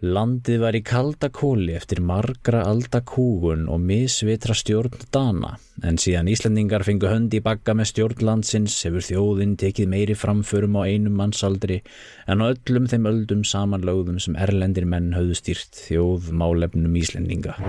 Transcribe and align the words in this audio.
Landið 0.00 0.62
var 0.62 0.76
í 0.78 0.80
kalda 0.80 1.28
kóli 1.28 1.74
eftir 1.76 1.98
margra 2.00 2.62
alda 2.64 3.02
kúgun 3.04 3.66
og 3.68 3.82
misvitra 3.84 4.56
stjórn 4.56 4.96
Dana, 5.12 5.50
en 5.84 6.00
síðan 6.00 6.30
Íslandingar 6.32 6.86
fengu 6.88 7.10
hönd 7.10 7.36
í 7.36 7.42
bagga 7.44 7.74
með 7.76 7.90
stjórn 7.90 8.24
landsins 8.24 8.78
hefur 8.86 9.04
þjóðin 9.04 9.58
tekið 9.60 9.92
meiri 9.92 10.16
framförum 10.16 10.80
á 10.80 10.88
einum 10.88 11.20
mannsaldri 11.20 11.82
en 12.24 12.40
á 12.40 12.48
öllum 12.48 12.88
þeim 12.88 13.12
öldum 13.12 13.44
samanlögðum 13.44 14.24
sem 14.24 14.40
erlendir 14.40 14.88
menn 14.88 15.12
höfðu 15.12 15.36
stýrt 15.36 15.84
þjóð 15.90 16.32
málefnum 16.32 16.96
Íslandinga. 16.96 17.60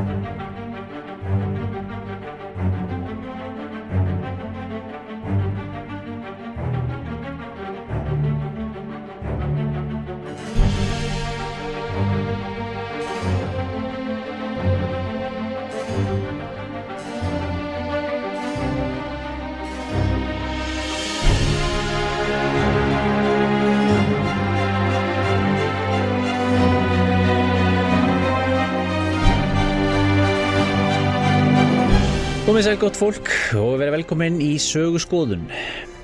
Komið 32.61 32.75
sér 32.75 32.81
gott 32.83 32.97
fólk 32.99 33.29
og 33.57 33.79
verið 33.81 33.95
velkomin 33.95 34.35
í 34.45 34.51
söguskoðun. 34.61 35.47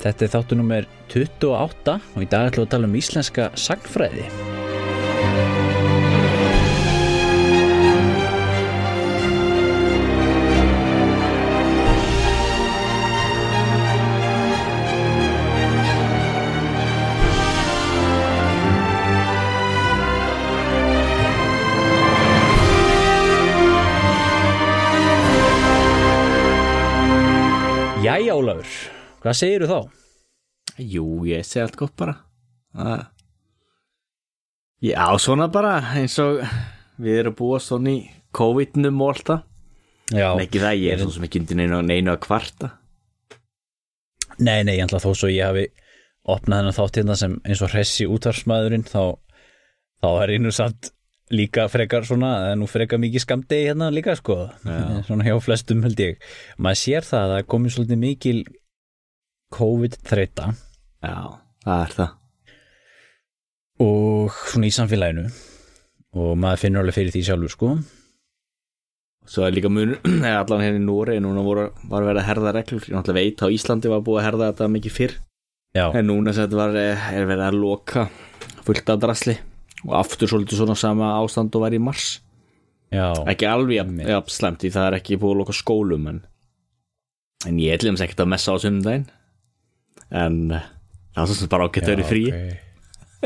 Þetta 0.01 0.25
er 0.25 0.33
þáttu 0.33 0.57
nummer 0.57 0.89
28 1.13 1.99
og 2.17 2.25
í 2.25 2.31
dag 2.33 2.49
ætlum 2.49 2.65
við 2.65 2.65
að 2.65 2.73
tala 2.73 2.89
um 2.89 2.97
íslenska 2.97 3.51
sagnfræði. 3.53 4.56
Hvað 29.27 29.37
segirðu 29.41 29.69
þá? 29.73 29.79
Jú, 30.87 31.05
ég 31.27 31.45
segi 31.47 31.63
allt 31.65 31.77
gott 31.79 31.95
bara. 31.99 32.17
Það- 32.77 33.05
Já, 34.87 35.05
svona 35.17 35.47
bara 35.51 35.75
eins 35.97 36.17
og 36.21 36.41
við 37.01 37.19
erum 37.23 37.35
búið 37.37 37.63
svona 37.65 37.93
í 37.95 38.01
COVID-num 38.37 38.99
og 39.01 39.15
alltaf 39.15 39.43
Já, 40.13 40.29
En 40.37 40.39
ekki 40.45 40.61
það, 40.61 40.75
ég 40.79 40.93
er 40.93 40.99
svona 41.01 41.15
sem 41.17 41.23
ekki 41.27 41.39
undir 41.41 41.57
neinu, 41.59 41.79
neinu 41.83 42.11
að 42.13 42.21
kvarta. 42.23 42.69
Nei, 44.39 44.61
nei, 44.63 44.77
ég 44.77 44.85
ætla 44.85 45.01
þó 45.03 45.09
svo 45.17 45.27
ég 45.33 45.43
hafi 45.49 45.65
opnað 46.31 46.61
hennar 46.61 46.75
þátt 46.77 46.99
hérna 47.01 47.17
sem 47.19 47.33
eins 47.43 47.63
og 47.65 47.73
hressi 47.73 48.05
útvarsmaðurinn 48.07 48.85
þá, 48.87 49.17
þá 49.99 50.07
er 50.23 50.33
einu 50.37 50.53
samt 50.55 50.91
líka 51.33 51.65
frekar 51.67 52.05
svona, 52.07 52.29
það 52.45 52.53
er 52.53 52.59
nú 52.61 52.69
frekar 52.71 53.01
mikið 53.03 53.25
skamdegi 53.25 53.67
hérna 53.67 53.89
líka 53.91 54.15
sko, 54.15 54.37
svona 55.09 55.27
hjá 55.27 55.35
flestum 55.43 55.83
held 55.83 55.99
ég. 55.99 56.21
Maður 56.55 56.79
sér 56.85 57.07
það 57.09 57.25
að 57.25 57.33
það 57.35 57.49
komið 57.55 57.75
svolítið 57.75 58.01
mikil 58.05 58.37
COVID-þreita 59.53 60.51
Já, 61.05 61.19
það 61.63 61.83
er 61.83 61.93
það. 61.95 62.15
Og 63.83 64.39
svona 64.49 64.67
í 64.67 64.73
samfélaginu. 64.73 65.27
Og 66.17 66.33
maður 66.39 66.63
finnur 66.63 66.81
alveg 66.83 66.97
fyrir 66.97 67.13
því 67.13 67.23
sjálfur 67.27 67.53
sko. 67.53 67.71
Svo 69.27 69.43
er 69.45 69.53
líka 69.53 69.69
munur, 69.71 69.99
eða 70.27 70.41
allan 70.41 70.63
hérna 70.65 70.81
í 70.81 70.85
Núri 70.87 71.17
núna 71.23 71.43
voru, 71.45 71.67
var 71.91 72.07
verið 72.07 72.23
að 72.23 72.29
herða 72.31 72.53
reglur. 72.57 72.85
Ég 72.87 72.95
náttúrulega 72.95 73.19
veit 73.19 73.43
á 73.43 73.47
Íslandi 73.53 73.91
var 73.91 74.05
búið 74.05 74.21
að 74.21 74.27
herða 74.29 74.51
þetta 74.51 74.69
mikið 74.75 74.95
fyrr. 74.97 75.17
Já, 75.75 75.83
en 75.91 76.07
núna 76.09 76.33
sem 76.33 76.47
þetta 76.47 76.61
var, 76.61 76.77
eh, 76.79 77.09
er 77.13 77.27
verið 77.29 77.45
að 77.49 77.59
loka 77.61 78.07
fullt 78.65 78.89
af 78.93 79.01
drasli. 79.03 79.35
Og 79.85 79.93
aftur 79.99 80.31
svolítið 80.31 80.63
svona 80.63 80.77
sama 80.79 81.11
ástand 81.19 81.53
og 81.55 81.67
var 81.67 81.75
í 81.75 81.81
mars. 81.83 82.17
Já, 82.89 83.11
ekki 83.27 83.45
alveg 83.45 83.83
jafn 84.07 84.31
slemt 84.31 84.63
því 84.63 84.71
það 84.73 84.89
er 84.89 84.97
ekki 84.97 85.19
búið 85.19 85.33
að 85.35 85.39
loka 85.41 85.53
skólum 85.53 86.05
en, 86.07 86.21
en 87.45 87.57
ég 87.59 87.75
ætlum 87.75 87.99
ekkert 87.99 88.23
að 88.23 88.29
messa 88.31 88.55
á 88.55 88.63
sunnudaginn 88.63 89.09
en 90.11 90.37
eh, 90.55 90.67
það 91.15 91.23
er 91.23 91.31
svo 91.31 91.39
sem 91.41 91.51
bara 91.51 91.67
ágætt 91.67 91.87
að 91.87 91.95
vera 91.95 92.07
frí 92.11 92.23
ok. 92.31 92.63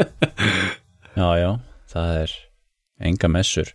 Já, 1.20 1.28
já, 1.36 1.50
það 1.92 2.12
er 2.22 2.34
enga 3.04 3.28
messur. 3.34 3.72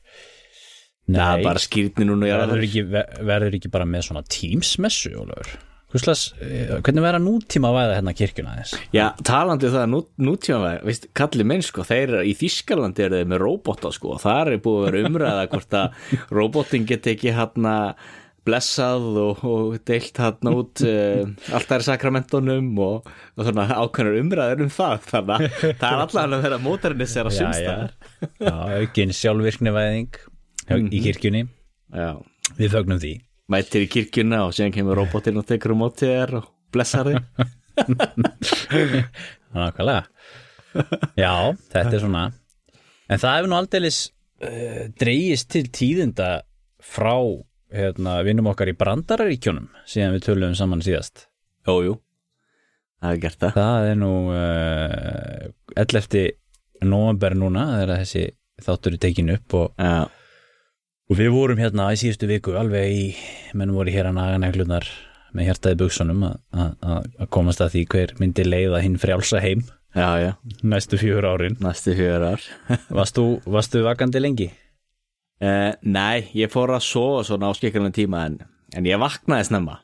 Nei, 1.07 1.19
það 1.21 1.33
er 1.37 1.45
bara 1.45 1.61
skýrni 1.63 2.07
núna 2.09 2.31
verður 2.33 2.63
ekki, 2.65 2.83
ver- 2.91 3.19
verður 3.29 3.57
ekki 3.59 3.71
bara 3.75 3.87
með 3.87 4.07
svona 4.09 4.23
Teams-messu, 4.33 5.13
Ólafur? 5.21 5.53
Hvuslas, 5.93 6.23
hvernig 6.41 7.05
verður 7.05 7.19
að 7.21 7.27
nútíma 7.29 7.69
væða 7.77 7.93
hérna 8.01 8.15
kirkjuna 8.19 8.57
þess? 8.57 8.73
já, 8.97 9.05
talandi 9.25 9.69
um 9.69 9.75
það 9.77 9.85
nú, 9.93 10.01
nútíma 10.27 10.73
veist, 10.89 11.07
kalli 11.17 11.47
menn 11.47 11.63
sko, 11.63 11.85
þeir 11.87 12.17
í 12.27 12.33
Þískalandi 12.41 13.05
eru 13.07 13.21
þeir 13.21 13.31
með 13.31 13.43
róbota 13.45 13.93
sko, 13.95 14.17
og 14.17 14.25
það 14.25 14.51
er 14.57 14.63
búið 14.65 14.81
að 14.81 14.89
vera 14.89 15.11
umræða 15.13 15.45
hvort 15.53 15.77
að 15.79 16.11
róbotin 16.41 16.89
geti 16.91 17.15
ekki 17.15 17.37
hérna 17.37 17.77
blessað 18.47 19.07
og, 19.23 19.43
og 19.47 19.75
deilt 19.89 20.21
hann 20.23 20.51
út 20.53 20.83
uh, 20.87 21.27
allt 21.57 21.67
það 21.69 21.77
er 21.81 21.85
sakramentunum 21.89 22.69
og, 22.87 23.11
og 23.37 23.49
svona 23.49 23.67
ákveðnar 23.83 24.21
umræður 24.23 24.65
um 24.67 24.73
það 24.73 25.05
þannig 25.11 25.35
að 25.37 25.77
það 25.83 25.91
er 25.91 26.05
allan 26.07 26.37
að 26.39 26.47
vera 26.47 26.61
móternisera 26.63 27.33
Já, 27.33 27.37
já, 27.37 27.43
sumstæðar 27.43 27.93
já, 28.47 28.55
aukin 28.81 29.15
sjálfvirknivæðing 29.21 30.23
Mhm. 30.67 30.89
í 30.91 30.99
kirkjunni, 31.05 31.41
já, 31.95 32.09
við 32.59 32.73
fögnum 32.73 32.99
því. 32.99 33.11
mætir 33.55 33.85
í 33.85 33.91
kirkjuna 33.93 34.41
og 34.49 34.55
síðan 34.57 34.73
kemur 34.75 34.99
robotinn 34.99 35.37
og 35.39 35.45
tekur 35.47 35.77
um 35.77 35.85
mótið 35.85 36.11
þér 36.11 36.33
og 36.41 36.49
blessar 36.75 37.07
þig 37.07 37.21
Nákvæmlega. 39.55 40.03
Já, 41.17 41.31
þetta 41.73 41.93
er 41.95 42.03
svona, 42.03 42.25
en 43.09 43.23
það 43.23 43.37
hefur 43.39 43.51
nú 43.53 43.59
aldeilis 43.61 44.01
uh, 44.43 44.83
dreigist 45.01 45.49
til 45.55 45.65
tíðinda 45.73 46.31
frá 46.83 47.15
hérna, 47.75 48.19
vinnum 48.27 48.47
okkar 48.53 48.71
í 48.71 48.77
brandararíkjónum 48.79 49.69
síðan 49.89 50.15
við 50.17 50.27
töluðum 50.29 50.55
saman 50.59 50.83
síðast. 50.85 51.27
Jú, 51.67 51.77
jú, 51.87 51.95
það 53.03 53.13
er 53.17 53.23
gert 53.25 53.41
það 53.43 53.57
Það 53.59 53.89
er 53.91 53.97
nú 54.01 54.13
uh, 54.31 55.49
11. 55.77 56.27
november 56.87 57.35
núna 57.39 57.65
þegar 57.75 58.03
þessi 58.05 58.25
þáttur 58.67 58.95
er 58.97 59.03
tekin 59.03 59.33
upp 59.35 59.57
og, 59.59 59.73
Já, 59.83 60.07
og 61.11 61.19
við 61.19 61.33
vorum 61.35 61.61
hérna 61.61 61.91
í 61.93 61.99
síðustu 62.01 62.29
viku 62.31 62.55
alveg 62.59 62.93
í, 62.95 63.05
menn 63.59 63.75
voru 63.77 63.93
hér 63.95 64.09
að 64.11 64.17
naga 64.21 64.39
neglunar 64.43 64.87
með 65.37 65.51
hjartaði 65.51 65.77
buksunum 65.83 66.23
að- 66.25 66.39
að 66.57 67.09
að 67.21 67.29
komast 67.35 67.61
að 67.61 67.75
því 67.75 67.83
hver 67.93 68.15
myndi 68.21 68.45
leiða 68.47 68.81
hinn 68.85 68.97
frjálsa 69.03 69.43
heim 69.45 69.65
já, 69.97 70.09
já, 70.23 70.31
næstu 70.63 70.97
fjör 71.01 71.27
árin. 71.29 71.57
næstu 71.61 71.93
fjör 71.99 72.25
ár 72.31 72.47
varstu 72.91 73.83
vakandi 73.85 74.21
lengi? 74.23 74.49
Uh, 75.43 75.73
Nei, 75.83 76.27
ég 76.39 76.53
fór 76.53 76.73
að 76.77 76.85
sofa 76.87 77.25
svona 77.29 77.51
á 77.51 77.53
skikkarinn 77.59 77.95
tíma 77.97 78.25
en, 78.31 78.39
en 78.77 78.87
ég 78.89 79.01
vaknaði 79.01 79.49
snemma. 79.51 79.81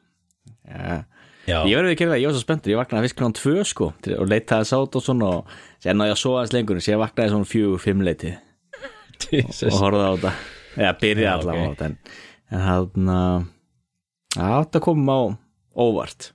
Já, 1.43 1.59
Ég 1.67 1.75
verður 1.75 1.91
ekki 1.97 2.07
að 2.07 2.21
ég 2.23 2.29
var 2.31 2.35
svo 2.37 2.43
spenntur, 2.45 2.71
ég 2.71 2.79
vaknaði 2.79 3.09
fyrst 3.09 3.17
kláðan 3.19 3.33
tvö 3.35 3.63
sko 3.67 3.89
til- 4.05 4.15
og 4.23 4.29
leitaði 4.31 4.69
sátt 4.69 4.95
og 4.95 5.03
svona 5.03 5.31
og 5.41 5.49
sér 5.83 5.97
náði 5.99 6.13
að 6.15 6.21
sofa 6.21 6.39
aðeins 6.39 6.53
lengur, 6.55 6.79
sér 6.85 7.01
vaknaði 7.03 7.33
svona 7.33 7.49
fjögur, 7.51 7.81
fimm 7.83 8.05
leiti. 8.07 8.31
Og 9.23 9.33
Jesus. 9.35 9.75
horfði 9.81 10.05
á 10.07 10.11
þetta. 10.15 10.33
Eða 10.77 10.93
byrjaði 11.03 11.27
Já, 11.27 11.33
allavega 11.41 11.65
ok. 11.65 11.67
á 11.67 11.73
þetta 11.73 11.89
en, 11.89 11.97
en 12.53 12.63
hann 12.69 13.11
að 14.39 14.63
þetta 14.63 14.83
kom 14.87 15.03
á 15.11 15.21
óvart. 15.83 16.29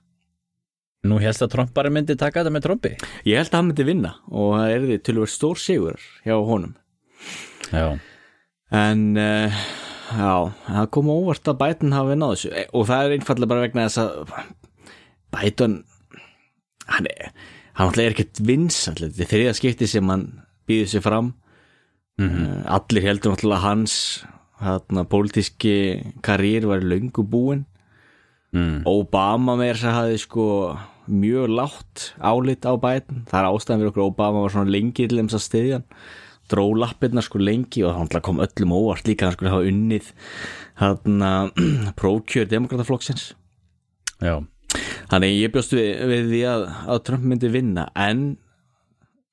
Nú 1.08 1.18
helst 1.22 1.42
að 1.46 1.52
Trump 1.54 1.72
bara 1.76 1.90
myndi 1.94 2.16
taka 2.18 2.42
þetta 2.42 2.52
með 2.52 2.64
Trumpi. 2.68 2.92
Ég 3.24 3.38
held 3.40 3.48
að 3.52 3.56
hann 3.62 3.68
myndi 3.70 3.86
vinna 3.88 4.12
og 4.28 4.52
það 4.58 4.72
er 4.76 4.86
því 4.90 4.96
til 5.06 5.14
að 5.16 5.20
vera 5.22 5.32
stór 5.38 5.60
sigur 5.62 6.06
hjá 6.26 6.36
honum. 6.48 6.76
Já, 7.72 7.86
en 8.74 9.04
uh, 9.16 9.60
já, 10.12 10.32
það 10.68 10.88
kom 10.94 11.12
óvart 11.12 11.50
að 11.50 11.60
Biden 11.62 11.94
hafi 11.96 12.16
náð 12.18 12.34
þessu. 12.34 12.50
Eh, 12.52 12.66
og 12.76 12.88
það 12.88 13.04
er 13.04 13.14
einfallega 13.16 13.52
bara 13.52 13.64
vegna 13.64 13.86
þess 13.88 14.02
að 14.02 14.34
Biden 15.36 15.78
hann 16.88 17.08
er 17.10 17.30
hann 17.78 17.90
alltaf 17.90 18.02
er 18.02 18.14
ekkert 18.16 18.40
vins 18.42 18.80
þetta 18.88 19.08
er 19.08 19.30
þriða 19.30 19.56
skipti 19.56 19.88
sem 19.90 20.10
hann 20.10 20.26
býður 20.68 20.92
sér 20.94 21.04
fram. 21.04 21.32
Mm 22.18 22.64
allir 22.66 23.04
heldur 23.06 23.32
náttúrulega 23.32 23.62
hans 23.62 23.94
hann 24.58 25.04
pólitíski 25.06 25.74
karýr 26.24 26.66
var 26.66 26.82
löngu 26.82 27.22
búinn. 27.22 27.66
Mm. 28.52 28.80
Obama 28.88 29.58
með 29.60 29.74
þess 29.74 29.86
að 29.86 29.98
hafi 29.98 30.22
sko 30.22 30.46
mjög 31.08 31.52
látt 31.52 32.08
álit 32.18 32.64
á 32.64 32.72
Biden. 32.80 33.22
Það 33.28 33.38
er 33.38 33.48
ástæðan 33.52 33.82
fyrir 33.82 33.92
okkur 33.92 34.06
Obama 34.08 34.42
var 34.42 34.54
svona 34.56 34.72
lengi 34.72 35.06
til 35.06 35.20
þess 35.20 35.38
að 35.38 35.44
styðja 35.46 35.78
hann 35.78 35.86
dró 36.50 36.66
lappirna 36.78 37.24
sko 37.24 37.40
lengi 37.42 37.84
og 37.86 37.96
það 38.12 38.24
kom 38.26 38.42
öllum 38.44 38.74
óvart 38.76 39.08
líka 39.08 39.26
að 39.26 39.28
hann 39.28 39.38
skulle 39.38 39.54
hafa 39.54 39.70
unnið 39.72 40.10
hann 40.82 41.26
prókjör 42.00 42.50
demokrataflokksins 42.50 43.30
já, 44.24 44.34
þannig 45.12 45.38
ég 45.38 45.54
bjóst 45.54 45.76
við, 45.76 45.88
við 46.10 46.28
því 46.32 46.44
að, 46.52 46.68
að 46.94 47.02
Trump 47.08 47.30
myndi 47.30 47.52
vinna 47.52 47.88
en 47.98 48.28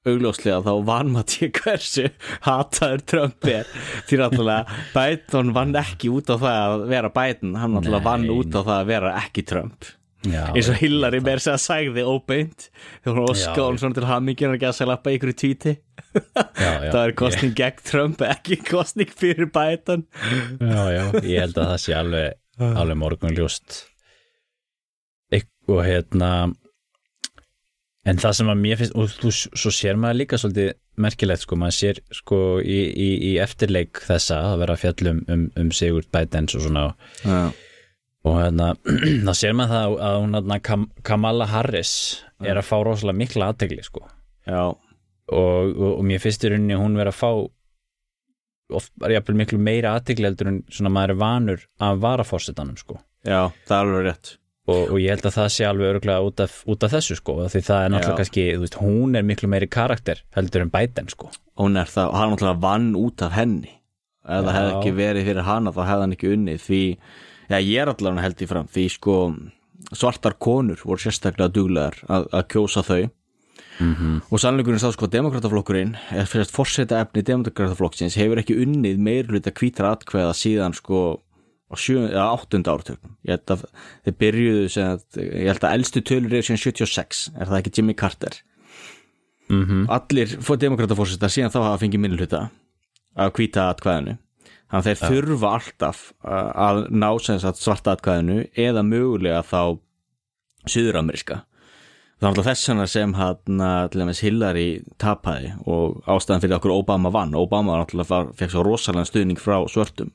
augljóslega 0.06 0.62
þá 0.66 0.74
vann 0.86 1.12
maður 1.14 1.30
til 1.34 1.52
hversu 1.56 2.08
hataður 2.46 3.04
Trump 3.10 3.48
er. 3.50 3.70
Því 4.06 4.20
náttúrulega 4.22 4.80
Biden 4.94 5.54
vann 5.56 5.78
ekki 5.82 6.12
út 6.14 6.30
á 6.30 6.36
það 6.38 6.58
að 6.62 6.88
vera 6.94 7.14
Biden 7.16 7.56
hann 7.60 7.78
náttúrulega 7.78 8.06
vann 8.06 8.28
út 8.36 8.54
á 8.54 8.62
það 8.62 8.76
að 8.78 8.92
vera 8.92 9.14
ekki 9.24 9.46
Trump 9.50 9.90
eins 10.34 10.70
og 10.72 10.80
Hillary 10.80 11.22
mér 11.24 11.42
segja 11.44 11.58
sagði 11.62 12.06
óbeint 12.08 12.70
þegar 13.04 13.18
hún 13.20 13.28
Já. 13.28 13.34
óska 13.36 13.66
hún 13.68 13.80
svona 13.82 13.98
til 13.98 14.08
hamingjum 14.10 14.54
og 14.54 14.58
ekki 14.58 14.70
að 14.70 14.78
segja 14.80 14.90
lappa 14.92 15.14
ykkur 15.16 15.32
í 15.34 15.36
já, 15.36 15.76
já, 16.86 16.92
það 16.92 17.02
er 17.04 17.16
kostning 17.22 17.56
gegn 17.58 17.84
Trump 17.86 18.22
ekki 18.26 18.60
kostning 18.66 19.12
fyrir 19.12 19.50
Biden. 19.54 20.06
Já, 20.62 20.84
já, 20.96 21.04
ég 21.24 21.44
held 21.46 21.58
að 21.60 21.72
það 21.74 21.82
sé 21.86 21.98
alveg, 21.98 22.38
alveg 22.82 23.02
morgunljóst. 23.02 23.82
Eik- 25.36 25.52
og 25.72 25.84
hérna 25.86 26.32
en 28.06 28.20
það 28.22 28.36
sem 28.38 28.50
að 28.54 28.60
mér 28.62 28.80
finnst 28.82 28.98
og 29.02 29.14
þú, 29.18 29.32
svo 29.34 29.72
sér 29.74 29.98
maður 30.00 30.20
líka 30.22 30.40
svolítið 30.40 30.74
merkilegt 31.02 31.44
sko, 31.44 31.58
maður 31.60 31.78
sér 31.80 32.02
sko 32.16 32.40
í, 32.62 32.80
í, 32.94 33.08
í 33.32 33.32
eftirleik 33.44 34.00
þessa 34.06 34.38
að 34.52 34.60
vera 34.62 34.76
að 34.78 34.84
fjallum 34.86 35.24
um, 35.34 35.48
um 35.60 35.72
Sigurd 35.76 36.08
Bidens 36.14 36.56
og 36.56 36.68
svona. 36.68 36.86
Já, 37.26 37.40
og 38.26 38.40
hérna, 38.42 38.72
þá 39.28 39.34
sér 39.38 39.56
maður 39.58 39.76
það 39.76 39.98
að 40.08 40.20
hún 40.22 40.38
hérna 40.40 40.60
Kam 40.66 40.88
Kamala 41.06 41.48
Harris 41.52 41.92
er 42.44 42.58
að 42.60 42.68
fá 42.68 42.78
rosalega 42.86 43.22
mikla 43.22 43.52
aðtegli 43.54 43.84
sko. 43.86 44.06
Og, 44.46 44.80
og, 45.34 45.92
og 45.96 46.02
mér 46.06 46.22
finnst 46.22 46.44
í 46.46 46.52
rauninni 46.54 46.78
hún 46.80 46.98
vera 47.00 47.14
að 47.14 47.20
fá 47.22 47.30
oft 48.76 48.92
bara 48.98 49.14
jafnvel 49.20 49.38
miklu 49.44 49.60
meira 49.62 49.94
aðtegli 49.98 50.26
heldur 50.26 50.50
en 50.50 50.64
svona 50.74 50.92
maður 50.94 51.14
er 51.14 51.22
vanur 51.22 51.68
af 51.86 52.02
varaforsetanum 52.02 52.80
sko. 52.82 52.98
Já, 53.26 53.52
það 53.70 53.78
er 53.78 53.86
alveg 53.86 54.08
rétt. 54.10 54.34
Og, 54.66 54.80
og 54.96 54.98
ég 54.98 55.14
held 55.14 55.28
að 55.30 55.36
það 55.36 55.50
sé 55.54 55.66
alveg 55.70 55.92
örgulega 55.94 56.26
út 56.26 56.42
af, 56.42 56.54
út 56.66 56.84
af 56.86 56.94
þessu 56.96 57.20
sko, 57.20 57.36
því 57.54 57.60
það 57.68 57.84
er 57.84 57.92
náttúrulega 57.94 58.16
Já. 58.16 58.20
kannski, 58.24 58.46
veist, 58.64 58.78
hún 58.82 59.18
er 59.18 59.26
miklu 59.28 59.50
meiri 59.52 59.68
karakter 59.70 60.24
heldur 60.34 60.66
en 60.66 60.72
Biden 60.74 61.12
sko. 61.14 61.30
Hún 61.62 61.78
er 61.78 61.92
það, 61.92 62.16
hann 62.18 62.34
náttúrulega 62.34 62.64
vann 62.64 62.88
út 62.98 63.22
af 63.22 63.36
henni. 63.38 63.76
Ef 64.26 64.42
það 64.42 64.50
Já. 64.50 64.56
hefði 64.58 64.74
ekki 64.80 64.94
verið 64.98 65.30
fyrir 65.30 65.46
hana 65.46 65.74
þá 65.76 65.82
hefði 65.84 66.06
hann 66.08 66.16
ekki 66.18 66.32
unnið 66.34 66.64
því, 66.66 66.82
já 67.50 67.58
ég 67.60 67.82
er 67.82 67.92
allavega 67.92 68.26
held 68.26 68.42
í 68.42 68.50
fram, 68.50 68.72
því 68.72 68.88
sko 68.96 69.20
svartar 69.94 70.38
konur 70.42 70.82
voru 70.82 71.02
sérstaklega 71.02 71.52
duglegar 71.54 72.00
að, 72.08 72.28
að 72.32 72.48
kjósa 72.56 72.84
þau. 72.86 73.06
-hmm. 73.80 74.22
og 74.32 74.40
sannleikurinn 74.40 74.80
sá 74.80 74.92
sko 74.94 75.08
demokrataflokkurinn 75.12 75.96
eða 76.12 76.26
fyrir 76.30 76.46
að 76.46 76.56
forseta 76.56 77.02
efni 77.04 77.24
demokrataflokksins 77.28 78.16
hefur 78.20 78.40
ekki 78.40 78.58
unnið 78.64 79.02
meirluta 79.04 79.52
hvítra 79.52 79.92
atkveða 79.96 80.34
síðan 80.34 80.76
sko 80.76 81.22
á 81.72 81.76
sjö, 81.76 82.06
eða 82.08 82.28
áttunda 82.32 82.76
ártökum 82.76 83.16
ég 83.26 83.36
held 83.36 83.56
að 83.56 83.64
þeir 84.06 84.18
byrjuðu 84.24 84.68
sem 84.70 84.92
að, 84.94 85.06
ég 85.20 85.48
held 85.52 85.64
að 85.64 85.78
elstu 85.78 86.04
tölur 86.06 86.34
eru 86.34 86.48
síðan 86.48 86.64
76 86.64 87.24
er 87.36 87.50
það 87.50 87.60
ekki 87.60 87.74
Jimmy 87.78 87.96
Carter? 87.98 88.38
Mm 89.50 89.90
allir 89.90 90.38
fór 90.42 90.58
demokratafórseta 90.58 91.30
síðan 91.30 91.54
þá 91.54 91.60
hafa 91.64 91.82
fengið 91.84 92.06
minnluta 92.06 92.50
að 93.16 93.34
hvíta 93.38 93.70
atkvæðinu 93.74 94.18
þannig 94.76 94.86
að 94.86 94.88
þeir 94.92 95.12
þurfa 95.16 95.52
alltaf 95.58 96.06
uh, 96.26 96.52
að 96.68 96.84
ná 96.92 97.10
svarta 97.56 97.96
atkvæðinu 97.96 98.46
eða 98.60 98.84
mögulega 98.86 99.42
þá 99.48 99.80
suðurameríska. 100.70 101.44
Það 102.16 102.28
er 102.28 102.30
alltaf 102.32 102.48
þess 102.48 102.70
vegna 102.70 102.86
sem 102.88 103.14
hann 103.18 103.64
dæmis 103.92 104.22
Hillary 104.24 104.68
tapaði 105.02 105.50
og 105.68 105.98
ástæðan 106.08 106.46
fyrir 106.46 106.58
okkur 106.58 106.74
Obama 106.78 107.12
vann. 107.12 107.36
Obama 107.36 107.80
náttúrulega 107.82 108.32
fekk 108.40 108.54
svo 108.54 108.64
rosalega 108.64 109.10
stuðning 109.10 109.42
frá 109.42 109.58
svörtum. 109.72 110.14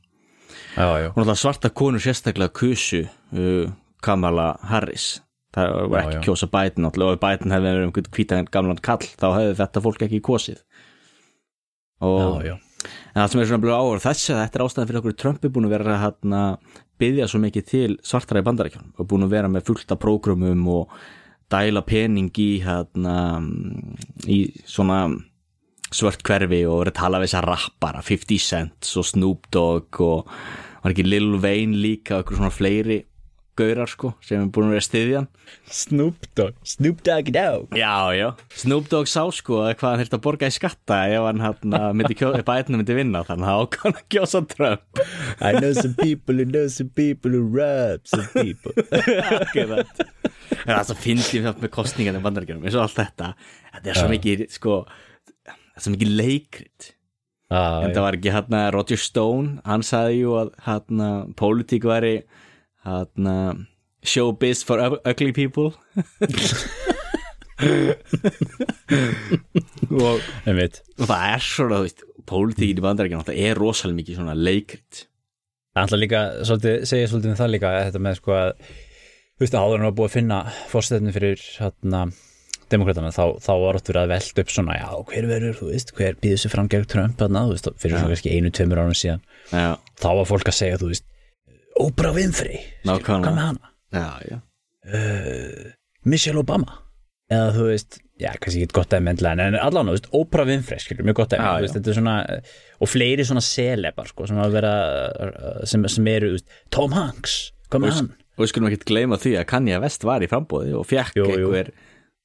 Já, 0.76 0.86
já, 0.96 1.10
og 1.10 1.18
náttúrulega 1.18 1.42
svarta 1.42 1.70
konur 1.70 2.00
sérstaklega 2.00 2.54
kusu 2.56 3.04
uh, 3.04 3.68
Kamala 4.02 4.54
Harris. 4.70 5.18
Það 5.54 5.76
var 5.90 6.04
ekki 6.06 6.16
já. 6.16 6.24
kjósa 6.28 6.48
Biden 6.48 6.86
náttúrulega. 6.86 7.18
Og 7.18 7.22
Biden 7.26 7.54
hefði 7.54 7.74
verið 7.74 7.86
um 7.88 8.10
hvítan 8.16 8.50
gamlan 8.54 8.82
kall 8.82 9.04
þá 9.04 9.28
hefði 9.34 9.60
þetta 9.60 9.84
fólk 9.86 10.04
ekki 10.06 10.24
kosið. 10.24 10.64
Og. 12.00 12.50
En 13.10 13.22
það 13.22 13.32
sem 13.32 13.42
er 13.42 13.50
svona 13.50 13.64
blöð 13.64 13.78
áður 13.80 14.04
þessi 14.04 14.34
að 14.34 14.42
þetta 14.44 14.58
er 14.58 14.64
ástæðan 14.66 14.90
fyrir 14.90 15.00
okkur 15.00 15.16
Trump 15.18 15.44
er 15.44 15.54
búin 15.54 15.68
að 15.68 15.74
vera 15.76 15.96
að 16.10 16.76
byggja 17.00 17.30
svo 17.30 17.40
mikið 17.40 17.66
til 17.70 17.96
svartara 18.04 18.42
í 18.42 18.46
bandarækjum 18.46 18.92
og 19.00 19.08
búin 19.08 19.24
að 19.26 19.34
vera 19.34 19.50
með 19.50 19.66
fullta 19.70 19.96
prógrumum 20.00 20.66
og 20.70 20.94
dæla 21.50 21.82
pening 21.86 22.30
í 22.38 22.50
hérna 22.62 23.16
í 24.30 24.40
svona 24.68 25.02
svört 25.90 26.22
hverfi 26.26 26.62
og 26.70 26.84
verið 26.84 26.92
að 26.92 27.00
tala 27.00 27.20
við 27.20 27.30
þessar 27.30 27.48
rappara 27.50 28.02
50 28.06 28.44
Cent 28.44 28.90
og 29.00 29.06
Snoop 29.08 29.48
Dogg 29.50 30.02
og 30.04 30.28
var 30.80 30.94
ekki 30.94 31.06
Lil 31.06 31.32
Wayne 31.42 31.80
líka 31.80 32.16
og 32.16 32.22
eitthvað 32.22 32.40
svona 32.40 32.54
fleiri 32.54 33.00
gaurar 33.58 33.90
sko 33.90 34.12
sem 34.24 34.40
er 34.40 34.50
búin 34.52 34.68
að 34.68 34.76
vera 34.76 34.84
stiðjan 34.86 35.26
Snoop 35.70 36.28
Dogg, 36.38 36.56
Snoop 36.66 37.02
Dogg 37.06 37.30
Dogg. 37.34 37.74
Já, 37.76 38.12
já. 38.16 38.28
Snoop 38.62 38.88
Dogg 38.90 39.10
sá 39.10 39.22
sko 39.34 39.60
að 39.64 39.74
hvað 39.80 39.90
hann 39.90 40.02
þurfti 40.02 40.18
að 40.18 40.22
borga 40.26 40.50
í 40.50 40.54
skatta 40.54 41.00
ef 41.10 41.26
hann 41.26 41.42
hérna 41.44 41.80
myndi 41.96 42.16
Biden 42.50 42.78
myndi 42.78 42.96
vinna 42.96 43.24
þannig 43.28 43.50
að 43.50 43.64
ákvæm 43.64 43.96
að 43.98 44.06
kjósa 44.14 44.42
Trump. 44.54 45.02
I 45.40 45.52
know 45.58 45.72
some 45.76 45.94
people 45.98 46.38
who 46.38 46.46
know 46.48 46.66
some 46.72 46.90
people 46.94 47.34
who 47.34 47.42
rob 47.46 48.06
some 48.10 48.26
people. 48.34 48.74
Akkurat. 49.40 50.06
En 50.64 50.74
það 50.74 50.86
svo 50.90 50.98
fyndið 51.02 51.46
það 51.48 51.64
með 51.64 51.74
kostningan 51.74 52.18
í 52.18 52.24
bandaríkjunum 52.24 52.66
eins 52.66 52.78
og 52.78 52.86
allt 52.86 52.98
þetta. 52.98 53.34
Þetta 53.74 53.92
er 53.92 54.00
svo 54.00 54.08
mikið 54.12 54.46
sko 54.54 54.80
þetta 54.86 55.76
er 55.76 55.86
svo 55.86 55.94
mikið 55.96 56.16
leikrit. 56.18 56.90
Ah, 57.50 57.80
en 57.82 57.90
það 57.90 58.04
var 58.04 58.14
ekki 58.14 58.30
hérna 58.30 58.58
Roger 58.70 59.00
Stone 59.02 59.58
hann 59.66 59.82
sagði 59.82 60.20
jú 60.20 60.36
að 60.38 60.52
hérna 60.68 61.08
pólitík 61.38 61.86
væri 61.90 62.20
hérna 62.86 63.36
showbiz 64.06 64.64
for 64.64 64.80
ug- 64.80 65.00
ugly 65.04 65.32
people. 65.36 65.72
Og, 69.90 70.20
og 70.22 71.08
það 71.08 71.24
er 71.26 71.42
svona 71.44 71.80
pólitíkin 72.30 72.78
í 72.80 72.84
bandaríkjunum 72.84 73.26
það 73.26 73.40
er 73.44 73.58
rosalega 73.60 73.98
mikið 73.98 74.18
svona 74.20 74.36
leikrit. 74.38 75.02
Það 75.74 75.86
ætla 75.86 75.98
líka, 76.00 76.20
svolítið, 76.48 76.76
segja 76.90 77.10
svolítið 77.10 77.32
um 77.34 77.38
það 77.40 77.52
líka 77.54 77.70
að 77.74 77.84
þetta 77.88 78.02
með 78.06 78.16
sko 78.18 78.34
að 78.38 78.50
þú 78.64 79.44
veist, 79.44 79.56
áður 79.60 79.76
en 79.78 79.86
var 79.88 79.94
búið 79.98 80.08
að 80.08 80.16
finna 80.16 80.38
fórstæðinu 80.72 81.14
fyrir 81.16 81.44
hérna, 81.58 82.00
demokratana, 82.72 83.12
þá, 83.14 83.22
þá 83.44 83.52
var 83.64 83.78
ótt 83.80 83.90
verið 83.90 84.02
að 84.02 84.12
velta 84.14 84.44
upp 84.44 84.52
svona, 84.54 84.78
já, 84.80 84.88
hver 85.12 85.28
verður, 85.30 85.56
þú 85.60 85.70
veist, 85.72 85.92
hver 85.98 86.18
býður 86.22 86.42
sér 86.42 86.54
fram 86.54 86.70
gegn 86.70 86.88
Trump, 86.90 87.16
þarna, 87.20 87.44
þú 87.48 87.54
veist, 87.56 87.70
fyrir 87.82 87.96
svona 87.98 88.12
kannski 88.14 88.34
einu, 88.36 88.52
tveimur 88.54 88.82
árum 88.82 88.98
síðan, 88.98 89.22
Já, 89.50 89.70
þá 90.02 90.08
var 90.20 90.28
fólk 90.30 90.50
að 90.52 90.58
segja, 90.60 90.80
þú 90.82 90.90
veist, 90.92 91.06
Oprah 91.80 92.14
Winfrey, 92.16 92.60
hvað 92.84 93.26
með 93.26 93.42
hana, 93.46 93.74
já, 93.96 94.06
já. 94.28 94.38
Uh, 94.90 95.72
Michelle 96.08 96.40
Obama, 96.40 96.78
eða 97.30 97.50
þú 97.56 97.66
veist, 97.68 98.00
já, 98.20 98.30
kannski 98.40 98.64
ekki 98.66 98.78
gott 98.80 98.96
endilega, 98.96 99.48
en 99.48 99.58
allan, 99.60 99.90
þú 99.90 99.98
veist, 99.98 100.10
Oprah 100.20 100.48
Winfrey, 100.48 100.82
skilur, 100.82 101.08
mjög 101.08 101.20
gott 101.22 101.36
veist, 101.36 101.76
þetta 101.76 101.92
er 101.92 102.00
svona, 102.00 102.16
og 102.80 102.90
fleiri 102.90 103.26
svona 103.28 103.44
selebar, 103.44 104.10
sko, 104.12 104.28
sem 104.30 104.40
vera, 104.54 104.74
sem, 105.68 105.84
sem 105.92 106.10
eru, 106.12 106.34
veist, 106.36 106.58
Tom 106.74 106.96
Hanks, 106.96 107.40
hvað 107.68 107.86
með 107.86 107.96
hann? 107.98 108.10
og 108.40 108.46
við 108.46 108.54
skulum 108.54 108.70
ekki 108.70 108.86
gleyma 108.88 109.18
því 109.20 109.34
að 109.36 109.48
Kanye 109.50 109.78
West 109.82 110.04
var 110.08 110.22
í 110.24 110.28
frambóði 110.30 110.72
og 110.78 110.86
jú. 111.18 111.26
einhver 111.28 111.68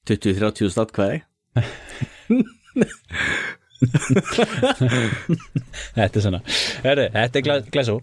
20-30 0.08 0.72
statkvæði 0.72 1.18
Þetta 5.96 6.20
er 6.20 6.24
svona. 6.24 6.40
Heri, 6.86 7.06
Þetta 7.14 7.40
er 7.40 7.46
glæ- 7.46 7.70
glæsó 7.74 7.96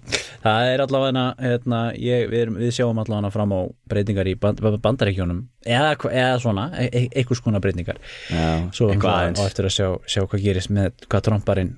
Það 0.42 0.70
er 0.72 0.82
allavega 0.84 1.24
hérna, 1.40 1.80
ég, 1.96 2.26
við, 2.30 2.40
erum, 2.46 2.56
við 2.60 2.72
sjáum 2.76 3.00
allavega 3.02 3.30
fram 3.34 3.54
á 3.56 3.60
breytingar 3.92 4.30
í 4.30 4.34
band, 4.42 4.60
bandaríkjónum 4.84 5.40
eða, 5.64 5.92
eða 6.10 6.40
svona, 6.42 6.66
e 6.76 6.88
e 6.90 7.04
einhvers 7.22 7.40
konar 7.44 7.62
breytingar. 7.62 8.00
Já, 8.28 8.68
Svo 8.74 8.90
aðeins. 8.92 9.40
eftir 9.46 9.68
að 9.68 9.74
sjá, 9.76 9.86
sjá 10.10 10.24
hvað 10.26 10.42
gerist 10.44 10.72
með 10.74 10.90
hvað 11.08 11.24
tromparinn 11.28 11.72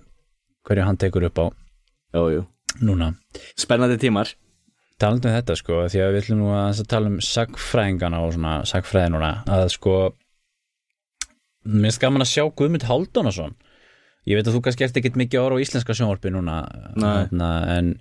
hverju 0.65 0.87
hann 0.89 0.97
tekur 1.01 1.27
upp 1.29 1.39
á. 1.45 1.47
Jú, 2.15 2.25
jú. 2.39 2.43
núna. 2.81 3.13
Spennandi 3.59 3.99
tímar. 4.01 4.33
Talandi 4.99 5.29
um 5.29 5.35
þetta 5.35 5.57
sko, 5.59 5.83
því 5.91 6.01
að 6.01 6.13
við 6.15 6.21
ætlum 6.23 6.39
nú 6.41 6.53
að 6.55 6.85
tala 6.89 7.11
um 7.11 7.19
sagfræðingana 7.21 8.23
og 8.25 8.33
svona 8.37 8.55
sagfræði 8.65 9.11
núna, 9.13 9.33
að 9.51 9.67
sko 9.75 9.95
mér 11.65 11.89
finnst 11.91 12.01
gaman 12.03 12.23
að 12.25 12.31
sjá 12.31 12.45
Guðmund 12.55 12.87
Halldónason 12.89 13.55
ég 14.29 14.39
veit 14.39 14.47
að 14.49 14.57
þú 14.57 14.63
kannski 14.67 14.87
ert 14.87 15.01
ekkert 15.01 15.19
mikið 15.21 15.45
ára 15.45 15.59
á 15.59 15.63
íslenska 15.65 15.97
sjónvarpi 15.97 16.33
núna 16.35 16.63
hérna, 16.97 17.51
en, 17.77 17.93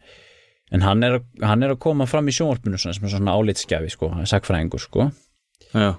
en 0.73 0.85
hann, 0.85 1.03
er, 1.05 1.19
hann 1.43 1.65
er 1.65 1.75
að 1.75 1.83
koma 1.83 2.07
fram 2.09 2.29
í 2.31 2.35
sjónvarpinu 2.35 2.79
svona, 2.79 2.97
sem 2.97 3.09
er 3.09 3.13
svona 3.15 3.35
álitskjafi 3.37 3.93
sko, 3.93 4.11
sagfræðingur 4.31 4.83
sko. 4.83 5.09
Já, 5.73 5.91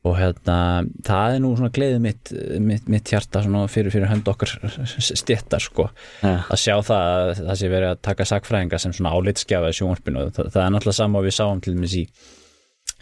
og 0.00 0.14
hérna, 0.16 0.58
það 1.04 1.34
er 1.36 1.42
nú 1.44 1.52
svona 1.58 1.72
gleðið 1.76 2.02
mitt, 2.06 2.34
mitt, 2.64 2.86
mitt 2.88 3.10
hjarta 3.12 3.42
svona 3.44 3.66
fyrir, 3.68 3.92
fyrir 3.92 4.08
hönd 4.08 4.28
okkar 4.32 4.54
stjettar 4.96 5.60
sko. 5.60 5.90
Já, 6.24 6.38
að 6.46 6.62
sjá 6.62 6.74
það 6.88 7.08
að 7.14 7.32
það 7.42 7.58
sé 7.60 7.72
verið 7.74 7.92
að 7.92 8.04
taka 8.08 8.28
sakfræðinga 8.30 8.80
sem 8.80 8.94
svona 8.96 9.12
álitskjafa 9.12 9.72
í 9.72 9.76
sjónvarpinu. 9.76 10.28
Það, 10.32 10.52
það 10.56 10.62
er 10.64 10.76
náttúrulega 10.76 11.00
sama 11.02 11.20
og 11.20 11.28
við 11.28 11.36
sáum 11.36 11.60
til 11.64 11.76
dæmis 11.76 11.98
í 12.00 12.06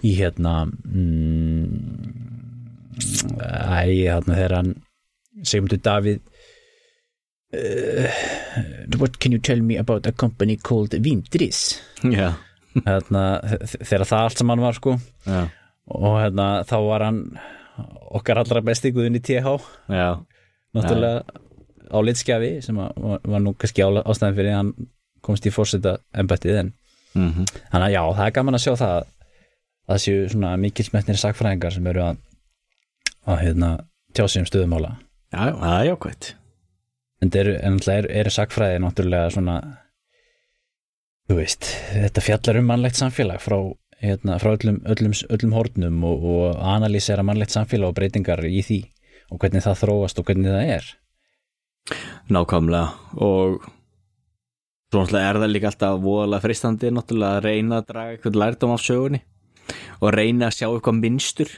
í 0.06 0.14
hérna 0.18 0.54
mm, 0.66 1.66
æ, 3.38 3.80
hérna 3.86 4.34
þegar 4.34 4.56
hann 4.58 4.74
Sigmundur 5.46 5.80
Davíð 5.82 6.20
uh, 7.54 8.98
What 8.98 9.18
can 9.18 9.32
you 9.32 9.38
tell 9.38 9.60
me 9.62 9.78
about 9.78 10.06
a 10.06 10.12
company 10.12 10.56
called 10.56 10.94
Vindris 11.04 11.78
já, 12.02 12.34
hérna, 12.84 13.22
þegar 13.82 14.06
það 14.08 14.24
allt 14.24 14.42
saman 14.42 14.62
var 14.62 14.76
sko. 14.76 14.96
Já. 15.26 15.48
og 15.88 16.18
hérna 16.20 16.48
þá 16.68 16.76
var 16.84 17.04
hann 17.06 17.20
okkar 18.18 18.42
allra 18.42 18.60
besti 18.64 18.92
guðin 18.92 19.16
í 19.16 19.22
TH 19.24 19.54
já, 19.88 20.18
náttúrulega 20.76 21.22
á 21.88 21.98
litskjafi 22.04 22.50
sem 22.64 22.76
var, 22.76 23.40
nú 23.40 23.54
kannski 23.56 23.84
ástæðan 23.86 24.36
fyrir 24.36 24.52
að 24.52 24.58
hann 24.58 24.72
komst 25.24 25.46
í 25.48 25.52
fórseta 25.54 25.98
embættið 26.12 26.60
en 26.64 26.74
mm 27.14 27.46
þannig 27.72 27.86
að 27.86 27.94
já, 27.94 28.02
það 28.18 28.26
er 28.26 28.34
gaman 28.36 28.58
að 28.58 28.64
sjá 28.66 28.72
það 28.76 28.96
að 28.98 29.06
það 29.88 30.02
séu 30.04 30.26
svona 30.28 30.50
mikilsmetnir 30.60 31.18
sakfræðingar 31.20 31.72
sem 31.72 31.86
eru 31.88 32.02
að, 32.04 32.18
að 33.24 33.40
hérna, 33.40 33.70
tjá 34.12 34.26
sig 34.28 34.42
um 34.42 34.48
stöðumála. 34.50 34.90
Já, 35.32 35.40
það 35.56 35.78
er 35.78 35.88
jákvæmt 35.88 36.28
en 37.22 37.32
það 37.32 37.40
eru, 37.42 37.54
en 37.58 37.76
náttúrulega 37.76 38.02
eru, 38.02 38.14
eru 38.20 38.34
sakfræði 38.34 38.82
náttúrulega 38.84 39.34
svona 39.34 39.58
þú 41.28 41.38
veist, 41.38 41.68
þetta 41.92 42.24
fjallar 42.24 42.60
um 42.60 42.70
mannlegt 42.70 42.98
samfélag 42.98 43.42
frá, 43.44 43.58
hérna, 44.00 44.38
frá 44.40 44.54
öllum, 44.54 44.78
öllum, 44.88 45.16
öllum 45.36 45.56
hornum 45.56 46.04
og, 46.08 46.28
og 46.32 46.62
analýsera 46.76 47.24
mannlegt 47.26 47.52
samfélag 47.54 47.92
og 47.92 47.98
breytingar 47.98 48.44
í 48.48 48.62
því 48.64 48.80
og 49.28 49.42
hvernig 49.42 49.64
það 49.64 49.82
þróast 49.82 50.20
og 50.20 50.28
hvernig 50.28 50.54
það 50.54 50.70
er. 50.78 50.86
Nákvæmlega. 52.32 52.86
Og 53.24 53.58
svo 54.88 55.02
náttúrulega 55.02 55.32
er 55.32 55.40
það 55.42 55.52
líka 55.52 55.70
alltaf 55.72 55.98
voðalega 56.04 56.44
fristandi 56.46 56.92
náttúrulega 56.96 57.40
að 57.40 57.48
reyna 57.48 57.80
að 57.82 57.88
draga 57.92 58.14
eitthvað 58.14 58.40
lærdom 58.40 58.72
af 58.72 58.84
sögunni 58.84 59.20
og 59.98 60.14
reyna 60.14 60.48
að 60.48 60.56
sjá 60.56 60.68
eitthvað 60.70 61.02
minnstur 61.02 61.52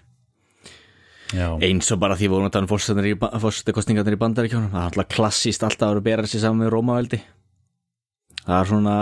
Já, 1.31 1.47
eins 1.63 1.91
og 1.95 2.01
bara 2.03 2.17
því 2.19 2.31
að 2.35 2.49
tala 2.55 2.67
um 2.67 2.71
fórsetakostningarnir 2.71 4.17
í 4.17 4.21
bandaríkjónum 4.21 4.73
það 4.73 4.81
er 4.81 4.89
alltaf 4.89 5.11
klassíst 5.15 5.63
alltaf 5.63 5.87
að 5.87 5.93
vera 5.93 6.01
að 6.01 6.09
bera 6.09 6.31
sér 6.31 6.43
saman 6.43 6.65
með 6.65 6.73
Rómaveldi 6.75 7.21
það 8.41 8.57
er 8.57 8.71
svona 8.71 8.97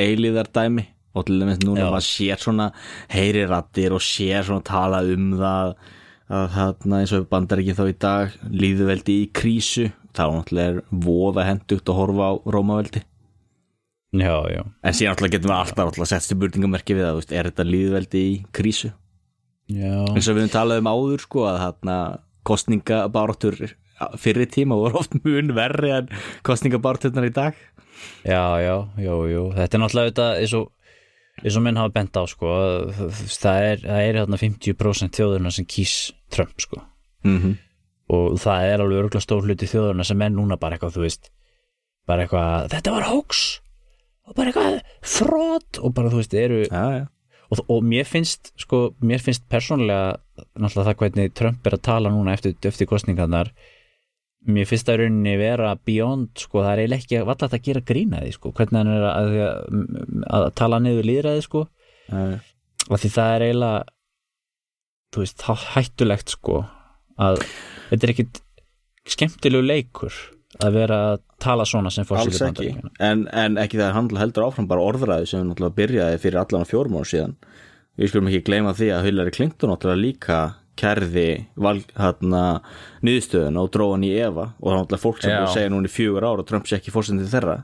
eilíðar 0.00 0.50
dæmi 0.56 0.86
og 1.14 1.26
til 1.28 1.38
dæmis 1.38 1.60
núna 1.62 1.84
Já. 1.84 1.90
maður 1.92 2.06
sér 2.08 2.42
svona 2.42 2.70
heyri 3.12 3.44
rattir 3.46 3.94
og 3.94 4.02
sér 4.02 4.48
svona 4.48 4.66
tala 4.66 5.04
um 5.06 5.28
það 5.38 5.74
að 6.34 6.46
þarna 6.56 7.00
eins 7.02 7.14
og 7.14 7.28
bandaríkinn 7.30 7.78
þá 7.78 7.84
í 7.86 7.96
dag 8.02 8.38
líðuveldi 8.50 9.18
í 9.22 9.30
krísu 9.36 9.90
þá 10.14 10.24
náttúrulega 10.32 10.72
er 10.72 10.82
voða 11.04 11.46
hendugt 11.50 11.90
að 11.90 12.00
horfa 12.00 12.30
á 12.30 12.32
Rómaveldi 12.56 13.04
já, 14.14 14.36
já, 14.50 14.62
en 14.64 14.96
síðan 14.96 15.14
náttúrulega 15.14 15.36
getum 15.36 15.52
við 15.52 15.58
alltaf 15.60 15.86
alltaf 15.86 16.10
sett 16.10 16.26
spurningamerki 16.26 16.98
við 16.98 17.08
þú 17.10 17.16
veist, 17.20 17.34
er 17.34 17.50
þetta 17.50 17.66
líðuveldi 17.68 18.22
í 18.24 18.36
krísu. 18.54 18.90
Eins 20.12 20.28
og 20.28 20.36
við 20.36 20.44
höfum 20.44 20.52
talað 20.52 20.82
um 20.82 20.90
áður 20.92 21.24
sko 21.24 21.46
að 21.48 21.60
þarna 21.62 21.96
kostningabaráttur 22.44 23.58
fyrir 24.20 24.48
tíma 24.52 24.76
voru 24.76 25.00
oft 25.00 25.16
mun 25.24 25.54
verri 25.56 25.92
en 25.94 26.10
kostningabarátturnar 26.46 27.28
í 27.28 27.32
dag. 27.34 27.58
Já, 28.26 28.60
já, 28.60 28.76
jú, 29.00 29.18
jú, 29.30 29.44
þetta 29.54 29.76
er 29.76 29.82
náttúrulega 29.82 30.10
þetta 30.10 30.26
eins 30.42 30.54
og, 30.58 30.66
eins 31.40 31.56
og 31.56 31.64
menn 31.64 31.78
hafa 31.80 31.94
bent 31.94 32.18
á 32.20 32.22
sko, 32.28 32.50
að 32.50 33.14
það 33.32 33.68
er, 33.70 33.84
það 33.86 34.02
er 34.02 34.18
hérna 34.20 34.40
50% 34.42 35.20
þjóðurna 35.20 35.54
sem 35.54 35.68
kýs 35.70 35.94
Trump 36.34 36.60
sko. 36.60 36.82
Mm 37.24 37.38
-hmm. 37.40 37.54
og 38.12 38.36
það 38.36 38.66
er 38.68 38.84
alveg 38.84 38.98
örgulega 38.98 39.24
stór 39.24 39.46
hluti 39.46 39.70
þjóðurna 39.70 40.04
sem 40.04 40.22
er 40.22 40.34
núna 40.34 40.60
bara 40.60 40.76
eitthvað, 40.76 40.98
þú 40.98 41.06
veist 41.06 41.30
bara 42.06 42.26
eitthvað, 42.26 42.68
þetta 42.74 42.92
var 42.92 43.08
hoax. 43.08 43.60
Og 44.24 44.34
bara 44.34 44.50
eitthvað 44.50 44.80
frott 45.00 45.78
og 45.80 45.94
bara 45.94 46.10
þú 46.10 46.20
veist, 46.20 46.34
eru 46.34 46.64
Já, 46.64 46.84
já 46.98 47.06
og, 47.54 47.62
og 47.70 47.86
mér 47.86 48.08
finnst, 48.08 48.52
sko, 48.60 48.88
mér 49.04 49.22
finnst 49.22 49.46
persónlega 49.50 50.18
náttúrulega 50.58 50.90
það 50.90 51.00
hvernig 51.02 51.32
Trump 51.38 51.66
er 51.66 51.78
að 51.78 51.86
tala 51.86 52.12
núna 52.12 52.34
eftir, 52.34 52.56
eftir 52.66 52.90
kostningarnar 52.90 53.52
mér 54.44 54.68
finnst 54.68 54.88
það 54.88 55.04
rauninni 55.04 55.34
vera 55.40 55.72
beyond, 55.86 56.32
sko, 56.36 56.60
það 56.64 56.72
er 56.72 56.82
eiginlega 56.82 57.04
ekki 57.04 57.22
valla 57.30 57.48
að 57.48 57.64
gera 57.64 57.84
grína 57.92 58.22
því, 58.24 58.32
sko, 58.36 58.52
hvernig 58.58 58.80
hann 58.80 58.92
er 58.92 59.06
að, 59.08 59.36
að, 59.40 60.40
að 60.40 60.48
tala 60.60 60.80
niður 60.84 61.08
líðræði, 61.08 61.44
sko 61.46 61.64
já. 62.10 62.24
og 62.90 63.00
því 63.00 63.12
það 63.16 63.34
er 63.36 63.46
eiginlega 63.48 63.84
þú 65.14 65.24
veist, 65.24 65.46
hættulegt, 65.74 66.34
sko 66.36 66.60
að 67.24 67.44
þetta 67.88 68.00
er 68.02 68.14
ekkit 68.14 68.40
skemmtilegu 69.14 69.64
leikur 69.64 70.16
að 70.62 70.76
vera 70.78 70.98
að 71.10 71.22
tala 71.42 71.66
svona 71.68 71.90
sem 71.92 72.06
fór 72.08 72.20
alls 72.22 72.40
ekki. 72.44 72.72
En, 73.02 73.26
en 73.32 73.58
ekki 73.60 73.80
það 73.80 73.88
er 73.88 73.96
handla 73.98 74.22
heldur 74.22 74.46
áfram 74.46 74.68
bara 74.70 74.84
orðræði 74.84 75.30
sem 75.30 75.46
náttúrulega 75.48 75.78
byrjaði 75.80 76.20
fyrir 76.22 76.42
allan 76.42 76.66
á 76.66 76.70
fjórum 76.70 76.98
ára 77.00 77.10
síðan. 77.10 77.34
Við 77.98 78.10
skulum 78.10 78.30
ekki 78.30 78.46
gleyma 78.48 78.74
því 78.74 78.90
að 78.94 79.08
Hillary 79.08 79.34
Clinton 79.34 79.72
náttúrulega 79.72 80.02
líka 80.02 80.38
kærði 80.78 81.28
val, 81.54 81.76
hérna, 81.94 82.44
og 83.62 83.68
dróðan 83.74 84.06
í 84.08 84.10
Eva 84.18 84.48
og 84.58 84.64
það 84.66 84.74
er 84.74 84.80
náttúrulega 84.80 85.04
fólk 85.04 85.20
sem 85.22 85.30
Já. 85.30 85.36
búið 85.38 85.46
að 85.46 85.54
segja 85.58 85.72
núna 85.74 85.90
í 85.90 85.94
fjögur 85.94 86.26
ára 86.26 86.42
og 86.42 86.48
Trump 86.48 86.66
sé 86.66 86.78
ekki 86.80 86.94
fórsendið 86.94 87.30
þeirra. 87.34 87.58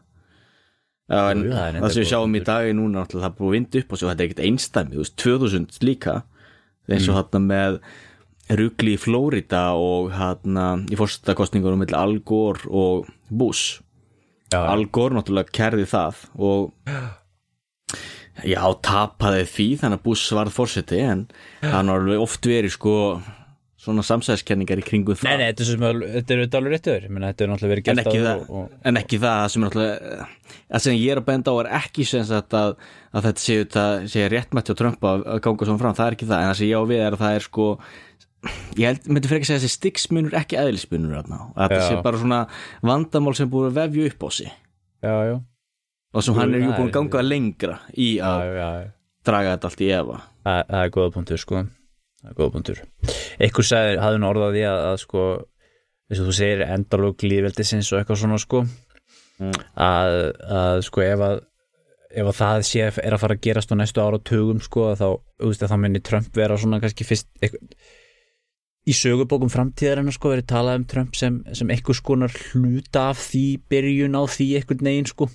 En 1.10 1.42
Jú, 1.42 1.50
það 1.50 1.78
það, 1.80 1.94
sem 1.94 2.04
við 2.04 2.10
sjáum 2.12 2.30
í 2.30 2.38
punktur. 2.38 2.46
dag 2.52 2.68
er 2.68 2.76
núna 2.78 3.02
náttúrulega 3.02 3.24
það 3.24 3.32
er 3.32 3.38
búið 3.40 3.50
að 3.50 3.56
vinda 3.56 3.80
upp 3.80 3.90
og 3.90 4.00
svo 4.00 4.10
þetta 4.10 4.22
er 4.22 4.28
ekkert 4.28 4.44
einstæmi, 4.46 4.94
þú 4.94 5.02
veist, 5.02 5.16
2000 5.24 5.80
líka. 5.88 6.14
Eins 6.90 7.08
og 7.10 7.18
hérna 7.18 7.40
með 7.42 7.80
rugli 8.58 8.96
í 8.96 9.00
Flórida 9.00 9.70
og 9.78 10.10
hérna 10.14 10.72
í 10.90 10.98
fórsetakostningunum 10.98 11.84
milli 11.84 11.96
Al 11.98 12.18
Gore 12.26 12.66
og 12.66 13.10
Bush. 13.30 13.80
Já, 14.50 14.64
Al 14.64 14.86
Gore 14.90 15.18
náttúrulega 15.18 15.54
kærði 15.54 15.86
það 15.90 16.24
og 16.34 16.72
já, 18.46 18.62
tapaði 18.82 19.44
því 19.50 19.68
þannig 19.82 20.00
að 20.00 20.06
Bush 20.06 20.38
varð 20.38 20.56
fórseti 20.56 21.02
en 21.04 21.28
hann 21.62 21.92
var 21.92 22.10
oft 22.18 22.48
verið 22.48 22.74
sko 22.74 22.96
svona 23.80 24.02
samsæðiskenningar 24.04 24.82
í 24.82 24.84
kringum 24.84 25.16
það. 25.16 25.30
Nei, 25.30 25.40
nei, 25.40 25.46
þetta 25.52 25.62
er, 25.64 25.68
sem, 25.70 25.84
þetta 26.02 26.34
er 26.34 26.40
auðvitað 26.42 26.58
alveg 26.58 26.74
réttur 26.74 27.06
þetta 27.06 27.44
er 27.44 27.50
náttúrulega 27.50 27.70
verið 27.70 27.80
en 27.80 27.86
gert 27.86 28.02
ekki, 28.02 28.18
áður 28.18 28.26
það, 28.26 28.42
og, 28.42 28.58
og, 28.58 28.74
en 28.90 29.00
ekki 29.00 29.20
það 29.22 29.44
sem 29.46 29.62
er 29.62 29.70
náttúrulega 29.70 30.26
það 30.58 30.84
sem 30.84 30.98
ég 30.98 31.14
er 31.14 31.20
að 31.20 31.28
benda 31.30 31.54
á 31.54 31.60
er 31.62 31.70
ekki 31.80 32.06
sem 32.10 32.26
sagt 32.28 32.56
að, 32.60 32.74
að 33.14 33.28
þetta 33.28 33.44
séu 33.46 33.62
þetta 33.62 33.86
sé 34.12 34.26
réttmætti 34.34 34.76
á 34.76 34.80
Trump 34.82 35.08
að, 35.12 35.24
að 35.32 35.42
ganga 35.46 35.70
svona 35.70 35.82
fram, 35.84 35.96
það 35.96 36.10
er 36.10 36.18
ekki 36.18 36.28
það. 36.28 36.42
En 36.42 36.50
það 36.50 36.60
sem 36.60 36.70
ég 36.70 36.76
á 36.76 36.90
við 36.90 37.02
er 37.06 37.16
að 37.16 37.24
það 37.24 37.38
er 37.38 37.46
sko 37.46 37.70
ég 38.78 38.86
held, 38.86 39.06
myndi 39.10 39.28
fyrir 39.28 39.40
ekki 39.40 39.50
segja 39.50 39.60
þessi 39.62 39.76
stiksmunur 39.76 40.36
ekki 40.40 40.58
eðlismunur 40.60 41.18
þarna, 41.18 41.40
að 41.54 41.74
þetta 41.74 41.80
Já. 41.80 41.88
sé 41.88 42.04
bara 42.06 42.20
svona 42.22 42.40
vandamál 42.90 43.34
sem 43.36 43.50
búið 43.52 43.70
að 43.70 43.80
vefja 43.80 44.12
upp 44.12 44.24
á 44.24 44.28
sig. 44.36 44.54
Já, 45.00 45.14
já, 45.30 45.36
og 46.14 46.24
sem 46.24 46.34
Jú, 46.34 46.40
hann 46.40 46.54
er 46.54 46.64
það 46.64 46.78
búin 46.78 46.90
að 46.90 46.96
ganga 46.98 47.24
lengra 47.26 47.76
í 47.94 48.08
já, 48.16 48.24
að 48.30 48.46
já, 48.46 48.70
já. 48.80 48.88
draga 49.28 49.54
þetta 49.54 49.70
allt 49.70 49.84
í 49.84 49.90
efa. 49.98 50.18
Það, 50.48 50.74
er 50.80 50.94
góða 50.96 51.14
punktur, 51.16 51.42
sko. 51.44 51.64
Það 52.20 52.32
er 52.32 52.38
góða 52.40 52.54
punktur. 52.56 52.82
Eitthvað 53.40 53.68
sagði, 53.70 54.00
hafði 54.04 54.22
nú 54.22 54.30
orðað 54.30 54.56
því 54.56 54.64
að, 54.70 54.80
að 54.88 54.96
sko 55.04 55.26
eins 56.10 56.20
og 56.20 56.26
þú 56.26 56.36
segir 56.40 56.64
endalók 56.66 57.22
líðveldisins 57.22 57.92
og 57.92 58.00
eitthvað 58.00 58.22
svona, 58.24 58.40
sko. 58.42 58.64
Mm. 59.40 59.54
að, 59.80 60.14
að, 60.52 60.82
sko, 60.84 61.00
ef 61.00 61.22
að 61.24 61.38
ef 62.10 62.26
að 62.26 62.36
það 62.40 62.64
sé 62.66 62.82
er 62.90 63.14
að 63.14 63.22
fara 63.22 63.36
að 63.36 63.44
gerast 63.46 63.70
á 63.72 63.74
næstu 63.78 64.02
ára 64.02 64.18
tugum, 64.26 64.60
sko, 64.64 64.90
að 64.90 64.98
þá, 65.00 65.06
þú 65.40 65.50
veist, 65.52 65.64
að 65.64 65.72
þá 65.72 65.76
minni 65.84 66.02
Trump 66.04 66.36
vera 66.36 66.58
svona 66.60 66.80
kannski 66.82 67.06
fyrst 67.06 67.28
eitthvað, 67.38 67.70
í 68.90 68.94
sögubókum 68.96 69.50
framtíðarinnar, 69.52 70.14
sko, 70.16 70.32
verið 70.34 70.48
talað 70.50 70.80
um 70.80 70.86
Trump 70.90 71.14
sem, 71.18 71.40
sem 71.56 71.70
eitthvað 71.74 72.00
skonar 72.00 72.34
hluta 72.52 73.08
af 73.14 73.20
því 73.30 73.44
byrjun 73.70 74.18
á 74.18 74.22
því 74.30 74.48
eitthvað 74.60 74.82
negin, 74.88 75.06
sko. 75.10 75.28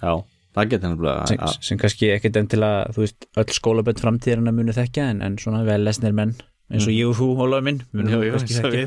Já, 0.00 0.12
það 0.56 0.70
getur 0.74 0.92
nefnilega 0.94 1.26
sem, 1.32 1.42
að- 1.48 1.58
sem 1.70 1.80
kannski 1.82 2.12
ekkert 2.14 2.38
enn 2.40 2.48
til 2.54 2.62
að 2.66 2.94
þú 2.96 3.04
veist, 3.04 3.28
öll 3.42 3.50
skólabönd 3.58 4.00
framtíðarinn 4.04 4.54
munu 4.60 4.76
þekkja 4.78 5.10
en, 5.14 5.20
en 5.26 5.36
svona 5.42 5.64
vel 5.68 5.82
lesnir 5.86 6.14
menn 6.16 6.36
eins 6.70 6.84
og 6.86 6.94
ég 6.94 7.08
og 7.10 7.16
þú, 7.18 7.26
Ólaður 7.42 7.64
minn 7.66 7.80
munum 7.90 8.20
jú, 8.22 8.30
kannski 8.30 8.54
þekkja. 8.62 8.86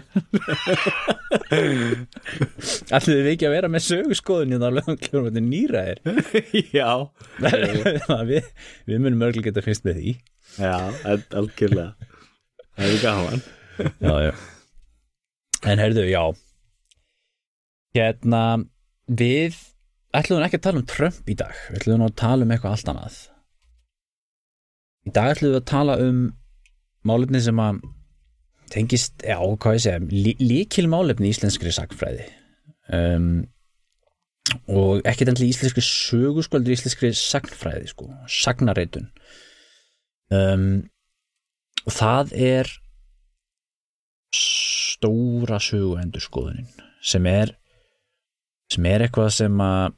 Ætlum 2.95 3.17
við 3.19 3.29
ekki 3.33 3.47
að 3.49 3.55
vera 3.57 3.69
með 3.73 3.83
söguskoðun 3.89 4.53
í 4.55 4.59
það 4.61 4.77
lögum 4.77 4.99
kljórum 5.01 5.27
þetta 5.27 5.43
nýraðir 5.47 5.99
já, 6.79 6.87
við, 8.29 8.47
við 8.87 9.03
munum 9.03 9.25
örgulega 9.27 9.49
geta 9.49 9.65
fyrst 9.65 9.83
með 9.87 9.99
því. 9.99 10.13
Já, 10.63 10.73
algjörlega. 11.35 12.09
Það 12.77 12.87
er 12.93 13.03
gaman 13.03 13.43
já, 13.79 14.15
já. 14.27 14.33
En 15.63 15.81
heyrðu, 15.81 16.05
já. 16.09 16.23
Hérna 17.93 18.43
við 19.07 19.57
ætlum 20.13 20.43
ekki 20.45 20.59
að 20.59 20.65
tala 20.67 20.81
um 20.81 20.87
Trump 20.89 21.29
í 21.29 21.37
dag. 21.39 21.55
Við 21.71 21.81
ætlum 21.81 22.05
að 22.05 22.15
tala 22.19 22.45
um 22.45 22.53
eitthvað 22.53 22.77
allt 22.77 22.93
annað. 22.93 23.19
Í 25.03 25.13
dag 25.15 25.33
ætlum 25.33 25.53
við 25.53 25.59
að 25.61 25.69
tala 25.73 25.99
um 26.03 26.23
málefni 27.07 27.41
sem 27.43 27.59
að 27.59 27.81
tengist, 28.73 29.23
já, 29.25 29.37
hvað 29.37 29.77
ég 29.77 29.83
segja 29.83 30.03
lí, 30.09 30.35
líkil 30.41 30.87
málefni 30.89 31.29
í 31.29 31.33
íslenskri 31.33 31.73
sagfræði 31.75 32.25
um, 32.95 33.43
og 34.71 35.03
ekki 35.09 35.27
enn 35.27 35.37
til 35.37 35.49
íslenskri 35.49 35.83
sögu 35.85 36.45
sko, 36.45 36.57
heldur 36.57 36.75
íslenskri 36.75 37.11
sagnfræði 37.17 37.91
sko, 37.91 38.09
sagnareitun 38.41 39.09
um, 40.33 40.65
og 41.83 41.95
það 41.97 42.33
er 42.39 42.71
stóra 44.33 45.59
sögu 45.61 45.97
endurskoðunin 46.01 46.69
sem 47.03 47.25
er 47.29 47.53
sem 48.71 48.85
er 48.89 49.05
eitthvað 49.05 49.29
sem 49.35 49.61
að 49.61 49.93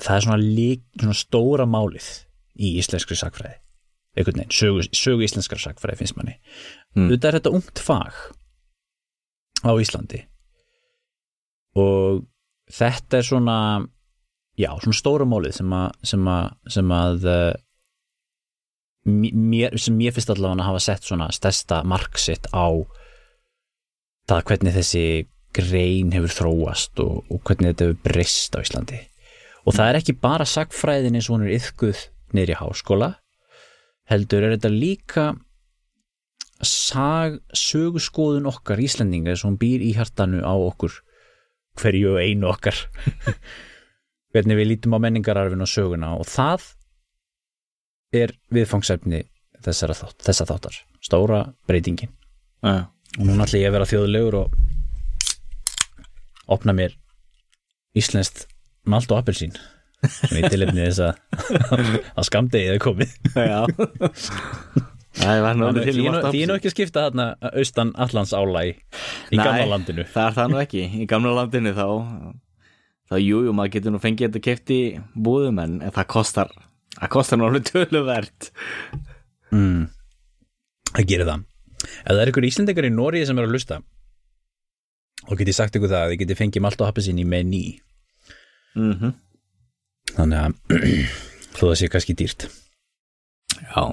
það 0.00 0.14
er 0.16 0.24
svona, 0.24 0.40
lík, 0.42 0.84
svona 0.98 1.16
stóra 1.18 1.66
málið 1.70 2.08
í 2.58 2.74
íslenskri 2.80 3.18
sagfræði 3.18 3.60
einhvern 4.18 4.40
veginn, 4.40 4.54
sögu, 4.54 4.84
sögu 4.96 5.24
íslenskra 5.26 5.60
sagfræði 5.60 6.00
finnst 6.00 6.16
manni. 6.18 6.36
Mm. 6.96 7.12
þetta 7.12 7.28
er 7.28 7.38
þetta 7.38 7.54
ungt 7.54 7.82
fag 7.84 8.18
á 9.62 9.72
Íslandi. 9.78 10.24
Og 11.78 12.24
þetta 12.74 13.20
er 13.20 13.26
svona 13.26 13.58
já, 14.58 14.70
svona 14.82 14.98
stóra 14.98 15.26
málið 15.28 15.60
sem 15.60 15.74
að 15.76 15.90
sem 16.10 16.30
að, 16.30 16.48
sem 16.74 16.94
að 16.96 17.28
uh, 17.30 17.52
mér, 19.06 19.78
sem 19.78 19.96
mér 19.96 20.16
finnst 20.16 20.32
allavega 20.32 20.64
að 20.64 20.70
hafa 20.72 20.82
sett 20.88 21.06
svona 21.06 21.30
stærsta 21.34 21.82
mark 21.88 22.18
sitt 22.20 22.50
á 22.50 22.66
það 24.30 24.44
hvernig 24.50 24.76
þessi 24.78 25.04
grein 25.56 26.12
hefur 26.14 26.36
þróast 26.36 27.02
og, 27.02 27.24
og 27.26 27.40
hvernig 27.46 27.72
þetta 27.72 27.88
hefur 27.88 28.02
breyst 28.06 28.54
á 28.54 28.62
Íslandi. 28.62 29.00
Og 29.66 29.76
það 29.76 29.88
er 29.90 29.98
ekki 30.00 30.16
bara 30.22 30.46
sagfræðin 30.48 31.18
eins 31.18 31.28
og 31.28 31.36
hún 31.36 31.48
er 31.48 31.56
yfkuð 31.58 32.06
nýri 32.36 32.56
háskóla 32.56 33.14
heldur 34.10 34.46
er 34.46 34.56
þetta 34.56 34.70
líka 34.72 35.24
sag, 36.66 37.38
söguskoðun 37.56 38.48
okkar 38.50 38.82
Íslandinga 38.82 39.36
sem 39.38 39.56
býr 39.60 39.84
í 39.84 39.94
hjartanu 39.96 40.42
á 40.44 40.54
okkur 40.54 40.98
hverju 41.80 42.16
einu 42.20 42.50
okkar. 42.50 42.76
Hvernig 44.34 44.58
við 44.58 44.68
lítum 44.74 44.94
á 44.94 45.02
menningararfin 45.02 45.64
og 45.64 45.70
söguna 45.70 46.12
og 46.18 46.28
það 46.30 46.66
er 48.14 48.34
viðfangsefni 48.52 49.24
þessara 49.64 49.96
þátt, 49.96 50.18
þessa 50.26 50.46
þáttar. 50.50 50.76
Stóra 51.02 51.40
breytingin. 51.70 52.12
Já, 52.60 52.90
og 53.18 53.26
núna 53.26 53.46
ætla 53.46 53.60
ég 53.60 53.70
að 53.70 53.76
vera 53.76 53.88
þjóðlegur 53.90 54.38
og 54.40 54.48
opna 56.50 56.74
mér 56.76 56.96
íslenskt 57.98 58.46
malt 58.88 59.10
og 59.10 59.20
appelsín. 59.22 59.54
Sem 60.00 60.38
ég 60.40 60.48
tilefni 60.52 60.86
þess 60.86 61.00
að 61.04 61.14
að 62.18 62.28
skamdegið 62.30 62.76
er 62.76 62.82
komið. 62.82 63.16
Já. 63.36 63.60
Því 65.20 65.26
í 65.26 66.04
er 66.06 66.46
nú- 66.48 66.54
ekki 66.56 66.70
skipta 66.72 67.08
þarna 67.08 67.32
austan 67.50 67.90
Allands 67.98 68.32
álæg 68.32 68.78
í 68.78 69.36
Nei, 69.36 69.42
gamla 69.42 69.66
landinu. 69.74 70.06
Það 70.06 70.28
er 70.28 70.36
það 70.38 70.52
nú 70.52 70.60
ekki, 70.62 70.86
í 71.02 71.08
gamla 71.10 71.34
landinu 71.42 71.74
þá 71.76 71.86
þá 73.10 73.18
jú, 73.18 73.42
jú, 73.46 73.54
maður 73.56 73.74
getur 73.74 73.94
nú 73.94 74.00
fengið 74.02 74.28
þetta 74.28 74.42
keft 74.44 74.70
í 74.70 74.80
búðum 75.18 75.58
en 75.62 75.78
það 75.90 76.06
kostar 76.12 76.52
það 76.94 77.12
kostar 77.16 77.40
nú 77.40 77.48
alveg 77.48 77.66
töluvert 77.66 78.50
mm. 79.50 79.88
það 80.92 81.08
gerir 81.10 81.30
það 81.30 81.46
ef 81.80 82.12
það 82.12 82.22
er 82.24 82.32
ykkur 82.32 82.48
íslendingar 82.50 82.88
í 82.88 82.92
Nóri 82.94 83.24
sem 83.28 83.38
er 83.40 83.48
að 83.48 83.56
lusta 83.56 83.80
og 85.28 85.36
get 85.38 85.50
ég 85.50 85.56
sagt 85.56 85.76
ykkur 85.76 85.90
það 85.92 86.04
að 86.04 86.12
þið 86.12 86.22
geti 86.24 86.38
fengið 86.38 86.64
malt 86.64 86.80
og 86.80 86.90
appelsín 86.90 87.20
í 87.20 87.26
mení 87.28 87.64
mm 88.76 89.10
þannig 90.16 90.40
að 90.40 90.54
þó 91.56 91.64
það 91.66 91.76
sé 91.80 91.88
kannski 91.92 92.16
dýrt. 92.18 92.46
Já. 93.60 93.84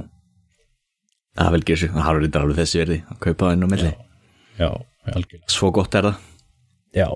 Það 1.37 1.51
vil 1.53 1.65
gera 1.69 1.81
sig, 1.81 1.91
það 1.93 2.05
har 2.07 2.19
verið 2.19 2.39
alveg 2.39 2.59
þessi 2.61 2.79
verði 2.81 2.97
að 3.05 3.19
kaupa 3.25 3.43
það 3.43 3.57
inn 3.57 3.65
á 3.67 3.69
milli. 3.73 3.91
Já, 4.57 4.69
algjörlega. 5.11 5.51
Svo 5.53 5.69
gott 5.75 5.97
er 5.97 6.07
það. 6.07 6.23
Já, 6.97 7.07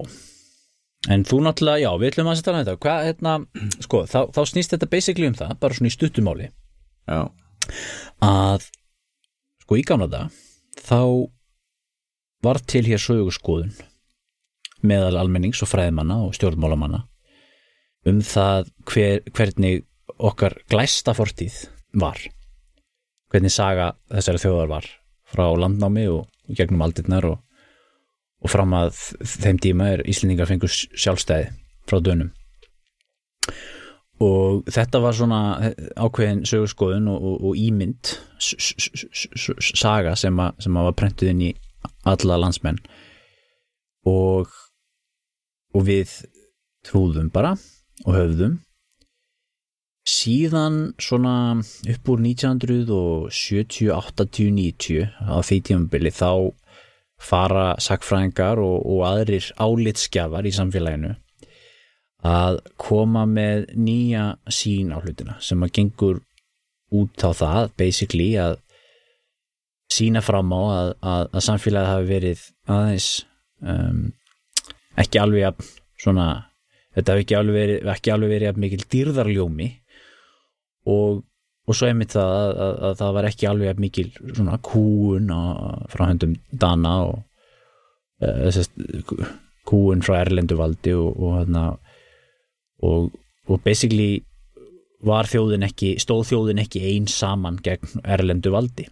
en 1.15 1.23
þú 1.25 1.39
náttúrulega, 1.47 1.81
já, 1.81 1.89
við 1.97 2.11
ætlum 2.11 2.29
að 2.29 2.37
setja 2.37 2.53
hana 2.53 2.65
þetta, 2.67 2.81
hvað, 2.85 3.05
hérna, 3.07 3.33
sko, 3.87 4.03
þá, 4.11 4.19
þá 4.35 4.41
snýst 4.51 4.75
þetta 4.75 4.91
basically 4.91 5.31
um 5.31 5.37
það, 5.39 5.55
bara 5.63 5.77
svona 5.77 5.89
í 5.89 5.95
stuttumáli, 5.95 6.51
Já, 7.09 7.21
að, 8.27 8.67
sko, 9.63 9.79
í 9.79 9.85
gamla 9.87 10.09
dag, 10.11 10.37
þá 10.79 11.29
var 12.41 12.61
til 12.69 12.83
hér 12.87 13.01
sögurskoðun 13.01 13.73
meðal 14.81 15.19
almennings 15.21 15.61
og 15.61 15.69
fræðimanna 15.69 16.21
og 16.25 16.35
stjórnmálamanna 16.37 17.03
um 18.09 18.21
það 18.25 18.71
hver, 18.89 19.21
hvernig 19.29 19.83
okkar 20.17 20.55
glæsta 20.71 21.13
fortíð 21.13 21.67
var, 22.01 22.17
hvernig 23.29 23.53
saga 23.53 23.91
þessari 24.09 24.41
þjóðar 24.41 24.71
var 24.71 24.89
frá 25.31 25.45
landnámi 25.53 26.07
og 26.09 26.27
gegnum 26.57 26.81
aldirnar 26.85 27.27
og 27.29 27.39
og 28.41 28.49
fram 28.49 28.73
að 28.73 28.97
þeim 29.21 29.59
tíma 29.61 29.89
er 29.95 30.03
Íslendingar 30.09 30.49
fengur 30.49 30.71
sjálfstæði 30.73 31.51
frá 31.89 31.99
dönum 32.03 32.31
og 34.21 34.65
þetta 34.69 35.01
var 35.01 35.15
svona 35.17 35.41
ákveðin 35.97 36.43
sögurskoðun 36.45 37.09
og, 37.11 37.21
og, 37.21 37.45
og 37.49 37.59
ímynd 37.59 38.15
saga 39.81 40.15
sem, 40.19 40.39
a, 40.39 40.51
sem 40.61 40.77
að 40.77 40.89
var 40.89 40.97
prentuð 40.99 41.33
inn 41.33 41.45
í 41.49 41.53
alla 42.09 42.37
landsmenn. 42.41 42.77
Og 44.09 44.49
og 45.75 45.87
við 45.87 46.17
trúðum 46.87 47.31
bara 47.33 47.55
og 48.05 48.15
höfðum. 48.15 48.59
Síðan 50.11 50.95
svona 50.99 51.61
upp 51.61 52.09
úr 52.09 52.23
1970, 52.25 53.91
80, 53.93 54.49
90 54.57 55.11
á 55.29 55.37
því 55.45 55.59
tímabili 55.67 56.11
þá 56.11 56.31
fara 57.21 57.75
sakfræðingar 57.77 58.59
og, 58.63 58.79
og 58.81 59.03
aðrir 59.05 59.51
álitskjafar 59.61 60.47
í 60.49 60.55
samfélaginu 60.55 61.13
að 62.27 62.59
koma 62.79 63.25
með 63.25 63.71
nýja 63.73 64.25
sín 64.51 64.91
á 64.93 65.01
hlutina 65.01 65.39
sem 65.41 65.61
að 65.63 65.73
gengur 65.77 66.21
út 66.93 67.23
á 67.25 67.31
það 67.33 67.71
basically 67.79 68.35
að 68.37 68.59
sína 69.91 70.21
fram 70.23 70.51
á 70.53 70.61
að, 70.61 70.93
að, 71.01 71.25
að 71.31 71.45
samfélagið 71.47 71.91
hafi 71.91 72.09
verið 72.11 72.45
aðeins 72.71 73.09
um, 73.63 74.05
ekki 75.01 75.21
alveg 75.21 75.45
jafn 75.45 75.69
svona 76.01 76.27
þetta 76.95 77.15
hafi 77.15 77.25
ekki 77.25 77.37
alveg 77.39 77.57
verið, 77.57 77.91
ekki 77.95 78.13
alveg 78.13 78.33
verið 78.35 78.49
jafn 78.49 78.65
mikil 78.65 78.85
dýrðarljómi 78.93 79.69
og, 80.91 81.21
og 81.67 81.77
svo 81.77 81.89
einmitt 81.89 82.15
það 82.15 82.33
að, 82.37 82.51
að, 82.65 82.73
að 82.87 82.97
það 83.01 83.13
var 83.17 83.29
ekki 83.31 83.49
alveg 83.49 83.71
jafn 83.71 83.85
mikil 83.85 84.07
svona 84.31 84.57
kúun 84.69 85.35
frá 85.91 86.05
höndum 86.07 86.35
Dana 86.51 86.95
og 87.09 87.15
uh, 88.21 88.37
þessast, 88.45 88.75
kúun 89.67 90.03
frá 90.05 90.19
Erlendu 90.21 90.59
valdi 90.59 90.95
og, 90.97 91.15
og, 91.15 91.39
hérna, 91.39 91.65
og, 92.81 93.11
og 93.47 93.61
basically 93.65 94.23
var 95.01 95.29
þjóðin 95.29 95.65
ekki, 95.65 95.95
stóð 96.01 96.27
þjóðin 96.31 96.61
ekki 96.63 96.83
eins 96.91 97.15
saman 97.17 97.57
gegn 97.63 98.03
Erlendu 98.05 98.53
valdi 98.53 98.87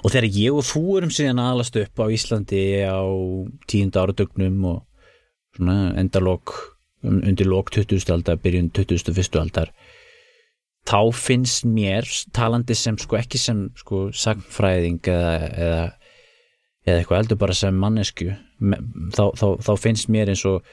og 0.00 0.12
þegar 0.12 0.28
ég 0.32 0.56
og 0.56 0.64
þú 0.64 0.82
erum 0.96 1.12
síðan 1.12 1.42
aðalast 1.42 1.76
upp 1.76 2.00
á 2.00 2.06
Íslandi 2.08 2.62
á 2.88 3.04
tíunda 3.68 4.04
áratögnum 4.04 4.64
og 4.70 4.78
svona 5.56 5.92
endalok 6.00 6.54
undir 7.04 7.46
lok 7.46 7.70
20. 7.74 8.00
aldar, 8.10 8.40
byrjun 8.42 8.72
21. 8.74 9.38
aldar 9.38 9.72
þá 10.88 11.00
finnst 11.12 11.66
mér 11.68 12.08
talandi 12.34 12.74
sem 12.78 12.96
sko 12.98 13.18
ekki 13.18 13.40
sem 13.40 13.66
sko 13.76 14.08
sagfræðing 14.16 15.02
eða, 15.04 15.32
eða, 15.52 15.82
eða 16.88 17.02
eitthvað 17.02 17.22
eldur 17.22 17.40
bara 17.44 17.56
sem 17.56 17.76
mannesku 17.76 18.32
þá, 18.32 19.24
þá, 19.36 19.46
þá 19.62 19.72
finnst 19.76 20.08
mér 20.12 20.32
eins 20.32 20.46
og 20.48 20.64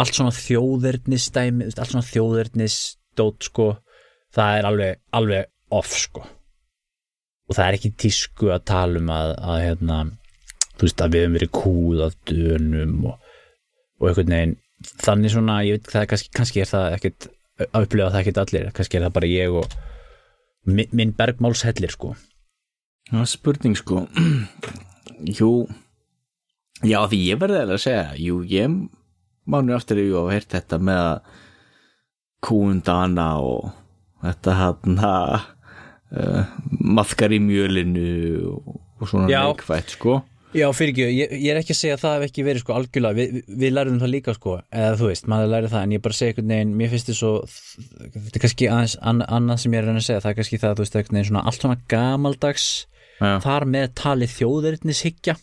allt 0.00 0.16
svona 0.16 0.34
þjóðernis 0.34 1.28
dæmi, 1.34 1.68
allt 1.70 1.92
svona 1.92 2.06
þjóðernis 2.08 2.78
dót 3.18 3.46
sko, 3.46 3.68
það 4.34 4.58
er 4.58 4.68
alveg, 4.70 5.00
alveg 5.14 5.50
off 5.74 5.92
sko. 5.98 6.24
Og 7.44 7.54
það 7.58 7.66
er 7.68 7.76
ekki 7.78 7.92
tísku 8.00 8.50
að 8.54 8.64
tala 8.70 9.00
um 9.02 9.10
að, 9.12 9.34
að 9.44 9.62
hérna, 9.66 9.98
þú 10.74 10.86
veist 10.88 11.02
að 11.04 11.14
við 11.14 11.24
höfum 11.26 11.36
verið 11.38 11.52
kúð 11.60 12.04
af 12.08 12.14
dönum 12.30 12.94
og, 13.10 13.32
og 14.00 14.08
einhvern 14.10 14.34
veginn 14.34 14.56
þannig 15.04 15.32
svona, 15.32 15.58
ég 15.64 15.78
veit 15.78 15.90
það 15.92 16.02
er 16.02 16.08
kannski, 16.10 16.30
kannski 16.34 16.62
er 16.64 16.70
það 16.72 16.96
ekkert 16.98 17.28
að 17.68 17.84
upplifa 17.86 18.08
það 18.10 18.20
ekkert 18.24 18.40
allir, 18.42 18.70
kannski 18.74 18.98
er 18.98 19.04
það 19.06 19.14
bara 19.20 19.30
ég 19.30 19.58
og 19.60 19.76
mi- 20.74 20.88
minn 20.96 21.12
bergmálshellir 21.16 21.92
sko. 21.94 22.14
Var 23.12 23.28
spurning 23.30 23.76
sko. 23.78 24.06
Jú 25.38 25.50
Já, 26.84 26.98
því 27.06 27.18
ég 27.28 27.38
verði 27.38 27.60
að 27.62 27.78
segja 27.80 28.06
Jú, 28.18 28.40
ég 28.50 28.72
mánu 29.50 29.74
aftur 29.76 30.00
jú 30.00 30.18
og 30.22 30.30
heyrt 30.32 30.50
þetta 30.54 30.78
með 30.80 31.00
að 31.06 31.32
kúundana 32.44 33.28
og 33.44 33.70
þetta 34.24 34.54
hann 34.58 35.00
uh, 35.04 36.44
maðkar 36.84 37.34
í 37.36 37.40
mjölinu 37.44 38.06
og, 38.52 38.78
og 39.00 39.10
svona 39.10 39.28
Já. 39.32 39.42
neikvætt 39.50 39.96
sko. 39.98 40.20
Já, 40.54 40.68
fyrir 40.70 40.92
ekki, 40.92 41.06
ég, 41.18 41.32
ég 41.42 41.50
er 41.50 41.58
ekki 41.58 41.74
að 41.74 41.78
segja 41.80 41.94
að 41.96 42.02
það 42.04 42.12
hef 42.14 42.24
ekki 42.28 42.42
verið 42.46 42.62
sko 42.62 42.74
algjörlega, 42.76 43.16
við, 43.18 43.38
við- 43.58 43.72
lærðum 43.74 43.96
það 44.04 44.10
líka 44.12 44.34
sko, 44.36 44.52
eða 44.70 44.92
þú 45.00 45.08
veist, 45.08 45.24
maður 45.32 45.48
læri 45.50 45.70
það 45.72 45.86
en 45.88 45.94
ég 45.96 46.02
bara 46.04 46.14
segja 46.14 46.30
einhvern 46.30 46.52
veginn, 46.54 46.74
mér 46.78 46.92
finnst 46.92 47.08
þið 47.10 47.16
svo 47.18 47.30
þetta 47.48 48.30
er 48.38 48.44
kannski 48.44 48.68
aðeins 48.70 48.94
an, 49.10 49.24
annað 49.34 49.58
sem 49.64 49.74
ég 49.74 49.80
er 49.80 49.82
að 49.82 49.90
reyna 49.90 50.02
að 50.04 50.06
segja 50.06 50.22
það 50.22 50.30
er 50.30 50.38
kannski 50.38 50.60
það, 50.62 50.76
þú 50.78 50.84
veist, 50.84 50.98
einhvern 51.00 51.18
veginn 51.18 51.28
svona 51.32 51.42
allt 51.50 51.58
svona 51.64 51.78
gamaldags, 51.96 52.68
Já, 53.18 53.32
þar 53.48 53.66
með 53.74 53.88
talið 53.98 54.32
þjóðverðnishyggja, 54.36 55.34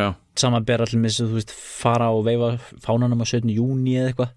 já, 0.00 0.08
samanber 0.40 0.84
allir 0.84 1.02
með 1.02 1.12
þess 1.12 1.24
að 1.24 1.30
þú 1.30 1.38
veist, 1.40 1.54
fara 1.54 2.10
og 2.14 2.26
veifa 2.26 2.52
fánanum 2.84 3.24
á 3.24 3.26
17. 3.28 3.54
júni 3.56 3.96
eða 3.98 4.12
eitthvað, 4.12 4.36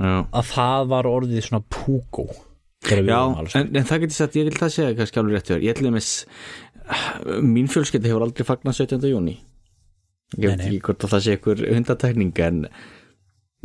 að 0.00 0.48
það 0.54 0.88
var 0.94 1.10
orðið 1.10 1.44
svona 1.48 1.66
púkó 1.68 2.28
Já, 2.80 3.20
en, 3.60 3.74
en 3.76 3.84
það 3.84 4.06
getur 4.06 4.16
sagt, 4.16 4.36
ég 4.40 4.46
vil 4.48 4.56
það 4.56 4.70
segja 4.72 4.96
kannski 4.96 5.18
alveg 5.20 5.34
rétt 5.36 5.48
þér. 5.50 5.64
Ég 5.66 5.74
ætlum 5.74 5.98
þess 5.98 6.22
mín 7.44 7.68
fjölskylda 7.70 8.10
hefur 8.10 8.24
aldrei 8.24 8.46
fagnað 8.46 8.78
17. 8.82 9.10
júni 9.10 9.36
ég 10.38 10.46
veit 10.46 10.64
ekki 10.64 10.80
hvort 10.86 11.04
að 11.04 11.14
það 11.14 11.24
sé 11.24 11.36
einhver 11.36 11.62
hundatækning 11.74 12.40
en 12.46 12.64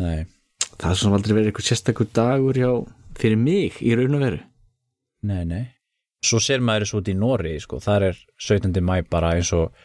Nei, 0.02 0.26
það 0.76 0.90
er 0.90 1.00
svona 1.00 1.20
aldrei 1.20 1.36
verið 1.38 1.52
einhver 1.52 1.66
sérstakur 1.66 2.10
dagur 2.16 2.58
hjá 2.60 2.70
fyrir 3.16 3.40
mig 3.40 3.80
í 3.80 3.94
raun 3.96 4.18
og 4.18 4.26
veru 4.26 4.42
nei, 5.30 5.44
nei 5.48 5.64
Svo 6.26 6.40
ser 6.42 6.64
maður 6.66 6.88
þessu 6.88 6.98
út 6.98 7.10
í 7.12 7.14
Nóri, 7.14 7.52
sko, 7.62 7.78
þar 7.84 8.08
er 8.08 8.22
17. 8.42 8.80
mæ 8.82 8.96
bara 9.06 9.36
eins 9.38 9.52
og 9.54 9.76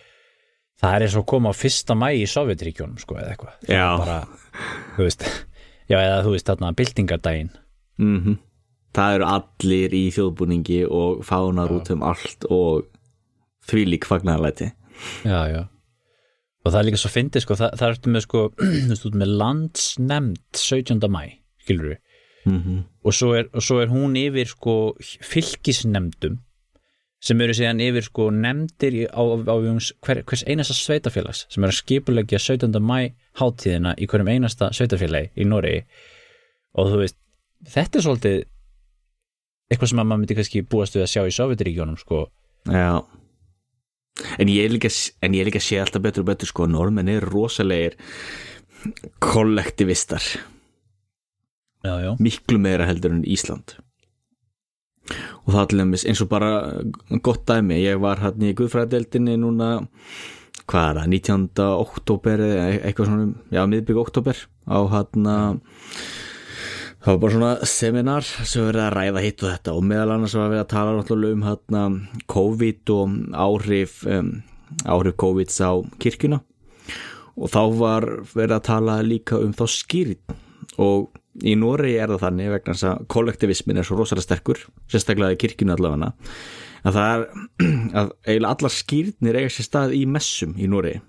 það 0.81 0.97
er 0.97 1.07
eins 1.07 1.17
og 1.21 1.27
koma 1.31 1.53
á 1.53 1.55
fyrsta 1.57 1.97
mæ 1.99 2.11
í 2.19 2.27
Sovjetríkjónum, 2.31 2.99
sko, 3.01 3.19
eða 3.21 3.35
eitthvað. 3.35 3.57
Já. 3.69 3.89
bara, 4.01 4.21
veist 4.99 5.27
Já, 5.91 5.99
eða 5.99 6.23
þú 6.23 6.37
veist, 6.37 6.47
þarna 6.47 6.77
byltingardaginn. 6.79 7.51
Mm 8.01 8.39
það 8.97 9.17
eru 9.17 9.27
allir 9.31 9.95
í 9.95 10.05
þjóðbúningi 10.15 10.81
og 10.91 11.25
fánar 11.27 11.73
út 11.75 11.91
um 11.95 12.05
allt 12.07 12.47
og 12.51 12.89
því 13.71 13.87
lík 13.93 14.09
fagnarlæti 14.09 14.73
Já, 15.25 15.41
já. 15.49 15.63
Og 16.61 16.73
það 16.73 16.79
er 16.81 16.87
líka 16.91 17.01
svo 17.01 17.11
fyndið 17.15 17.45
sko, 17.47 17.57
það, 17.57 17.77
það 17.81 17.93
ertu 17.95 18.13
með 18.13 18.25
sko, 18.27 18.41
með 19.23 19.35
landsnemnd 19.41 20.61
17. 20.61 21.07
mæ, 21.09 21.23
skilur 21.65 21.93
við 21.95 22.01
mm 22.51 22.87
og 23.01 23.15
svo, 23.17 23.31
er, 23.33 23.47
og 23.57 23.65
svo 23.65 23.79
er 23.81 23.89
hún 23.89 24.13
yfir 24.21 24.49
sko 24.51 24.73
fylgisnemndum 25.01 26.35
sem 27.21 27.41
eru 27.45 27.55
síðan 27.57 27.83
yfir 27.85 28.07
sko 28.07 28.31
nefndir 28.33 28.97
á, 29.13 29.21
á, 29.21 29.55
hver, 30.07 30.23
hvers 30.25 30.45
einasta 30.49 30.77
sveitafélags 30.77 31.45
sem 31.53 31.65
er 31.65 31.73
að 31.73 31.81
skipulegja 31.83 32.41
17. 32.41 32.81
mæ 32.81 33.13
hátíðina 33.41 33.93
í 34.01 34.09
hverjum 34.09 34.31
einasta 34.33 34.71
sveitafélagi 34.77 35.33
í 35.37 35.47
Noregi. 35.49 35.83
Og 36.81 36.93
þú 36.93 37.03
veist, 37.03 37.19
þetta 37.69 38.01
er 38.01 38.07
svolítið 38.07 38.39
eitthvað 39.71 39.93
sem 39.93 40.03
að 40.03 40.09
maður 40.09 40.23
myndi 40.23 40.39
kannski 40.39 40.63
búast 40.67 40.97
við 40.97 41.05
að 41.05 41.13
sjá 41.13 41.23
í 41.27 41.35
Sovjetiríkjónum 41.37 42.01
sko. 42.01 42.23
Já. 42.71 43.05
En 44.41 44.51
ég 44.53 44.65
er 44.65 44.73
líka, 44.73 44.91
líka 45.21 45.61
að 45.61 45.67
sé 45.67 45.81
alltaf 45.81 46.05
betur 46.05 46.25
og 46.25 46.33
betur 46.33 46.49
sko 46.49 46.65
að 46.67 46.75
normenn 46.75 47.13
er 47.13 47.29
rosalegir 47.29 48.01
kollektivistar. 49.21 50.25
Já, 51.85 51.95
já, 52.01 52.11
miklu 52.21 52.59
meira 52.61 52.89
heldur 52.89 53.15
en 53.15 53.25
Ísland 53.29 53.79
og 55.45 55.53
það 55.55 55.63
allir 55.65 56.05
eins 56.11 56.23
og 56.25 56.31
bara 56.31 56.51
gott 57.25 57.47
dæmi 57.49 57.81
ég 57.83 58.01
var 58.03 58.23
hann 58.25 58.47
í 58.47 58.55
Guðfræðadeldinni 58.59 59.37
núna 59.41 59.71
hvað 60.71 60.89
er 60.89 60.99
það, 61.01 61.13
19. 61.17 61.69
oktober 61.83 62.43
eða 62.47 62.67
eitthvað 62.79 63.11
svona, 63.11 63.29
já, 63.51 63.63
miðbygg 63.67 64.03
oktober 64.05 64.43
á 64.71 64.79
hann 64.95 65.31
það 67.01 67.15
var 67.15 67.21
bara 67.23 67.35
svona 67.35 67.71
seminar 67.71 68.27
sem 68.29 68.67
verið 68.67 68.85
að 68.85 68.95
ræða 68.99 69.25
hitt 69.25 69.43
og 69.43 69.51
þetta 69.55 69.75
og 69.77 69.89
meðal 69.89 70.15
annars 70.17 70.37
var 70.37 70.53
við 70.53 70.63
að 70.63 70.71
tala 70.75 70.95
náttúrulega 70.99 71.39
um 71.39 71.47
hann 71.49 71.97
COVID 72.31 72.95
og 72.95 73.17
áhrif 73.47 73.99
um, 74.05 74.31
áhrif 74.85 75.17
COVID 75.25 75.55
á 75.65 75.73
kirkjuna 76.03 76.43
og 77.41 77.49
þá 77.49 77.63
var 77.81 78.09
verið 78.35 78.57
að 78.59 78.67
tala 78.69 79.01
líka 79.07 79.41
um 79.41 79.55
þá 79.57 79.65
skýrn 79.73 80.37
og 80.81 81.11
í 81.47 81.55
Noregi 81.59 81.99
er 82.01 82.11
það 82.13 82.25
þannig 82.25 82.51
vegna 82.55 82.75
þess 82.75 82.89
að 82.91 83.05
kollektivismin 83.15 83.81
er 83.81 83.87
svo 83.87 83.99
rosalega 84.01 84.27
sterkur 84.27 84.65
sérstaklega 84.91 85.37
í 85.37 85.41
kirkjunu 85.41 85.77
allavega 85.77 86.11
að 86.81 86.97
það 86.97 87.13
er 87.13 87.25
að 88.01 88.13
eiginlega 88.27 88.53
allar 88.55 88.75
skýrnir 88.75 89.41
eiga 89.41 89.53
sér 89.55 89.69
stað 89.69 89.97
í 89.97 90.05
messum 90.09 90.57
í 90.57 90.69
Noregi. 90.71 91.03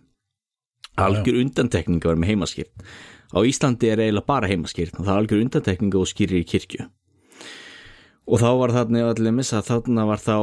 Algjör 1.02 1.40
undantekning 1.40 2.02
að 2.04 2.12
vera 2.12 2.22
með 2.22 2.34
heimaskýrn 2.34 2.90
á 3.32 3.40
Íslandi 3.48 3.92
er 3.92 4.02
eiginlega 4.04 4.28
bara 4.28 4.50
heimaskýrn 4.52 4.98
og 4.98 5.06
það 5.06 5.14
er 5.14 5.22
algjör 5.22 5.44
undantekning 5.46 5.96
og 5.96 6.10
skýrir 6.10 6.42
í 6.42 6.48
kirkju. 6.48 6.88
Og 8.32 8.40
þá 8.40 8.50
var 8.60 8.74
þarna 8.76 9.08
allir 9.10 9.34
missa 9.36 9.64
þarna 9.66 10.06
var 10.08 10.22
þá 10.22 10.36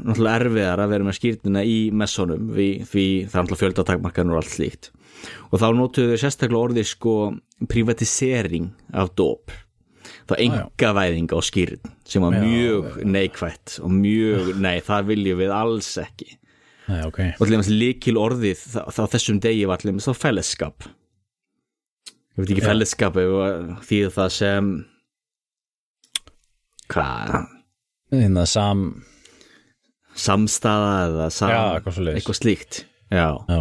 náttúrulega 0.00 0.36
erfiðar 0.40 0.82
að 0.82 0.94
vera 0.94 1.06
með 1.06 1.18
skýrnina 1.18 1.64
í 1.68 1.76
messunum 1.92 2.48
því, 2.54 2.68
það 2.88 3.02
er 3.02 3.26
náttúrulega 3.26 3.62
fjöldatakmarkanur 3.62 4.38
og 4.38 4.42
allt 4.42 4.54
slíkt 4.54 4.90
og 5.50 5.60
þá 5.62 5.66
notuðu 5.78 6.14
þau 6.14 6.22
sérstaklega 6.24 6.64
orðið 6.68 6.88
sko 6.92 7.16
privatisering 7.70 8.70
af 8.92 9.12
dóp 9.18 9.54
þá 10.28 10.36
engavæðing 10.38 11.32
á 11.32 11.38
skýrn 11.44 11.92
sem 12.08 12.24
var 12.24 12.36
mjög 12.42 13.02
neikvætt 13.08 13.78
og 13.82 13.92
mjög, 13.94 14.54
nei 14.62 14.78
það 14.84 15.10
viljum 15.12 15.40
við 15.40 15.54
alls 15.56 15.90
ekki. 16.00 16.28
Nei, 16.88 17.00
ok. 17.06 17.20
Og 17.38 17.46
til 17.46 17.54
dæmis 17.54 17.70
líkil 17.70 18.18
orðið 18.20 18.64
þá, 18.90 19.04
þessum 19.14 19.38
degi 19.42 19.66
var 19.70 19.80
til 19.80 19.92
dæmis 19.92 20.08
þá 20.08 20.18
fellesskap. 20.18 20.88
Ég 22.32 22.42
veit 22.42 22.54
ekki 22.54 22.64
fellesskap 22.64 23.18
því 23.86 24.00
það 24.12 24.30
sem 24.34 24.70
hvað? 26.92 27.36
Þannig 28.12 28.42
að 28.42 28.48
sam, 28.52 28.86
samstaða 30.26 30.96
eða 31.06 31.28
sam, 31.32 31.52
Já, 31.52 31.62
eitthvað 32.12 32.40
slíkt. 32.40 32.82
Já. 33.12 33.28
já, 33.48 33.60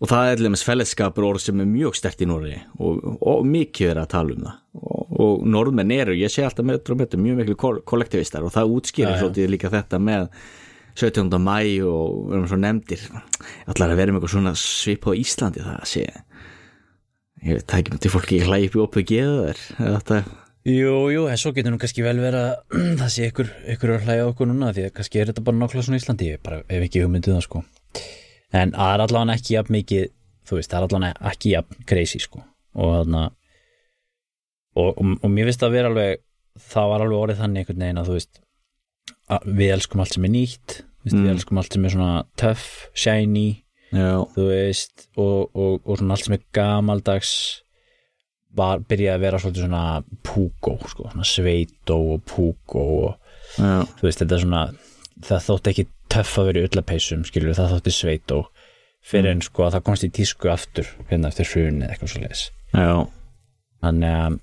og 0.00 0.08
það 0.08 0.30
er 0.30 0.42
dæmis 0.44 0.64
fellesskapur 0.64 1.26
orð 1.28 1.44
sem 1.44 1.60
er 1.60 1.68
mjög 1.68 1.98
stert 1.98 2.22
í 2.24 2.28
Norri 2.28 2.54
og, 2.78 3.02
og 3.20 3.44
mikið 3.48 3.92
er 3.92 4.00
að 4.02 4.10
tala 4.14 4.36
um 4.36 4.46
það. 4.46 4.56
Og, 4.80 5.12
og 5.20 5.44
norðmenn 5.50 5.92
eru, 5.92 6.16
ég 6.16 6.32
sé 6.32 6.46
alltaf 6.46 6.66
með 6.66 6.94
með 6.96 7.18
mjög 7.26 7.42
miklu 7.42 7.58
kol 7.60 7.80
kollektivistar 7.84 8.46
og 8.46 8.54
það 8.54 8.74
útskýrir 8.78 9.20
svolítið 9.20 9.52
líka 9.52 9.72
þetta 9.72 10.00
með 10.00 10.30
17. 11.00 11.28
mæ 11.40 11.58
og 11.86 12.16
við 12.30 12.36
erum 12.36 12.48
svo 12.50 12.58
nefndir. 12.60 13.04
Allar 13.70 13.92
að 13.92 14.00
vera 14.00 14.14
með 14.14 14.20
eitthvað 14.20 14.34
svona 14.36 14.54
svip 14.58 15.06
á 15.06 15.12
Íslandi 15.20 15.64
það 15.66 15.86
sé 15.92 16.06
ég 17.40 17.56
veit 17.56 17.66
það 17.66 17.80
ekki 17.80 17.94
með 17.94 18.02
til 18.04 18.12
fólki 18.14 18.38
í 18.40 18.70
opið 18.84 19.10
geður 19.14 19.66
þetta 19.78 20.22
Jú, 20.68 20.96
jú, 21.08 21.22
en 21.24 21.38
svo 21.40 21.54
getur 21.56 21.72
nú 21.72 21.78
kannski 21.80 22.02
vel 22.04 22.18
verið 22.20 22.42
að 22.50 22.74
það 23.00 23.12
sé 23.14 23.28
ykkur, 23.30 23.52
ykkur 23.74 23.94
að 23.94 24.02
hlæja 24.04 24.26
okkur 24.28 24.50
núna 24.50 24.74
því 24.76 24.88
að 24.90 24.96
kannski 24.98 25.22
er 25.22 25.30
þetta 25.30 25.44
bara 25.46 25.60
nokkla 25.60 25.84
svona 25.86 26.00
Íslandi 26.02 26.28
ég 26.34 26.42
bara 26.44 26.60
hef 26.68 26.84
ekki 26.84 27.04
hugmyndið 27.04 27.38
það 27.38 27.46
sko 27.46 27.62
en 28.52 28.72
það 28.74 28.94
er 28.94 29.04
allavega 29.06 29.36
ekki 29.38 29.54
jafn 29.56 29.76
mikið 29.76 30.06
þú 30.50 30.58
veist, 30.58 30.70
það 30.72 30.78
er 30.80 30.86
allavega 30.88 31.30
ekki 31.32 31.52
jafn 31.54 31.84
crazy 31.86 32.18
sko. 32.22 32.42
Og 32.80 32.92
þarna 32.96 33.24
og, 34.78 34.90
og, 34.94 35.16
og 35.24 35.30
mér 35.32 35.48
finnst 35.50 35.64
að 35.66 35.74
vera 35.76 35.90
alveg 35.90 36.20
það 36.70 36.90
var 36.92 37.04
alveg 37.04 37.18
orðið 37.24 37.40
þannig 37.44 37.62
einhvern 37.64 37.82
veginn 37.84 38.00
að 38.02 38.10
þú 38.10 38.16
veist 38.18 38.40
að 39.30 39.48
við 39.60 39.72
elskum 39.76 40.02
allt 40.04 40.14
sem 40.16 40.26
er 40.28 40.32
nýtt 40.36 40.76
veist, 40.76 41.16
Mm. 41.16 41.22
við 41.24 41.30
elskum 41.32 41.58
allt 41.62 41.72
sem 41.72 41.84
er 41.88 41.92
svona 41.94 42.14
tough, 42.36 42.64
shiny 42.92 43.44
já, 43.94 44.10
þú 44.34 44.42
veist 44.50 45.06
og, 45.16 45.48
og, 45.56 45.78
og 45.86 45.96
svona 45.98 46.12
allt 46.16 46.26
sem 46.26 46.34
er 46.36 46.42
gamaldags 46.58 47.30
var, 48.58 48.82
byrjaði 48.84 49.14
að 49.14 49.22
vera 49.24 49.38
svona 49.40 49.82
púgó, 50.26 50.74
sko, 50.90 51.06
svona 51.12 51.24
sveitó 51.24 51.96
og 52.16 52.24
púgó 52.28 52.84
og 53.06 53.56
já, 53.56 53.86
þú 53.96 54.06
veist, 54.08 54.20
þetta 54.20 54.36
er 54.36 54.44
svona 54.44 54.62
það 55.30 55.46
þótti 55.48 55.72
ekki 55.72 55.86
töff 56.12 56.38
að 56.40 56.50
vera 56.50 56.62
í 56.62 56.68
öllapeysum 56.68 57.24
skilur 57.28 57.56
það 57.58 57.76
þótti 57.76 57.94
sveitó 57.94 58.40
fyrir 59.10 59.32
en 59.32 59.44
sko 59.44 59.66
að 59.66 59.76
það 59.76 59.86
komst 59.88 60.06
í 60.06 60.12
tísku 60.20 60.50
aftur 60.52 60.88
hérna 61.10 61.30
eftir 61.30 61.48
hrunið 61.50 61.88
eitthvað 61.88 62.12
svo 62.12 62.24
leiðis 62.24 62.44
þannig 63.80 64.16
að 64.16 64.40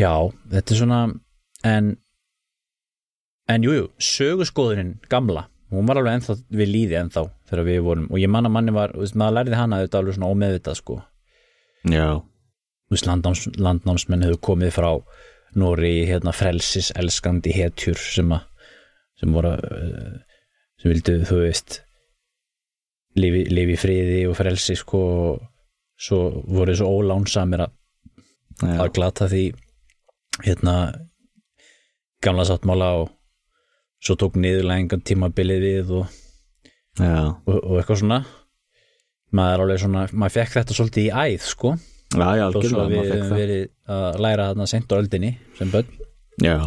já, 0.00 0.12
þetta 0.50 0.74
er 0.74 0.80
svona 0.80 1.00
en 1.64 1.92
en 3.50 3.64
jújú, 3.64 3.84
jú, 3.84 3.88
söguskoðunin 4.00 4.94
gamla, 5.12 5.48
hún 5.72 5.88
var 5.88 6.00
alveg 6.00 6.18
ennþá 6.18 6.36
við 6.48 6.70
líði 6.70 7.00
ennþá 7.02 7.26
þegar 7.50 7.66
við 7.68 7.82
vorum 7.84 8.06
og 8.10 8.22
ég 8.22 8.32
man 8.32 8.48
að 8.48 8.54
manni 8.56 8.74
var, 8.74 8.94
maður 8.96 9.36
lærði 9.38 9.58
hana 9.60 9.82
þetta 9.82 10.00
alveg 10.00 10.16
svona 10.16 10.30
ómeðvitað 10.32 10.80
sko. 10.80 10.96
Já, 11.92 12.08
landnámsmenn 13.60 14.24
hefur 14.24 14.42
komið 14.52 14.74
frá 14.78 14.90
Nóri 15.54 16.00
hérna 16.08 16.32
frelsis 16.34 16.88
elskandi 16.98 17.52
hetjur 17.54 18.00
sem 18.00 18.32
að 18.34 18.48
sem 19.20 19.34
voru 19.34 19.54
uh, 19.54 20.14
sem 20.80 20.92
vildu, 20.92 21.18
þú 21.28 21.40
veist 21.44 21.80
lifi, 23.20 23.44
lifi 23.50 23.78
friði 23.78 24.22
og 24.28 24.36
frelsi 24.38 24.76
sko 24.78 25.02
svo 25.94 26.20
voru 26.50 26.74
svo 26.76 26.90
ólánsamir 26.98 27.64
að, 27.66 27.74
já, 28.60 28.78
að 28.82 28.92
glata 28.96 29.28
því 29.30 29.44
hérna 30.44 30.76
gamla 32.24 32.46
sáttmála 32.48 32.90
og 33.02 33.12
svo 34.04 34.16
tók 34.20 34.38
niðurlæðingan 34.40 35.04
tímabilið 35.06 35.64
við 35.64 35.92
og, 36.00 36.16
já, 36.98 37.32
og, 37.32 37.56
og 37.56 37.76
eitthvað 37.78 38.00
svona. 38.02 38.20
Maður 39.34 39.54
er 39.54 39.64
alveg 39.64 39.82
svona, 39.82 40.06
maður 40.12 40.34
fekk 40.36 40.56
þetta 40.58 40.76
svolítið 40.76 41.06
í 41.06 41.12
æð 41.34 41.46
sko. 41.48 41.74
Já, 42.14 42.26
já, 42.38 42.44
algjörlega, 42.46 42.82
að 42.84 42.90
maður 42.90 42.94
við 42.94 43.08
fékk 43.08 43.14
höfum 43.14 43.30
það. 43.30 43.38
verið 43.42 43.94
að 43.94 44.18
læra 44.26 44.48
þarna 44.50 44.66
sent 44.70 44.92
á 44.92 44.94
öldinni 44.98 45.30
sem 45.58 45.72
börn. 45.72 45.96
Já, 46.44 46.58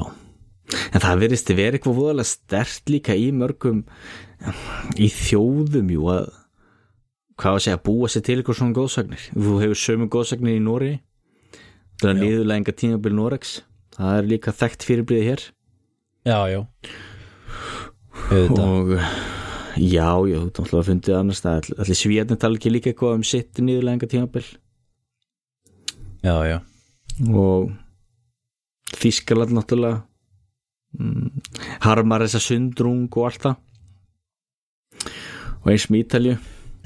en 0.67 1.03
það 1.03 1.21
verðist 1.23 1.51
að 1.51 1.61
vera 1.61 1.79
eitthvað 1.79 1.99
voðalega 2.01 2.31
stert 2.31 2.91
líka 2.91 3.15
í 3.15 3.29
mörgum 3.35 3.83
í 4.99 5.07
þjóðum 5.13 5.93
jú 5.93 6.09
að 6.13 6.27
hvað 7.37 7.59
að 7.59 7.63
segja, 7.67 7.83
búa 7.85 8.09
sér 8.09 8.25
til 8.25 8.39
eitthvað 8.39 8.59
svona 8.59 8.77
góðsagnir 8.77 9.27
þú 9.33 9.59
hefur 9.61 9.79
sömu 9.83 10.09
góðsagnir 10.11 10.57
í 10.57 10.63
Nóri 10.63 10.93
það 12.01 12.09
er 12.09 12.17
Já. 12.17 12.21
niðurlæðinga 12.23 12.77
tímabil 12.81 13.13
Norex 13.17 13.53
það 13.97 14.19
er 14.19 14.29
líka 14.31 14.53
þekkt 14.53 14.85
fyrirbliði 14.85 15.27
hér. 15.31 15.43
Já, 16.27 16.39
já. 16.51 16.59
Og 18.33 18.91
já, 19.77 20.09
já, 20.27 20.39
þú 20.49 20.63
ætlaði 20.65 20.79
að 20.79 20.87
fundið 20.89 21.17
annars 21.17 21.43
það 21.45 21.69
allir 21.77 21.99
svíðarnir 22.01 22.39
tala 22.41 22.59
ekki 22.59 22.73
líka 22.73 22.91
eitthvað 22.91 23.17
um 23.19 23.25
sitt 23.27 23.61
niðurlæðinga 23.61 24.09
tímabil 24.11 24.45
já, 26.25 26.35
já, 26.49 26.57
og 27.29 27.71
Þískaland 28.97 29.53
náttúrulega 29.53 30.01
harmar 31.83 32.25
þessa 32.25 32.41
sundrung 32.41 33.07
og 33.11 33.29
allt 33.29 33.45
það. 33.45 33.55
Og 35.63 35.71
eins 35.73 35.87
með 35.91 36.03
Ítalju 36.05 36.35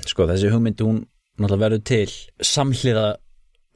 sko 0.10 0.28
þessi 0.30 0.52
hugmynd 0.52 0.82
hún 0.84 1.04
náttúrulega 1.42 1.64
verður 1.66 1.84
til 1.88 2.14
samhliða 2.44 3.06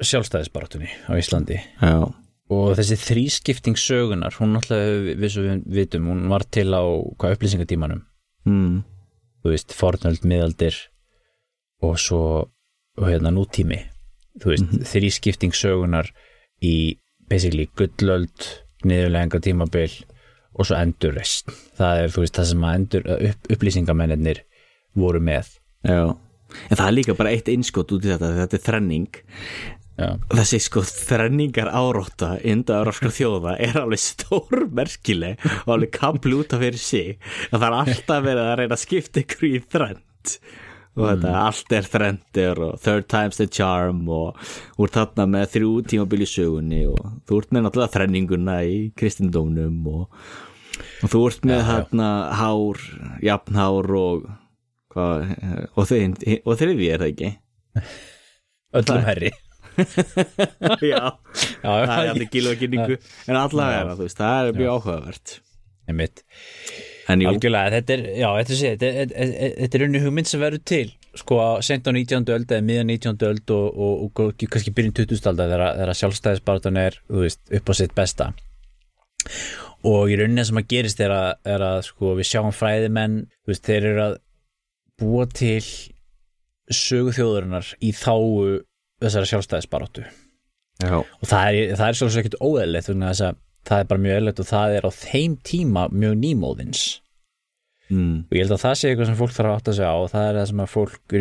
sjálfstæðisbaráttunni 0.04 0.90
á 1.08 1.12
Íslandi. 1.16 1.60
Já, 1.80 2.10
og 2.52 2.74
þessi 2.78 2.98
þrískipting 3.02 3.80
sögunar 3.80 4.36
hún 4.40 4.56
náttúrulega 4.56 5.16
við 5.22 5.32
svo 5.34 5.46
við 5.46 5.64
vitum 5.80 6.10
hún 6.12 6.26
var 6.32 6.46
til 6.50 6.68
á 6.74 6.84
hvað 7.16 7.38
upplýsingatímanum? 7.38 8.04
Mm, 8.46 8.84
þú 9.42 9.54
veist, 9.54 9.74
fornöld, 9.74 10.26
miðaldir 10.28 10.78
og 11.86 11.98
svo 12.02 12.26
og 12.96 13.10
hérna 13.10 13.32
nútími. 13.34 13.82
Þú 14.42 14.52
veist, 14.52 14.76
þrískipting 14.92 15.56
sögunar 15.56 16.12
í 16.64 16.98
basically 17.30 17.68
gullöld 17.78 18.52
niðurlega 18.86 19.42
tímabil 19.42 19.90
og 20.56 20.68
svo 20.68 20.78
endurreist 20.80 21.52
það 21.78 22.04
er 22.04 22.14
veist 22.16 22.38
það 22.40 22.52
sem 22.52 22.68
að 22.68 22.78
endur 22.80 23.10
upp, 23.16 23.50
upplýsingamennir 23.56 24.44
voru 24.96 25.20
með. 25.24 25.50
Já, 25.86 26.04
en 26.12 26.78
það 26.78 26.86
er 26.88 26.96
líka 26.96 27.18
bara 27.18 27.34
eitt 27.36 27.50
innskot 27.52 27.92
út 27.96 28.06
í 28.06 28.14
þetta 28.14 28.36
þetta 28.42 28.60
er 28.60 28.70
þrenning. 28.70 29.24
Já. 29.96 30.10
þessi 30.28 30.58
sko 30.60 30.82
þrenningar 30.84 31.70
árótta 31.72 32.34
indaður 32.44 32.90
okkar 32.92 33.14
þjóða 33.16 33.54
er 33.64 33.78
alveg 33.80 34.02
stór 34.04 34.66
merkileg 34.76 35.40
og 35.62 35.70
alveg 35.78 35.94
kapl 35.96 36.34
út 36.36 36.56
af 36.56 36.64
fyrir 36.66 36.82
sig. 36.84 37.14
Að 37.52 37.62
það 37.62 37.68
er 37.70 37.78
alltaf 37.80 38.26
verið 38.26 38.44
að 38.44 38.58
reyna 38.60 38.76
að 38.76 38.84
skipta 38.84 39.24
ykkur 39.24 39.48
í 39.48 39.54
þrend 39.72 40.36
og 40.96 41.10
þetta 41.10 41.34
allt 41.42 41.76
er 41.76 41.88
þrendir 41.92 42.62
og 42.64 42.80
third 42.84 43.08
time's 43.12 43.40
the 43.40 43.48
charm 43.52 44.06
og 44.12 44.40
úr 44.80 44.94
þarna 44.96 45.28
með 45.34 45.50
þrjú 45.58 45.72
tímabil 45.92 46.24
í 46.24 46.30
sögunni 46.30 46.82
og 46.88 47.02
þú 47.28 47.40
ert 47.42 47.56
með 47.56 47.66
náttúrulega 47.66 47.96
þrenninguna 47.98 48.58
í 48.68 48.78
kristindónum 49.00 49.90
og, 49.92 50.06
og 51.04 51.12
þú 51.12 51.24
ert 51.30 51.48
með 51.52 51.64
þarna 51.70 52.10
hár, 52.40 52.84
jafnhár 53.26 53.92
og 54.00 54.30
hvað, 54.96 55.36
og, 55.76 55.90
þriði 56.56 56.92
er 56.94 57.04
það 57.04 57.12
ekki? 57.12 57.34
Öllum 58.76 59.10
herri 59.10 59.34
já, 60.94 61.02
Já, 61.60 61.68
það 61.68 61.98
er 62.00 62.10
allir 62.14 62.30
kynningu 62.62 62.96
en 62.96 63.36
allavega 63.36 63.98
það, 63.98 64.04
þú 64.08 64.28
er 64.32 64.60
mjög 64.62 64.76
áhugavert. 64.78 65.40
Einmitt 65.92 66.24
Algjörlega, 67.06 67.70
þetta 67.76 67.94
er, 67.94 68.04
já, 68.18 68.28
þetta 68.40 68.88
er, 68.90 69.12
þetta 69.60 69.78
er, 69.78 69.84
unni 69.86 70.02
hugmynd 70.02 70.30
sem 70.30 70.42
verður 70.42 70.64
til 70.66 70.88
sko 71.16 71.38
sent 71.64 71.86
á 71.88 71.92
19. 71.94 72.26
öld 72.34 72.50
eða 72.52 72.66
miðan 72.66 72.90
19. 72.92 73.20
öld 73.30 73.54
og, 73.54 73.68
og, 73.70 73.94
og, 74.08 74.22
og 74.26 74.48
kannski 74.52 74.74
byrjun 74.76 74.96
20. 74.98 75.22
aldar 75.32 75.52
þegar, 75.54 75.78
þegar 75.80 76.00
sjálfstæðisbaratan 76.02 76.82
er 76.82 76.98
þú 77.06 77.22
veist, 77.22 77.42
upp 77.60 77.72
á 77.72 77.74
sitt 77.78 77.96
besta 77.96 78.32
og 79.86 80.12
í 80.12 80.18
rauninni 80.18 80.46
sem 80.48 80.60
að 80.60 80.70
gerist 80.74 81.02
er 81.06 81.14
að, 81.14 81.30
er 81.56 81.66
að 81.66 81.80
sko, 81.92 82.16
við 82.18 82.30
sjáum 82.32 82.56
fræðimenn 82.56 83.22
þú 83.38 83.54
veist, 83.54 83.70
þeir 83.70 83.90
eru 83.92 84.04
að 84.08 84.18
búa 85.02 85.30
til 85.30 85.62
sögu 86.74 87.14
þjóðurinnar 87.16 87.74
í 87.86 87.94
þáu 87.94 88.62
þessara 89.04 89.30
sjálfstæðisbaratu 89.30 90.06
já, 90.82 90.98
og 91.00 91.26
það 91.30 91.62
er, 91.62 91.76
er 91.78 92.00
svolítið 92.00 92.22
ekkert 92.24 92.42
óeðlegt 92.42 92.90
þannig 92.90 93.08
að 93.08 93.14
þess 93.14 93.28
að 93.30 93.42
það 93.66 93.82
er 93.82 93.90
bara 93.90 94.04
mjög 94.06 94.20
eðlegt 94.20 94.42
og 94.44 94.50
það 94.50 94.76
er 94.78 94.88
á 94.88 94.92
þeim 94.96 95.36
tíma 95.46 95.88
mjög 95.94 96.16
nýmóðins. 96.22 96.84
Mm, 97.90 98.16
og 98.26 98.34
ég 98.34 98.46
held 98.46 98.56
að 98.56 98.64
það 98.64 98.78
sé 98.80 98.90
eitthvað 98.90 99.10
sem 99.12 99.20
fólk 99.20 99.36
þarf 99.36 99.52
að 99.52 99.58
átta 99.60 99.76
sig 99.78 99.90
á 99.90 99.96
og 99.96 100.08
það 100.14 100.28
er 100.30 100.40
það 100.40 100.48
sem 100.52 100.64
að 100.64 100.72
fólk 100.74 101.18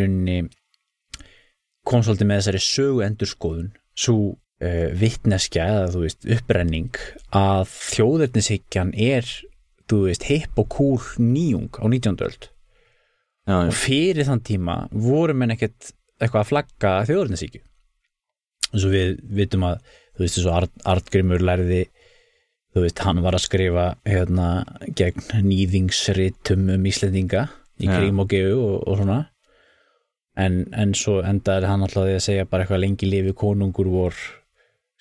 kom 1.85 2.01
svolítið 2.01 2.29
með 2.31 2.39
þessari 2.41 2.63
sögu 2.65 3.03
endurskoðun 3.05 3.67
svo 4.05 4.17
uh, 4.33 4.89
vittneskja 4.97 5.67
eða 5.69 5.91
þú 5.93 6.05
veist 6.07 6.29
upprenning 6.39 7.03
að 7.37 7.67
þjóðirnishyggjan 7.75 8.95
er 8.97 9.29
þú 9.91 10.01
veist 10.07 10.25
hipp 10.31 10.63
og 10.63 10.71
cool 10.73 10.97
nýjung 11.21 11.69
á 11.77 11.85
19. 11.85 12.17
öld. 12.25 12.49
Já, 13.45 13.59
og 13.61 13.77
fyrir 13.77 14.25
þann 14.25 14.41
tíma 14.41 14.79
voru 14.89 15.37
menn 15.37 15.53
ekkert 15.53 15.93
eitthvað 16.17 16.41
að 16.41 16.51
flagga 16.55 16.93
þjóðurnisíkju 17.11 17.61
eins 18.75 18.87
og 18.87 18.95
við 18.95 19.19
vitum 19.39 19.67
að 19.69 19.83
þú 20.17 20.25
veist 20.25 20.49
Art, 20.51 20.73
Artgrimur 20.89 21.45
lærði 21.45 21.85
þú 22.75 22.83
veist 22.83 23.05
hann 23.07 23.23
var 23.23 23.37
að 23.39 23.47
skrifa 23.47 23.85
hérna 24.03 24.49
gegn 24.99 25.47
nýðingsritum 25.47 26.67
um 26.75 26.89
Íslendinga 26.91 27.47
í 27.79 27.87
Já. 27.87 27.95
krím 27.95 28.23
og 28.23 28.31
gefu 28.33 28.59
og, 28.59 28.77
og 28.83 28.99
svona. 28.99 29.21
En, 30.35 30.65
en 30.75 30.95
svo 30.99 31.21
endaði 31.23 31.69
hann 31.71 31.85
alltaf 31.87 32.09
því 32.09 32.17
að 32.19 32.25
segja 32.25 32.47
bara 32.51 32.65
eitthvað 32.65 32.83
lengi 32.83 33.07
lifi 33.07 33.35
konungur 33.39 33.91
vor 33.93 34.17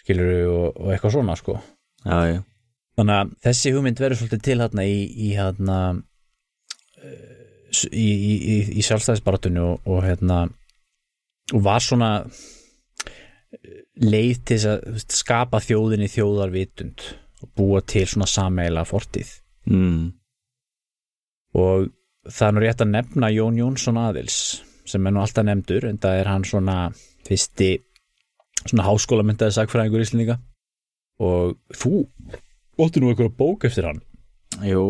skilur 0.03 0.33
og, 0.51 0.65
og 0.77 0.91
eitthvað 0.93 1.15
svona 1.15 1.37
sko. 1.39 1.57
Já, 2.03 2.17
já, 2.29 2.41
Þannig 2.99 3.19
að 3.19 3.31
þessi 3.47 3.71
hugmynd 3.73 4.01
verður 4.03 4.19
svolítið 4.19 4.43
til 4.45 4.57
hérna 4.61 4.85
í, 4.85 4.97
í 5.09 5.29
hérna 5.33 5.77
eh, 7.01 7.79
í, 7.89 8.09
í, 8.13 8.57
í, 8.77 8.83
sjálfstæðisbaratunni 8.85 9.63
og, 9.63 9.87
og 9.89 10.03
hérna 10.05 10.43
og 11.55 11.63
var 11.65 11.81
svona 11.81 12.11
eh, 12.21 13.81
leið 14.03 14.43
til 14.51 14.59
að 14.75 15.01
skapa 15.07 15.63
þjóðinni 15.63 16.11
þjóðarvitund 16.13 17.07
og 17.43 17.49
búa 17.57 17.81
til 17.85 18.07
svona 18.09 18.27
sameila 18.29 18.85
fortíð. 18.87 19.31
Mm, 19.69 20.11
og 21.59 21.89
það 22.27 22.47
er 22.47 22.55
nú 22.55 22.63
rétt 22.63 22.83
að 22.83 22.93
nefna 22.93 23.31
Jón 23.31 23.59
Jónsson 23.59 23.99
aðils 23.99 24.37
sem 24.89 25.05
er 25.07 25.13
nú 25.15 25.21
alltaf 25.23 25.45
nefndur 25.47 25.85
en 25.87 25.99
það 26.01 26.19
er 26.19 26.29
hann 26.31 26.45
svona 26.47 26.77
fyrsti 27.27 27.69
svona 28.63 28.87
háskólamyndaði 28.87 29.55
sagfræðingur 29.57 30.03
íslendinga. 30.03 30.39
Og 31.23 31.55
þú 31.77 32.07
óttu 32.81 32.99
nú 32.99 33.11
einhverja 33.11 33.35
bók 33.37 33.67
eftir 33.67 33.87
hann. 33.87 34.01
Jú. 34.65 34.83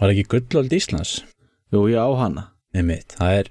Var 0.00 0.14
ekki 0.14 0.26
gullöld 0.32 0.72
Íslands? 0.74 1.20
jú, 1.70 1.86
ég 1.90 1.98
á 1.98 2.10
hana. 2.18 2.50
Nei 2.74 2.82
mitt, 2.86 3.14
það 3.18 3.36
er 3.40 3.50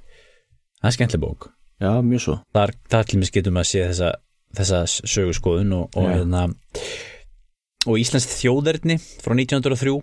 það 0.80 0.90
er 0.90 0.96
skemmtileg 0.96 1.24
bók. 1.24 1.50
Já, 1.80 1.92
mjög 2.04 2.24
svo. 2.24 2.36
Þar, 2.56 2.74
þar 2.92 3.08
til 3.08 3.20
mér 3.20 3.32
getum 3.36 3.60
að 3.60 3.70
sé 3.70 3.84
þessa, 3.88 4.10
þessa 4.60 4.80
sögurskoðun 4.90 5.76
og, 5.78 5.86
og, 5.96 6.10
hérna, 6.12 6.46
og 7.90 8.00
Íslands 8.00 8.30
þjóðerni 8.30 9.00
frá 9.02 9.34
1903 9.34 9.98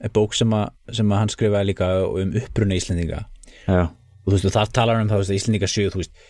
er 0.00 0.12
bók 0.16 0.36
sem 0.36 0.52
að, 0.56 0.70
sem 0.96 1.10
hann 1.12 1.32
skrifaði 1.32 1.70
líka 1.70 1.88
um 2.08 2.36
uppruna 2.40 2.78
Íslendinga. 2.78 3.24
Já, 3.66 3.82
og 3.90 4.28
þú 4.28 4.36
veist, 4.36 4.48
og 4.48 4.54
þar 4.56 4.70
talar 4.78 5.02
um 5.02 5.10
það 5.10 5.24
að 5.26 5.34
Íslendinga 5.36 5.68
séu, 5.70 5.90
þú 5.92 6.00
veist 6.02 6.22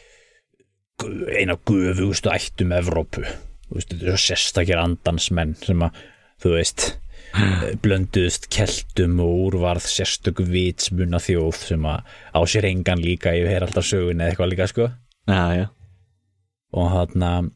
eina 1.38 1.56
gufugustu 1.68 2.32
ættum 2.32 2.74
Evrópu. 2.76 3.22
Þú 3.68 3.78
veist, 3.78 3.94
þetta 3.94 4.16
er 4.16 4.24
sérstakir 4.24 4.82
andansmenn 4.82 5.54
sem 5.62 5.86
að, 5.86 6.02
þú 6.42 6.56
veist 6.56 6.88
blönduðust 7.84 8.48
keltum 8.50 9.20
og 9.22 9.44
úrvarð 9.46 9.86
sérstök 9.86 10.42
vitsmuna 10.50 11.20
þjóð 11.22 11.60
sem 11.68 11.86
að 11.86 12.10
á 12.34 12.40
sér 12.50 12.66
engan 12.72 13.02
líka 13.04 13.36
ég 13.36 13.46
heyr 13.52 13.66
alltaf 13.66 13.86
sögun 13.86 14.18
eða 14.18 14.32
eitthvað 14.32 14.52
líka 14.54 14.68
sko. 14.70 14.90
Já, 15.30 15.44
já. 15.54 15.66
Og 16.74 16.90
hann 16.90 17.50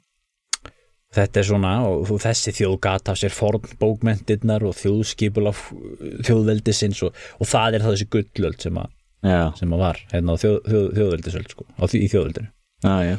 þetta 1.14 1.40
er 1.40 1.46
svona 1.48 1.72
og 1.87 2.05
þú- 2.09 2.20
þessi 2.24 2.53
þjóð 2.59 2.77
gat 2.87 3.09
af 3.12 3.18
sér 3.20 3.35
forn 3.35 3.64
bókmentirnar 3.81 4.64
og 4.66 4.74
þjóðskipul 4.81 5.46
af 5.50 5.61
þjóðveldisins 6.27 7.03
og, 7.07 7.14
og 7.40 7.46
það 7.50 7.77
er 7.79 7.85
það 7.87 7.94
þessi 7.96 8.09
gullöld 8.16 8.64
sem 8.66 8.81
að, 8.83 8.90
sem 9.61 9.74
að 9.77 9.85
var 9.85 10.00
hérna 10.12 10.35
á 10.35 10.37
þjóð, 10.42 10.59
þjóð, 10.70 10.88
þjóðveldisöld 10.98 11.55
sko, 11.55 11.66
á 11.79 11.83
því, 11.87 12.00
í 12.05 12.11
þjóðveldinu. 12.14 12.50
Já, 12.85 12.94
já, 13.09 13.14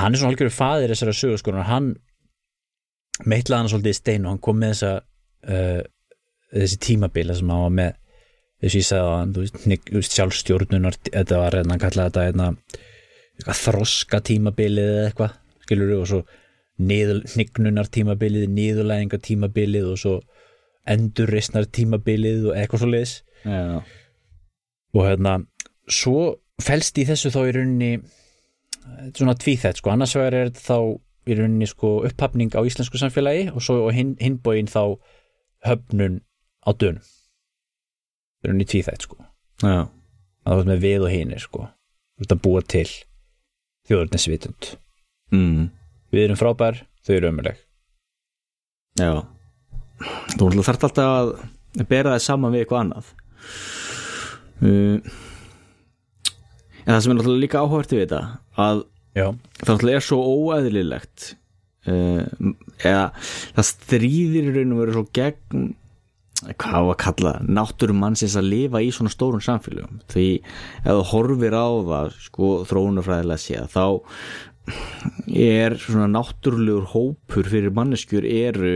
hann 0.00 0.14
er 0.14 0.20
svona 0.22 0.32
algjörður 0.34 0.56
faðir 0.56 0.94
þessara 0.94 1.16
sögurskorunar 1.18 1.68
hann 1.68 1.90
meitlaði 3.30 3.60
hann 3.62 3.68
svolítið 3.74 3.92
í 3.94 3.98
stein 4.00 4.24
og 4.26 4.32
hann 4.34 4.40
kom 4.42 4.56
með 4.62 4.72
þessa 4.74 4.94
uh, 5.50 5.82
þessi 6.54 6.78
tímabila 6.86 7.36
sem 7.38 7.52
hann 7.52 7.62
var 7.66 7.74
með 7.80 7.92
þessi 8.64 8.80
ég 8.80 8.86
sagði 8.88 9.04
að 9.10 9.18
hann, 9.18 9.34
þú 9.36 9.44
veist, 9.44 9.60
þú 9.90 10.02
sjálfstjórnunar, 10.08 10.96
þetta 11.10 11.38
var 11.42 11.58
hérna, 11.58 11.74
hann 11.76 11.82
kallaði 11.84 12.10
þetta 12.14 12.24
hérna, 12.30 12.48
þroska 13.60 14.20
tímabilið 14.24 14.90
eða 14.94 15.04
eitthvað, 15.10 15.36
skilur 15.66 15.92
og 15.98 16.08
svo 16.10 16.20
niður, 16.82 17.22
hnignunar 17.34 17.90
tímabilið 17.94 18.48
niðurlæðingar 18.50 19.22
tímabilið 19.22 19.92
og 19.92 20.00
svo 20.00 20.14
endurreisnar 20.90 21.68
tímabilið 21.70 22.50
og 22.50 22.58
eitthvað 22.58 22.82
svo 22.82 22.90
leiðis 22.90 23.14
já, 23.44 23.80
og 24.94 25.06
hérna 25.06 25.38
svo 25.90 26.34
felst 26.62 26.98
í 26.98 27.06
þessu 27.08 27.32
þá 27.34 27.40
í 27.44 27.54
rauninni 27.56 27.92
þetta 28.84 29.08
er 29.08 29.18
svona 29.18 29.36
tvíþætt 29.40 29.80
sko, 29.80 29.92
annars 29.94 30.14
vegar 30.18 30.36
er 30.38 30.50
þetta 30.50 30.64
þá 30.66 30.78
í 31.24 31.36
rauninni 31.38 31.68
sko 31.68 31.94
upphafning 32.08 32.52
á 32.52 32.60
íslensku 32.66 33.00
samfélagi 33.00 33.48
og 33.54 33.64
svo 33.64 33.80
og 33.86 33.94
hinn, 33.96 34.14
hinbóin 34.20 34.68
þá 34.70 34.96
höfnun 35.64 36.20
á 36.64 36.70
dönum. 36.76 37.04
Í 38.44 38.50
rauninni 38.50 38.68
tvíþætt 38.68 39.06
sko. 39.06 39.20
Já, 39.64 39.88
að 40.44 40.50
það 40.50 40.60
er 40.60 40.70
með 40.70 40.84
við 40.84 41.06
og 41.06 41.14
hinir 41.14 41.44
sko. 41.44 41.68
Að 42.24 42.36
búa 42.44 42.60
til 42.62 42.86
þjóðurnisvitund 43.88 44.68
mm, 45.34 45.64
við 46.14 46.28
erum 46.28 46.40
frábær, 46.40 46.82
þau 47.04 47.14
eru 47.18 47.30
ömuleg 47.32 47.62
já. 48.98 49.12
Þú 50.34 50.50
þarf 50.62 50.88
alltaf 50.88 51.12
að 51.78 51.86
bera 51.90 52.14
það 52.14 52.24
saman 52.24 52.54
við 52.54 52.64
eitthvað 52.64 52.82
annað. 52.84 53.12
Uh, 54.64 55.14
en 56.84 56.92
það 56.92 57.00
sem 57.04 57.12
er 57.12 57.18
náttúrulega 57.18 57.42
líka 57.42 57.62
áhugavert 57.62 57.94
við 57.94 58.04
þetta 58.04 58.20
að 58.64 58.84
já, 59.18 59.26
það 59.66 59.88
er 59.90 60.04
svo 60.04 60.18
óæðililegt 60.22 61.30
uh, 61.90 62.52
eða 62.84 63.06
það 63.56 63.70
stríðir 63.70 64.50
í 64.52 64.54
raun 64.54 64.76
og 64.76 64.84
veru 64.84 64.96
svo 64.98 65.06
gegn 65.18 65.72
hvað 66.60 66.74
á 66.76 66.90
að 66.92 66.98
kalla 67.00 67.32
náttúrum 67.46 68.02
mannsins 68.02 68.34
að 68.36 68.50
lifa 68.52 68.82
í 68.84 68.90
svona 68.92 69.12
stórum 69.12 69.42
samfélögum. 69.42 70.02
Því 70.12 70.26
ef 70.84 70.90
þú 70.90 71.04
horfir 71.12 71.56
á 71.56 71.68
það 71.90 72.18
sko 72.26 72.50
þróunafræðilega 72.68 73.40
séð 73.40 73.70
þá 73.72 73.86
er 75.34 75.76
svona 75.80 76.08
náttúrulegur 76.14 76.86
hópur 76.94 77.48
fyrir 77.50 77.72
manneskjur 77.76 78.24
eru 78.28 78.72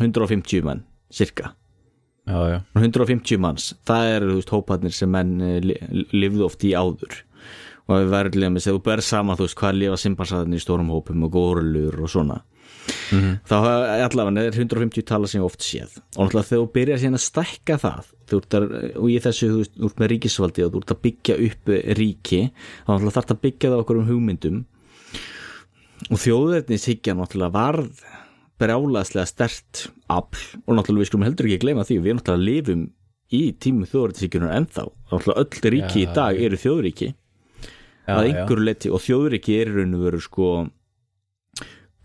150 0.00 0.62
mann 0.66 0.84
cirka 1.12 1.54
já, 2.28 2.36
já, 2.52 2.58
150 2.78 3.40
manns, 3.42 3.70
það 3.88 4.10
eru 4.16 4.28
þú 4.30 4.36
veist 4.40 4.52
hóparnir 4.54 4.94
sem 4.94 5.10
menn 5.10 5.32
eh, 5.42 5.58
li- 5.64 6.06
lifðu 6.14 6.44
oft 6.46 6.62
í 6.68 6.74
áður. 6.78 7.16
Og 7.90 7.96
við 8.04 8.10
verðum 8.12 8.52
með 8.54 8.62
þegar 8.62 8.76
þú 8.76 8.82
berð 8.86 9.02
saman 9.08 9.38
þú 9.40 9.46
veist 9.48 9.58
hvað 9.58 9.78
lifa 9.80 9.96
simpansaðin 9.98 10.54
í 10.54 10.60
stórum 10.62 10.92
hópum 10.94 11.24
og 11.26 11.32
górulur 11.34 11.96
og 12.04 12.12
svona. 12.12 12.36
Þá 13.50 13.56
allavega 14.06 14.44
er 14.46 14.54
150 14.54 15.02
tala 15.08 15.26
sem 15.26 15.40
ég 15.40 15.46
oft 15.48 15.64
séð. 15.66 15.96
Og 16.14 16.28
náttúrulega 16.28 16.46
þegar 16.52 16.62
þú 16.62 16.68
byrjar 16.76 17.02
síðan 17.02 17.18
að 17.18 17.24
stækka 17.26 17.78
það 17.82 18.12
þú 18.30 18.38
ert 18.44 18.56
að, 18.60 18.68
og 19.00 19.08
í 19.10 19.16
þessu 19.26 19.48
þú 19.50 19.58
veist, 19.64 19.74
ert 19.90 20.00
með 20.04 20.12
ríkisvaldi 20.14 20.64
og 20.68 20.70
þú 20.76 20.82
ert 20.84 20.94
að 20.94 21.02
byggja 21.08 21.38
upp 21.48 21.72
ríki 21.98 22.40
þá 22.86 22.92
þarf 23.08 23.18
að 23.34 23.42
byggja 23.48 23.72
það 23.72 23.82
okkur 23.82 24.00
um 24.04 24.08
hugmyndum 24.12 24.60
og 26.08 26.22
þjóðverðnis 26.22 26.88
higgja 26.88 27.16
náttúrulega 27.18 27.54
varð 27.54 28.02
brjálaðslega 28.60 29.28
stert 29.28 29.84
afl. 30.12 30.42
Og 30.66 30.76
náttúrulega 30.76 31.04
við 31.04 31.10
skulum 31.10 31.26
heldur 31.28 31.48
ekki 31.48 31.62
gleyma 31.64 31.86
því 31.88 32.00
við 32.04 32.18
náttúrulega 32.18 32.48
lifum 32.48 32.86
í 33.30 33.42
tímum 33.62 33.88
þjóðverðnishyggjuna 33.90 34.54
ennþá. 34.56 34.86
Náttúrulega 35.12 35.44
öll 35.44 35.74
ríki 35.76 36.02
Já, 36.02 36.02
í 36.02 36.14
dag 36.16 36.42
eru 36.48 36.60
þjóðríki. 36.64 37.12
Já, 38.08 38.14
að 38.16 38.26
einhverju 38.30 38.66
leti 38.66 38.90
og 38.90 39.04
þjóðríki 39.04 39.56
er 39.60 39.72
raun 39.76 39.96
og 39.98 40.04
veru 40.08 40.22
sko 40.24 40.50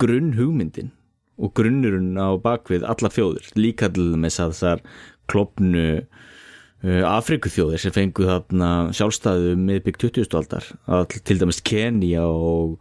grunn 0.01 0.34
hugmyndin 0.36 0.91
og 1.36 1.51
grunnurinn 1.55 2.15
á 2.19 2.36
bakvið 2.39 2.86
alla 2.88 3.12
þjóður 3.12 3.47
líka 3.60 3.89
til 3.91 4.12
þess 4.13 4.41
að 4.43 4.53
þessar 4.53 4.84
klopnu 5.31 5.86
uh, 5.99 7.03
Afrikuþjóðir 7.10 7.81
sem 7.81 7.95
fengu 7.95 8.27
þarna 8.27 8.69
sjálfstæðu 8.95 9.55
miðbygg 9.60 9.99
20. 10.05 10.29
aldar. 10.38 10.69
Að 10.86 11.17
til 11.27 11.39
dæmis 11.41 11.63
Kenya 11.65 12.23
og, 12.27 12.77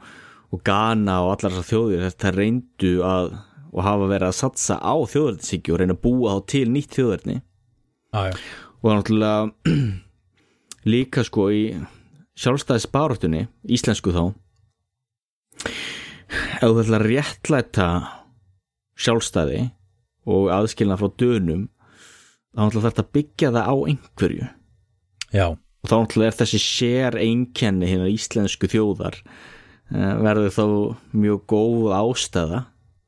og 0.54 0.62
Ghana 0.66 1.18
og 1.24 1.34
allar 1.34 1.56
þessar 1.56 1.70
þjóðir 1.72 2.06
þetta 2.06 2.32
reyndu 2.36 2.94
að 3.06 3.34
og 3.74 3.82
hafa 3.82 4.06
verið 4.06 4.28
að 4.28 4.38
satsa 4.38 4.76
á 4.78 4.94
þjóðverðnisíki 5.10 5.72
og 5.74 5.80
reyna 5.80 5.96
að 5.96 6.02
búa 6.04 6.36
þá 6.36 6.44
til 6.52 6.66
nýtt 6.70 6.94
þjóðverðni 6.94 7.36
já. 7.40 8.30
og 8.84 8.88
náttúrulega 8.92 9.74
líka 10.94 11.24
sko 11.26 11.48
í 11.50 11.62
sjálfstæðisbaráttunni, 12.38 13.46
íslensku 13.66 14.14
þá 14.14 14.22
ef 15.64 16.62
þú 16.62 16.82
ætla 16.82 17.00
að 17.00 17.06
réttlæta 17.08 17.88
sjálfstæði 18.98 19.64
og 20.30 20.50
aðskilna 20.54 20.98
frá 20.98 21.10
dönum 21.18 21.66
þá 22.54 22.60
náttúrulega 22.62 22.86
þarf 22.88 23.02
að 23.02 23.12
byggja 23.18 23.52
það 23.54 23.70
á 23.70 23.74
einhverju. 23.90 24.48
Já, 25.34 25.46
og 25.50 25.90
þá 25.90 25.96
náttúrulega 25.96 26.30
er 26.30 26.38
þessi 26.38 26.62
sér 26.62 27.18
einkenni 27.18 27.90
hérna 27.90 28.10
íslensku 28.12 28.70
þjóðar 28.70 29.18
verður 29.94 30.54
þá 30.54 30.64
mjög 31.24 31.44
góð 31.50 31.92
ástæða 31.98 32.64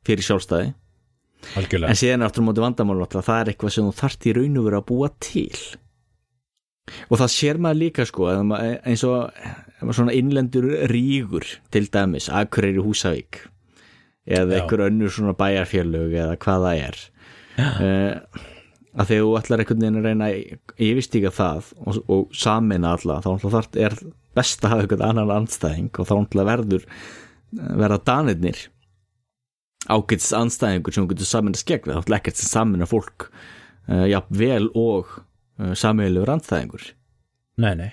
fyrir 0.07 0.27
sjálfstæði. 0.27 0.75
Algjörlega. 1.57 1.92
en 1.92 1.99
síðan 1.99 2.22
er 2.25 2.31
aftur 2.31 2.42
á 2.42 2.46
móti 2.49 2.62
vandamál 2.64 3.03
það 3.12 3.35
er 3.37 3.51
eitthvað 3.53 3.75
sem 3.75 3.87
þú 3.87 3.96
þarft 4.01 4.27
í 4.27 4.33
raun 4.35 4.57
og 4.59 4.64
veru 4.66 4.79
að 4.81 4.87
búa 4.88 5.11
til. 5.22 5.61
Og 7.11 7.20
það 7.20 7.33
sér 7.35 7.61
maður 7.62 7.81
líka 7.83 8.07
sko 8.07 8.31
eins 8.31 9.05
og 9.07 9.37
maður 9.83 9.99
svona 10.01 10.16
innlendur 10.16 10.66
rígur 10.90 11.46
til 11.75 11.87
dæmis, 11.92 12.31
Akureyri 12.31 12.83
Húsavík 12.83 13.44
eða 14.27 14.61
einhver 14.61 14.87
önnur 14.88 15.12
svona 15.12 15.37
bæjarfélög 15.38 16.14
eða 16.18 16.38
hvað 16.42 16.66
það 16.66 16.85
er. 16.87 17.01
Uh, 17.57 18.44
að 18.96 19.11
þegar 19.11 19.25
þú 19.25 19.35
ætlar 19.40 19.62
einhvern 19.62 19.83
veginn 19.83 19.99
að 20.01 20.07
reyna 20.09 20.31
yfirstíka 20.88 21.33
það 21.35 21.70
og, 21.85 21.99
og 22.11 22.37
samina 22.37 22.94
alla 22.96 23.20
þá 23.25 23.31
er 23.81 23.96
best 24.37 24.64
að 24.64 24.72
hafa 24.72 24.85
einhvern 24.85 25.07
annan 25.09 25.35
andstæðing 25.40 25.92
og 25.96 26.09
þá 26.09 26.14
náttúrulega 26.16 26.51
verður 26.53 26.88
verða 27.57 28.01
danirnir 28.11 28.64
ágætst 29.87 30.35
anstæðingur 30.37 30.96
sem 30.96 31.07
getur 31.11 31.29
saminast 31.29 31.68
gegn 31.68 31.94
þá 31.94 32.16
ekkert 32.18 32.40
sem 32.40 32.51
samina 32.51 32.88
fólk 32.90 33.29
uh, 33.29 34.05
jafn 34.11 34.40
vel 34.40 34.66
og 34.75 35.12
uh, 35.61 35.72
sameigilegur 35.79 36.35
andstæðingur. 36.35 36.90
Nei, 37.62 37.72
nei, 37.79 37.90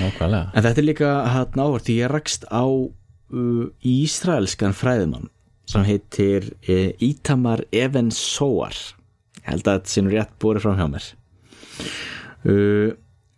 nákvæmlega. 0.00 0.50
en 0.54 0.66
þetta 0.66 0.82
er 0.82 0.88
líka 0.88 1.12
hann 1.34 1.60
ávart 1.60 1.86
því 1.86 1.98
ég 2.00 2.12
rakst 2.14 2.48
á 2.48 2.64
uh, 2.64 3.64
ísraelskan 3.84 4.74
fræðumann 4.76 5.30
sem 5.68 5.84
heitir 5.86 6.50
Ítamar 7.00 7.62
Even 7.72 8.10
Soar 8.12 8.76
ég 9.44 9.52
held 9.52 9.68
að 9.68 9.84
þetta 9.84 10.04
nú 10.04 10.12
rétt 10.12 10.34
búið 10.40 10.60
fram 10.64 10.76
hjá 10.80 10.86
mér. 10.92 11.06
Uh, 12.44 12.90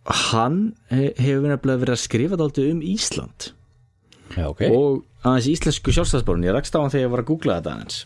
hann 0.07 0.59
he 0.91 1.11
hefur 1.19 1.57
verið 1.59 1.93
að 1.93 2.03
skrifa 2.03 2.39
dálítið 2.39 2.71
um 2.71 2.83
Ísland. 2.85 3.51
Já, 4.35 4.45
ok. 4.51 4.61
og 4.67 5.03
aðeins 5.23 5.47
íslensku 5.53 5.93
sjálfstæðsbárun 5.95 6.45
ég 6.45 6.55
rakst 6.55 6.75
á 6.75 6.83
hann 6.83 6.91
þegar 6.91 7.05
ég 7.05 7.11
var 7.13 7.23
að 7.23 7.29
googla 7.31 7.57
þetta 7.59 7.73
aðeins. 7.73 7.99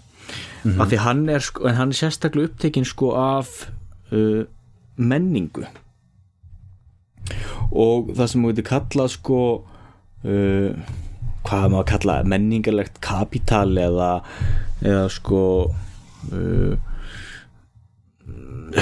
Af 0.77 0.91
því 0.91 0.99
hann 1.01 1.21
er, 1.33 1.43
sko, 1.43 1.67
hann 1.67 1.91
er 1.91 1.97
sérstaklega 1.97 2.51
upptekinn 2.51 2.87
sko 2.87 3.11
af 3.17 3.53
uh, 4.13 4.43
menningu. 5.01 5.65
Og 7.71 8.11
það 8.15 8.29
sem 8.29 8.45
við 8.45 8.61
getum 8.61 8.69
kallað 8.69 9.13
sko 9.15 9.41
uh, 9.57 10.93
hvað 11.47 11.67
maður 11.73 11.81
að 11.81 11.89
kalla 11.93 12.17
menningarlegt 12.33 13.01
kapital 13.03 13.69
eða, 13.81 14.11
eða 14.85 15.05
sko 15.13 15.43
uh, 15.69 16.90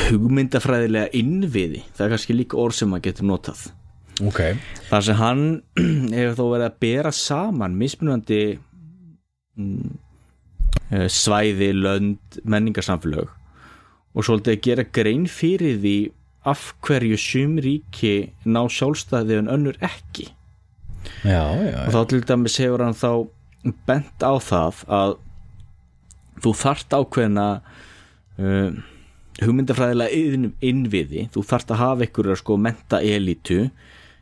hugmyndafræðilega 0.09 1.11
innviði. 1.17 1.83
Það 1.95 2.05
er 2.05 2.13
kannski 2.15 2.37
líka 2.37 2.59
orð 2.61 2.79
sem 2.79 2.91
maður 2.91 3.07
getur 3.09 3.29
notað. 3.29 3.65
Ok, 4.19 4.39
þar 4.89 5.05
sem 5.07 5.19
hann 5.19 5.43
hefur 6.17 6.35
þó 6.35 6.45
verið 6.53 6.65
að 6.67 6.79
bera 6.83 7.11
saman 7.15 7.77
mismunandi 7.79 8.41
mm, 9.55 9.91
eh, 10.91 11.07
svæði, 11.07 11.71
lönd, 11.77 12.39
menningarsamfélög 12.43 13.31
og 14.09 14.25
svolítið 14.25 14.57
að 14.57 14.65
gera 14.65 14.85
grein 14.99 15.27
fyrir 15.31 15.79
því 15.79 15.95
af 16.49 16.73
hverju 16.83 17.19
sum 17.19 17.57
ríki 17.63 18.33
ná 18.47 18.63
sjálfstæði 18.71 19.39
en 19.43 19.51
önnur 19.53 19.79
ekki. 19.85 20.29
Já, 21.23 21.43
já, 21.55 21.85
og 21.85 21.93
þá 21.95 21.99
til 22.11 22.21
dæmis 22.27 22.59
hefur 22.59 22.83
hann 22.83 22.97
þá 22.97 23.11
bent 23.87 24.23
á 24.23 24.33
það 24.43 24.83
að 24.99 25.15
þú 26.43 26.53
þart 26.59 26.95
ákveðna 26.95 27.47
uh, 28.39 28.79
hugmyndafræðilega 29.43 30.19
inn, 30.19 30.51
innviði, 30.61 31.27
þú 31.33 31.45
þart 31.47 31.73
að 31.73 31.81
hafa 31.83 32.05
einhverja 32.05 32.37
sko 32.41 32.59
menta 32.59 33.01
elitu 33.05 33.69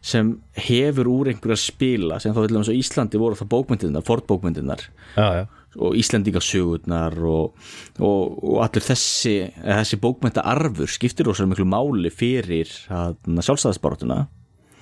sem 0.08 0.36
hefur 0.68 1.10
úr 1.12 1.32
einhverja 1.32 1.60
spila 1.60 2.20
sem 2.22 2.36
þá 2.36 2.42
til 2.44 2.54
dæmis 2.54 2.72
á 2.72 2.80
Íslandi 2.80 3.22
voru 3.22 3.38
það 3.40 3.52
bókmyndirnar, 3.56 4.06
fornbókmyndirnar 4.08 4.84
já, 5.18 5.28
já. 5.42 5.44
og 5.82 5.98
Íslandingasögurnar 5.98 7.18
og, 7.28 7.58
og, 7.98 8.38
og 8.38 8.62
allir 8.64 8.86
þessi 8.86 9.36
eða 9.50 9.82
þessi 9.82 10.02
bókmynda 10.06 10.46
arfur 10.54 10.94
skiptir 10.94 11.30
ósað 11.32 11.52
miklu 11.52 11.68
máli 11.68 12.14
fyrir 12.14 12.70
sjálfstæðisbarátuna 12.86 14.28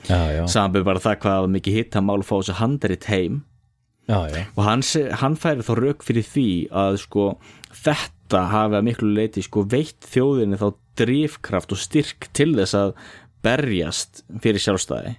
Já, 0.05 0.19
já, 0.29 0.45
samanbyrð 0.49 0.85
bara 0.85 1.01
það 1.01 1.19
hvað 1.23 1.47
mikið 1.55 1.77
hitt 1.79 1.95
að 1.97 2.05
mál 2.05 2.19
að 2.19 2.27
fá 2.27 2.35
þessu 2.35 2.57
handrit 2.59 3.07
heim. 3.09 3.39
Já, 4.05 4.19
já, 4.29 4.41
og 4.53 4.67
hann, 4.67 4.83
hann 5.21 5.37
færi 5.41 5.65
þá 5.65 5.71
rauk 5.79 6.05
fyrir 6.05 6.27
því 6.29 6.49
að 6.69 6.99
sko 7.01 7.23
þetta 7.73 8.14
hafi 8.33 8.79
að 8.79 8.87
miklu 8.87 9.11
leiti 9.13 9.43
sko 9.45 9.65
veitt 9.69 10.07
þjóðinni 10.09 10.57
þá 10.61 10.69
drifkraft 10.97 11.75
og 11.75 11.81
styrk 11.81 12.29
til 12.33 12.53
þess 12.55 12.77
að 12.79 12.95
berjast 13.45 14.23
fyrir 14.41 14.63
sjálfstæði. 14.63 15.17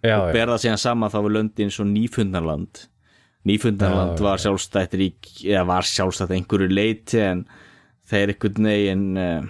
Já, 0.00 0.16
og 0.16 0.32
berða 0.32 0.56
síðan 0.58 0.80
saman 0.80 1.12
þá 1.12 1.20
við 1.20 1.34
löndin 1.36 1.72
svo 1.74 1.84
nýfundanland 1.84 2.86
nýfundanland 3.48 4.18
Já, 4.18 4.24
var 4.24 4.42
sjálfstætt 4.42 4.96
rík 5.00 5.30
eða 5.46 5.64
var 5.68 5.88
sjálfstætt 5.88 6.34
einhverju 6.36 6.68
leiti 6.72 7.22
en 7.24 7.46
þeir 8.10 8.34
einhvern 8.34 8.68
veginn 8.68 9.06
uh, 9.20 9.48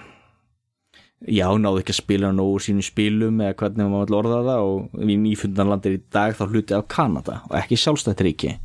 já, 1.27 1.47
náðu 1.59 1.83
ekki 1.83 1.95
að 1.97 2.01
spila 2.01 2.33
nógu 2.35 2.61
sínum 2.63 2.87
spilum 2.87 3.43
eða 3.43 3.57
hvernig 3.63 3.91
maður 3.91 4.11
vill 4.11 4.19
orða 4.21 4.41
það 4.47 4.69
og 4.69 5.01
við 5.01 5.23
nýfundanlandir 5.25 5.97
í 5.99 6.03
dag 6.15 6.37
þá 6.39 6.45
hluti 6.47 6.77
af 6.79 6.87
Kanada 6.93 7.41
og 7.49 7.57
ekki 7.61 7.81
sjálfstætt 7.81 8.25
ríki. 8.27 8.57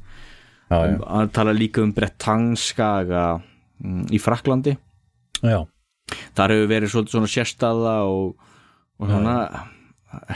Hann 0.69 1.29
tala 1.33 1.53
líka 1.53 1.83
um 1.83 1.93
Bretagnskaga 1.93 3.25
mm, 3.37 3.51
í 3.83 4.19
Fraklandi 4.21 4.75
já. 5.43 5.59
þar 6.37 6.55
hefur 6.55 6.71
verið 6.71 6.95
svona 6.95 7.29
sérstaða 7.31 7.95
og, 8.07 8.35
og 9.01 9.11
svona 9.11 9.37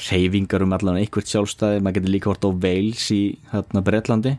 reyfingar 0.09 0.65
um 0.65 0.75
allan 0.75 0.99
einhvert 0.99 1.29
sjálfstæði 1.29 1.81
maður 1.83 1.99
getur 1.99 2.15
líka 2.15 2.31
hort 2.31 2.47
á 2.47 2.51
Wales 2.51 3.09
í 3.15 3.23
hérna 3.53 3.83
Bretlandi 3.85 4.37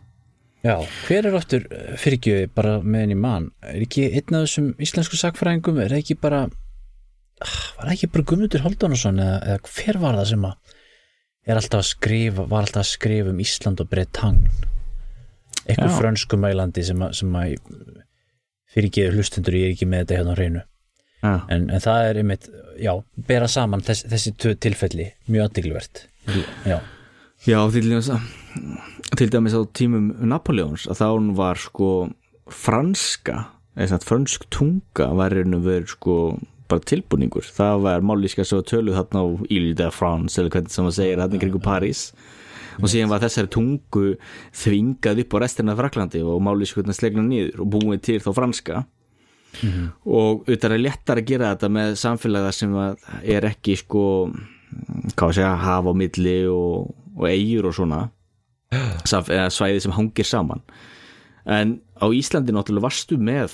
Já, 0.61 0.75
hver 1.07 1.25
er 1.25 1.37
oftur 1.39 1.63
fyrirgjöfi 1.97 2.51
bara 2.53 2.75
með 2.85 3.07
henni 3.07 3.15
mann? 3.17 3.47
Er 3.65 3.81
ekki 3.81 4.11
einn 4.11 4.37
af 4.37 4.43
þessum 4.45 4.67
íslensku 4.85 5.17
sakfræðingum, 5.17 5.79
er 5.81 5.95
ekki 5.97 6.19
bara 6.21 6.43
ah, 6.45 7.55
var 7.79 7.89
það 7.89 7.95
ekki 7.95 8.11
bara 8.13 8.27
Guðmundur 8.29 8.65
Halldónason 8.67 9.23
eða, 9.25 9.39
eða 9.55 9.71
hver 9.71 10.01
var 10.03 10.19
það 10.21 10.29
sem 10.35 10.45
að 10.51 10.75
er 11.49 11.61
alltaf 11.63 11.81
að 11.81 11.89
skrifa, 11.89 12.45
var 12.51 12.67
alltaf 12.67 12.85
að 12.85 12.91
skrifa 12.91 13.33
um 13.33 13.41
Ísland 13.41 13.81
og 13.81 13.89
Bretagne 13.89 14.53
eitthvað 15.65 15.89
Já. 15.89 15.97
frönsku 15.97 16.41
mælandi 16.41 16.85
sem 16.85 17.07
að, 17.07 17.17
sem 17.23 17.41
að 17.41 17.57
fyrirgjöfi 18.75 19.19
hlustendur 19.19 19.57
ég 19.59 19.69
er 19.69 19.75
ekki 19.75 19.89
með 19.91 20.05
þetta 20.05 20.21
hérna 20.21 20.35
á 20.35 20.39
hreinu. 20.39 20.63
Ja. 21.21 21.35
en, 21.53 21.67
en 21.69 21.83
það 21.85 22.07
er 22.09 22.19
einmitt, 22.23 22.47
já, 22.81 22.95
bera 23.29 23.49
saman 23.51 23.83
þess, 23.85 24.07
þessi 24.09 24.31
tilfelli, 24.57 25.11
mjög 25.29 25.51
aðdyggluvert 25.51 25.99
Já, 26.65 26.79
Já, 27.45 27.59
til 27.75 27.83
dæmis, 27.91 28.09
til 29.21 29.29
dæmis 29.33 29.57
á 29.57 29.61
tímum 29.77 30.15
Napoleons 30.25 30.87
að 30.89 31.03
þá 31.03 31.07
hún 31.11 31.29
var 31.37 31.61
sko 31.61 31.91
franska 32.49 33.51
eða 33.77 34.01
fransk 34.05 34.49
tunga 34.53 35.11
var 35.17 35.37
einu 35.37 35.61
verið 35.65 35.95
sko 35.95 36.17
bara 36.71 36.85
tilbúningur. 36.87 37.47
Það 37.51 37.85
var 37.87 38.05
mállíska 38.07 38.45
svo 38.47 38.61
töluð 38.67 38.99
þarna 39.01 39.25
á 39.25 39.27
Ile 39.51 39.73
de 39.79 39.89
France 39.95 40.39
eða 40.41 40.53
hvernig 40.55 40.75
sem 40.75 40.89
að 40.89 40.97
segja 40.99 41.19
þarna 41.23 41.41
kringu 41.43 41.63
París 41.65 42.03
og 42.81 42.89
síðan 42.93 43.11
var 43.13 43.21
þessari 43.25 43.51
tungu 43.53 44.07
þvingað 44.53 45.21
upp 45.25 45.35
á 45.35 45.39
restina 45.45 45.73
af 45.75 45.79
Fraklandi 45.83 46.23
og 46.25 46.41
málið 46.43 46.73
sko 46.73 46.85
slegna 46.97 47.23
nýður 47.27 47.61
og 47.65 47.71
búið 47.77 48.01
til 48.09 48.21
þá 48.21 48.33
franska 48.35 48.85
Mhm. 49.51 49.87
og 50.07 50.45
auðvitað 50.47 50.73
er 50.77 50.79
léttar 50.79 51.19
að 51.19 51.27
gera 51.27 51.49
þetta 51.57 51.69
með 51.75 51.97
samfélaga 51.99 52.53
sem 52.55 52.71
að 52.79 52.97
er 53.35 53.43
ekki 53.49 53.75
sko 53.81 54.03
hvað 55.17 55.27
að 55.27 55.35
segja, 55.35 55.57
hafa 55.59 55.91
á 55.91 55.95
milli 55.99 56.37
og, 56.47 56.95
og 57.19 57.25
eigur 57.27 57.67
og 57.67 57.75
svona 57.75 57.99
svæði 59.51 59.81
sem 59.83 59.93
hangir 59.97 60.25
saman 60.29 60.63
en 61.51 61.81
á 61.99 62.07
Íslandi 62.15 62.55
náttúrulega 62.55 62.87
varstu 62.87 63.19
með 63.19 63.51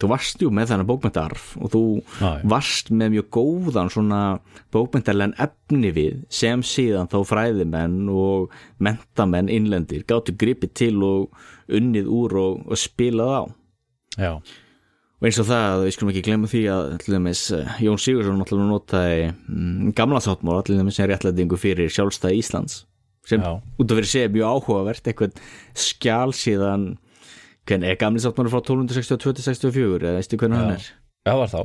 þú 0.00 0.10
varst 0.10 0.42
jú 0.42 0.50
með 0.54 0.72
þennan 0.72 0.88
bókmyndarf 0.88 1.44
og 1.60 1.70
þú 1.72 1.82
já. 2.18 2.30
varst 2.50 2.90
með 2.90 3.14
mjög 3.14 3.28
góðan 3.36 3.92
svona 3.94 4.20
bókmyndarlegan 4.74 5.36
efni 5.44 5.92
við 5.94 6.24
sem 6.34 6.64
síðan 6.66 7.10
þá 7.12 7.18
fræðimenn 7.30 8.10
og 8.10 8.54
mentamenn 8.82 9.52
innlendir 9.52 10.06
gáttu 10.08 10.34
gripið 10.38 10.74
til 10.74 10.96
og 11.06 11.44
unnið 11.70 12.10
úr 12.10 12.36
og, 12.42 12.64
og 12.66 12.80
spilað 12.80 13.34
á 13.34 13.42
já, 14.18 14.32
og 14.34 15.28
eins 15.28 15.38
og 15.40 15.48
það, 15.48 15.84
við 15.84 15.94
skulum 15.96 16.12
ekki 16.12 16.24
glemma 16.26 16.50
því 16.50 16.64
að 16.74 16.90
dæmis, 17.06 17.44
eh, 17.54 17.78
Jón 17.86 18.02
Sigursson 18.02 18.42
náttúrulega 18.42 18.72
notaði 18.72 19.22
mm, 19.30 19.94
gamla 19.96 20.24
sáttmála 20.24 20.66
til 20.66 20.80
dæmis 20.80 20.98
sem 20.98 21.08
réttlætingu 21.10 21.60
fyrir 21.60 21.92
sjálfstæði 21.92 22.42
Íslands 22.42 22.82
sem 23.24 23.40
Já. 23.40 23.56
út 23.56 23.90
af 23.94 24.02
fyrir 24.02 24.26
er 24.26 24.34
mjög 24.34 24.58
áhugavert 24.58 25.06
eitthvað 25.08 25.38
skjál 25.78 26.34
síðan 26.36 26.90
hvernig 27.68 27.90
er 27.90 28.00
gamli 28.00 28.22
sáttmála 28.22 28.52
frá 28.52 28.60
1262-64 28.60 30.00
eða 30.02 30.16
veistu 30.18 30.40
hvernig 30.40 30.60
hann 30.60 30.76
er? 30.76 30.88
Já 31.24 31.34
var 31.40 31.52
þá. 31.52 31.60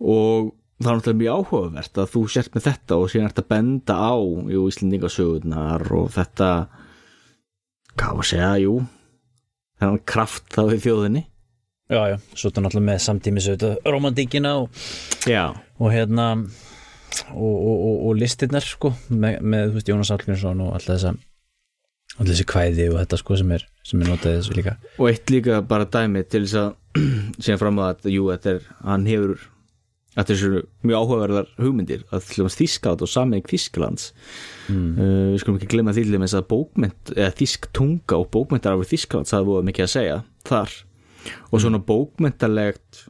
Og 0.00 0.50
það 0.80 0.90
er 0.90 0.98
náttúrulega 0.98 1.20
mjög 1.20 1.38
áhugavert 1.38 2.00
að 2.02 2.10
þú 2.14 2.24
sért 2.34 2.56
með 2.56 2.66
þetta 2.70 2.98
og 2.98 3.12
síðan 3.12 3.30
ert 3.30 3.40
að 3.44 3.50
benda 3.52 3.96
á 4.00 4.14
jú, 4.54 4.64
Íslendingasögurnar 4.72 5.86
og 5.94 6.10
þetta 6.16 6.50
hvað 7.94 8.18
var 8.18 8.24
að 8.24 8.30
segja, 8.32 8.52
jú 8.64 8.74
þennan 9.80 10.02
kraft 10.08 10.50
þá 10.54 10.62
í 10.74 10.80
þjóðinni. 10.82 11.24
Já, 11.92 12.00
já, 12.08 12.16
svo 12.32 12.48
þetta 12.48 12.62
náttúrulega 12.64 12.88
með 12.88 13.02
samtímis 13.04 13.48
auðvitað 13.50 13.90
romantíkina 13.92 14.54
og, 14.62 14.78
og 15.76 15.92
hérna 15.92 16.28
og, 17.34 17.54
og, 17.54 17.82
og, 17.92 18.12
listirnar 18.18 18.64
sko 18.64 18.94
með, 19.12 19.42
með 19.44 19.76
Jónas 19.84 20.10
Hallgrímsson 20.14 20.62
og 20.64 20.72
alltaf 20.78 20.96
þessa 20.96 21.12
alltaf 22.14 22.30
þessi 22.30 22.46
kvæði 22.50 22.90
og 22.92 23.00
þetta 23.00 23.20
sko 23.20 23.38
sem 23.40 23.56
er 23.56 23.66
sem 23.84 24.00
er 24.00 24.10
notað 24.10 24.36
í 24.36 24.38
þessu 24.38 24.58
líka. 24.58 24.76
Og 24.98 25.10
eitt 25.10 25.32
líka 25.32 25.58
bara 25.68 25.88
dæmi 25.88 26.22
til 26.28 26.44
þess 26.46 26.60
að 26.60 27.02
síðan 27.42 27.60
fram 27.60 27.82
að 27.82 28.06
að 28.06 28.14
jú, 28.14 28.28
þetta 28.30 28.54
er, 28.54 28.68
hann 28.86 29.06
hefur 29.10 29.48
þetta 30.14 30.34
er 30.34 30.38
svo 30.38 30.60
mjög 30.86 31.00
áhugaverðar 31.00 31.48
hugmyndir 31.58 32.04
að 32.14 32.28
Þískátt 32.54 33.02
og 33.02 33.10
sammeing 33.10 33.48
Þísklands 33.50 34.12
mm. 34.70 34.92
uh, 34.94 35.24
við 35.32 35.40
skulum 35.42 35.58
ekki 35.58 35.70
glemma 35.72 35.94
því 35.96 36.04
til 36.06 36.14
dæmis 36.14 36.36
að 36.38 36.46
bókmynd 36.52 37.14
eða 37.16 37.32
Þísk 37.40 37.66
tunga 37.74 38.20
og 38.20 38.30
bókmyndar 38.34 38.78
af 38.78 38.92
Þísklands 38.92 39.34
það 39.34 39.50
voru 39.50 39.68
mikið 39.70 39.88
að 39.88 39.92
segja 39.96 40.20
þar. 40.46 40.78
Og 41.50 41.64
svona 41.64 41.80
bókmyndalegt 41.82 43.04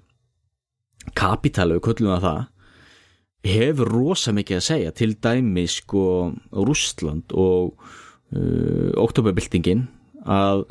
kapital, 1.18 1.74
við 1.74 1.84
köllum 1.84 2.14
það 2.14 2.24
það 2.24 2.42
hefur 3.44 3.90
rosa 3.92 4.32
mikið 4.32 4.56
að 4.56 4.64
segja 4.64 4.94
til 4.96 5.10
dæmi 5.20 5.66
sko 5.68 6.04
Rússland 6.56 7.34
og 7.36 7.74
uh, 8.34 8.90
oktoberbyltingin 9.04 9.86
að 10.24 10.66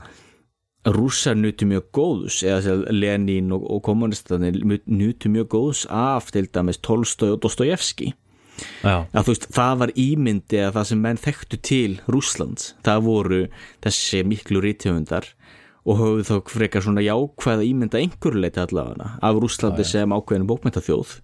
rússar 0.93 1.37
nutu 1.39 1.67
mjög 1.69 1.85
góðs 1.95 2.41
eða 2.43 2.59
sem 2.65 2.81
Lenin 2.91 3.53
og, 3.55 3.63
og 3.71 3.83
kommunistanir 3.85 4.59
nutu 4.83 5.31
mjög 5.31 5.47
góðs 5.53 5.85
af 5.87 6.31
til 6.35 6.49
dæmis 6.51 6.81
Tolstói 6.83 7.31
og 7.31 7.39
Dostojevski 7.45 8.11
já, 8.83 9.05
að 9.07 9.29
veist, 9.31 9.47
það 9.55 9.79
var 9.83 9.93
ímyndi 9.99 10.59
að 10.59 10.75
það 10.77 10.89
sem 10.89 11.03
menn 11.05 11.21
þekktu 11.23 11.59
til 11.63 11.95
Rússlands. 12.11 12.73
Það 12.85 13.05
voru 13.07 13.41
þessi 13.85 14.23
miklu 14.27 14.63
rítöfundar 14.63 15.29
og 15.83 15.99
höfðu 15.99 16.27
þá 16.29 16.51
frekar 16.51 16.85
svona 16.85 17.03
jákvæða 17.03 17.67
ímynda 17.67 17.99
einhverju 17.99 18.43
leiti 18.43 18.61
allavega 18.63 19.15
af 19.23 19.39
Rússlandi 19.39 19.85
sem 19.87 20.15
ákveðinu 20.15 20.47
bókmyndaþjóð 20.51 21.17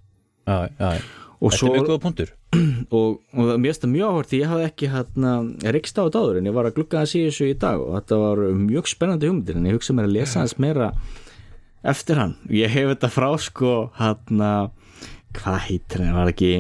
já, 0.48 0.58
já, 0.80 0.90
já. 1.00 1.04
Og 1.40 1.54
Þetta 1.54 1.68
er 1.70 1.76
mjög 1.76 1.88
góða 1.88 2.02
punktur. 2.04 2.32
Og, 2.90 3.20
og 3.38 3.50
mér 3.62 3.70
finnst 3.70 3.84
það 3.84 3.92
mjög 3.94 4.10
áhvert 4.10 4.30
því 4.32 4.38
ég 4.40 4.50
hafði 4.50 4.66
ekki 4.66 4.88
hérna, 4.90 5.32
reykst 5.76 6.00
á 6.00 6.02
þetta 6.02 6.22
áður 6.24 6.40
en 6.40 6.50
ég 6.50 6.56
var 6.56 6.68
að 6.68 6.76
glugga 6.80 7.02
að 7.04 7.10
síðu 7.12 7.30
þessu 7.30 7.48
í 7.48 7.58
dag 7.62 7.84
og 7.84 7.92
þetta 8.00 8.18
var 8.24 8.42
mjög 8.58 8.90
spennandi 8.90 9.30
hugmyndir 9.30 9.60
en 9.60 9.68
ég 9.70 9.78
hugsa 9.78 9.96
mér 9.96 10.10
að 10.10 10.16
lesa 10.16 10.42
hans 10.42 10.56
meira 10.58 10.90
eftir 11.94 12.20
hann. 12.20 12.34
Ég 12.50 12.74
hef 12.74 12.90
þetta 12.96 13.12
frá 13.14 13.30
sko 13.40 13.74
hérna, 14.00 14.52
hvað 15.38 15.60
heitir 15.68 16.04
hann? 16.04 16.18
Var 16.18 16.34
ekki, 16.34 16.52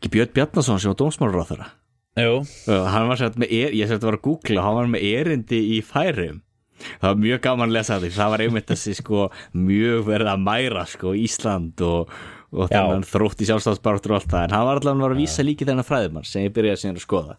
ekki 0.00 0.12
Björn 0.16 0.34
Bjarnason 0.34 0.82
sem 0.82 0.92
var 0.92 0.98
dómsmálur 1.04 1.46
á 1.46 1.50
þeirra 1.52 1.70
Jú, 2.16 2.36
hann 2.66 3.10
var 3.10 3.18
sett 3.20 3.34
með, 3.36 3.50
er, 3.52 3.74
ég 3.76 3.90
sett 3.90 4.00
að 4.00 4.08
var 4.08 4.16
að 4.16 4.24
googla 4.24 4.62
hann 4.64 4.76
var 4.78 4.86
með 4.88 5.02
erindi 5.04 5.58
í 5.76 5.82
færum 5.84 6.38
það 6.86 7.10
var 7.10 7.18
mjög 7.20 7.42
gaman 7.44 7.68
að 7.68 7.74
lesa 7.76 7.98
þetta 8.00 8.16
það 8.16 8.32
var 8.32 8.44
einmitt 8.44 8.70
þessi 8.70 8.94
sko 8.96 9.26
mjög 9.52 10.06
verið 10.06 10.30
að 10.32 10.46
mæra 10.46 10.84
sko 10.88 11.12
Ísland 11.16 11.84
og, 11.84 12.14
og 12.56 12.70
þannig 12.72 13.10
þrótt 13.10 13.42
í 13.44 13.48
sjálfstafsbartur 13.50 14.14
og 14.14 14.20
allt 14.20 14.32
það. 14.32 14.46
En 14.46 14.56
hann 14.56 14.68
var 14.68 14.80
allavega 14.80 15.12
að 15.12 15.20
vísa 15.20 15.44
líki 15.44 15.68
þennan 15.68 15.86
fræðumann 15.86 16.26
sem 16.26 16.46
ég 16.46 16.54
byrjaði 16.56 16.82
síðan 16.82 17.00
að 17.00 17.04
skoða. 17.04 17.36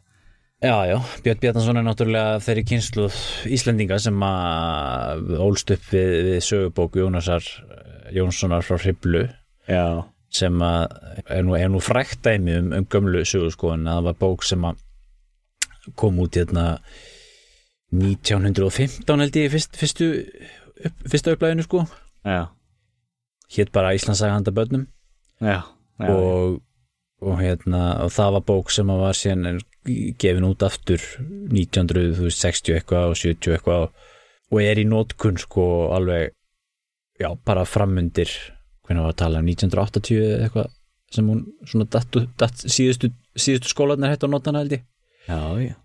Já, 0.58 0.74
já, 0.90 0.98
Björn 1.22 1.38
Bjarnason 1.38 1.78
er 1.78 1.84
náttúrulega 1.86 2.38
þeirri 2.42 2.64
kynslu 2.66 3.04
Íslendinga 3.54 4.00
sem 4.02 4.24
að 4.26 5.36
ólst 5.38 5.70
upp 5.76 5.92
við, 5.94 6.14
við 6.26 6.40
sögubóku 6.48 7.04
Jónasar 7.04 7.46
Jónssonar 8.16 8.66
frá 8.66 8.80
Hriblu 8.82 9.22
já, 9.70 9.84
sem 10.34 10.58
að 10.66 10.96
er 11.30 11.46
nú, 11.46 11.54
er 11.60 11.70
nú 11.70 11.84
frækt 11.84 12.24
dæmi 12.26 12.58
um, 12.58 12.74
um 12.74 12.90
gömlu 12.90 13.22
sögurskoðun 13.22 13.86
að 13.86 14.00
það 14.00 14.10
var 14.10 14.20
bók 14.24 14.48
sem 14.50 14.66
að 14.66 14.82
kom 16.02 16.18
út 16.26 16.42
hérna 16.42 16.66
1915 17.94 19.24
held 19.28 19.38
ég 19.38 19.54
fyrst, 19.54 19.78
fyrstu 19.78 20.10
upp, 20.18 21.06
fyrsta 21.06 21.38
upplæðinu 21.38 21.70
sko. 21.70 21.86
Já, 22.26 22.50
hétt 23.54 23.70
bara 23.78 23.94
Íslandsaga 23.94 24.40
handa 24.40 24.58
börnum 24.58 24.90
já, 25.42 25.60
já 26.00 26.12
og, 26.14 26.60
og 27.22 27.40
hérna 27.42 27.84
og 28.06 28.14
það 28.16 28.36
var 28.38 28.46
bók 28.52 28.74
sem 28.74 28.94
var 29.04 29.18
síðan 29.18 29.62
gefin 30.20 30.48
út 30.48 30.66
aftur 30.68 31.02
1960 31.54 32.76
eitthvað 32.78 33.14
og 33.14 33.20
70 33.22 33.58
eitthvað 33.58 33.90
og 34.48 34.62
er 34.64 34.80
í 34.80 34.88
nótkun 34.88 35.40
sko 35.42 35.68
alveg 35.96 36.34
já 37.20 37.32
bara 37.46 37.66
framundir 37.68 38.32
hvernig 38.88 39.04
var 39.04 39.14
að 39.14 39.22
tala 39.22 39.44
um 39.44 39.50
1980 39.52 40.20
eða 40.24 40.44
eitthvað 40.48 40.74
sem 41.14 41.28
hún 41.28 41.44
svona 41.68 41.88
datt, 41.92 42.18
datt 42.40 42.64
síðustu, 42.64 43.12
síðustu 43.38 43.72
skólanir 43.72 44.12
hætti 44.12 44.28
á 44.28 44.32
notana 44.32 44.64
held 44.64 44.78
ég. 44.78 44.84
Já, 45.28 45.40
já, 45.60 45.76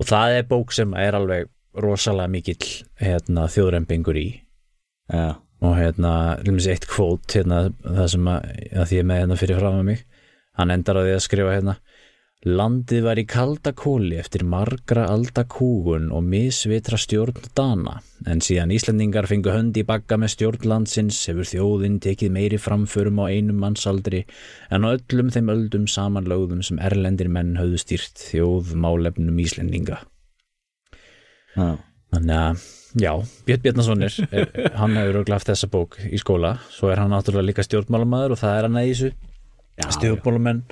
og 0.00 0.08
það 0.08 0.36
er 0.38 0.48
bók 0.48 0.74
sem 0.76 0.94
er 0.98 1.16
alveg 1.16 1.50
rosalega 1.82 2.32
mikill 2.32 2.68
hérna, 3.00 3.46
þjóðrempingur 3.52 4.18
í. 4.20 4.26
Já, 5.12 5.40
og 5.62 5.76
hérna, 5.78 6.12
hljómið 6.42 6.70
eitt 6.74 6.88
kvót 6.90 7.36
hérna, 7.38 7.64
það 7.82 8.08
sem 8.16 8.30
að, 8.32 8.52
að 8.74 8.88
því 8.90 9.00
ég 9.00 9.08
með 9.08 9.22
hérna 9.22 9.40
fyrir 9.40 9.62
fram 9.62 9.80
að 9.80 9.88
mig 9.92 10.06
hann 10.58 10.74
endar 10.74 10.98
á 10.98 11.02
því 11.06 11.16
að 11.16 11.26
skrifa 11.28 11.56
hérna 11.56 11.76
Landið 12.42 13.04
var 13.06 13.18
í 13.20 13.22
kalda 13.30 13.70
kóli 13.78 14.16
eftir 14.18 14.42
margra 14.42 15.04
alda 15.06 15.44
kúgun 15.46 16.08
og 16.10 16.24
misvitra 16.26 16.96
stjórn 16.98 17.36
Dana, 17.54 18.00
en 18.26 18.42
síðan 18.42 18.72
Íslendingar 18.74 19.28
fengu 19.30 19.52
hönd 19.54 19.78
í 19.78 19.84
bagga 19.86 20.18
með 20.18 20.32
stjórn 20.34 20.66
landsins 20.72 21.20
hefur 21.30 21.46
þjóðin 21.46 22.00
tekið 22.02 22.34
meiri 22.34 22.58
framförum 22.58 23.20
á 23.22 23.30
einum 23.30 23.62
mannsaldri 23.62 24.24
en 24.74 24.82
á 24.82 24.90
öllum 24.90 25.30
þeim 25.30 25.54
öldum 25.54 25.86
samanlögðum 25.86 26.66
sem 26.66 26.82
erlendir 26.82 27.30
menn 27.30 27.54
höfðu 27.60 27.78
stýrt 27.84 28.26
þjóð 28.32 28.74
málefnum 28.74 29.38
Íslendinga. 29.38 30.02
já. 31.54 31.78
Þannig 32.12 32.36
að, 32.36 32.66
já, 33.00 33.12
Björn 33.46 33.62
Bjarnason 33.64 34.04
er, 34.06 34.16
er 34.30 34.72
hann 34.78 34.96
hefur 34.98 35.18
örugglega 35.18 35.38
haft 35.38 35.50
þessa 35.52 35.68
bók 35.72 35.98
í 36.04 36.20
skóla, 36.20 36.56
svo 36.72 36.90
er 36.92 37.02
hann 37.02 37.12
náttúrulega 37.14 37.48
líka 37.50 37.66
stjórnmálamæður 37.66 38.36
og 38.36 38.42
það 38.42 38.58
er 38.58 38.68
hann 38.68 38.80
að 38.80 38.88
þessu. 38.90 39.12
Stjórnmálamenn 39.96 40.64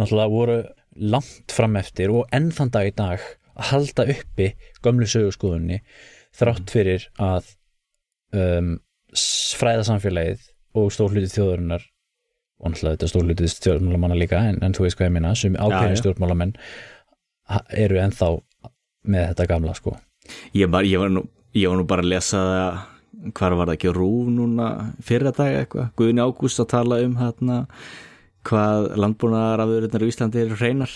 náttúrulega 0.00 0.32
voru 0.32 0.58
langt 0.96 1.52
fram 1.52 1.76
eftir 1.80 2.12
og 2.14 2.30
enn 2.34 2.48
þann 2.56 2.72
dag 2.72 2.88
í 2.88 2.94
dag 2.96 3.26
að 3.56 3.70
halda 3.70 4.06
uppi 4.12 4.50
gömlu 4.84 5.08
sögurskoðunni 5.10 5.82
þrátt 6.36 6.72
fyrir 6.72 7.06
að 7.20 7.52
um, 8.36 8.74
fræðasamfélagið 9.60 10.48
og 10.76 10.90
stórlutið 10.92 11.36
þjóðurinnar 11.36 11.86
og 12.56 12.72
náttúrulega 12.72 12.96
þetta 12.96 13.12
stórlutið 13.12 13.52
stjórnmálamanna 13.52 14.18
líka 14.18 14.40
en, 14.48 14.60
en 14.64 14.76
þú 14.76 14.86
veist 14.86 14.98
hvað 14.98 15.10
ég 15.10 15.16
minna, 15.16 15.32
sem 15.36 15.56
ákveðin 15.56 16.00
stjórnmálamenn 16.00 16.54
eru 17.76 18.00
ennþá 18.02 18.30
með 19.06 19.28
þetta 19.30 19.48
gamla 19.52 19.74
sko. 19.76 19.94
Ég, 20.56 20.68
var, 20.72 20.86
ég, 20.88 20.98
var 20.98 21.12
nú, 21.12 21.22
ég 21.56 21.70
var 21.70 21.80
nú 21.80 21.86
bara 21.88 22.04
að 22.04 22.12
lesa 22.12 22.42
það 22.50 23.32
hvar 23.36 23.56
var 23.56 23.70
það 23.70 23.76
ekki 23.78 23.92
rúf 23.96 24.30
núna 24.30 24.66
fyrra 25.04 25.32
dag 25.34 25.60
eitthvað, 25.62 25.92
Guðni 25.98 26.22
Ágúst 26.22 26.62
að 26.62 26.72
tala 26.74 27.00
um 27.04 27.16
hérna 27.18 27.60
hvað 28.46 28.90
landbúnaðar 29.02 29.64
af 29.64 29.72
öðrunar 29.74 30.04
í 30.04 30.10
Íslandi 30.12 30.42
eru 30.44 30.58
hreinar. 30.58 30.92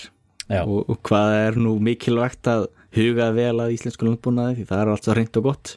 Og, 0.50 0.82
og 0.90 0.98
hvað 1.06 1.36
er 1.36 1.56
nú 1.62 1.76
mikilvægt 1.82 2.48
að 2.50 2.66
huga 2.94 3.30
vel 3.34 3.54
að 3.62 3.76
íslensku 3.76 4.06
landbúnaði 4.06 4.58
því 4.58 4.66
það 4.66 4.82
er 4.82 4.90
allt 4.92 5.06
svo 5.06 5.14
hreint 5.14 5.38
og 5.38 5.46
gott. 5.46 5.72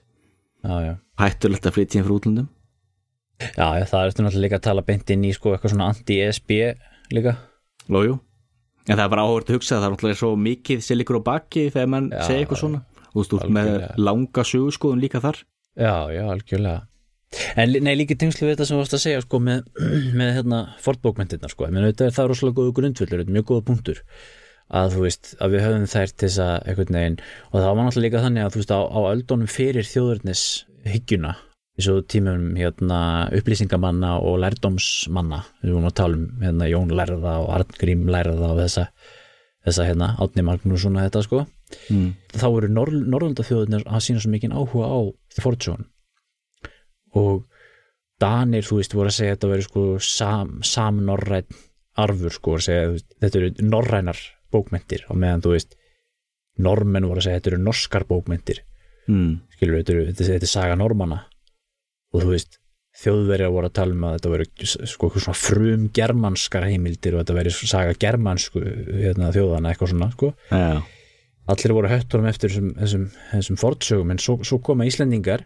Já, 0.63 0.75
já. 0.81 0.93
Hættulegt 1.21 1.67
að 1.69 1.75
flytja 1.75 1.99
inn 1.99 2.05
frá 2.07 2.13
útlundum 2.15 2.49
Já, 3.43 3.67
já, 3.77 3.83
það 3.89 4.05
ertu 4.07 4.23
náttúrulega 4.23 4.43
líka 4.45 4.57
að 4.59 4.65
tala 4.67 4.83
beint 4.87 5.11
inn 5.13 5.25
í 5.27 5.33
sko 5.35 5.51
eitthvað 5.53 5.73
svona 5.73 5.89
anti-ESB 5.91 6.51
líka. 7.13 7.33
Lójú, 7.91 8.15
en 8.87 8.95
það 8.95 9.03
er 9.03 9.11
bara 9.11 9.25
áhört 9.27 9.49
að 9.51 9.57
hugsa 9.57 9.75
það 9.75 9.85
er 9.87 9.93
náttúrulega 9.93 10.19
svo 10.21 10.29
mikið 10.39 10.83
sem 10.85 10.99
líkur 10.99 11.19
á 11.19 11.27
baki 11.27 11.65
þegar 11.73 11.89
mann 11.91 12.09
segir 12.23 12.45
eitthvað 12.45 12.61
svona 12.61 12.81
og 13.13 13.37
ert 13.39 13.53
með 13.53 13.75
langa 14.01 14.45
sögurskoðun 14.47 15.03
líka 15.03 15.21
þar. 15.23 15.43
Já, 15.73 16.11
já, 16.13 16.23
algjörlega. 16.29 16.81
En 17.57 17.73
nei, 17.85 17.93
líka 17.97 18.17
tengslu 18.19 18.45
við 18.45 18.55
þetta 18.55 18.67
sem 18.67 18.75
þú 18.75 18.81
varst 18.83 18.95
að 18.97 19.03
segja 19.03 19.23
sko, 19.23 19.39
með, 19.41 19.63
með 20.19 20.31
hérna, 20.37 20.61
fortbókmyndirnar 20.83 21.53
sko. 21.53 21.69
Það 21.69 22.07
er 22.09 22.31
rosalega 22.31 22.57
góðu 22.59 22.73
er 23.17 23.31
mjög 23.33 23.47
góða 23.49 23.65
punktur. 23.69 24.03
Að 24.73 24.99
veist, 25.03 25.33
að 25.43 25.53
við 25.53 25.65
höfum 25.65 25.89
þær 25.91 26.13
til 26.13 26.27
þess 26.27 26.43
að 26.43 26.69
og 27.51 27.57
það 27.57 27.65
var 27.67 27.83
náttúrulega 27.83 28.05
líka 28.07 28.21
þannig 28.23 28.45
að 28.45 28.55
veist, 28.57 28.71
á, 28.73 28.81
á 28.81 28.99
öldunum 29.11 29.49
fyrir 29.51 29.89
þjóðurnis 29.89 30.43
hyggjuna, 30.87 31.33
eins 31.77 31.89
og 31.91 32.07
tímum 32.09 32.45
hérna, 32.57 32.99
upplýsingamanna 33.37 34.15
og 34.23 34.39
lærdómsmanna, 34.41 35.43
við 35.61 35.75
vorum 35.75 35.89
að 35.89 35.97
tala 35.99 36.17
um 36.17 36.25
hérna, 36.41 36.69
Jón 36.71 36.95
Lærða 36.95 37.35
og 37.43 37.51
Arngrím 37.57 38.07
Lærða 38.13 38.53
og 38.53 38.63
þessa, 38.63 38.87
þessa 39.67 39.89
hérna, 39.89 40.13
Átni 40.23 40.47
Magnússon 40.47 40.97
og 40.97 41.05
þetta 41.05 41.25
sko 41.27 41.43
mm. 41.89 42.09
þá 42.35 42.47
eru 42.49 42.69
Nor 42.73 42.91
Norrlandaþjóðunir 42.93 43.85
að 43.87 44.05
sína 44.07 44.23
svo 44.23 44.33
mikið 44.33 44.55
áhuga 44.55 44.89
á 44.89 44.99
fortjón 45.41 45.87
og 47.19 47.43
Danir, 48.21 48.63
þú 48.63 48.79
veist, 48.79 48.93
voru 48.95 49.09
að 49.09 49.17
segja 49.17 49.33
að 49.33 49.37
þetta 49.37 49.51
veri 49.51 49.63
sko 49.65 49.85
sam, 49.99 50.51
samnorræn 50.63 51.57
arfur 51.99 52.33
sko, 52.33 52.57
að 52.57 52.67
segja, 52.67 52.91
veist, 52.93 53.09
þetta 53.19 53.39
eru 53.39 53.65
norrænar 53.67 54.21
bókmentir 54.53 55.03
og 55.09 55.17
meðan, 55.19 55.43
þú 55.43 55.55
veist 55.57 55.75
normenn 56.63 57.09
voru 57.09 57.19
að 57.19 57.27
segja, 57.27 57.41
þetta 57.41 57.51
eru 57.53 57.63
norskar 57.65 58.07
bókmentir 58.07 58.61
Mm. 59.03 59.41
skilur, 59.51 59.81
þetta, 59.81 59.93
eru, 59.93 60.03
þetta, 60.11 60.25
þetta 60.29 60.47
er 60.47 60.51
saga 60.51 60.75
normanna 60.79 61.17
og 62.13 62.21
þú 62.23 62.29
veist, 62.31 62.59
þjóðverjar 63.03 63.51
voru 63.51 63.67
að 63.67 63.75
tala 63.79 63.95
um 63.95 64.03
að 64.07 64.13
þetta 64.15 64.31
veri 64.31 64.67
sko 64.69 65.07
eitthvað 65.09 65.25
svona 65.25 65.39
frum 65.41 65.87
germanskar 65.97 66.67
heimildir 66.69 67.17
og 67.17 67.23
þetta 67.23 67.35
veri 67.35 67.53
saga 67.57 67.95
germansku 67.99 68.61
hérna, 68.61 69.31
þjóðana, 69.35 69.73
eitthvað 69.73 69.91
svona, 69.91 70.09
sko. 70.13 70.29
Já, 70.53 70.83
allir 71.51 71.73
voru 71.75 71.91
höttunum 71.91 72.29
eftir 72.29 72.51
þessum, 72.53 72.71
þessum, 72.79 73.09
þessum 73.31 73.59
fortsögum 73.59 74.13
en 74.13 74.21
svo, 74.21 74.37
svo 74.47 74.59
koma 74.63 74.87
Íslendingar 74.87 75.45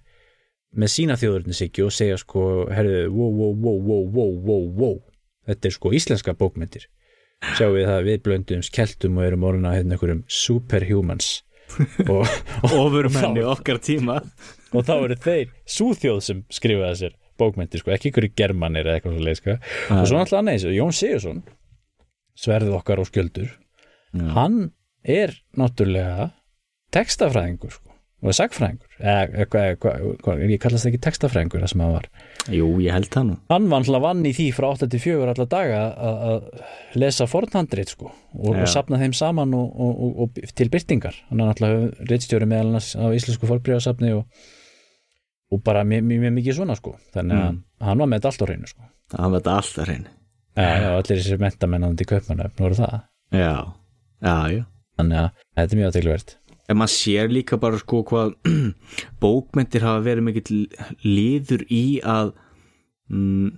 með 0.78 0.94
sína 0.94 1.18
þjóðurnisíki 1.18 1.86
og 1.86 1.94
segja 1.96 2.20
sko 2.22 2.68
herðu, 2.70 3.08
wow, 3.16 3.32
wow, 3.32 3.56
wow, 3.56 3.82
wow, 3.88 4.06
wow, 4.14 4.38
wow, 4.50 4.70
wow. 4.78 4.96
Þetta 5.48 5.70
er 5.70 5.76
sko 5.78 5.94
íslenska 5.96 6.36
bókmyndir 6.38 6.88
sjáum 7.58 7.76
við 7.76 7.86
það 7.86 7.98
að 7.98 8.08
við 8.08 8.24
blöndum 8.26 8.64
skeltum 8.66 9.20
og 9.20 9.28
erum 9.28 9.46
orðina 9.46 9.76
hérna 9.76 9.96
einhverjum 9.96 10.24
superhumans. 10.32 11.44
Og, 12.08 12.24
ofurmenni 12.64 13.42
okkar 13.44 13.82
tíma. 13.84 14.22
og 14.72 14.86
þá 14.88 14.94
eru 14.96 15.18
þeir 15.20 15.50
súþjóð 15.68 16.22
sem 16.24 16.38
skrifa 16.48 16.94
þessir 16.94 17.18
bókmyndir 17.38 17.82
sko, 17.82 17.92
ekki 17.92 18.10
einhverju 18.10 18.34
germanir 18.40 18.88
eða 18.88 18.98
eitthvað 18.98 19.18
svo 19.18 19.26
leið 19.26 19.40
sko. 19.42 19.56
og 19.58 20.08
svo 20.08 20.16
náttúrulega 20.18 20.40
annað 20.40 20.56
eins, 20.56 20.66
Jón 20.78 20.96
Sigursson 20.96 21.42
sverðið 22.40 22.78
okkar 22.80 23.02
og 23.04 23.10
skjöldur 23.12 23.52
hann 24.38 24.58
er 25.04 25.36
náttúrulega 25.58 26.32
textafræðingur 26.96 27.72
sko, 27.76 27.94
og 28.24 28.34
sagfræðingur 28.34 28.98
eða 28.98 29.46
hvað, 29.52 30.42
ég 30.50 30.62
kallast 30.64 30.88
ekki 30.90 31.00
textafræðingur 31.04 31.62
það 31.64 31.72
sem 31.74 31.84
hann 31.84 31.94
var. 31.94 32.08
Jú, 32.50 32.70
ég 32.82 32.96
held 32.96 33.10
það 33.14 33.26
nú. 33.30 33.36
Hann 33.52 33.68
var 33.70 33.84
náttúrulega 33.84 34.06
vann 34.08 34.26
í 34.26 34.34
því 34.38 34.48
frá 34.56 34.68
8-4 34.74 35.28
alla 35.34 35.46
daga 35.52 35.82
að- 36.10 36.48
lesa 36.98 37.28
fornhandrit 37.30 37.92
sko, 37.94 38.12
og, 38.34 38.52
og 38.56 38.68
sapna 38.72 38.98
þeim 39.02 39.14
saman 39.14 39.54
og, 39.54 39.68
og, 39.76 40.00
og, 40.08 40.22
og 40.40 40.54
til 40.58 40.70
byrtingar 40.74 41.20
hann 41.30 41.42
er 41.44 41.52
náttúrulega 41.52 42.08
reitstjóri 42.10 42.48
meðal 42.50 42.72
annars 42.72 42.94
á 42.96 43.06
íslensku 43.14 43.50
fornbríðasafni 43.52 44.14
og, 44.18 44.26
og 45.52 45.62
bara 45.64 45.84
mjög, 45.88 46.08
mjög, 46.10 46.34
mikið 46.40 46.58
svona 46.62 46.76
sko. 46.80 46.96
Þannig 47.16 47.38
að 47.44 47.52
Mm. 47.52 47.60
hann 47.86 47.98
var 48.02 48.08
með 48.08 48.18
þetta 48.24 48.32
allt 48.32 48.42
á 48.42 48.48
hreinu 48.48 48.68
sko. 48.72 48.88
Það 49.14 49.30
var 49.32 49.40
þetta 49.42 49.58
alltaf 49.62 49.86
hrein 49.88 50.08
Já, 50.58 50.90
allir 50.98 51.20
þessi 51.22 51.36
mentamennandi 51.38 52.06
kaupmannöfn 52.10 52.58
voru 52.64 52.74
það. 52.80 52.96
Já, 53.32 53.54
já, 54.26 54.38
já 54.58 54.64
þannig 54.98 55.24
að 55.24 55.32
þetta 55.56 55.70
er 55.70 55.80
mjög 55.80 55.90
aðtegluvert 55.92 56.38
En 56.68 56.76
maður 56.82 56.94
sér 56.98 57.30
líka 57.32 57.58
bara 57.60 57.80
sko 57.80 58.02
hvað 58.08 58.34
bókmyndir 59.24 59.86
hafa 59.88 60.04
verið 60.04 60.26
mikill 60.28 60.58
liður 61.06 61.64
í 61.72 62.00
að 62.04 62.34
mm, 63.08 63.54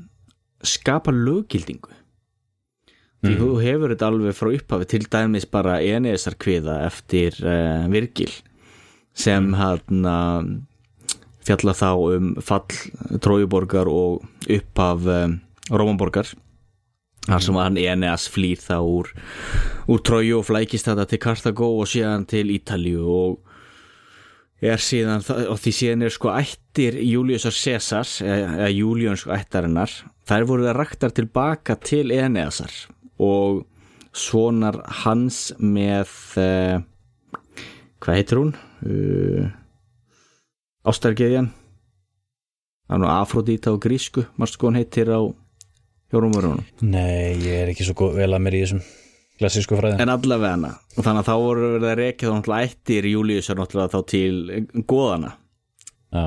skapa 0.61 1.13
löggildingu. 1.15 1.95
Því 3.19 3.33
þú 3.35 3.47
hefur 3.59 3.91
þetta 3.91 4.07
alveg 4.07 4.35
frá 4.37 4.51
upphafi 4.53 4.85
til 4.93 5.01
dæmis 5.11 5.47
bara 5.49 5.81
enesar 5.83 6.37
kviða 6.39 6.77
eftir 6.85 7.35
uh, 7.43 7.89
Virgil 7.91 8.29
sem 9.17 9.49
hann 9.57 10.05
fjalla 11.43 11.73
þá 11.75 11.89
um 11.97 12.29
fall 12.45 13.19
Trójuborgar 13.19 13.89
og 13.91 14.23
upphaf 14.47 15.09
um, 15.09 15.35
Rómanborgar 15.67 16.29
þar 17.30 17.45
sem 17.45 17.59
hann 17.59 17.77
Eneas 17.80 18.25
flýr 18.32 18.61
þá 18.61 18.77
úr, 18.82 19.11
úr 19.89 20.01
Tróju 20.05 20.39
og 20.39 20.47
flækist 20.49 20.89
þetta 20.89 21.05
til 21.09 21.21
Karthago 21.21 21.69
og 21.82 21.89
síðan 21.91 22.25
til 22.30 22.49
Ítalíu 22.53 23.05
og 23.05 23.38
er 24.59 24.82
síðan, 24.84 25.23
og 25.47 25.59
því 25.61 25.73
síðan 25.75 26.05
er 26.07 26.13
sko 26.13 26.34
ættir 26.36 26.97
Júliusar 26.99 27.55
Cæsars 27.55 28.19
eða, 28.25 28.55
eða 28.57 28.71
Júliunsku 28.75 29.32
ættarinnar 29.36 29.93
þær 30.27 30.47
voru 30.49 30.67
það 30.67 30.80
raktar 30.80 31.15
tilbaka 31.15 31.77
til 31.80 32.11
Eneasar 32.15 32.73
og 33.23 33.63
svonar 34.15 34.82
hans 35.03 35.49
með 35.61 36.11
uh, 36.41 36.82
hvað 38.01 38.19
heitir 38.19 38.41
hún? 38.41 38.53
Uh, 38.84 39.47
Ástargeðjan 40.89 41.51
það 42.89 42.97
er 42.97 43.03
nú 43.03 43.11
Afrodita 43.13 43.75
og 43.75 43.84
grísku 43.86 44.25
marst 44.39 44.57
sko 44.57 44.71
hún 44.71 44.80
heitir 44.80 45.11
á 45.13 45.21
hjórumverunum 46.14 46.66
Nei, 46.86 47.38
ég 47.43 47.64
er 47.64 47.74
ekki 47.74 47.88
svo 47.88 47.97
góð, 48.01 48.20
vel 48.22 48.32
að 48.34 48.43
mér 48.45 48.60
í 48.60 48.64
þessum 48.66 48.84
klassísku 49.39 49.80
fræðin 49.80 50.03
en 50.03 50.14
allavega 50.14 50.55
hana 50.57 50.74
og 50.95 51.05
þannig 51.05 51.24
að 51.24 51.30
þá 51.30 51.36
voru 51.45 51.72
verið 51.76 51.89
að 51.91 51.97
rekja 52.01 52.28
þá 52.30 52.36
náttúrulega 52.36 52.70
ættir 52.70 53.10
Júliusar 53.14 53.60
náttúrulega 53.60 53.93
þá 53.95 53.99
til 54.14 54.84
goðana 54.89 55.34
Já, 56.10 56.26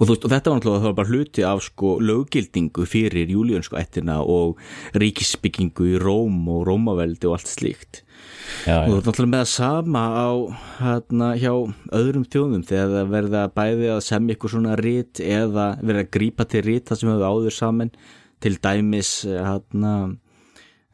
og, 0.00 0.08
veist, 0.08 0.24
og 0.24 0.32
þetta 0.32 0.50
var 0.50 0.58
náttúrulega 0.58 0.82
það 0.82 0.88
var 0.88 0.98
bara 0.98 1.10
hluti 1.14 1.46
af 1.46 1.62
sko 1.64 1.94
löggildingu 2.02 2.86
fyrir 2.90 3.32
júlíunsku 3.32 3.78
ættina 3.80 4.20
og 4.20 4.60
ríkisbyggingu 4.98 5.92
í 5.92 5.98
Róm 6.02 6.42
og 6.52 6.64
Rómaveldi 6.68 7.28
og 7.30 7.38
allt 7.38 7.50
slíkt. 7.50 8.02
Já, 8.66 8.82
og 8.82 8.90
já, 8.90 8.96
ert 8.98 9.08
náttúrulega 9.08 9.34
með 9.36 9.44
að 9.44 9.52
sama 9.54 10.04
á 10.10 10.30
hérna 10.80 11.30
hjá 11.40 11.52
öðrum 11.96 12.26
þjóðum 12.26 12.64
þegar 12.68 12.94
það 12.96 13.12
verða 13.14 13.44
bæði 13.56 13.92
að 13.94 14.02
semja 14.10 14.36
ykkur 14.36 14.54
svona 14.56 14.78
rít 14.80 15.22
eða 15.24 15.68
verða 15.80 16.04
að 16.04 16.12
grípa 16.18 16.48
til 16.50 16.64
rít 16.66 16.90
það 16.90 17.00
sem 17.00 17.12
hefur 17.12 17.30
áður 17.30 17.56
saman 17.56 17.94
til 18.40 18.56
dæmis 18.62 19.24
hérna 19.26 19.94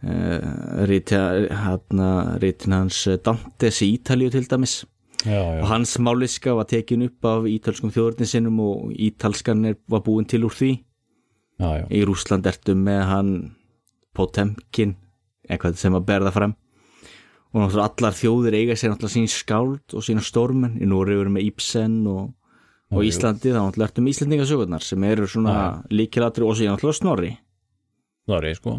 uh, 0.03 0.87
hérna 0.87 2.11
rítin 2.43 2.77
hans 2.77 3.07
Dantes 3.25 3.83
í 3.83 3.93
Ítalíu 3.97 4.31
til 4.31 4.49
dæmis 4.51 4.85
já, 5.25 5.41
og 5.41 5.63
já. 5.63 5.65
hans 5.65 5.99
máliska 5.99 6.55
var 6.55 6.65
tekin 6.65 7.03
upp 7.03 7.25
af 7.25 7.47
ítalskum 7.47 7.91
þjóðurninsinnum 7.91 8.61
og 8.61 8.93
ítalskan 8.93 9.77
var 9.89 10.01
búin 10.01 10.27
til 10.27 10.45
úr 10.45 10.55
því 10.55 10.73
já, 11.61 11.71
já. 11.81 11.87
í 11.91 12.05
Rúsland 12.05 12.47
ertu 12.47 12.75
með 12.75 13.03
hann 13.07 13.33
Potemkin 14.15 14.97
eitthvað 15.49 15.77
sem 15.77 15.95
að 15.95 16.07
berða 16.07 16.33
fram 16.33 16.55
og 17.55 17.63
náttúrulega 17.63 17.89
allar 17.89 18.17
þjóðir 18.17 18.57
eiga 18.59 18.77
sér 18.77 18.93
náttúrulega 18.93 19.15
sín 19.17 19.31
skáld 19.33 19.95
og 19.97 20.05
sína 20.05 20.25
stormen 20.25 20.77
í 20.81 20.89
Nóri 20.89 21.17
eru 21.17 21.33
með 21.33 21.49
Ibsen 21.51 22.03
og, 22.11 22.33
og 22.95 23.03
Já, 23.03 23.09
Íslandi 23.11 23.55
þá 23.55 23.63
með 23.99 24.13
Íslandingasögurnar 24.13 24.85
sem 24.85 25.07
eru 25.09 25.27
svona 25.31 25.57
líkilatri 25.91 26.47
og 26.47 26.55
síðan 26.59 26.77
náttúrulega 26.77 27.01
Snorri. 27.01 27.33
Er 28.31 28.47
ég 28.47 28.59
sko. 28.59 28.77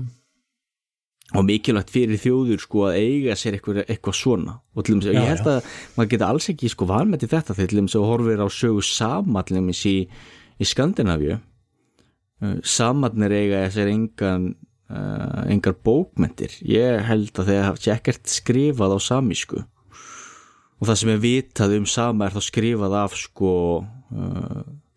Og 1.36 1.43
mikilvægt 1.43 1.91
fyrir 1.91 2.20
þjóður 2.22 2.62
sko 2.64 2.86
að 2.88 3.01
eiga 3.01 3.36
sér 3.36 3.58
eitthvað, 3.58 3.82
eitthvað 3.84 4.16
svona. 4.16 4.53
Og 4.76 4.86
til 4.88 4.95
dæmis, 4.95 5.10
Já, 5.10 5.18
ég 5.18 5.28
held 5.34 5.49
að 5.51 5.74
maður 5.97 6.12
geta 6.14 6.30
alls 6.32 6.47
ekki 6.53 6.72
sko 6.72 6.88
vanmeti 6.88 7.28
þetta 7.28 7.55
þegar 7.58 7.72
til 7.74 7.80
dæmis 7.82 7.97
að 7.99 8.08
horfir 8.08 8.43
á 8.43 8.47
sögu 8.47 8.84
sama 8.88 9.43
til 9.43 9.60
dæmis 9.60 9.84
í, 9.89 9.97
í 10.55 10.68
Skandinavíu. 10.68 11.41
Uh, 12.38 12.55
samarnir 12.64 13.34
eiga 13.34 13.66
þessar 13.66 13.91
engan 13.91 14.47
uh, 14.93 15.43
engar 15.49 15.74
bókmentir 15.84 16.53
ég 16.70 17.01
held 17.08 17.32
að 17.34 17.49
þeir 17.49 17.64
hafa 17.66 17.93
ekkert 17.95 18.32
skrifað 18.32 18.95
á 18.95 18.99
samísku. 19.01 19.64
Og 20.78 20.88
það 20.88 20.99
sem 21.01 21.12
er 21.12 21.24
vitað 21.24 21.76
um 21.80 21.88
sama 21.89 22.28
er 22.28 22.36
þá 22.38 22.43
skrifað 22.45 22.97
af 23.01 23.18
sko 23.18 23.51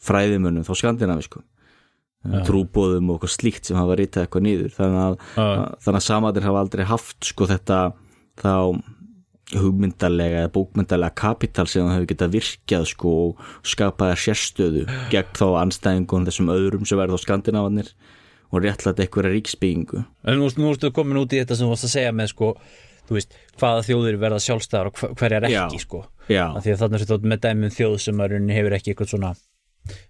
fræðimunum 0.00 0.66
þá 0.66 0.72
skandinavísku 0.80 1.42
uh, 1.42 2.38
trúbóðum 2.46 3.10
og 3.10 3.18
eitthvað 3.18 3.34
slíkt 3.36 3.68
sem 3.68 3.78
hafa 3.80 3.98
ritað 3.98 4.26
eitthvað 4.26 4.46
nýður 4.46 4.76
þannig 4.76 5.02
að, 5.02 5.18
Já. 5.34 5.48
þannig 5.86 6.00
að 6.00 6.06
samarnir 6.06 6.48
hafa 6.48 6.64
aldrei 6.64 6.84
haft 6.88 7.30
sko 7.32 7.48
þetta 7.50 7.80
þá 8.40 8.54
hugmyndalega 9.50 10.44
eða 10.44 10.52
bókmyndalega 10.54 11.16
kapital 11.18 11.66
sem 11.66 11.82
það 11.82 11.96
hefur 11.96 12.10
getað 12.12 12.34
virkjað 12.36 12.84
sko 12.92 13.14
og 13.24 13.40
skapaði 13.66 14.18
sérstöðu 14.24 14.84
gegn 15.10 15.32
þá 15.38 15.46
anstæðingun 15.64 16.28
þessum 16.28 16.52
öðrum 16.54 16.86
sem 16.86 17.00
verða 17.00 17.18
á 17.18 17.24
skandinavarnir 17.24 17.90
og 18.50 18.62
réttlætt 18.64 19.02
eitthvað 19.02 19.30
ríksbyggingu 19.34 20.04
En 20.26 20.38
nú, 20.38 20.50
nú 20.54 20.70
ertu 20.70 20.92
komin 20.94 21.18
út 21.22 21.34
í 21.34 21.42
þetta 21.42 21.58
sem 21.58 21.66
þú 21.66 21.74
varst 21.74 21.88
að 21.88 21.94
segja 21.96 22.14
með 22.14 22.32
sko, 22.32 22.52
þú 23.10 23.18
veist, 23.18 23.36
hvaða 23.58 23.84
þjóðir 23.88 24.18
verða 24.22 24.40
sjálfstæðar 24.46 24.90
og 24.90 25.00
hverjar 25.18 25.46
ekki 25.48 25.56
Já. 25.58 25.82
sko. 25.82 26.02
Já, 26.30 26.44
Af 26.46 26.62
Því 26.62 26.72
að 26.72 26.82
þarna 26.84 26.96
er 26.96 27.04
þetta 27.04 27.30
með 27.32 27.42
dæmum 27.44 27.74
þjóð 27.74 27.96
sem 28.06 28.22
að 28.22 28.36
hefur 28.54 28.76
ekki 28.76 28.92
eitthvað 28.92 29.10
svona 29.10 29.32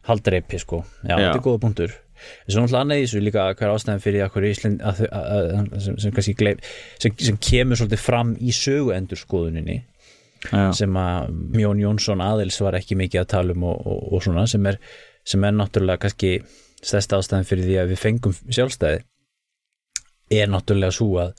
haldreipi 0.05 0.61
sko. 0.61 0.83
Já, 1.07 1.15
þetta 1.15 1.35
er 1.39 1.45
góða 1.47 1.63
punktur. 1.65 1.95
Svo 2.21 2.61
náttúrulega 2.61 2.83
annað 2.85 3.01
í 3.01 3.05
þessu 3.07 3.21
líka 3.25 3.45
hver 3.57 3.71
ástæðan 3.73 4.03
fyrir 4.05 4.25
að 4.27 4.33
hverju 4.35 4.51
Ísland 4.53 4.83
að, 4.85 4.99
að, 5.09 5.29
að, 5.31 5.71
sem, 5.87 5.95
sem, 6.03 6.15
kannski 6.17 6.35
gleif, 6.37 6.73
sem, 7.01 7.15
sem 7.17 7.39
kemur 7.41 7.81
svolítið 7.81 8.03
fram 8.03 8.35
í 8.37 8.53
söguendurskoðuninni 8.53 9.79
Já, 10.51 10.67
sem 10.77 10.99
að 11.01 11.31
Mjón 11.57 11.81
Jónsson 11.81 12.25
aðils 12.25 12.61
var 12.61 12.77
ekki 12.77 12.99
mikið 13.01 13.23
að 13.23 13.31
tala 13.33 13.57
um 13.57 13.65
og, 13.71 13.81
og, 13.89 14.03
og 14.13 14.25
svona 14.27 14.45
sem 14.53 14.69
er, 14.69 14.77
sem 15.25 15.49
er 15.49 15.57
náttúrulega 15.57 16.05
kannski 16.05 16.35
stærsta 16.81 17.21
ástæðan 17.21 17.49
fyrir 17.49 17.69
því 17.69 17.81
að 17.81 17.95
við 17.95 18.03
fengum 18.05 18.37
sjálfstæði 18.37 19.03
er 20.41 20.53
náttúrulega 20.53 20.97
svo 20.97 21.11
að 21.25 21.35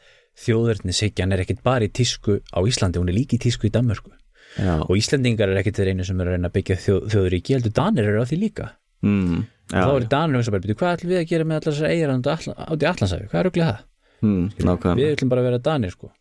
þjóðurnishyggjan 0.45 1.35
er 1.35 1.43
ekkit 1.43 1.61
bara 1.65 1.87
í 1.87 1.91
tísku 1.93 2.39
á 2.41 2.59
Íslandi, 2.65 3.01
hún 3.01 3.11
er 3.11 3.17
líka 3.17 3.37
í 3.37 3.41
tísku 3.41 3.69
í 3.69 3.73
Danmörku. 3.73 4.11
Já, 4.59 4.81
og 4.83 4.97
Íslandingar 4.99 5.51
er 5.51 5.61
ekkit 5.61 5.77
þeir 5.79 5.93
einu 5.93 6.05
sem 6.07 6.19
er 6.19 6.27
að 6.27 6.35
reyna 6.35 6.49
að 6.51 6.55
byggja 6.57 6.79
þjóð, 6.85 7.03
þjóðuríki, 7.13 7.55
heldur 7.55 7.75
Danir 7.77 8.09
eru 8.11 8.23
á 8.23 8.27
því 8.27 8.39
líka. 8.41 8.65
Mm, 9.05 9.45
og 9.71 9.77
þá 9.77 9.93
er 9.95 10.07
Danir 10.11 10.43
sem 10.43 10.51
bara, 10.51 10.63
"Bíddu, 10.65 10.75
hvað 10.81 10.97
ætlum 10.97 11.11
við 11.11 11.21
að 11.21 11.29
gera 11.29 11.45
með 11.45 11.61
allar 11.61 11.73
þessar 11.73 11.91
eigir 11.93 12.11
átti 12.11 12.89
Allansafi, 12.91 13.29
hvað 13.31 13.39
er 13.39 13.49
auðvitað 13.49 13.69
það? 13.71 13.85
mm, 14.21 14.49
við 14.97 15.13
ætlum 15.15 15.29
bara 15.31 15.41
að 15.41 15.47
vera 15.49 15.61
Danir 15.65 15.93
sko. 15.95 16.11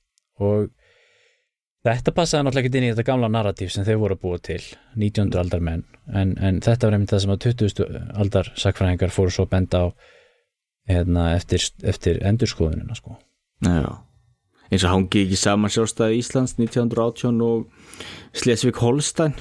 Og 0.40 0.70
þetta 1.84 2.14
passaði 2.16 2.46
náttúrulega 2.46 2.68
ekki 2.68 2.78
inn 2.80 2.86
í 2.88 2.92
þetta 2.92 3.06
gamla 3.08 3.28
narratíf 3.32 3.72
sem 3.72 3.84
þeir 3.84 3.98
voru 4.00 4.16
að 4.16 4.22
búa 4.24 4.38
til 4.38 4.60
19. 4.96 5.34
aldar 5.40 5.60
menn. 5.60 5.84
En, 6.12 6.36
en 6.40 6.60
þetta 6.60 6.86
var 6.88 6.96
einmitt 6.96 7.12
það 7.14 7.24
sem 7.24 7.34
að 7.34 7.42
20. 7.46 8.14
aldar 8.14 8.52
sakfræðingar 8.56 9.14
fóru 9.14 9.34
svo 9.34 9.46
að 9.46 9.52
benda 9.56 9.82
á 9.84 9.86
hérna, 10.90 11.34
eftir, 11.36 11.66
eftir 11.82 12.20
endurskoðunina 12.26 12.96
sko. 12.98 13.18
Já, 13.64 14.00
eins 14.70 14.84
og 14.86 14.92
hangi 14.94 15.24
ekki 15.26 15.38
saman 15.40 15.72
sjálfstæði 15.74 16.18
Íslands 16.22 16.56
1918 16.58 17.40
og 17.42 17.64
Slesvig-Holstein. 18.38 19.34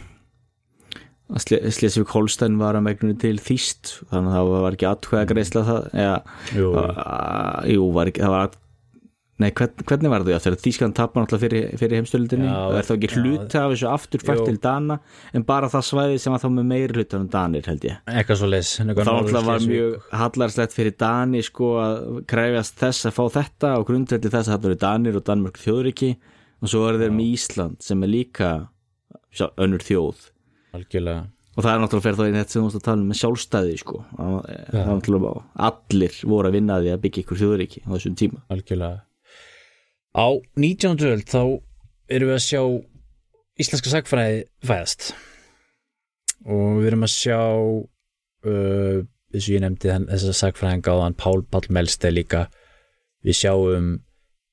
Slesvig-Holstein 1.37 2.55
var 2.57 2.77
að 2.79 2.85
megnunni 2.87 3.19
til 3.21 3.35
þýst 3.37 3.91
þannig 4.09 4.33
að 4.33 4.47
það 4.49 4.63
var 4.65 4.77
ekki 4.77 4.87
atkvæða 4.89 5.27
greiðsla 5.29 5.61
það 5.67 5.89
eða, 6.05 6.15
Jú, 6.57 6.71
uh, 6.73 7.59
jú, 7.69 7.83
var 7.93 8.09
ekki, 8.09 8.23
það 8.25 8.33
var 8.33 8.47
at- 8.47 8.57
Nei, 9.39 9.53
hvern, 9.55 9.71
hvernig 9.87 10.11
var 10.11 10.23
það? 10.27 10.41
Þegar 10.43 10.57
Þýskan 10.59 10.93
tapar 10.97 11.23
náttúrulega 11.23 11.43
fyrir, 11.45 11.67
fyrir 11.79 12.01
heimstöldinni 12.01 12.47
og 12.51 12.73
er 12.75 12.83
þá 12.83 12.91
ekki 12.97 13.07
já. 13.07 13.13
hluti 13.21 13.59
af 13.59 13.69
þessu 13.71 13.87
aftur 13.87 14.23
fært 14.27 14.41
Jú. 14.41 14.47
til 14.49 14.57
Dana? 14.65 14.97
En 15.31 15.45
bara 15.47 15.69
það 15.71 15.85
svæði 15.87 16.17
sem 16.19 16.35
var 16.35 16.41
þá 16.43 16.47
með 16.57 16.67
meiri 16.73 16.97
hlutanum 16.97 17.29
Danir 17.31 17.69
held 17.71 17.87
ég. 17.87 18.01
Eitthvað 18.11 18.41
svo 18.41 18.49
leis 18.51 18.73
þá 18.75 18.83
náttúrulega 18.89 19.45
var 19.47 19.63
mjög 19.63 20.09
hallarslegt 20.19 20.75
fyrir 20.75 20.97
Dani 20.99 21.45
sko 21.47 21.71
að 21.79 22.03
kræfjast 22.33 22.83
þess 22.83 23.07
að 23.07 23.15
fá 23.15 23.23
þetta 23.39 23.73
og 23.79 23.87
grundveldi 23.87 24.33
þess 24.35 24.51
að 24.51 24.57
þetta 24.57 24.71
eru 24.73 24.81
Danir 24.83 25.21
og 25.21 25.27
Danmörk 25.31 25.63
þjóðriki 25.63 26.13
og 26.59 26.75
svo 26.75 26.85
eru 26.91 26.99
þeir 27.05 27.15
með 27.15 27.33
Ísland 27.39 27.81
sem 27.87 28.03
er 28.03 28.11
líka 28.11 28.53
sjá, 29.31 29.47
önnur 29.55 29.87
þjóð. 29.87 30.31
Algjörlega. 30.75 31.27
Og 31.55 31.63
það 31.63 31.73
er 31.73 31.81
náttúrulega 31.85 32.05
fyrir 32.09 32.19
þá 32.19 32.27
í 32.27 32.35
þetta 32.35 32.51
sem 32.51 32.59
þú 32.59 32.67
varst 32.67 32.79
að 32.79 32.87
tala 32.91 33.01
um 33.01 33.07
með 33.09 33.23
sjálfstæði 33.23 33.79
sko. 33.79 34.01
Það 34.15 34.49
er 34.51 34.89
náttúrulega 34.91 35.35
allir 35.69 36.23
voru 36.27 36.51
að 36.51 36.57
vinna 36.59 36.79
því 36.83 36.91
að 36.93 37.05
byggja 37.05 37.23
ykkur 37.23 37.39
þjóðriki 37.39 37.81
á 37.83 37.89
þessum 37.95 38.19
tíma. 38.19 38.43
Algjörlega 38.51 39.07
á 40.15 40.27
19. 40.57 40.97
öld 41.09 41.27
þá 41.29 41.43
erum 42.09 42.31
við 42.31 42.35
að 42.35 42.45
sjá 42.45 42.61
íslenska 43.59 43.93
sagfræði 43.93 44.43
fæðast. 44.65 45.11
Og 46.47 46.79
við 46.79 46.91
erum 46.91 47.05
að 47.05 47.13
sjá 47.13 47.39
uh, 47.39 48.99
eins 49.33 49.45
og 49.45 49.53
ég 49.53 49.63
nefndi 49.63 49.91
þann, 49.91 50.07
þess 50.09 50.31
að 50.31 50.39
sagfræðin 50.39 50.85
gáðan 50.85 51.17
Pál 51.19 51.43
Pál 51.51 51.65
Melste 51.75 52.11
líka. 52.13 52.47
Við 53.25 53.41
sjáum 53.41 53.89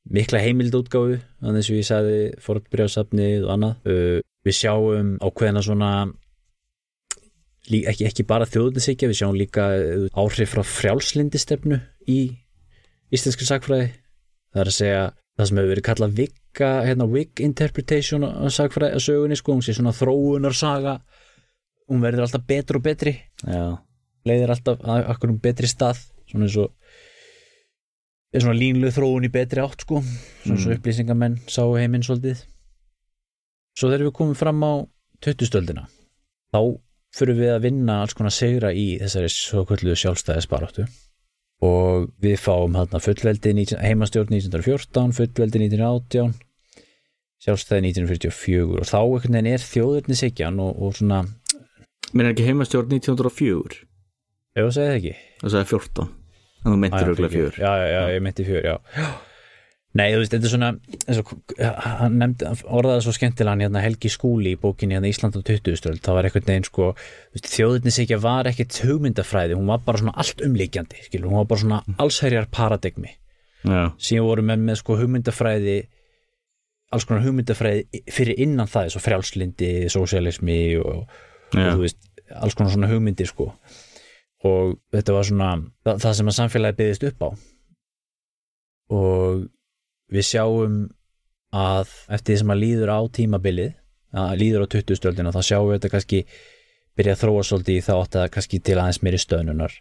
mikla 0.07 0.43
heimildútgáfu 0.43 1.21
þannig 1.41 1.61
eins 1.63 1.71
og 1.71 1.81
ég 1.81 1.89
sagði 1.89 2.21
fortbrjáðsafnið 2.43 3.47
og 3.47 3.53
annað. 3.57 3.77
Uh, 3.87 4.23
við 4.47 4.59
sjáum 4.61 5.17
ákveðina 5.23 5.63
svona 5.65 5.91
ekki, 7.67 8.07
ekki 8.07 8.27
bara 8.27 8.47
þjóðnisikja 8.47 9.11
við 9.11 9.21
sjáum 9.21 9.39
líka 9.39 9.71
uh, 9.75 10.09
áhrif 10.19 10.55
frá 10.55 10.63
frjálslindistefnu 10.67 11.81
í 12.11 12.21
íslensku 13.15 13.47
sagfræði 13.47 13.93
það 14.53 14.63
er 14.63 14.71
að 14.71 14.77
segja 14.77 15.07
það 15.37 15.49
sem 15.49 15.59
hefur 15.61 15.73
verið 15.75 15.87
kallað 15.89 16.15
Vigga, 16.21 16.71
hérna, 16.87 17.07
Vig 17.13 17.43
interpretation 17.45 18.25
að 18.29 18.53
sagfræði 18.57 18.97
að 18.99 19.05
sögunni 19.07 19.37
sko, 19.39 19.57
hún 19.57 19.65
sé 19.67 19.75
svona 19.77 19.93
þróunarsaga. 19.97 20.95
Hún 21.91 22.03
verður 22.03 22.25
alltaf 22.27 22.47
betri 22.49 22.79
og 22.81 22.83
betri. 22.87 23.13
Já, 23.45 23.67
leiðir 24.27 24.55
alltaf 24.57 24.81
að 24.83 25.11
okkur 25.13 25.35
um 25.35 25.39
betri 25.45 25.69
stað 25.71 26.01
svona 26.27 26.49
eins 26.49 26.57
og 26.59 26.73
er 28.35 28.43
svona 28.43 28.59
línlu 28.59 28.91
þróun 28.93 29.29
í 29.29 29.31
betri 29.33 29.63
átt 29.63 29.85
sko. 29.87 30.01
Svona 30.43 30.59
svo 30.61 30.73
Mm. 30.73 30.79
upplýsingamenn 30.81 31.37
sá 31.47 31.63
heiminn 31.79 32.03
svolítið. 32.03 32.43
Svo 33.77 33.89
þegar 33.93 34.07
við 34.09 34.13
komum 34.19 34.35
fram 34.35 34.61
á 34.65 34.73
20-stöldina 35.23 35.87
þá 36.53 36.61
fyrir 37.17 37.37
við 37.39 37.51
að 37.55 37.63
vinna 37.63 38.01
alls 38.03 38.15
konar 38.17 38.33
segra 38.35 38.73
í 38.73 38.99
þessari 39.01 39.29
svo 39.33 39.65
kvöldu 39.69 39.95
sjálfstæðisbaráttu 39.97 40.87
og 41.65 42.11
við 42.21 42.37
fáum 42.43 42.77
hérna 42.77 43.01
fullveldi 43.01 43.55
19, 43.57 43.81
heimastjórn 43.81 44.35
1914 44.37 45.15
fullveldi 45.17 45.63
1918 45.65 46.35
sjálfstæði 47.47 47.93
1944 47.93 48.83
og 48.83 48.89
þá 48.89 48.99
einhvern 49.01 49.39
veginn 49.39 49.51
er 49.55 49.65
þjóðurnisegjan 49.65 50.61
og, 50.65 50.83
og 50.83 50.97
svona, 50.99 51.23
er 52.17 52.31
ekki 52.33 52.49
heimastjórn 52.49 52.93
1904 52.99 53.83
ef 54.57 54.63
það 54.65 54.75
segið 54.77 54.95
ekki. 54.97 55.15
Það 55.43 55.55
sagði 55.55 55.71
14 55.73 56.07
en 56.67 56.73
þú 56.73 56.77
meintir 56.83 56.99
Já, 56.99 57.07
auðvitað 57.07 57.35
fyrirgefðu. 57.37 57.57
4 57.57 57.65
já, 57.65 57.73
já, 57.77 57.89
já, 57.93 58.15
ég 58.17 58.23
meinti 58.27 58.47
fjör, 58.47 58.67
já. 58.67 58.77
Nei, 59.97 60.11
þú 60.13 60.19
veist, 60.21 60.33
þetta 60.35 60.49
er 60.49 60.53
svona 60.53 60.71
og, 61.23 61.31
hann 61.87 62.17
nefndi, 62.21 62.49
orðaði 62.69 63.05
svo 63.07 63.15
skemmtilega 63.17 63.55
hann 63.55 63.63
hérna 63.65 63.85
Helgi 63.85 64.11
Skúli 64.13 64.53
í 64.53 64.59
bókinni 64.61 64.97
hérna 64.97 65.09
Ísland 65.09 65.39
á 65.39 65.41
20-stöld, 65.41 66.03
það 66.05 66.19
var 66.19 66.29
einhvern 66.29 66.51
veginn 66.51 66.67
sko 66.69 66.89
þjóðinnisikja 67.41 68.19
var 68.21 68.51
ekkert 68.51 68.77
hugmyndafræði 68.85 69.57
hún 69.57 69.71
var 69.71 69.81
bara 69.87 70.03
svona 70.03 70.17
allt 70.21 70.43
umlíkjandi 70.45 71.07
skilur, 71.07 71.31
hún 71.31 71.41
var 71.41 71.49
bara 71.49 71.63
svona 71.63 71.81
allsherjar 72.03 72.51
paradigmi 72.53 73.15
Já, 73.65 73.95
síðan 73.97 74.29
voru 74.29 74.45
með 74.51 74.67
með 74.69 74.81
sko 74.83 74.99
hugmyndafræði 75.01 75.79
alls 76.95 77.07
konar 77.07 77.25
hugmyndafræði 77.25 78.03
fyrir 78.13 78.39
innan 78.43 78.69
það, 78.71 78.93
svo 78.95 79.03
frjálslindi 79.03 79.71
sósialismi 79.93 80.61
og, 80.83 81.07
og 81.07 81.59
já, 81.59 81.73
þú 81.73 81.83
veist, 81.83 82.01
alls 82.37 82.57
konar 82.59 82.75
svona 82.75 82.91
hugmyndir 82.91 83.29
sko. 83.31 83.51
Og 84.47 84.77
þetta 84.95 85.17
var 85.17 85.27
svona 85.27 85.51
það, 85.87 86.01
það 86.05 86.17
sem 86.19 86.31
að 86.31 86.39
samfélagi 86.39 86.79
byggðist 86.81 87.07
upp 87.11 87.27
á. 87.27 87.29
Og 88.97 89.47
við 90.13 90.29
sjáum 90.31 90.79
að 91.57 91.91
eftir 92.13 92.33
því 92.33 92.39
sem 92.43 92.53
að 92.55 92.63
líður 92.63 92.93
á 92.93 93.01
tímabilið 93.19 93.75
að 94.17 94.39
líður 94.41 94.65
á 94.65 94.73
20 94.77 94.99
stöldina 95.01 95.35
þá 95.35 95.43
sjáum 95.45 95.69
við 95.69 95.79
þetta 95.79 95.93
kannski 95.95 96.23
byrja 96.97 97.15
að 97.17 97.23
þróa 97.23 97.45
svolítið 97.45 97.77
í 97.77 97.85
þá 97.85 97.93
átt 97.97 98.19
að 98.21 98.31
kannski 98.37 98.61
til 98.65 98.79
aðeins 98.79 99.03
meiri 99.05 99.21
stöðnunar. 99.21 99.77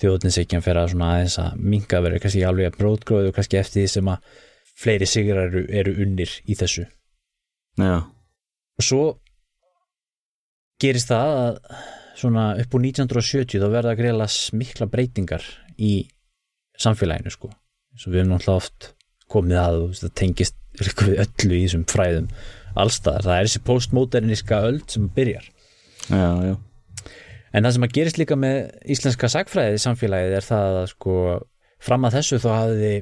Þjóðninsykjan 0.00 0.64
fer 0.64 0.80
að 0.80 0.92
svona 0.92 1.08
aðeins 1.14 1.36
að 1.40 1.64
minga 1.72 2.00
verið 2.04 2.22
kannski 2.24 2.44
alveg 2.46 2.70
að 2.70 2.78
brótgróðu 2.80 3.32
kannski 3.36 3.60
eftir 3.60 3.82
því 3.82 3.92
sem 3.94 4.10
að 4.12 4.28
fleiri 4.80 5.08
sigrar 5.08 5.48
eru, 5.48 5.64
eru 5.68 5.96
unnir 6.04 6.34
í 6.48 6.56
þessu. 6.56 6.86
Já, 7.80 7.96
og 8.00 8.84
svo 8.84 9.02
gerist 10.80 11.10
það 11.12 11.34
að 11.40 11.58
svona 12.20 12.46
upp 12.60 12.76
úr 12.76 12.84
1970 12.84 13.60
þá 13.60 13.68
verða 13.72 13.94
að 13.94 14.00
greila 14.02 14.28
mikla 14.56 14.88
breytingar 14.92 15.44
í 15.80 15.92
samfélaginu 16.80 17.32
sko. 17.32 17.52
Eins 17.92 18.06
og 18.06 18.14
við 18.14 18.22
erum 18.22 18.34
náttúrulega 18.34 18.64
oft 18.64 18.90
komið 19.30 19.60
að 19.62 19.82
það 20.00 20.16
tengist 20.20 20.56
við 20.80 21.22
öllu 21.24 21.56
í 21.56 21.62
þessum 21.66 21.86
fræðum 21.90 22.28
allstaðar, 22.78 23.26
það 23.26 23.36
er 23.36 23.48
þessi 23.48 23.62
postmoderniska 23.66 24.60
öld 24.68 24.84
sem 24.92 25.08
byrjar. 25.14 25.46
Já, 26.10 26.30
já. 26.46 26.56
En 27.50 27.66
það 27.66 27.74
sem 27.74 27.86
að 27.86 27.94
gerist 27.96 28.20
líka 28.20 28.36
með 28.38 28.58
íslenska 28.94 29.30
sagfræði 29.32 29.80
samfélagið 29.82 30.36
er 30.38 30.46
það 30.46 30.76
að 30.82 30.90
sko 30.92 31.14
fram 31.82 32.06
að 32.06 32.16
þessu 32.18 32.38
þá 32.42 32.50
hafði 32.52 32.92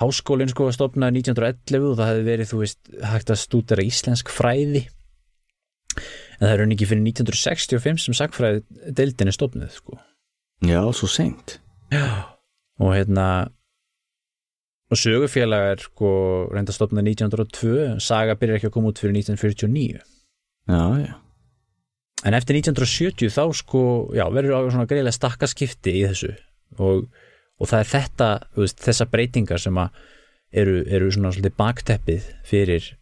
háskólinn 0.00 0.52
sko 0.52 0.70
stopnaði 0.72 1.20
1911 1.20 1.90
og 1.90 1.98
það 1.98 2.10
hefði 2.12 2.26
verið 2.30 2.50
þú 2.52 2.60
veist 2.62 2.92
hægt 3.12 3.32
að 3.32 3.42
stúdera 3.42 3.84
íslensk 3.84 4.32
fræði. 4.32 4.86
En 6.38 6.46
það 6.46 6.54
er 6.54 6.62
raun 6.62 6.72
ekki 6.74 6.88
fyrir 6.88 7.04
1965 7.10 8.06
sem 8.06 8.16
sagfræði 8.16 8.94
deildin 8.96 9.28
er 9.28 9.36
stopnuð 9.36 9.76
sko. 9.76 9.98
Já, 10.64 10.80
svo 10.96 11.10
seint. 11.10 11.58
Og 12.80 12.94
hérna 12.94 13.26
og 14.92 15.00
sögufélag 15.00 15.72
er 15.72 15.84
sko 15.86 16.12
reynda 16.52 16.74
stopnað 16.74 17.08
1902 17.14 18.00
saga 18.04 18.36
byrjar 18.36 18.60
ekki 18.60 18.68
að 18.68 18.76
koma 18.76 18.92
út 18.92 19.00
fyrir 19.00 19.16
1949 19.16 20.02
Já, 20.70 20.82
já, 21.02 21.14
en 22.22 22.36
eftir 22.38 22.58
1970 22.60 23.32
þá 23.34 23.44
sko 23.56 23.82
já, 24.14 24.24
verður 24.30 24.70
svona 24.70 24.88
greiðlega 24.90 25.16
stakkaskipti 25.16 25.94
í 25.98 26.02
þessu. 26.06 26.32
Og, 26.78 27.06
og 27.58 27.70
það 27.70 27.82
er 27.82 27.90
þetta 27.90 28.28
veist, 28.58 28.82
þessa 28.82 29.08
breytingar 29.10 29.62
sem 29.62 29.80
að 29.82 30.02
eru, 30.62 30.76
eru 30.86 31.10
svona 31.12 31.32
svolítið 31.34 31.56
bakteppið 31.58 32.28
fyrir 32.46 32.92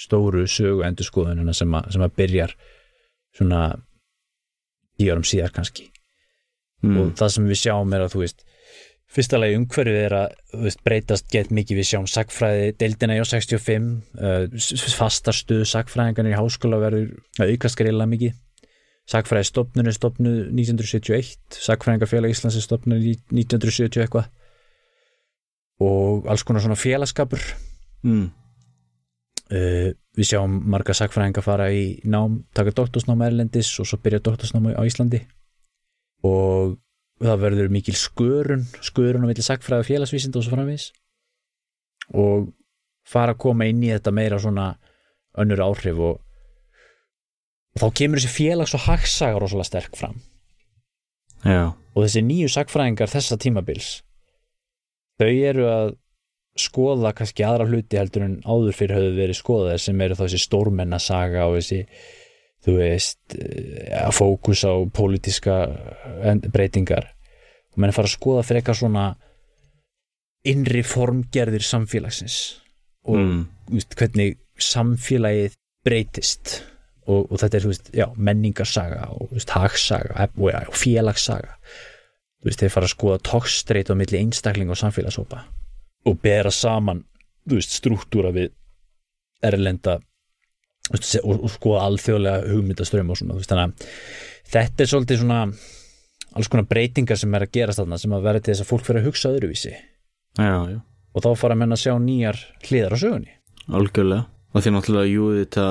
stóru 0.00 0.46
sögu 0.48 0.84
endurskoðunina 0.86 1.54
sem 1.56 1.74
að, 1.76 1.90
sem 1.96 2.04
að 2.06 2.14
byrjar 2.20 2.54
svona 3.36 3.64
tíu 5.00 5.10
árum 5.12 5.26
síðar 5.26 5.54
kannski. 5.56 5.90
Mm. 6.80 6.94
og 6.96 7.08
það 7.18 7.32
sem 7.34 7.48
við 7.50 7.58
sjáum 7.60 7.90
er 7.92 8.06
að 8.06 8.14
þú 8.14 8.20
veist 8.22 8.38
fyrsta 9.10 9.40
lagi 9.40 9.56
umhverfið 9.58 9.98
er 10.04 10.14
að 10.14 10.34
veist, 10.64 10.82
breytast 10.86 11.30
gett 11.32 11.50
mikið 11.54 11.80
við 11.80 11.88
sjáum 11.88 12.06
sagfræði 12.10 12.74
deildina 12.78 13.16
í 13.18 13.22
á 13.22 13.26
65 13.26 13.88
uh, 14.20 14.92
fastar 14.94 15.36
stuðu 15.36 15.66
sagfræðingarnir 15.66 16.36
í 16.36 16.38
háskóla 16.38 16.78
verður 16.82 17.08
að 17.40 17.54
aukast 17.54 17.78
greiðlega 17.80 18.12
mikið. 18.14 18.36
Sakfræði 19.10 19.48
stopnun 19.48 19.90
er 19.90 19.96
stopnuð 19.96 20.36
1971 20.54 21.58
Sakfræðingarfélag 21.58 22.30
Íslands 22.30 22.58
er 22.60 22.62
stopnuð 22.62 23.08
1970 23.34 24.04
eitthvað. 24.04 24.28
Og 25.82 26.28
alls 26.30 26.44
konar 26.46 26.62
svona 26.62 26.78
félagskapur. 26.78 27.42
Mm. 28.06 28.28
uh, 29.50 29.90
við 30.16 30.26
sjáum 30.26 30.54
marga 30.70 30.94
sakfræðinga 30.96 31.42
fara 31.44 31.66
í 31.74 31.98
nám, 32.08 32.44
taka 32.56 32.72
doktorsnám 32.76 33.26
erlendis 33.26 33.72
og 33.82 33.88
svo 33.88 33.98
byrja 34.02 34.22
doktorsnám 34.26 34.70
á 34.74 34.82
Íslandi. 34.86 35.22
Og 36.26 36.78
það 37.20 37.42
verður 37.44 37.72
mikil 37.72 37.96
skörun 37.98 38.64
skörun 38.84 39.26
á 39.26 39.28
milli 39.28 39.44
sakfræði 39.44 39.84
og 39.84 39.88
félagsvísind 39.90 40.38
og 40.38 40.46
svo 40.46 40.56
framvís 40.56 40.88
og 42.16 42.50
fara 43.06 43.34
að 43.34 43.42
koma 43.44 43.68
inn 43.70 43.82
í 43.84 43.92
þetta 43.92 44.14
meira 44.14 44.40
svona 44.40 44.72
önnur 45.40 45.62
áhrif 45.64 46.00
og, 46.00 46.20
og 47.76 47.82
þá 47.82 47.88
kemur 48.00 48.22
þessi 48.22 48.34
félags 48.34 48.74
og 48.76 48.84
hagsagar 48.86 49.42
rosalega 49.42 49.68
sterk 49.68 49.98
fram. 49.98 50.18
Já, 51.44 51.72
og 51.72 52.04
þessi 52.04 52.22
nýju 52.26 52.50
sakfræðingar 52.52 53.12
þessa 53.12 53.38
tímabils 53.40 53.90
þau 55.20 55.28
eru 55.30 55.68
að 55.70 55.92
skoða 56.60 57.12
kannski 57.16 57.44
aðra 57.46 57.68
hluti 57.68 57.98
heldur 58.00 58.26
en 58.26 58.40
áður 58.44 58.76
fyrir 58.76 58.98
höfðu 58.98 59.12
verið 59.16 59.38
skoðaðir 59.38 59.82
sem 59.84 60.02
eru 60.04 60.16
þá 60.18 60.24
þessi 60.24 60.40
stórmennasaga 60.44 61.46
og 61.48 61.56
þessi 61.60 61.80
þú 62.64 62.76
veist 62.76 63.36
að 63.96 64.14
fókus 64.16 64.64
á 64.68 64.74
pólitíska 64.94 65.56
breytingar. 66.52 67.10
Og 67.70 67.80
menn 67.80 67.94
fara 67.94 68.10
að 68.10 68.16
skoða 68.16 68.46
fyrir 68.46 68.60
eitthvað 68.60 68.80
svona 68.82 69.04
innri 70.50 70.82
formgerðir 70.86 71.64
samfélagsins 71.64 72.36
og 73.04 73.16
mm. 73.20 73.40
veist, 73.74 73.94
hvernig 73.96 74.38
samfélagið 74.60 75.56
breytist. 75.86 76.58
Og, 77.10 77.24
og 77.32 77.40
þetta 77.40 77.58
er 77.58 77.68
veist, 77.70 77.88
já, 77.96 78.06
menningarsaga 78.16 79.08
og 79.16 79.32
veist, 79.34 79.52
hagsaga 79.56 80.28
og, 80.36 80.50
og 80.52 80.76
félagssaga. 80.76 81.56
Veist, 82.44 82.60
þeir 82.60 82.72
fara 82.72 82.88
að 82.88 82.94
skoða 82.94 83.22
tókstreit 83.26 83.90
á 83.92 83.94
milli 83.96 84.20
einstakling 84.20 84.72
og 84.72 84.78
samfélagshópa 84.80 85.44
og 86.08 86.20
bera 86.22 86.52
saman 86.52 87.02
struktúra 87.60 88.30
við 88.32 88.52
erlenda 89.44 89.98
og, 90.90 91.44
skoða 91.52 91.84
alþjóðlega 91.88 92.50
hugmyndaströmm 92.50 93.12
og 93.12 93.20
svona 93.20 93.38
þannig 93.40 93.66
að 93.66 93.92
þetta 94.50 94.84
er 94.84 94.90
svolítið 94.90 95.22
svona 95.22 95.40
alls 96.36 96.50
konar 96.50 96.68
breytingar 96.70 97.18
sem 97.18 97.34
er 97.34 97.46
að 97.46 97.54
gerast 97.56 97.82
þarna 97.82 97.98
sem 98.00 98.14
að 98.14 98.26
vera 98.26 98.42
til 98.42 98.52
þess 98.52 98.64
að 98.64 98.70
fólk 98.70 98.86
fyrir 98.86 99.02
að 99.02 99.08
hugsa 99.10 99.32
öðruvísi. 99.34 99.72
Já, 100.38 100.56
já. 100.70 100.78
Og 101.10 101.24
þá 101.24 101.30
fara 101.38 101.56
að 101.56 101.62
menna 101.62 101.78
að 101.78 101.84
sjá 101.84 101.94
nýjar 102.02 102.38
hliðar 102.66 102.94
á 102.94 102.98
sögunni. 103.02 103.32
Algjörlega, 103.70 104.26
og 104.54 104.62
því 104.62 104.72
náttúrulega 104.74 105.10
jú 105.10 105.30
þetta, 105.38 105.64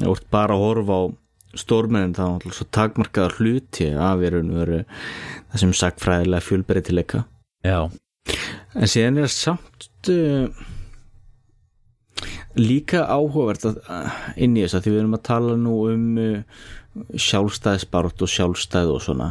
ég 0.00 0.08
vort 0.10 0.26
bara 0.34 0.56
að 0.56 0.64
horfa 0.64 0.98
á 0.98 1.02
stórmennin 1.54 2.16
þá 2.16 2.24
náttúrulega 2.24 2.58
svo 2.58 2.66
takmarkaðar 2.74 3.36
hluti 3.38 3.88
af 3.94 4.18
veru 4.22 4.42
það 4.42 5.62
sem 5.62 5.74
sagfræðilega 5.78 6.46
fjölbreytileika. 6.48 7.24
Já, 7.64 7.78
en 8.74 8.90
síðan 8.90 9.22
er 9.22 9.30
samt 9.32 10.10
uh, 10.10 10.64
líka 12.60 13.04
áhugavert 13.10 13.68
að, 13.68 13.78
inn 14.36 14.56
í 14.56 14.64
þess 14.64 14.78
að 14.78 14.86
því 14.86 14.94
við 14.94 15.02
erum 15.02 15.16
að 15.18 15.24
tala 15.28 15.54
nú 15.60 15.76
um 15.90 16.08
uh, 16.22 16.66
sjálfstæðisbárt 17.18 18.24
og 18.24 18.30
sjálfstæð 18.30 18.92
og 18.94 19.00
svona. 19.02 19.30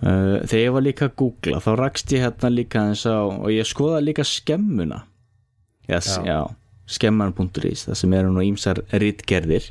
Uh, 0.00 0.44
þegar 0.44 0.62
ég 0.62 0.76
var 0.76 0.84
líka 0.84 1.08
að 1.08 1.16
googla 1.22 1.62
þá 1.64 1.70
rakst 1.80 2.12
ég 2.12 2.24
hérna 2.26 2.52
líka 2.52 2.84
eins 2.90 3.06
á 3.08 3.24
og 3.24 3.48
ég 3.52 3.68
skoða 3.68 4.02
líka 4.04 4.26
skemmuna. 4.28 5.04
Yes, 5.86 6.16
skemman.is 6.90 7.86
það 7.86 7.98
sem 7.98 8.14
eru 8.18 8.32
nú 8.34 8.42
ímsar 8.42 8.80
rítgerðir 8.90 9.68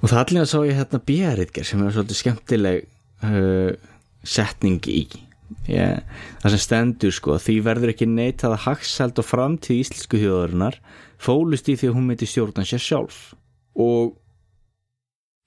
og 0.00 0.10
það 0.10 0.20
allir 0.20 0.48
sá 0.50 0.58
ég 0.66 0.78
hérna 0.78 1.00
björritgerð 1.06 1.68
sem 1.68 1.82
er 1.82 1.94
svolítið 1.94 2.20
skemmtileg 2.20 2.84
uh, 3.26 3.72
setning 4.26 4.82
í. 4.90 5.06
Ég, 5.70 6.02
það 6.42 6.54
sem 6.54 6.62
stendur 6.62 7.14
sko 7.14 7.36
því 7.42 7.56
verður 7.66 7.92
ekki 7.92 8.08
neitað 8.10 8.56
að 8.56 8.64
hagsald 8.66 9.20
og 9.22 9.26
framtíð 9.26 9.82
íslensku 9.84 10.20
þjóðarinnar 10.22 10.78
fólust 11.22 11.68
í 11.70 11.76
því 11.78 11.90
að 11.90 11.98
hún 11.98 12.08
myndi 12.10 12.28
stjórna 12.28 12.64
sér 12.66 12.82
sjálf. 12.82 13.20
Og 13.76 14.16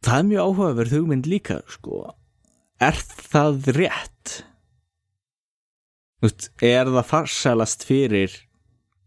það 0.05 0.20
er 0.20 0.30
mjög 0.30 0.45
áhugaverð 0.49 0.95
hugmynd 0.97 1.30
líka 1.30 1.59
sko. 1.70 2.03
Er 2.80 2.95
það 2.99 3.74
rétt? 3.76 4.36
Vist, 6.24 6.49
er 6.63 6.89
það 6.91 7.05
farsælast 7.07 7.86
fyrir 7.88 8.34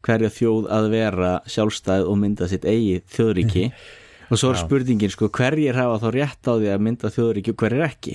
hverja 0.02 0.30
þjóð 0.32 0.68
að 0.72 0.86
vera 0.92 1.32
sjálfstæð 1.50 2.08
og 2.08 2.16
mynda 2.20 2.48
sitt 2.50 2.64
eigið 2.68 3.04
þjóðríki? 3.12 3.66
Og 4.32 4.38
svo 4.40 4.48
er 4.48 4.56
Já. 4.56 4.62
spurningin 4.64 5.12
sko 5.12 5.28
hverjir 5.28 5.76
hafa 5.76 5.98
þá 6.00 6.06
rétt 6.14 6.48
á 6.48 6.52
því 6.56 6.68
að 6.72 6.84
mynda 6.86 7.10
þjóðríki 7.12 7.52
og 7.52 7.58
hverjir 7.60 7.82
ekki? 7.84 8.14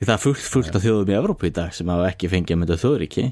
Því 0.00 0.08
það 0.08 0.14
er 0.16 0.22
fullt, 0.24 0.46
fullt 0.54 0.74
af 0.78 0.82
þjóðum 0.82 1.12
í 1.12 1.14
Evrópu 1.20 1.46
í 1.46 1.52
dag 1.54 1.74
sem 1.76 1.92
hafa 1.92 2.08
ekki 2.10 2.30
fengið 2.32 2.56
að 2.56 2.60
mynda 2.62 2.78
þjóðríki. 2.80 3.26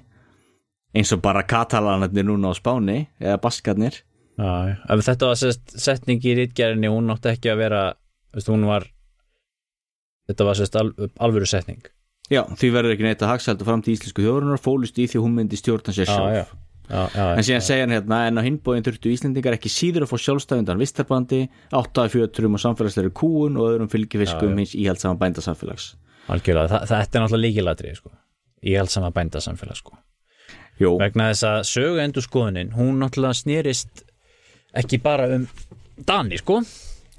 Eins 0.94 1.12
og 1.16 1.22
bara 1.24 1.42
katalanarnir 1.48 2.26
núna 2.28 2.52
á 2.52 2.54
Spáni 2.54 2.98
eða 3.18 3.40
baskarnir. 3.42 3.98
Ef 4.38 5.02
þetta 5.06 5.32
var 5.32 5.38
sest, 5.40 5.74
setning 5.82 6.22
í 6.22 6.34
rítgerðinni 6.38 6.90
hún 6.92 7.10
átti 7.10 7.32
ekki 7.32 7.50
að 7.50 7.62
vera 7.64 7.82
veist, 8.34 8.50
hún 8.52 8.66
var 8.68 8.86
þetta 10.28 10.46
var 10.46 10.58
sest, 10.60 10.76
al, 10.78 10.92
alvöru 11.18 11.48
setning. 11.48 11.82
Já, 12.28 12.42
því 12.60 12.70
verður 12.74 12.94
ekki 12.94 13.06
neitt 13.06 13.22
að 13.24 13.30
hagsældu 13.32 13.64
fram 13.66 13.82
til 13.82 13.94
íslensku 13.96 14.22
þjóðurinnar 14.24 14.60
fólust 14.60 14.98
í 15.00 15.06
því 15.08 15.22
hún 15.24 15.36
myndi 15.38 15.56
stjórna 15.56 15.94
sér 15.96 16.10
sjálf. 16.10 16.34
já, 16.36 16.42
já, 16.90 17.02
já, 17.16 17.22
En 17.38 17.46
síðan 17.48 17.64
segja 17.64 17.86
hann 17.86 17.94
hérna, 17.96 18.18
en 18.28 18.40
á 18.40 18.42
hinbóin 18.44 18.84
þurftu 18.84 19.10
Íslendingar 19.14 19.56
ekki 19.56 19.72
síður 19.72 20.04
að 20.04 20.12
fá 20.12 20.20
sjálfstæðundan 20.26 20.82
vistarbandi, 20.82 21.40
áttaði 21.72 22.12
fjöturum 22.14 22.58
og 22.58 22.62
samfélagsleiri 22.66 23.14
kúun 23.16 23.56
og 23.56 23.70
öðrum 23.72 23.88
fylgifiskum 23.92 24.60
hins 24.60 24.74
íhaldsama 24.76 25.16
bændasamfélags. 25.22 25.94
algjörlega, 26.28 26.68
Þa, 26.68 26.82
þetta 26.92 27.18
er 27.18 27.24
náttúrulega 27.24 27.44
líkilatri 27.46 27.94
sko. 27.96 28.12
í 28.60 28.76
allt 28.76 28.92
sama 28.92 29.10
bændasamfélag 29.16 29.80
sko. 29.80 29.96
Vegna 30.78 31.30
þess 31.32 31.44
að 31.48 31.58
sögu 31.72 32.02
endur 32.04 32.22
skoðunin 32.22 32.74
hún 32.76 33.00
náttúrulega 33.00 33.40
snýrist 33.40 34.04
ekki 34.76 35.00
bara 35.02 35.28
um 35.36 35.46
Dani 36.06 36.38
sko 36.38 36.60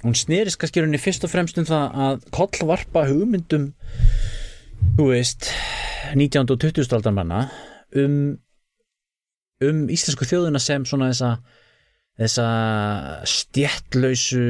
hún 0.00 0.16
snýrist 0.16 0.60
kannski 0.60 0.80
rauninni 0.80 1.00
fyrst 1.00 1.26
og 1.26 1.32
fremst 1.32 1.58
um 1.60 1.66
það 1.68 1.98
að 2.06 2.28
kollvarpa 2.34 3.06
hugmyndum 3.10 3.70
þú 4.96 5.10
veist 5.10 5.50
19. 6.14 6.46
og 6.46 6.60
20. 6.62 6.86
aldar 6.96 7.16
manna 7.16 7.42
um 7.96 8.38
um 9.60 9.84
íslensku 9.92 10.24
þjóðuna 10.24 10.62
sem 10.62 10.86
svona 10.88 11.10
þessa 11.10 11.34
þessa 12.20 12.46
stjettlausu 13.28 14.44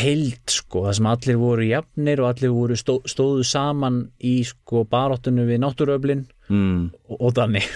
heild 0.00 0.50
sko, 0.50 0.84
það 0.86 0.96
sem 0.98 1.08
allir 1.10 1.40
voru 1.40 1.66
jafnir 1.68 2.22
og 2.22 2.30
allir 2.30 2.54
voru 2.54 2.76
stó, 2.78 2.96
stóðu 3.06 3.44
saman 3.46 4.02
í 4.26 4.40
sko 4.48 4.82
baráttunum 4.90 5.46
við 5.46 5.60
náttúruöflin 5.62 6.24
mm, 6.50 6.80
og, 7.06 7.16
og 7.20 7.36
þannig 7.38 7.68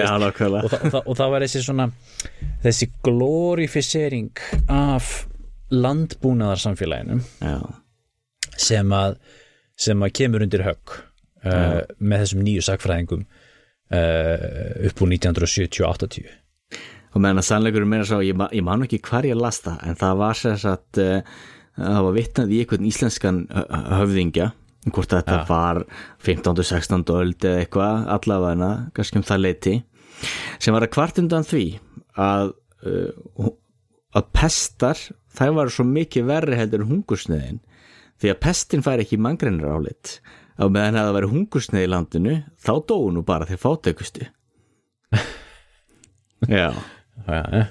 já, 0.00 0.10
og, 0.10 0.36
það, 0.36 0.58
og, 0.62 0.70
það, 0.92 1.00
og 1.02 1.18
það 1.18 1.32
var 1.34 1.46
þessi 1.46 1.64
svona 1.64 1.88
þessi 2.64 2.90
glorifisering 3.06 4.44
af 4.72 5.10
landbúnaðarsamfélaginu 5.74 7.20
sem 8.56 8.94
að 8.96 9.18
sem 9.76 10.02
að 10.02 10.14
kemur 10.16 10.44
undir 10.46 10.64
högg 10.64 10.94
uh, 11.44 11.82
með 11.98 12.24
þessum 12.24 12.44
nýju 12.46 12.64
sakfræðingum 12.64 13.26
uh, 13.26 14.88
upp 14.88 15.02
úr 15.04 15.12
1970-80 15.12 16.30
og 17.16 17.22
meðan 17.22 17.40
að 17.40 17.48
sannleikurinn 17.48 17.90
meira 17.90 18.06
sá, 18.08 18.16
ég, 18.24 18.36
ma 18.36 18.48
ég 18.52 18.64
man 18.64 18.84
ekki 18.84 19.00
hvar 19.04 19.26
ég 19.28 19.38
las 19.38 19.62
það, 19.64 19.78
en 19.88 19.98
það 20.00 20.18
var 20.20 20.40
sér 20.40 20.66
að 20.72 21.02
uh, 21.02 21.36
það 21.76 22.06
var 22.06 22.16
vitnað 22.16 22.52
í 22.52 22.62
einhvern 22.62 22.88
íslenskan 22.88 23.42
uh, 23.48 23.66
höfðingja, 24.00 24.50
hvort 24.94 25.12
þetta 25.12 25.40
Já. 25.40 25.44
var 25.48 25.82
15. 26.26 26.62
16. 26.70 27.04
öld 27.16 27.46
eða 27.46 27.62
eitthvað, 27.64 28.08
allavega 28.16 28.70
kannski 28.96 29.20
um 29.20 29.26
það 29.26 29.44
leiti, 29.44 29.76
sem 30.62 30.76
var 30.76 30.86
að 30.86 30.94
kvart 30.96 31.20
undan 31.22 31.46
því 31.46 31.64
að 32.16 32.52
uh, 32.86 33.52
að 34.16 34.28
pestar 34.36 35.00
þær 35.36 35.54
var 35.58 35.72
svo 35.72 35.84
mikið 35.88 36.28
verri 36.30 36.58
heldur 36.58 36.84
en 36.84 36.92
hungursneiðin 36.94 37.62
því 38.16 38.32
að 38.32 38.42
pestin 38.46 38.84
fær 38.84 39.02
ekki 39.02 39.18
mangreinir 39.20 39.68
álit 39.68 40.18
á 40.56 40.64
meðan 40.64 40.96
að 40.96 41.08
það 41.08 41.16
væri 41.18 41.32
hungursneið 41.34 41.84
í 41.84 41.90
landinu 41.92 42.36
þá 42.64 42.72
dóu 42.88 43.10
nú 43.12 43.24
bara 43.26 43.48
þeir 43.48 43.60
fátækustu 43.60 44.28
Já 46.56 46.70
Já, 47.26 47.42
ja. 47.52 47.64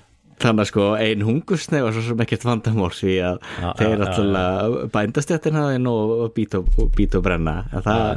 Þannig 0.44 0.66
að 0.66 0.70
sko 0.72 0.86
ein 1.00 1.22
hungursneið 1.26 1.84
var 1.86 1.96
svo 1.96 2.04
sem 2.10 2.24
ekkert 2.26 2.44
vandamál 2.48 2.92
því 2.94 3.14
að 3.30 3.38
Já, 3.62 3.70
þeir 3.80 4.04
alltaf 4.06 4.76
bændastjættin 4.96 5.56
hafði 5.60 5.80
nú 5.86 5.94
být 6.36 6.58
og, 6.60 6.70
být 6.98 7.16
og 7.20 7.24
brenna 7.26 7.56
en 7.72 7.86
það, 7.86 8.10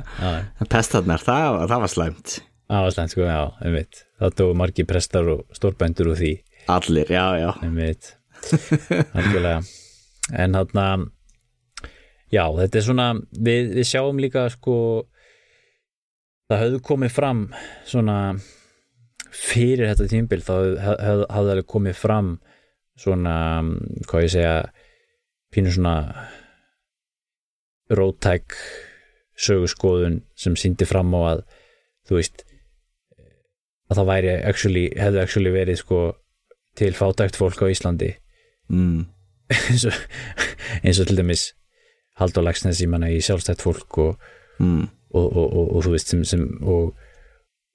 pestarnar, 0.72 1.22
það, 1.24 1.46
var- 1.54 1.68
það 1.74 1.84
var 1.86 1.92
slæmt 2.96 3.14
sko, 3.14 3.22
já, 3.24 3.38
einmitt. 3.64 4.02
Það 4.20 4.34
tóðu 4.42 4.56
margir 4.60 4.84
prestar 4.90 5.28
og 5.32 5.44
stórbændur 5.56 6.10
úr 6.12 6.18
því. 6.18 6.32
Allir, 6.68 7.08
já, 7.08 7.22
já. 7.40 7.52
Einmitt. 7.64 8.10
Algjörlega. 9.16 9.62
En 10.36 10.54
hann 10.58 11.06
já, 12.28 12.44
þetta 12.58 12.76
er 12.76 12.84
svona 12.84 13.06
við, 13.32 13.70
við 13.78 13.88
sjáum 13.88 14.20
líka 14.20 14.42
sko 14.52 14.74
það 16.50 16.60
höfðu 16.66 16.82
komið 16.90 17.14
fram 17.16 17.40
svona 17.88 18.18
fyrir 19.38 19.90
þetta 19.92 20.08
tímbil 20.10 20.42
þá 20.44 20.52
hafði 20.54 20.82
haf, 20.82 21.22
hafði 21.30 21.52
alveg 21.54 21.68
komið 21.70 21.96
fram 21.98 22.30
svona, 22.98 23.34
hvað 24.08 24.24
ég 24.26 24.32
segja 24.34 24.54
pínu 25.54 25.72
svona 25.72 25.94
rótæk 27.94 28.56
sögurskoðun 29.38 30.22
sem 30.36 30.56
síndi 30.58 30.88
fram 30.88 31.14
á 31.14 31.20
að 31.32 31.44
þú 32.08 32.18
veist 32.18 32.42
að 33.88 34.00
það 34.00 34.10
væri 34.10 34.32
actually, 34.50 34.86
hefði 34.98 35.22
actually 35.22 35.52
verið 35.54 35.80
sko 35.80 36.00
til 36.78 36.90
fátækt 36.96 37.38
fólk 37.38 37.62
á 37.64 37.70
Íslandi 37.70 38.10
mm. 38.68 39.06
eins 39.70 39.86
og, 39.88 40.02
eins 40.82 41.00
og 41.00 41.08
til 41.08 41.20
dæmis 41.22 41.52
Haldur 42.18 42.44
Lagsnes 42.44 42.82
í 42.82 42.88
manna 42.90 43.12
í 43.14 43.22
sjálfstætt 43.22 43.62
fólk 43.64 44.02
og, 44.02 44.28
Mm. 44.58 44.88
og, 45.14 45.36
og 45.38 45.84
þú 45.86 45.90
veist 45.92 46.08
sem, 46.10 46.24
sem 46.26 46.40
og, 46.66 46.88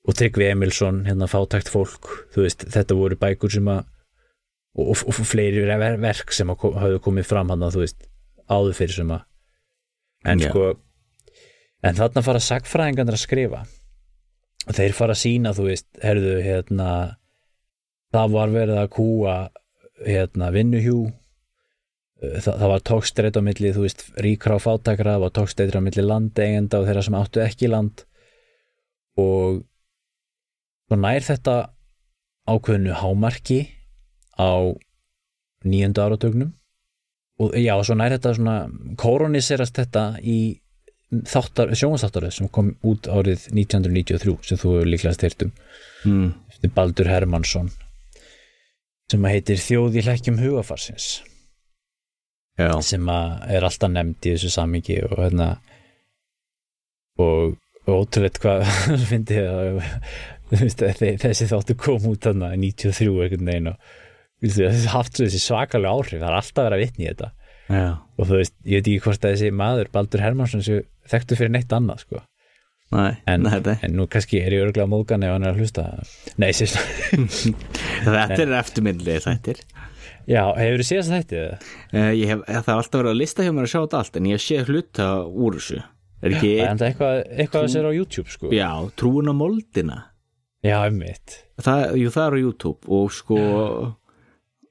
og 0.03 0.17
Tryggvi 0.19 0.49
Emilsson 0.51 1.03
hérna 1.07 1.29
fátækt 1.31 1.71
fólk 1.71 2.09
veist 2.35 2.65
þetta 2.73 2.97
voru 2.99 3.15
bækur 3.19 3.53
sem 3.53 3.69
að 3.71 3.83
og, 4.75 4.89
og, 4.89 5.03
og 5.07 5.27
fleiri 5.29 5.63
ver- 5.67 5.99
verk 6.01 6.33
sem 6.35 6.49
kom, 6.59 6.75
hafðu 6.81 6.99
komið 7.05 7.29
fram 7.29 7.53
hann 7.53 7.63
að 7.63 7.77
þú 7.77 7.83
veist 7.85 8.09
áður 8.51 8.75
fyrir 8.79 8.97
sem 8.97 9.13
að 9.15 9.23
en 10.33 10.43
Já. 10.43 10.49
sko 10.49 10.65
en 11.83 11.97
þarna 11.99 12.23
fara 12.23 12.39
sagfræðingarnir 12.43 13.17
að 13.17 13.23
skrifa. 13.25 13.63
Og 14.63 14.77
þeir 14.77 14.93
fara 14.95 15.15
að 15.15 15.19
sína 15.19 15.51
þú 15.55 15.65
veist, 15.67 15.89
herðu 15.99 16.37
hérna 16.45 16.91
það 18.15 18.35
var 18.37 18.53
verið 18.53 18.79
að 18.79 18.93
kúa 18.95 19.33
hérna 20.05 20.51
vinnuhjú. 20.55 21.01
Það, 22.23 22.53
það 22.61 22.69
var 22.71 22.85
tókstreit 22.87 23.35
á 23.35 23.41
milli 23.43 23.73
þú 23.75 23.83
veist, 23.83 24.05
ríkra 24.23 24.55
og 24.55 24.63
fátakra 24.63 25.17
það 25.17 25.25
var 25.25 25.33
tókstreit 25.35 25.75
á 25.75 25.83
milli 25.83 26.05
landeigenda 26.07 26.79
og 26.79 26.87
þeirra 26.87 27.03
sem 27.03 27.17
áttu 27.19 27.43
ekki 27.43 27.71
land. 27.73 28.05
Og 29.19 29.59
svo 30.87 30.99
nær 30.99 31.23
þetta 31.25 31.55
ákveðnu 32.53 32.97
hámarki 32.99 33.59
á 34.35 34.51
nýjöndu 35.63 36.03
áratögnum 36.03 36.51
og 37.43 37.55
já, 37.57 37.73
svo 37.83 37.95
nær 37.97 38.13
þetta 38.17 38.33
svona 38.37 38.57
koroniserast 38.99 39.77
þetta 39.79 40.03
í 40.21 40.37
þáttar, 41.29 41.71
sjónvastáttaröð 41.77 42.33
sem 42.35 42.49
kom 42.49 42.71
út 42.89 43.05
árið 43.07 43.47
1993 43.53 44.49
sem 44.49 44.57
þú 44.59 44.73
líklega 44.87 45.13
styrt 45.17 45.43
um. 45.45 45.51
Mm. 46.09 46.29
eftir 46.51 46.71
Baldur 46.75 47.07
Hermansson 47.11 47.69
sem 49.11 49.23
að 49.27 49.35
heitir 49.35 49.61
Þjóð 49.61 49.99
í 49.99 50.03
hlekkjum 50.07 50.39
hugafarsins 50.41 51.09
Já, 52.59 52.69
sem 52.85 53.07
að 53.09 53.45
er 53.55 53.65
alltaf 53.65 53.89
nefnd 53.93 54.25
í 54.27 54.33
þessu 54.35 54.49
samingi 54.53 54.99
og 55.07 55.15
hérna 55.21 55.47
og, 57.21 57.55
ótrúleitt 57.89 58.39
hvað 58.41 58.63
að 58.67 58.83
þú 58.83 58.97
veist, 59.09 59.29
þe- 59.29 60.32
þessi 60.53 61.47
þáttu 61.51 61.75
kom 61.79 62.09
út 62.11 62.25
þarna 62.27 62.51
93 62.59 63.07
einhvern 63.25 63.49
veginn 63.49 63.71
og 63.73 63.93
veist, 64.43 64.59
þessi 64.59 64.91
haft 64.93 65.21
þessi 65.21 65.41
svakalega 65.41 65.93
áhrif 65.95 66.19
það 66.19 66.29
er 66.29 66.37
alltaf 66.39 66.67
verið 66.67 66.77
að 66.77 66.83
vitni 66.83 67.05
í 67.05 67.09
þetta. 67.11 67.31
Já, 67.73 67.87
og 68.19 68.27
þú 68.27 68.37
veist, 68.41 68.55
ég 68.67 68.81
veit 68.81 68.89
ekki 68.91 69.03
hvort 69.05 69.25
að 69.25 69.33
þessi 69.35 69.55
maður 69.63 69.91
Baldur 69.93 70.23
Hermansson 70.23 70.65
sem 70.65 70.83
þekktu 71.09 71.39
fyrir 71.39 71.53
neitt 71.55 71.73
annað 71.73 72.03
sko. 72.03 72.23
nei, 72.93 73.15
en, 73.25 73.47
nei, 73.47 73.77
en 73.81 73.95
nú 73.97 74.05
kannski 74.11 74.43
er 74.43 74.53
ég 74.53 74.67
örgulega 74.67 74.91
móðgan 74.91 75.23
ef 75.25 75.31
hann 75.33 75.47
er 75.47 75.55
að 75.55 75.63
hlusta. 75.63 75.87
Nei, 76.37 76.51
sérst 76.53 76.77
Þetta 78.05 78.41
er 78.43 78.53
eftirmyndlega 78.59 79.23
þættir. 79.23 79.63
Já, 80.29 80.43
hefur 80.55 80.83
þið 80.83 80.87
séð 80.87 81.09
þetta 81.11 81.41
ég 82.15 82.29
hef, 82.29 82.43
Það 82.47 82.69
er 82.69 82.77
alltaf 82.77 82.99
verið 83.01 83.11
að 83.11 83.17
lista 83.19 83.43
hjá 83.43 83.51
mér 83.51 83.65
að 83.65 83.73
sjá 83.73 83.79
þetta 83.81 83.99
allt 83.99 84.19
en 84.19 84.29
ég 84.29 84.43
séð 84.43 84.69
hluta 84.71 85.07
úr 85.27 85.57
þessu. 85.57 85.81
Er 86.23 86.35
ekki, 86.37 86.51
það 86.61 86.83
er 86.83 86.87
eitthvað, 86.87 87.17
eitthvað 87.33 87.65
að 87.65 87.73
sér 87.73 87.87
á 87.89 87.91
YouTube 87.91 88.31
sko. 88.31 88.51
já, 88.55 88.69
trúin 88.99 89.27
á 89.27 89.35
moldina 89.35 89.97
já, 90.63 90.77
einmitt. 90.79 91.41
Það, 91.61 91.83
Jú, 92.01 92.13
það 92.15 92.25
er 92.25 92.33
á 92.33 92.43
YouTube 92.43 92.95
og 92.99 93.13
sko 93.13 93.41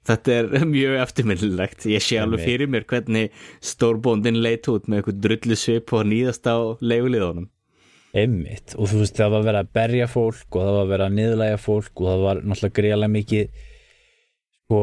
Þetta 0.03 0.33
er 0.35 0.49
mjög 0.67 0.97
eftirminnilegt. 0.99 1.85
Ég 1.87 2.03
sé 2.03 2.17
alveg 2.19 2.43
fyrir 2.43 2.71
mér 2.71 2.87
hvernig 2.91 3.31
stórbóndin 3.63 4.41
leit 4.43 4.67
út 4.73 4.89
með 4.91 4.99
eitthvað 4.99 5.21
drullu 5.27 5.59
svip 5.59 5.93
og 5.95 6.09
nýðast 6.11 6.49
á 6.51 6.59
leiguliðunum 6.83 7.47
Einmitt, 8.13 8.75
og 8.77 8.91
þú 8.91 8.99
veist 9.01 9.17
það 9.17 9.31
var 9.33 9.45
verið 9.47 9.63
að 9.63 9.69
berja 9.79 10.07
fólk 10.11 10.57
og 10.59 10.67
það 10.67 10.75
var 10.77 10.89
verið 10.91 11.07
að 11.07 11.15
niðurlæga 11.17 11.61
fólk 11.63 12.03
og 12.03 12.09
það 12.11 12.25
var 12.27 12.41
náttúrulega 12.43 12.77
greiðlega 12.77 13.13
mikið 13.15 13.63
sko 14.67 14.81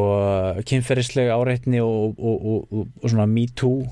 kynferðislega 0.72 1.36
áreitni 1.38 1.84
og, 1.84 2.16
og, 2.18 2.48
og, 2.50 2.88
og 2.90 3.06
svona 3.06 3.28
me 3.30 3.46
too 3.54 3.84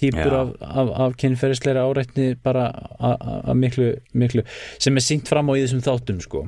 típur 0.00 0.34
af, 0.34 0.48
af, 0.64 0.88
af 1.04 1.12
kynferðislega 1.20 1.82
áreitni 1.84 2.30
bara 2.42 2.64
að 2.98 3.52
miklu, 3.60 3.88
miklu 4.18 4.42
sem 4.80 4.96
er 4.98 5.04
sínt 5.04 5.28
fram 5.30 5.50
á 5.50 5.52
í 5.54 5.62
þessum 5.66 5.82
þáttum 5.84 6.20
sko. 6.24 6.44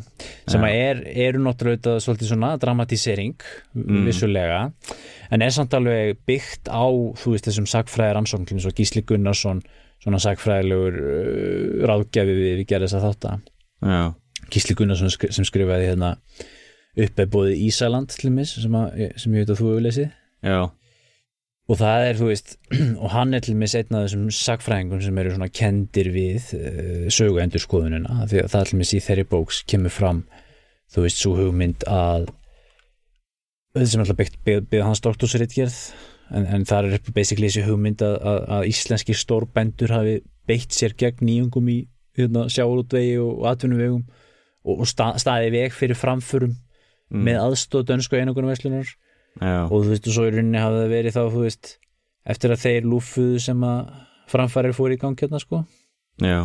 Sem 0.51 0.65
að 0.65 0.79
er, 0.81 1.03
eru 1.29 1.43
náttúrulega 1.45 1.99
svolítið 2.03 2.33
svona 2.33 2.55
dramatisering 2.63 3.37
Mm. 3.75 4.05
vissulega. 4.07 4.61
En 5.35 5.43
er 5.43 5.51
samt 5.51 5.75
alveg 5.75 6.17
byggt 6.27 6.69
á 6.71 6.87
þú 7.19 7.33
veist 7.35 7.49
þessum 7.49 7.67
sagfræðir 7.67 8.21
ansóknum 8.21 8.61
svo 8.63 8.71
Gísli 8.75 9.03
Gunnarsson 9.03 9.63
svona 10.05 10.21
sagfræðilegur 10.23 10.99
uh, 11.01 11.87
ráðgjafi 11.91 12.35
við, 12.39 12.51
við 12.61 12.67
gerðis 12.71 12.95
að 12.95 13.07
þátta. 13.09 13.33
Já, 13.83 14.03
Gísli 14.55 14.77
Gunnarsson 14.79 15.11
skri- 15.11 15.33
sem 15.35 15.45
skrifaði 15.49 15.89
hérna 15.91 16.13
uppið 16.95 17.31
bóði 17.33 17.55
Ísaland 17.67 18.13
til 18.15 18.31
mis 18.35 18.53
sem, 18.55 18.75
að, 18.79 19.01
sem 19.19 19.35
ég 19.35 19.43
veit 19.45 19.51
að 19.55 19.59
þú 19.61 19.69
hefur 19.73 19.85
lesið. 19.89 20.11
Já, 20.47 20.59
og 21.65 21.79
það 21.81 22.07
er, 22.09 22.19
þú 22.21 22.29
veist, 22.29 22.57
og 23.03 23.13
hann 23.15 23.37
er 23.37 23.45
til 23.45 23.57
mis 23.59 23.75
einn 23.79 23.97
af 23.97 24.07
þessum 24.07 24.25
sagfræðingum 24.37 25.03
sem 25.05 25.21
eru 25.21 25.35
svona 25.35 25.51
kendir 25.53 26.11
við 26.15 26.49
uh, 26.59 27.05
sögu 27.15 27.41
endurskoðunina 27.45 28.25
því 28.31 28.43
að 28.43 28.51
það 28.53 28.61
er 28.61 28.73
til 28.73 28.81
mis 28.81 28.95
í 28.95 29.03
þeirri 29.05 29.27
bóks 29.31 29.61
kemur 29.71 29.95
fram, 29.95 30.25
þú 30.93 31.07
veist, 31.07 31.23
svo 31.23 31.37
hugmynd 31.39 31.87
að 31.91 32.29
þetta 33.75 33.87
sem 33.91 34.05
alltaf 34.05 34.21
byggt 34.21 34.43
byggð 34.47 34.85
hans 34.87 35.03
doktorsritgerð 35.05 35.79
en, 36.35 36.45
en 36.47 36.69
það 36.69 36.91
er 36.91 37.09
basically 37.17 37.49
þessi 37.49 37.65
hugmynd 37.67 38.05
að, 38.05 38.19
að, 38.21 38.43
að 38.59 38.69
íslenski 38.71 39.17
stórbændur 39.19 39.95
hafi 39.95 40.21
beitt 40.49 40.77
sér 40.77 40.95
gegn 41.01 41.25
nýjungum 41.27 41.73
í 41.73 41.79
hérna, 42.15 42.45
sjáurútvegi 42.53 43.17
og, 43.19 43.41
atvinnuvegum 43.51 44.05
og, 44.05 44.77
og 44.77 44.87
sta, 44.89 45.15
staði 45.19 45.51
veg 45.57 45.75
fyrir 45.75 45.99
framförum 45.99 46.55
Mm. 47.13 47.27
með 47.29 47.41
aðstóð 47.43 47.89
dönsku 47.91 48.17
einogunum 48.19 48.51
verslunar 48.51 48.89
já, 49.41 49.65
og 49.65 49.75
þú 49.75 49.91
veist 49.91 50.09
og 50.09 50.17
svo 50.17 50.27
í 50.29 50.33
rauninni 50.35 50.63
hafði 50.63 50.81
það 50.83 50.95
verið 50.95 51.17
þá 51.17 51.23
þú 51.25 51.43
veist 51.45 51.71
eftir 52.35 52.55
að 52.55 52.65
þeir 52.65 52.89
lúfuðu 52.89 53.43
sem 53.43 53.67
að 53.69 53.93
framfærir 54.31 54.77
fóru 54.77 54.97
í 54.97 55.01
gang 55.01 55.21
hérna 55.21 55.41
sko. 55.43 55.63
Já, 56.23 56.41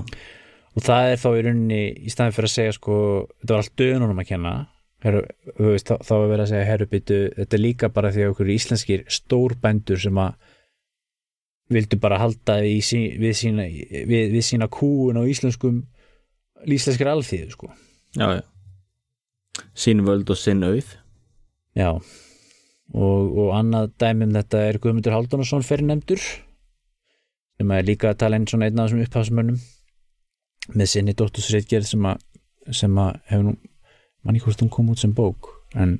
og 0.75 0.85
það 0.85 1.13
er 1.13 1.21
þá 1.21 1.29
í 1.29 1.45
rauninni 1.45 1.81
í 2.03 2.13
staðin 2.13 2.35
fyrir 2.35 2.49
að 2.49 2.55
segja 2.55 2.75
sko 2.75 2.99
þetta 3.39 3.55
var 3.55 3.63
allt 3.63 3.75
dönunum 3.79 4.21
að 4.23 4.29
kenna. 4.33 4.53
Heru, 4.99 5.21
veist, 5.55 5.87
þá, 5.87 6.03
þá 6.03 6.13
er 6.17 6.25
verið 6.27 6.43
að 6.43 6.49
segja 6.51 6.67
herrubyttu 6.67 7.19
þetta 7.37 7.55
er 7.55 7.61
líka 7.63 7.89
bara 7.95 8.09
því 8.11 8.23
að 8.25 8.33
okkur 8.33 8.49
íslenskir 8.51 9.03
stórbændur 9.07 10.01
sem 10.03 10.17
að 10.19 10.55
vildu 11.71 11.99
bara 12.01 12.17
halda 12.19 12.57
í, 12.65 12.81
við, 13.21 13.35
sína, 13.37 13.67
við, 13.69 14.33
við 14.33 14.43
sína 14.43 14.67
kúun 14.73 15.21
á 15.21 15.23
íslenskum 15.23 15.83
íslenskir 16.67 17.07
alþýðu 17.13 17.53
sko. 17.55 17.69
Já, 18.17 18.41
já. 18.41 18.43
Sín 19.77 20.03
völd 20.03 20.27
og 20.33 20.39
sinn 20.39 20.65
auð. 20.67 20.97
Já 21.77 21.93
og, 22.93 23.37
og 23.37 23.49
annað 23.57 23.91
dæmi 24.01 24.27
um 24.27 24.37
þetta 24.37 24.61
er 24.67 24.79
Guðmundur 24.81 25.15
Haldunarsson 25.15 25.65
fyrirnefndur 25.65 26.21
sem 27.59 27.73
er 27.75 27.85
líka 27.85 28.13
að 28.13 28.21
tala 28.23 28.39
einn 28.39 28.47
svona 28.49 28.69
einn 28.69 28.79
af 28.79 28.89
þessum 28.89 29.03
upphafsmönnum 29.05 29.59
með 30.79 30.91
sinni 30.91 31.15
dóttursreitgerð 31.17 31.89
sem 31.91 32.07
að 32.09 32.25
að 32.69 33.19
hefur 33.29 33.45
nú 33.49 33.55
manni 34.25 34.41
hvort 34.43 34.61
hún 34.61 34.71
kom 34.73 34.89
út 34.93 35.01
sem 35.01 35.13
bók 35.15 35.51
en 35.75 35.99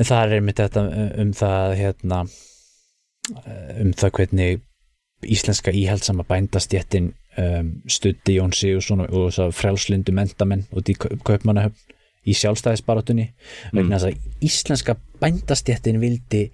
það 0.00 0.20
er 0.24 0.36
einmitt 0.38 0.60
þetta 0.60 0.84
um 1.22 1.32
það 1.36 1.74
hérna 1.80 2.22
um 3.80 3.92
það 3.96 4.14
hvernig 4.18 4.62
íslenska 5.24 5.72
íhaldsama 5.72 6.26
bændastjettin 6.28 7.12
um, 7.40 7.70
studdi 7.88 8.36
Jón 8.36 8.52
Sigursson 8.52 9.04
og 9.06 9.14
þess 9.14 9.40
að 9.46 9.54
frjálslindu 9.56 10.12
mentamenn 10.16 10.66
út 10.74 10.90
í 10.92 10.96
Kaup- 11.00 11.22
kaupmannahöfn 11.24 11.93
í 12.24 12.36
sjálfstæðisbarátunni 12.38 13.26
vegna 13.74 13.98
þess 13.98 14.10
að 14.10 14.46
íslenska 14.48 14.96
bændastjettin 15.20 16.00
vildi 16.02 16.44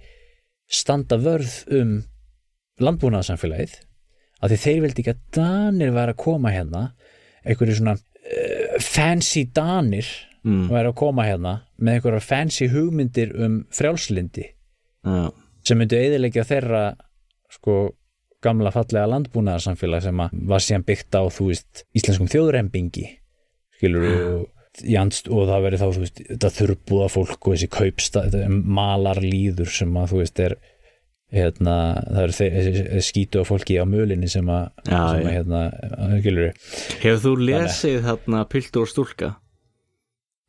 standa 0.71 1.19
vörð 1.21 1.55
um 1.77 1.93
landbúnaðarsamfélagið 2.81 3.77
að 4.41 4.53
því 4.53 4.59
þeir 4.63 4.81
vildi 4.85 5.03
ekki 5.03 5.13
að 5.13 5.23
Danir 5.37 5.93
væri 5.95 6.15
að 6.15 6.21
koma 6.23 6.53
hérna 6.53 6.83
einhverju 7.45 7.77
svona 7.77 7.95
uh, 7.97 8.75
fancy 8.81 9.45
Danir 9.53 10.07
mm. 10.43 10.67
væri 10.71 10.91
að 10.91 10.97
koma 11.01 11.27
hérna 11.27 11.55
með 11.77 11.97
einhverjar 11.97 12.25
fancy 12.25 12.69
hugmyndir 12.71 13.33
um 13.37 13.61
frjálslindi 13.73 14.47
Já, 15.01 15.31
sem 15.65 15.79
myndu 15.81 15.97
eðilegja 15.97 16.45
þeirra 16.45 16.83
sko 17.51 17.77
gamla 18.41 18.71
fallega 18.73 19.09
landbúnaðarsamfélag 19.09 20.03
sem 20.05 20.23
var 20.49 20.63
síðan 20.63 20.85
byggt 20.85 21.17
á 21.17 21.23
þú 21.29 21.51
veist 21.51 21.83
íslenskum 21.97 22.29
þjóðrembingi 22.31 23.05
skilur 23.77 24.07
og, 24.09 24.47
andst, 25.01 25.27
og 25.31 25.47
það 25.49 25.63
verið 25.67 25.81
þá 25.83 25.87
veist 26.01 26.21
þetta 26.29 26.51
þurrbúða 26.57 27.07
fólk 27.11 27.47
og 27.47 27.55
þessi 27.55 27.69
kaupstað 27.75 28.37
malar 28.79 29.19
líður 29.23 29.71
sem 29.73 29.97
að 29.99 30.13
þú 30.13 30.21
veist 30.21 30.39
er 30.45 30.55
hérna 31.31 31.75
það 32.07 32.21
eru 32.25 32.35
þessi- 32.37 33.03
skítu 33.07 33.39
á 33.39 33.43
fólki 33.47 33.77
á 33.79 33.85
mölinni 33.87 34.27
sem 34.31 34.47
að, 34.51 34.65
Já, 34.83 35.01
sem 35.15 35.27
að 35.27 35.31
hérna 35.31 35.61
Hefur 37.03 37.21
þú 37.23 37.33
lesið 37.47 38.01
þarna 38.07 38.41
Piltur 38.51 38.83
og 38.83 38.91
stúlka? 38.91 39.29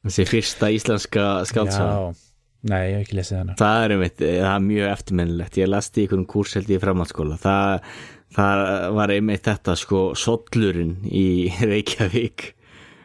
Þessi 0.02 0.24
fyrsta 0.26 0.70
íslenska 0.74 1.26
skáldsá 1.46 1.82
já, 1.86 2.14
Nei, 2.62 2.92
ég 2.92 2.96
hef 3.00 3.04
ekki 3.08 3.16
lesið 3.18 3.36
hana. 3.40 3.54
Það 3.58 3.84
er, 3.84 3.92
einmitt, 3.96 4.20
það 4.22 4.52
er 4.54 4.60
mjög 4.62 4.84
eftirminnilegt. 4.92 5.56
Ég 5.58 5.66
las 5.70 5.88
í 5.90 6.02
einhvern 6.04 6.26
kúrseldi 6.30 6.76
í 6.76 6.82
framhaldsskóla. 6.82 7.38
Það, 7.42 7.88
það 8.36 8.60
var 9.00 9.12
einmitt 9.16 9.48
þetta 9.48 9.74
sko 9.80 10.02
sollurinn 10.14 10.92
í 11.10 11.24
Reykjavík 11.72 12.44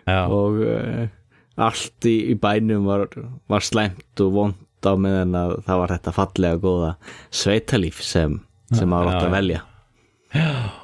og 0.08 0.62
uh, 0.64 1.08
allt 1.68 2.08
í, 2.08 2.16
í 2.32 2.36
bænum 2.40 2.88
var, 2.88 3.08
var 3.50 3.66
slæmt 3.66 4.24
og 4.24 4.34
vond 4.36 4.88
á 4.88 4.94
meðan 4.94 5.36
að 5.36 5.56
það 5.66 5.82
var 5.82 5.94
þetta 5.96 6.14
fallega 6.16 6.60
góða 6.64 6.92
sveitalíf 7.34 8.04
sem, 8.06 8.38
sem 8.72 8.90
maður 8.90 9.16
átt 9.16 9.26
að 9.26 9.34
velja. 9.36 9.64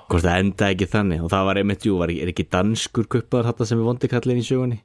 Hvort 0.10 0.24
það 0.24 0.40
enda 0.40 0.72
ekki 0.72 0.88
þannig 0.90 1.24
og 1.24 1.30
það 1.32 1.46
var 1.50 1.60
einmitt, 1.62 1.86
jú, 1.86 2.00
var, 2.00 2.12
er 2.12 2.32
ekki 2.32 2.48
danskur 2.52 3.08
kuppaður 3.12 3.52
þetta 3.52 3.70
sem 3.70 3.80
er 3.80 3.88
vondi 3.88 4.10
kallin 4.12 4.42
í 4.42 4.46
sjögunni 4.48 4.80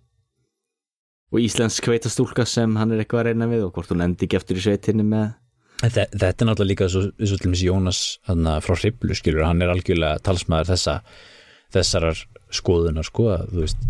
og 1.29 1.45
íslensk 1.45 1.85
kveitastúlka 1.85 2.47
sem 2.49 2.77
hann 2.81 2.95
er 2.95 3.03
eitthvað 3.03 3.21
að 3.21 3.29
reyna 3.31 3.49
við 3.51 3.67
og 3.67 3.75
hvort 3.77 3.93
hún 3.93 4.05
endi 4.05 4.25
ekki 4.25 4.39
eftir 4.39 4.61
í 4.61 4.65
sveitinni 4.65 5.05
með? 5.05 5.35
Þetta, 5.79 6.07
þetta 6.15 6.45
er 6.45 6.49
náttúrulega 6.49 6.71
líka 6.73 6.89
svo, 6.91 7.03
svo 7.21 7.37
til 7.37 7.45
dæmis 7.45 7.65
Jónas 7.67 8.01
hana, 8.27 8.57
frá 8.65 8.75
Hriblu 8.75 9.17
skilur, 9.17 9.45
hann 9.47 9.63
er 9.63 9.71
algjörlega 9.73 10.23
talsmaður 10.27 10.73
þessa 10.73 10.97
þessarar 11.75 12.23
skoðunar 12.55 13.07
sko, 13.07 13.29
að, 13.35 13.47
þú 13.53 13.63
veist 13.65 13.87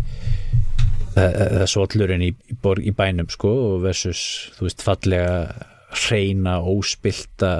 það, 1.15 1.39
er 1.47 1.71
svollurinn 1.73 2.25
í, 2.25 2.29
í, 2.51 2.57
í 2.59 2.93
bænum 2.95 3.31
sko 3.31 3.53
versus, 3.83 4.21
þú 4.57 4.67
veist, 4.67 4.85
fallega 4.85 5.33
hreina, 5.89 6.59
óspilta 6.61 7.51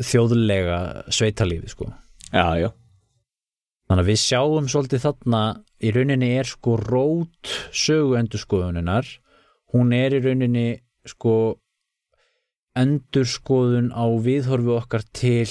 þjóðlega 0.00 0.78
sveitalífi 1.12 1.74
sko. 1.74 1.90
Já, 2.32 2.56
já, 2.56 2.70
þannig 3.86 4.02
að 4.02 4.10
við 4.10 4.20
sjáum 4.22 4.70
svolítið 4.70 5.04
þarna 5.04 5.42
í 5.84 5.92
rauninni 5.92 6.32
er 6.40 6.48
sko 6.48 6.78
rót 6.80 7.52
sögu 7.76 8.16
endurskoðuninnar 8.18 9.08
hún 9.74 9.92
er 9.94 10.16
í 10.16 10.22
rauninni 10.24 10.66
sko 11.06 11.56
endurskoðun 12.76 13.92
á 13.94 14.04
viðhorfi 14.24 14.72
okkar 14.76 15.04
til 15.16 15.48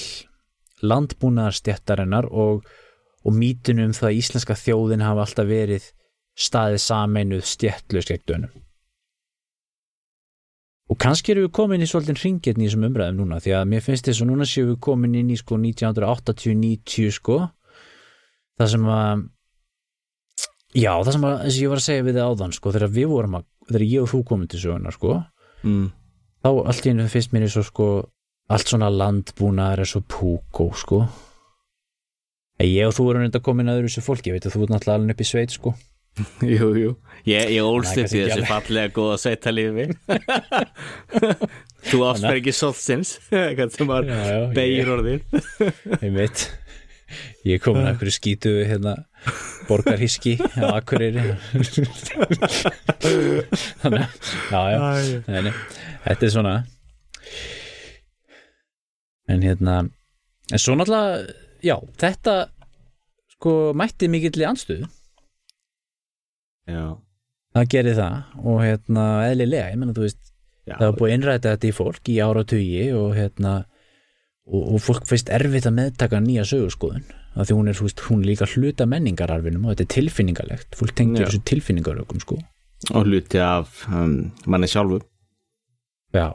landbúnaðarstjættarinnar 0.86 2.28
og, 2.30 2.66
og 3.26 3.34
mítinu 3.34 3.88
um 3.88 3.94
það 3.96 4.10
að 4.10 4.20
íslenska 4.20 4.56
þjóðin 4.58 5.04
hafa 5.04 5.26
alltaf 5.26 5.48
verið 5.50 5.90
staðið 6.36 6.82
sameinuð 6.84 7.44
stjættlaus 7.50 8.10
gegn 8.10 8.24
dönum. 8.30 8.54
Og 10.86 10.98
kannski 11.02 11.32
erum 11.32 11.48
við 11.48 11.54
komin 11.58 11.82
í 11.82 11.88
svolítið 11.90 12.20
ringirni 12.22 12.66
í 12.66 12.68
þessum 12.68 12.86
umræðum 12.86 13.16
núna 13.18 13.40
því 13.42 13.56
að 13.58 13.70
mér 13.72 13.82
finnst 13.82 14.06
þess 14.06 14.22
að 14.22 14.28
núna 14.30 14.46
séum 14.46 14.68
við 14.70 14.76
komin 14.86 15.16
inn 15.18 15.32
í 15.34 15.38
sko 15.40 15.58
1980-90 15.58 17.16
sko. 17.16 17.40
Það 18.56 18.70
sem 18.76 18.86
að 18.94 19.24
já 20.76 20.92
það 20.92 21.12
sem 21.16 21.26
að 21.26 21.36
þess 21.42 21.56
að 21.56 21.62
ég 21.62 21.72
var 21.72 21.80
að 21.80 21.86
segja 21.86 22.06
við 22.06 22.18
þið 22.18 22.26
áðan 22.30 22.56
sko 22.56 22.72
þegar 22.74 22.92
við 22.96 23.08
vorum 23.12 23.38
að 23.38 23.46
þegar 23.66 23.86
ég 23.86 24.02
og 24.04 24.10
þú 24.12 24.20
komum 24.28 24.50
til 24.50 24.60
söguna 24.62 24.92
sko 24.94 25.14
mm. 25.66 25.86
þá 26.44 26.50
allt 26.52 26.86
í 26.86 26.92
einu 26.92 27.06
finnst 27.12 27.32
mér 27.34 27.46
eins 27.46 27.56
og 27.60 27.66
sko 27.70 27.88
allt 28.52 28.70
svona 28.70 28.90
landbúnaðar 28.92 29.82
er 29.82 29.90
svo 29.90 30.02
púkó 30.06 30.68
sko 30.76 31.00
ég 32.64 32.88
og 32.88 32.94
þú 32.96 33.10
erum 33.10 33.26
reynda 33.26 33.42
komin 33.44 33.68
að 33.68 33.82
öðru 33.82 33.92
sér 33.92 34.06
fólki, 34.06 34.30
ég 34.30 34.38
veit 34.38 34.48
að 34.48 34.56
þú 34.56 34.64
ert 34.64 34.72
náttúrulega 34.74 35.00
alveg 35.00 35.16
upp 35.16 35.24
í 35.24 35.28
sveit 35.28 35.52
sko. 35.56 35.74
Jú, 36.56 36.68
jú. 36.80 36.92
Ég, 37.28 37.50
ég 37.52 37.66
ólst 37.66 37.98
upp 38.00 38.12
í 38.14 38.22
þessu 38.22 38.46
fallega 38.48 38.92
góða 38.96 39.16
sveitalífi 39.20 39.88
þú 41.90 41.98
ástfær 42.08 42.38
ekki 42.38 42.54
solsins 42.56 43.16
hvað 43.56 43.74
sem 43.74 43.90
var 43.90 44.06
beigir 44.56 44.88
orðin 44.94 45.20
ég 46.00 46.14
veit 46.14 46.46
ég 47.44 47.58
er 47.58 47.62
komin 47.62 47.84
að 47.84 47.90
einhverju 47.92 48.14
skítu 48.16 48.54
hérna 48.66 48.94
borgarhiski 49.66 50.36
á 50.38 50.78
Akureyri. 50.78 51.22
Þannig 53.82 54.02
að, 54.02 54.10
já, 54.50 54.60
já. 54.70 54.78
Nei, 55.30 55.52
þetta 56.04 56.26
er 56.26 56.32
svona. 56.34 56.54
En 59.30 59.42
hérna 59.42 59.78
en 59.86 60.62
svo 60.62 60.76
náttúrulega, 60.78 61.26
já, 61.64 61.76
þetta 62.00 62.36
sko 63.36 63.56
mætti 63.76 64.08
mikill 64.10 64.42
í 64.42 64.46
andstöðu. 64.48 64.88
Já, 66.66 66.84
það 67.54 67.68
gerir 67.74 67.98
það 67.98 68.40
og 68.42 68.62
hérna 68.64 69.04
eðlilega, 69.28 69.70
ég 69.72 69.80
menna 69.80 69.94
þú 69.96 70.06
veist 70.06 70.22
já, 70.66 70.74
það 70.74 70.86
var 70.88 70.96
búið 70.98 71.10
að 71.10 71.16
innræta 71.16 71.52
þetta 71.54 71.68
í 71.68 71.76
fólk 71.76 72.10
í 72.10 72.16
áratugi 72.24 72.86
og 72.98 73.12
hérna 73.16 73.52
og, 74.46 74.62
og 74.62 74.80
fólk 74.82 75.06
finnst 75.06 75.30
erfitt 75.34 75.68
að 75.68 75.78
meðtaka 75.78 76.22
nýja 76.24 76.46
sögurskoðun 76.48 77.06
af 77.36 77.46
því 77.46 77.58
hún 77.58 77.70
er, 77.70 77.76
þú 77.76 77.86
veist, 77.86 78.02
hún 78.08 78.24
líka 78.24 78.48
hluta 78.48 78.86
menningararfinum 78.88 79.66
og 79.66 79.74
þetta 79.74 79.84
er 79.84 79.92
tilfinningalegt. 79.92 80.76
Fólk 80.78 80.94
tengir 80.96 81.26
þessu 81.26 81.42
tilfinningarökum 81.44 82.22
sko. 82.22 82.38
Og 82.96 83.08
hluti 83.10 83.40
af 83.44 83.82
um, 83.92 84.30
manni 84.48 84.70
sjálfu. 84.72 85.02
Já 86.16 86.32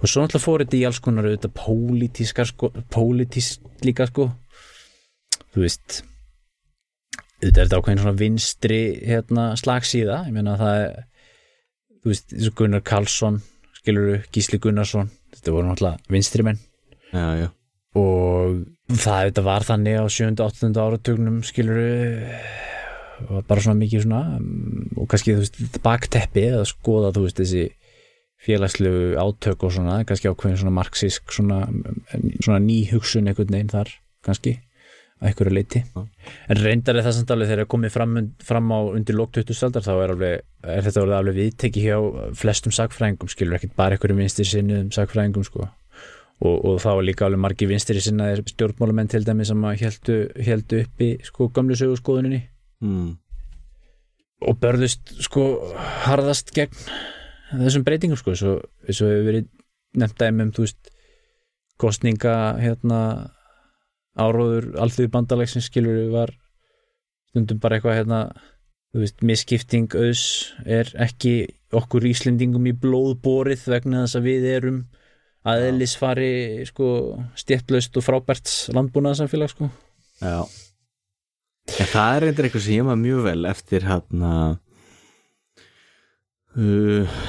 og 0.00 0.06
svo 0.08 0.22
náttúrulega 0.22 0.44
fór 0.44 0.64
þetta 0.64 0.78
í 0.78 0.84
alls 0.88 1.00
konar 1.02 1.28
auðvitað 1.28 1.56
pólitískar 1.58 2.48
sko, 2.50 2.72
pólitísk 2.92 3.84
líka 3.86 4.08
sko 4.10 4.30
þú 5.54 5.64
veist 5.64 6.00
auðvitað 7.40 7.60
er 7.62 7.68
þetta 7.68 7.78
ákveðin 7.80 8.02
svona 8.02 8.18
vinstri 8.20 8.80
hérna 9.06 9.46
slagsíða, 9.60 10.24
ég 10.28 10.34
meina 10.36 10.58
það 10.60 10.82
er 10.82 10.98
þú 12.00 12.12
veist, 12.12 12.34
og 12.34 12.58
Gunnar 12.58 12.84
Karlsson 12.84 13.40
skiluru, 13.80 14.18
Gísli 14.34 14.60
Gunnarsson 14.60 15.10
þetta 15.36 15.54
voru 15.54 15.70
náttúrulega 15.70 16.12
vinstri 16.12 16.46
menn 16.46 16.60
já, 17.12 17.26
já, 17.44 17.48
og 18.00 18.60
það 18.90 19.22
auðvitað 19.22 19.48
var 19.48 19.68
þannig 19.68 20.00
á 20.02 20.04
7. 20.10 20.30
og 20.32 20.44
8. 20.50 20.72
áratugnum 20.84 21.40
skiluru 21.46 21.88
var 23.28 23.44
bara 23.48 23.62
svona 23.64 23.80
mikið 23.80 24.06
svona 24.06 24.22
mm, 24.38 24.96
og 24.96 25.08
kannski 25.10 25.36
þú 25.36 25.44
veist 25.44 25.80
bakteppi 25.84 26.46
að 26.54 26.66
skoða 26.70 27.12
þú 27.16 27.26
veist 27.26 27.40
þessi 27.42 27.66
félagslegu 28.40 29.14
átök 29.20 29.66
og 29.66 29.74
svona 29.74 30.00
kannski 30.08 30.30
ákveðin 30.30 30.60
svona 30.62 30.76
marxísk 30.78 31.32
svona, 31.34 31.62
svona 32.40 32.60
ný 32.64 32.82
hugsun 32.92 33.28
einhvern 33.28 33.52
veginn 33.52 33.72
þar 33.72 33.92
kannski 34.24 34.56
að 35.20 35.28
einhverju 35.30 35.52
leiti 35.52 35.82
en 35.92 36.60
reyndar 36.60 36.96
er 36.96 37.04
það 37.04 37.16
samt 37.18 37.34
alveg 37.34 37.50
þegar 37.50 37.64
er 37.64 37.70
komið 37.74 37.92
fram, 37.92 38.14
fram 38.44 38.72
á 38.72 38.78
undir 38.96 39.18
lók 39.18 39.34
20. 39.36 39.52
aldar 39.68 39.84
þá 39.84 39.92
er, 39.92 40.14
alveg, 40.14 40.46
er 40.64 40.86
þetta 40.86 41.04
alveg, 41.04 41.18
alveg 41.18 41.38
viðteki 41.40 41.84
hjá 41.84 41.98
flestum 42.40 42.74
sagfræðingum 42.74 43.32
skilur 43.32 43.58
ekkert 43.58 43.76
bara 43.76 43.98
einhverjum 43.98 44.22
vinstir 44.24 44.48
sinnuðum 44.48 44.90
sagfræðingum 44.96 45.44
sko 45.44 45.66
og, 46.40 46.54
og 46.56 46.80
þá 46.80 46.90
var 46.94 47.04
líka 47.04 47.28
alveg 47.28 47.44
margi 47.44 47.68
vinstri 47.68 48.00
sinnaðir 48.00 48.44
stjórnmálamenn 48.48 49.12
til 49.12 49.24
dæmi 49.26 49.44
sem 49.48 49.68
heldu, 49.84 50.20
heldu 50.40 50.84
uppi 50.86 51.12
sko 51.28 51.50
gamlu 51.52 51.76
sögurskoðuninni 51.76 52.40
mm. 52.80 53.08
og 54.48 54.60
börðust 54.64 55.18
sko 55.20 55.50
harðast 56.06 56.54
gegn 56.56 56.72
þessum 57.50 57.84
breytingum 57.86 58.20
sko 58.20 58.36
svo, 58.38 58.56
svo 58.88 59.10
hefur 59.10 59.26
verið 59.26 59.50
nefnt 60.00 60.20
dæmi 60.22 60.46
um 60.46 60.54
þú 60.54 60.66
veist 60.66 60.92
kostninga 61.80 62.36
hérna 62.60 63.00
áróður 64.18 64.72
alþjóðu 64.82 65.12
bandalegsins 65.14 65.70
skilur 65.70 66.10
var 66.12 66.32
stundum 67.30 67.60
bara 67.62 67.78
eitthvað 67.78 68.00
hérna 68.00 68.20
þú 68.90 69.04
veist 69.04 69.22
misskipting 69.26 69.94
auðs 69.94 70.24
er 70.66 70.90
ekki 70.98 71.34
okkur 71.76 72.06
Íslendingum 72.10 72.66
í 72.66 72.74
blóð 72.74 73.20
borið 73.22 73.68
vegna 73.70 74.04
þess 74.04 74.18
að 74.18 74.26
við 74.26 74.48
erum 74.50 74.80
aðeinsfari 75.46 76.66
sko 76.68 76.88
stjættlaust 77.38 77.96
og 77.96 78.04
frábært 78.04 78.50
landbúnaðarsamfélag 78.76 79.52
sko. 79.54 79.70
Já. 80.20 80.42
En 81.70 81.88
það 81.92 82.16
er 82.16 82.26
reyndir 82.26 82.48
eitthvað 82.48 82.66
sem 82.66 82.76
ég 82.76 82.88
maður 82.88 83.04
mjög 83.04 83.22
vel 83.28 83.46
eftir 83.48 83.86
hérna 83.86 84.32
uh, 86.58 87.20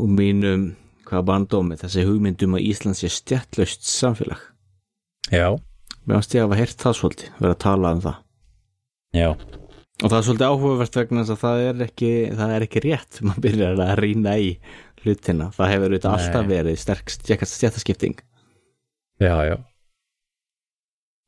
og 0.00 0.14
mínum 0.14 0.70
hvað 1.08 1.26
bandómi, 1.28 1.78
þessi 1.80 2.06
hugmyndum 2.08 2.56
að 2.56 2.68
Ísland 2.70 2.98
sé 2.98 3.10
stjættlaust 3.12 3.84
samfélag. 3.88 4.40
Já, 5.32 5.50
mér 6.04 6.18
finnst 6.20 6.36
ég 6.36 6.44
að 6.44 6.48
hafa 6.48 6.60
heyrt 6.62 6.80
það 6.84 6.96
svolítið, 7.00 7.34
verið 7.40 7.54
að 7.54 7.62
tala 7.64 7.92
um 7.94 8.02
það. 8.04 8.16
Já, 9.14 9.28
og 10.02 10.08
það 10.10 10.16
er 10.18 10.26
svolítið 10.26 10.48
áhugavert 10.48 10.98
vegna 10.98 11.22
þess 11.22 11.34
að 11.34 11.42
það 11.44 11.60
er 11.68 11.84
ekki 11.86 12.10
það 12.34 12.54
er 12.54 12.66
ekki 12.66 12.82
rétt, 12.84 13.20
maður 13.22 13.44
byrjar 13.44 13.82
að 13.84 13.94
rýna 14.00 14.34
í 14.42 14.48
hlutina, 15.04 15.50
það 15.54 15.70
hefur 15.70 15.92
auðvitað 15.92 16.16
alltaf 16.16 16.48
verið 16.48 16.80
sterk 16.80 17.14
stjættaskipting 17.14 18.18
já, 19.22 19.36
já. 19.46 19.56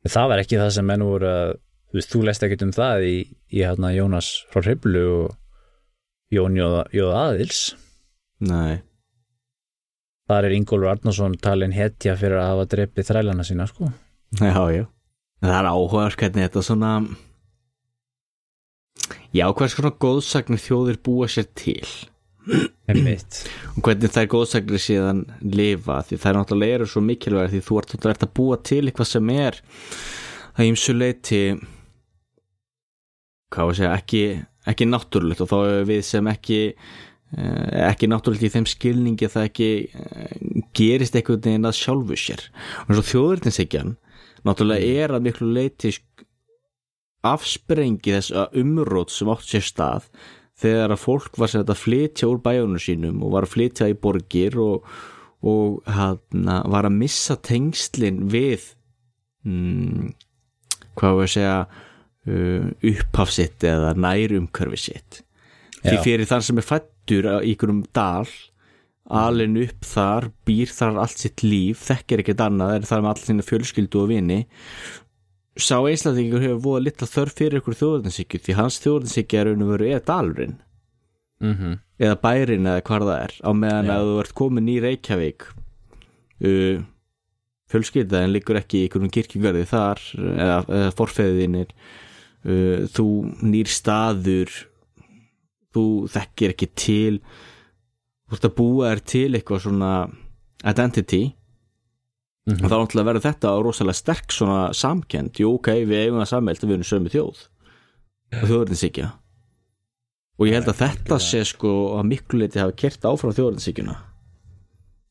Það 0.06 0.28
var 0.30 0.42
ekki 0.42 0.58
það 0.58 0.74
sem 0.76 0.86
menn 0.86 1.04
voru 1.06 1.30
að 1.30 1.52
þú 1.56 1.98
veist, 1.98 2.12
þú 2.12 2.22
lest 2.26 2.46
ekkert 2.46 2.64
um 2.66 2.74
það 2.74 3.06
í, 3.06 3.16
í 3.54 3.62
hérna 3.62 3.92
Jónas 3.94 4.30
frá 4.50 4.62
Hriblu 4.64 5.04
og 5.14 5.36
Jón 6.34 6.58
Jóð, 6.58 6.78
Jóð 6.94 7.14
Aðils 7.14 7.60
nei, 8.44 8.82
þar 10.28 10.48
er 10.48 10.56
Ingólfur 10.56 10.90
Arnarsson 10.90 11.38
talin 11.42 11.76
hetja 11.76 12.16
fyrir 12.18 12.40
að 12.42 12.50
hafa 12.52 12.66
drepið 12.74 13.08
þrælana 13.10 13.46
sína 13.46 13.68
sko. 13.70 13.92
Já, 14.40 14.60
já. 14.74 14.84
En 15.42 15.50
það 15.50 15.58
er 15.60 15.70
áhugavert 15.70 16.20
hvernig 16.20 16.46
þetta 16.48 16.64
svona 16.64 16.90
já, 19.36 19.46
hvers 19.52 19.76
konar 19.76 19.96
góðsagnir 20.00 20.62
þjóðir 20.62 21.00
búa 21.04 21.28
sér 21.30 21.48
til? 21.58 21.86
Og 23.74 23.82
hvernig 23.82 24.12
þær 24.14 24.28
góðsagnir 24.32 24.82
síðan 24.82 25.24
lifa? 25.42 26.00
Því 26.06 26.18
þær 26.22 26.38
náttúrulega 26.40 26.78
eru 26.78 26.90
svo 26.90 27.02
mikilvæg 27.04 27.50
því 27.52 27.62
þú 27.66 27.80
ert 27.80 27.94
náttúrulega 27.94 28.28
að 28.28 28.36
búa 28.38 28.58
til 28.70 28.82
eitthvað 28.84 29.10
sem 29.10 29.32
er 29.34 29.58
að 30.56 30.68
ýmsu 30.70 30.94
leiti 30.96 31.42
hvað 33.52 33.68
var 33.68 33.74
að 33.74 33.80
segja, 33.80 33.96
ekki, 33.96 34.22
ekki 34.72 34.88
náttúrulegt. 34.88 35.42
Og 35.42 35.50
þá 35.50 35.56
er 35.64 35.90
við 35.90 36.02
sem 36.06 36.30
ekki 36.30 36.60
ekki 37.34 38.06
náttúrulega 38.06 38.46
í 38.46 38.52
þeim 38.54 38.66
skilningi 38.70 39.26
að 39.26 39.34
það 39.34 39.48
ekki 39.48 39.70
eh, 39.82 40.36
gerist 40.76 41.16
einhvern 41.18 41.42
veginn 41.42 41.68
að 41.68 41.78
sjálfu 41.80 42.18
sér. 42.20 42.44
Og 42.84 42.92
eins 42.92 43.02
og 43.02 43.08
þjóðurninsegjan 43.10 43.96
náttúrulega 44.46 45.02
er 45.02 45.16
að 45.16 45.26
miklu 45.26 45.50
leiti 45.56 45.92
afsprengi 47.26 48.14
þess 48.14 48.34
að 48.36 48.60
umrót 48.62 49.10
sem 49.10 49.30
átt 49.32 49.48
sér 49.48 49.66
stað 49.66 50.08
þegar 50.56 50.94
að 50.94 51.02
fólk 51.02 51.40
var 51.40 51.50
sem 51.50 51.64
þetta 51.64 51.74
að 51.74 51.82
flytja 51.82 52.30
úr 52.30 52.40
bæjónu 52.44 52.80
sínum 52.80 53.20
og 53.26 53.34
var 53.34 53.46
að 53.48 53.54
flytja 53.56 53.90
í 53.90 53.98
borgir 53.98 54.56
og, 54.62 54.86
og 55.44 55.82
hana, 55.90 56.60
var 56.70 56.88
að 56.88 56.98
missa 57.02 57.36
tengslin 57.36 58.22
við 58.32 58.70
hmm, 59.44 60.14
hvað 60.96 61.18
við 61.18 61.26
að 61.26 61.32
segja 61.34 61.58
uh, 61.66 62.70
upphafsitt 62.92 63.66
eða 63.66 63.92
nærumkörfi 63.98 64.80
sitt. 64.86 65.24
Því 65.82 65.98
fyrir 66.06 66.28
þann 66.30 66.46
sem 66.46 66.62
er 66.62 66.66
fættur 67.06 67.28
í 67.44 67.54
ykkurum 67.54 67.84
dal 67.94 68.26
alin 69.06 69.56
upp 69.62 69.84
þar, 69.86 70.30
býr 70.44 70.66
þar 70.66 70.98
allt 70.98 71.20
sitt 71.20 71.42
líf, 71.44 71.84
þekkir 71.86 72.24
ekkert 72.24 72.40
annað 72.42 72.74
er 72.74 72.86
þar 72.88 73.02
með 73.02 73.10
allir 73.12 73.26
þína 73.28 73.46
fjölskyldu 73.46 74.00
og 74.00 74.08
vini. 74.10 74.38
Sá 75.56 75.78
Íslandingur 75.86 76.42
hefur 76.42 76.62
voða 76.64 76.82
litla 76.84 77.06
þörf 77.06 77.36
fyrir 77.38 77.60
ykkur 77.60 77.78
þjóðarninsykju 77.78 78.40
því 78.42 78.56
hans 78.58 78.80
þjóðarninsykja 78.82 79.40
er 79.40 79.52
og 79.52 79.70
veru 79.70 79.86
eða 79.92 80.02
dalurinn. 80.10 80.58
Mm 81.38 81.54
-hmm. 81.54 81.78
eða 82.00 82.16
bærin 82.16 82.66
eða 82.66 82.82
hvar 82.82 83.02
það 83.04 83.22
er 83.22 83.32
á 83.44 83.50
meðan 83.52 83.90
að 83.92 84.06
þú 84.08 84.20
ert 84.20 84.34
komin 84.34 84.68
í 84.72 84.80
Reykjavík 84.80 85.42
uh, 86.48 86.80
fjölskyldaðin 87.68 88.32
liggur 88.32 88.56
ekki 88.56 88.78
í 88.78 88.86
ykkurum 88.88 89.12
kirkjugarði 89.12 89.66
þar 89.68 90.00
eða, 90.16 90.56
eða 90.64 90.94
forfeyðinir 90.96 91.74
uh, 92.48 92.88
þú 92.88 93.06
nýr 93.44 93.68
staður 93.68 94.48
þú 95.76 95.86
þekkir 96.16 96.54
ekki 96.56 96.70
til 96.74 97.14
þú 98.26 98.38
ert 98.38 98.48
að 98.48 98.56
búa 98.58 98.92
þér 98.92 99.04
til 99.14 99.28
eitthvað 99.32 99.66
svona 99.66 99.92
identity 100.64 101.24
Mm 102.46 102.54
-hmm. 102.54 102.64
og 102.64 102.70
þá 102.70 102.76
náttúrulega 102.78 103.08
verður 103.08 103.26
þetta 103.26 103.62
rosalega 103.62 103.92
sterk 103.92 104.32
svona 104.32 104.72
samkend, 104.72 105.34
jú 105.34 105.54
ok, 105.54 105.68
við 105.82 105.98
eigum 105.98 106.20
að 106.22 106.30
sammelda 106.30 106.66
við 106.66 106.72
erum 106.72 106.84
sömu 106.84 107.08
þjóð. 107.10 107.38
Og 108.42 108.48
þjóðurinsíkja 108.48 109.08
og 110.38 110.46
ég 110.46 110.54
held 110.54 110.68
að 110.68 110.80
þetta 110.84 111.18
sé 111.18 111.44
sko 111.44 111.72
að 111.98 112.08
miklu 112.10 112.38
leiti 112.38 112.60
hafa 112.60 112.76
kert 112.76 113.04
áfram 113.08 113.34
þjóðurinsíkjuna 113.36 113.96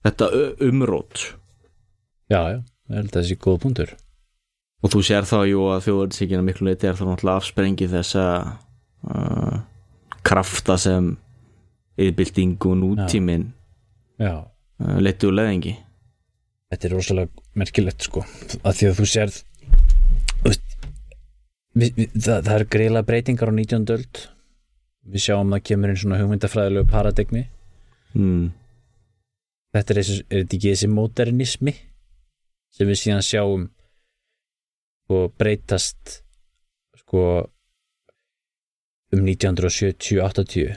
þetta 0.05 0.29
umrót. 0.61 1.35
Já, 2.29 2.41
já, 2.53 2.59
ég 2.89 2.95
held 2.99 3.09
að 3.09 3.15
það 3.17 3.27
sé 3.29 3.37
góð 3.41 3.61
punktur. 3.63 3.95
Og 4.83 4.91
þú 4.93 5.01
sér 5.01 5.25
þá 5.25 5.39
jú 5.49 5.61
að 5.73 5.85
þjóðurinsíkjuna 5.87 6.45
miklu 6.45 6.69
leiti 6.69 6.87
er 6.87 6.95
þá 6.99 7.05
náttúrulega 7.09 7.41
afsprengi 7.41 7.87
þessa 7.89 8.25
uh, 9.09 9.57
krafta 10.25 10.77
sem 10.81 11.13
yfirbylting 11.95 12.57
og 12.65 12.79
nútímin 12.81 13.49
uh, 14.19 14.43
leiti 14.99 15.29
úr 15.29 15.37
leðingi 15.37 15.75
þetta 16.75 16.87
er 16.89 16.95
rosalega 16.95 17.45
merkilegt 17.55 18.07
sko. 18.07 18.23
Að 18.65 18.79
því 18.79 18.89
að 18.89 18.97
þú 18.99 19.09
við, 21.75 21.99
það, 22.15 22.39
það 22.47 22.55
er 22.55 22.65
greiðlega 22.75 23.09
breytingar 23.09 23.51
á 23.51 23.53
19. 23.55 23.87
öld. 23.95 24.21
Við 25.05 25.25
sjáum 25.27 25.53
að 25.53 25.65
kemur 25.69 25.91
einn 25.91 26.01
svona 26.01 26.19
hugmyndafræðilegu 26.21 26.89
paradigmi. 26.89 27.45
Mm. 28.15 28.53
þetta 29.75 29.91
er, 29.91 29.97
þessi, 29.99 30.21
er 30.23 30.43
þetta 30.45 30.55
ekki 30.55 30.69
þessi 30.71 30.87
modernismi 30.87 31.71
sem 32.75 32.87
við 32.87 32.99
síðan 33.01 33.25
sjáum 33.27 33.65
sko 35.03 35.17
breytast 35.35 36.13
sko 37.01 37.25
um 39.13 39.21
1970-80 39.25 40.75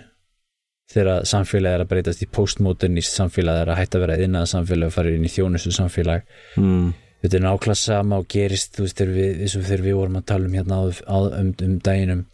þegar 0.88 1.26
samfélagi 1.28 1.76
er 1.76 1.84
að 1.84 1.90
breytast 1.90 2.24
í 2.24 2.30
postmodernist 2.32 3.16
samfélagi 3.16 3.64
er 3.64 3.72
að 3.72 3.80
hætta 3.82 3.98
að 3.98 4.04
vera 4.06 4.18
innað 4.24 4.48
samfélagi 4.54 4.88
og 4.88 4.96
fara 4.96 5.12
inn 5.12 5.26
í 5.26 5.32
þjónustu 5.32 5.72
samfélag 5.76 6.24
mm. 6.60 6.86
þetta 7.24 7.38
er 7.38 7.44
nákvæmlega 7.44 7.80
sama 7.82 8.20
og 8.22 8.28
gerist 8.32 8.78
veist 8.80 9.00
þegar 9.00 9.16
við, 9.16 9.42
þegar 9.56 9.84
við 9.84 9.98
vorum 9.98 10.20
að 10.20 10.28
tala 10.32 10.48
um 10.48 10.56
hérna 10.56 10.80
á, 10.80 10.84
á, 10.88 11.18
um, 11.40 11.50
um 11.66 11.74
daginum 11.84 12.24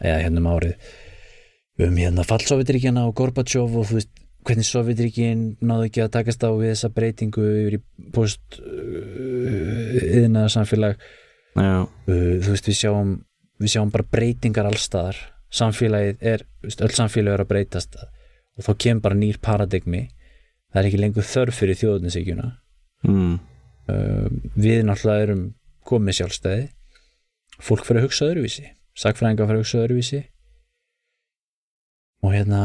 eða 0.00 0.18
hérna 0.26 0.42
um 0.42 0.50
árið 0.52 0.90
um 1.86 1.96
hérna 2.02 2.26
fallsovjetríkjana 2.28 3.06
og 3.08 3.16
Gorbachev 3.16 3.80
og 3.80 3.88
þú 3.88 4.00
veist 4.00 4.12
hvernig 4.42 4.66
Sovjetríkin 4.66 5.42
náðu 5.62 5.88
ekki 5.88 6.02
að 6.02 6.14
takast 6.16 6.42
á 6.42 6.50
við 6.50 6.72
þessa 6.72 6.90
breytingu 6.96 7.44
yfir 7.62 7.76
í 7.78 7.82
post 8.14 8.58
uh, 8.58 9.98
innað 10.22 10.50
samfélag 10.56 10.96
uh, 11.56 11.84
þú 12.06 12.50
veist 12.50 12.68
við 12.68 12.80
sjáum 12.80 13.12
við 13.62 13.76
sjáum 13.76 13.92
bara 13.94 14.08
breytingar 14.10 14.68
allstaðar 14.68 15.20
samfélagið 15.52 16.26
er, 16.32 16.44
öll 16.64 16.94
samfélagið 16.96 17.36
er 17.36 17.44
að 17.44 17.50
breytast 17.52 17.96
og 18.02 18.66
þá 18.66 18.72
kemur 18.84 19.04
bara 19.06 19.18
nýr 19.18 19.40
paradigmi. 19.42 20.06
Það 20.72 20.80
er 20.80 20.88
ekki 20.88 21.00
lengur 21.00 21.28
þörf 21.28 21.58
fyrir 21.60 21.78
þjóðninsíkjuna 21.80 22.46
mm. 23.08 23.34
við 24.56 24.86
náttúrulega 24.88 25.26
erum 25.26 25.42
komið 25.88 26.20
sjálfstæði. 26.20 26.70
Fólk 27.62 27.84
fyrir 27.86 28.02
að 28.02 28.08
hugsa 28.08 28.30
öðruvísi 28.30 28.70
sagfræðingar 28.98 29.48
fyrir 29.48 29.60
að 29.60 29.64
hugsa 29.64 29.82
öðruvísi. 29.82 30.22
Og 32.22 32.34
hérna 32.36 32.62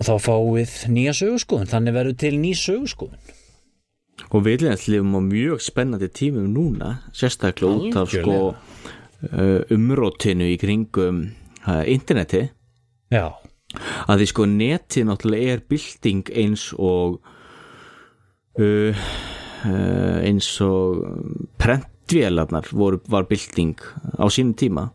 og 0.00 0.06
þá 0.08 0.14
fáum 0.24 0.54
við 0.56 0.74
nýja 0.94 1.14
sögurskoðun 1.16 1.70
þannig 1.70 1.96
verður 1.96 2.18
til 2.22 2.32
ný 2.40 2.54
sögurskoðun 2.56 3.36
og 4.30 4.42
við 4.44 4.66
lifum 4.68 5.16
á 5.16 5.20
mjög 5.24 5.62
spennandi 5.64 6.08
tímum 6.12 6.48
núna 6.52 6.90
sérstaklega 7.16 7.88
út 7.88 7.98
af 8.00 8.12
sko 8.12 8.38
umrótinu 9.76 10.48
í 10.52 10.58
kringum 10.60 11.22
uh, 11.66 11.84
interneti. 11.90 12.46
Já. 13.10 13.32
Að 14.10 14.22
því 14.22 14.28
sko 14.32 14.46
neti 14.50 15.04
náttúrulega 15.06 15.56
er 15.56 15.66
bylting 15.70 16.30
eins 16.42 16.70
og 16.74 17.20
uh, 18.58 19.02
uh, 19.66 20.16
eins 20.26 20.48
og 20.64 21.04
prentvélarnar 21.60 22.72
voru, 22.74 23.00
var 23.10 23.28
bylting 23.30 23.76
á 24.18 24.26
sínum 24.32 24.56
tíma. 24.58 24.88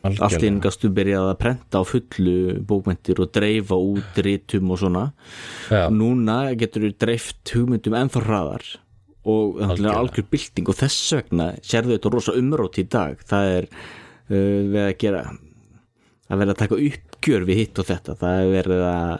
Allt 0.00 0.40
einn 0.40 0.62
gastu 0.64 0.88
byrjað 0.96 1.26
að 1.28 1.40
prenta 1.42 1.80
á 1.80 1.84
fullu 1.84 2.60
bókmyndir 2.64 3.18
og 3.20 3.34
dreifa 3.36 3.76
út 3.76 4.20
rítum 4.24 4.70
og 4.72 4.80
svona. 4.80 5.10
Já. 5.68 5.90
núna 5.92 6.54
getur 6.56 6.86
þú 6.86 6.94
dreift 7.04 7.52
hugmyndum 7.52 7.98
ennþá 7.98 8.22
hraðar 8.24 8.64
og 9.28 9.60
algjör 9.60 10.24
bylting 10.32 10.70
og 10.72 10.78
þess 10.78 11.12
vegna 11.18 11.50
sérðu 11.60 11.98
þetta 11.98 12.14
rosa 12.14 12.36
umrót 12.38 12.80
í 12.80 12.86
dag. 12.88 13.20
Það 13.20 13.52
er 13.58 13.68
uh, 13.68 14.60
við 14.72 14.82
að 14.86 14.96
gera 15.02 15.24
að 16.30 16.42
vera 16.42 16.54
að 16.54 16.60
taka 16.62 16.78
uppgjör 16.78 17.46
við 17.48 17.60
hitt 17.60 17.80
og 17.82 17.88
þetta. 17.90 18.16
Það 18.20 18.42
er 18.42 18.52
verið 18.54 18.84
að 18.86 19.12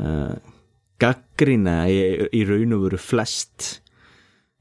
uh, 0.00 0.54
gaggrina 1.02 1.76
í, 1.92 1.98
í 2.34 2.42
raun 2.48 2.76
og 2.76 2.84
veru 2.86 3.00
flest. 3.02 3.68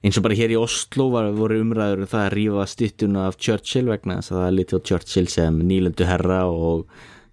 Eins 0.06 0.20
og 0.20 0.28
bara 0.28 0.38
hér 0.38 0.54
í 0.54 0.60
Oslo 0.60 1.10
var, 1.14 1.32
voru 1.36 1.62
umræður 1.64 2.06
um 2.06 2.10
það 2.12 2.26
að 2.26 2.34
rífa 2.36 2.66
styttuna 2.70 3.28
af 3.32 3.40
Churchill 3.42 3.88
vegna 3.90 4.20
þess 4.20 4.34
að 4.34 4.42
það 4.42 4.50
er 4.50 4.58
litið 4.60 4.78
á 4.80 4.86
Churchill 4.92 5.30
sem 5.34 5.62
nýlendu 5.68 6.08
herra 6.08 6.42
og 6.52 6.88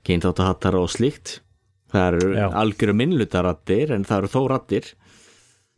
keintáttahattara 0.07 0.80
og 0.80 0.92
slíkt. 0.94 1.40
Það 1.92 2.07
eru 2.11 2.30
Já. 2.34 2.46
algjöru 2.62 2.94
minnlutarattir 2.98 3.92
en 3.94 4.07
það 4.09 4.22
eru 4.22 4.32
þó 4.32 4.40
rattir 4.50 4.94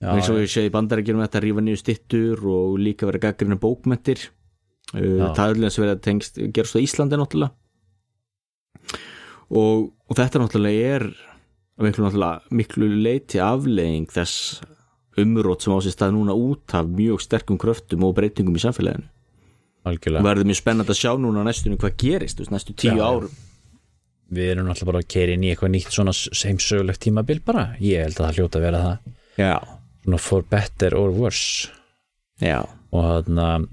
eins 0.04 0.28
og 0.28 0.40
við 0.40 0.50
séum 0.52 0.68
í 0.68 0.72
bandarækjunum 0.74 1.22
þetta 1.24 1.38
að 1.40 1.44
rífa 1.46 1.62
nýju 1.64 1.80
styttur 1.80 2.42
og 2.52 2.74
líka 2.80 3.08
vera 3.08 3.20
gaggrina 3.22 3.56
bókmentir 3.60 4.26
uh, 4.92 5.32
það 5.32 5.40
er 5.40 5.54
alveg 5.54 5.70
að 5.70 5.84
vera 5.84 6.00
tengst 6.04 6.40
gerast 6.52 6.76
á 6.76 6.84
Íslandi 6.84 7.20
náttúrulega 7.20 7.54
og, 9.50 9.90
og 10.08 10.18
þetta 10.18 10.42
náttúrulega 10.42 10.94
er 10.96 11.06
að 11.76 11.88
miklu, 11.88 12.06
náttúrulega, 12.06 12.56
miklu 12.56 12.88
leiti 13.04 13.40
aflegging 13.42 14.08
þess 14.12 14.62
umrót 15.20 15.64
sem 15.64 15.72
á 15.72 15.78
sér 15.84 15.94
stað 15.94 16.16
núna 16.16 16.36
út 16.36 16.74
af 16.76 16.88
mjög 16.88 17.22
sterkum 17.24 17.58
kröftum 17.60 18.04
og 18.06 18.16
breytingum 18.16 18.56
í 18.56 18.62
samfélaginu. 18.62 19.08
Algjörlega. 19.86 20.24
Verður 20.26 20.48
mjög 20.50 20.58
spennand 20.60 20.90
að 20.90 20.98
sjá 20.98 21.12
núna 21.20 21.44
næstunum 21.46 21.78
hvað 21.80 21.94
gerist 22.02 22.40
veist, 22.40 22.52
næstu 22.52 22.74
tíu 22.74 22.96
Já. 22.98 23.06
árum. 23.06 23.36
Við 24.34 24.50
erum 24.52 24.66
náttúrulega 24.66 24.90
bara 24.90 25.02
að 25.04 25.10
keira 25.14 25.36
inn 25.36 25.46
í 25.46 25.52
eitthvað 25.52 25.72
nýtt 25.76 25.94
svona 25.94 26.14
sem 26.16 26.58
sögulegt 26.58 27.04
tímabil 27.04 27.40
bara. 27.46 27.68
Ég 27.78 28.02
held 28.02 28.18
að 28.18 28.26
það 28.26 28.40
hljóta 28.40 28.58
að 28.58 28.66
vera 28.66 28.82
það. 28.82 29.14
Já, 29.36 29.54
svona 30.02 30.20
for 30.26 30.48
better 30.50 30.96
or 30.98 31.14
worse. 31.14 31.70
Já, 32.42 32.58
og 32.90 33.06
þarna 33.06 33.46
og, 33.62 33.70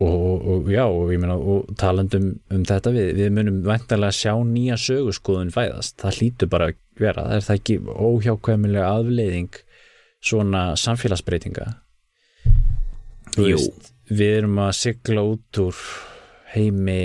og, 0.00 0.46
og 0.48 0.70
já 0.72 0.84
og 0.86 1.12
ég 1.12 1.20
meina 1.20 1.36
og 1.36 1.68
talandum 1.80 2.30
um 2.50 2.62
þetta 2.64 2.92
við, 2.94 3.10
við 3.18 3.34
munum 3.36 3.60
væntanlega 3.66 4.16
sjá 4.16 4.32
nýja 4.48 4.78
sögurskoðun 4.80 5.52
fæðast, 5.54 5.98
það 6.00 6.20
hlýtur 6.20 6.52
bara 6.52 6.70
að 6.70 6.78
vera. 7.00 7.26
Það 7.26 7.36
er 7.36 7.46
það 7.46 7.60
ekki 7.60 7.76
óhjákvæmilega 8.08 8.92
afleiðing 8.96 9.60
svona 10.20 10.64
samfélagsbreytinga? 10.80 11.68
Jú. 13.36 13.44
veist, 13.44 13.92
við 14.10 14.36
erum 14.40 14.58
að 14.64 14.72
sigla 14.80 15.24
út 15.28 15.60
úr 15.62 15.84
heimi 16.54 17.00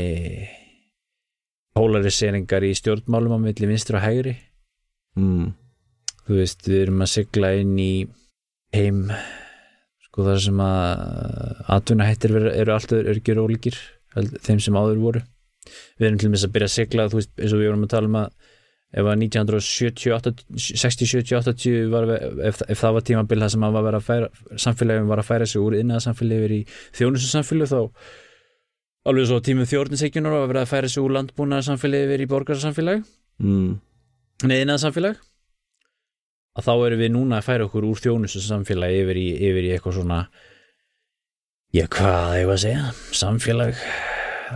polariseringar 1.75 2.63
í 2.65 2.73
stjórnmálum 2.79 3.35
á 3.35 3.39
milli 3.43 3.69
vinstri 3.69 3.99
og 3.99 4.05
hægri. 4.05 4.35
Mm, 5.19 5.51
þú 6.25 6.39
veist, 6.39 6.63
við 6.67 6.85
erum 6.87 7.03
að 7.03 7.11
sigla 7.11 7.51
inn 7.59 7.75
í 7.79 7.93
heim 8.75 9.09
sko 10.15 10.23
þar 10.23 10.37
sem 10.39 10.55
að 10.63 11.67
atvinnahættir 11.75 12.31
eru 12.39 12.71
alltaf 12.71 13.03
örgjur 13.11 13.41
ólíkir 13.43 13.75
held- 14.15 14.39
þeim 14.45 14.61
sem 14.63 14.71
áður 14.79 15.01
voru. 15.03 15.19
Við 15.99 16.07
erum 16.07 16.19
til 16.21 16.29
dæmis 16.29 16.45
að 16.47 16.53
byrja 16.55 16.69
að 16.69 16.77
sigla 16.77 17.09
þú 17.11 17.17
veist, 17.19 17.33
eins 17.35 17.51
og 17.51 17.59
við 17.59 17.67
vorum 17.67 17.83
að 17.83 17.91
tala 17.91 18.07
um 18.07 18.15
að 18.21 18.31
ef 18.95 19.03
að 19.03 19.19
1960-70-80 19.25 21.91
var 21.91 22.07
ef, 22.15 22.63
ef 22.63 22.79
það 22.79 22.95
var 22.95 23.03
tímabil 23.09 23.41
það 23.43 23.51
sem 23.51 23.59
að 23.67 23.75
var 23.75 23.91
að 23.97 24.07
færa 24.07 24.27
samfélagum 24.55 25.11
var 25.11 25.19
að 25.19 25.27
færa 25.33 25.43
sig 25.51 25.59
úr 25.59 25.75
innan 25.81 25.99
samfélagi 26.05 26.39
yfir 26.39 26.53
í 26.55 26.63
þjónustu 26.95 27.27
samfélagi 27.33 27.71
þá 27.73 27.81
alveg 29.11 29.27
svo 29.27 29.37
tímum 29.43 29.67
þjórninsegjunar 29.67 30.31
var 30.31 30.39
að 30.45 30.51
vera 30.53 30.63
að 30.63 30.71
færa 30.71 30.87
sig 30.93 31.03
úr 31.03 31.11
landbúnaðar 31.17 31.67
samfélagi 31.67 32.07
yfir 32.07 32.23
í 32.23 32.31
borgarsamfélagi 32.31 33.03
mm. 33.43 33.71
neðinað 34.47 34.79
samfélag 34.85 35.19
að 36.55 36.67
þá 36.67 36.73
erum 36.87 37.01
við 37.01 37.11
núna 37.15 37.39
að 37.39 37.47
færa 37.49 37.67
okkur 37.67 37.87
úr 37.89 38.01
þjónustu 38.01 38.41
samfélagi 38.43 39.01
yfir 39.03 39.19
í, 39.19 39.27
yfir 39.49 39.67
í 39.67 39.71
eitthvað 39.75 39.97
svona 39.99 40.19
já 41.75 41.85
hvað 41.91 42.37
ég 42.39 42.49
var 42.49 42.57
að 42.57 42.63
segja 42.63 42.83
samfélag 43.19 43.79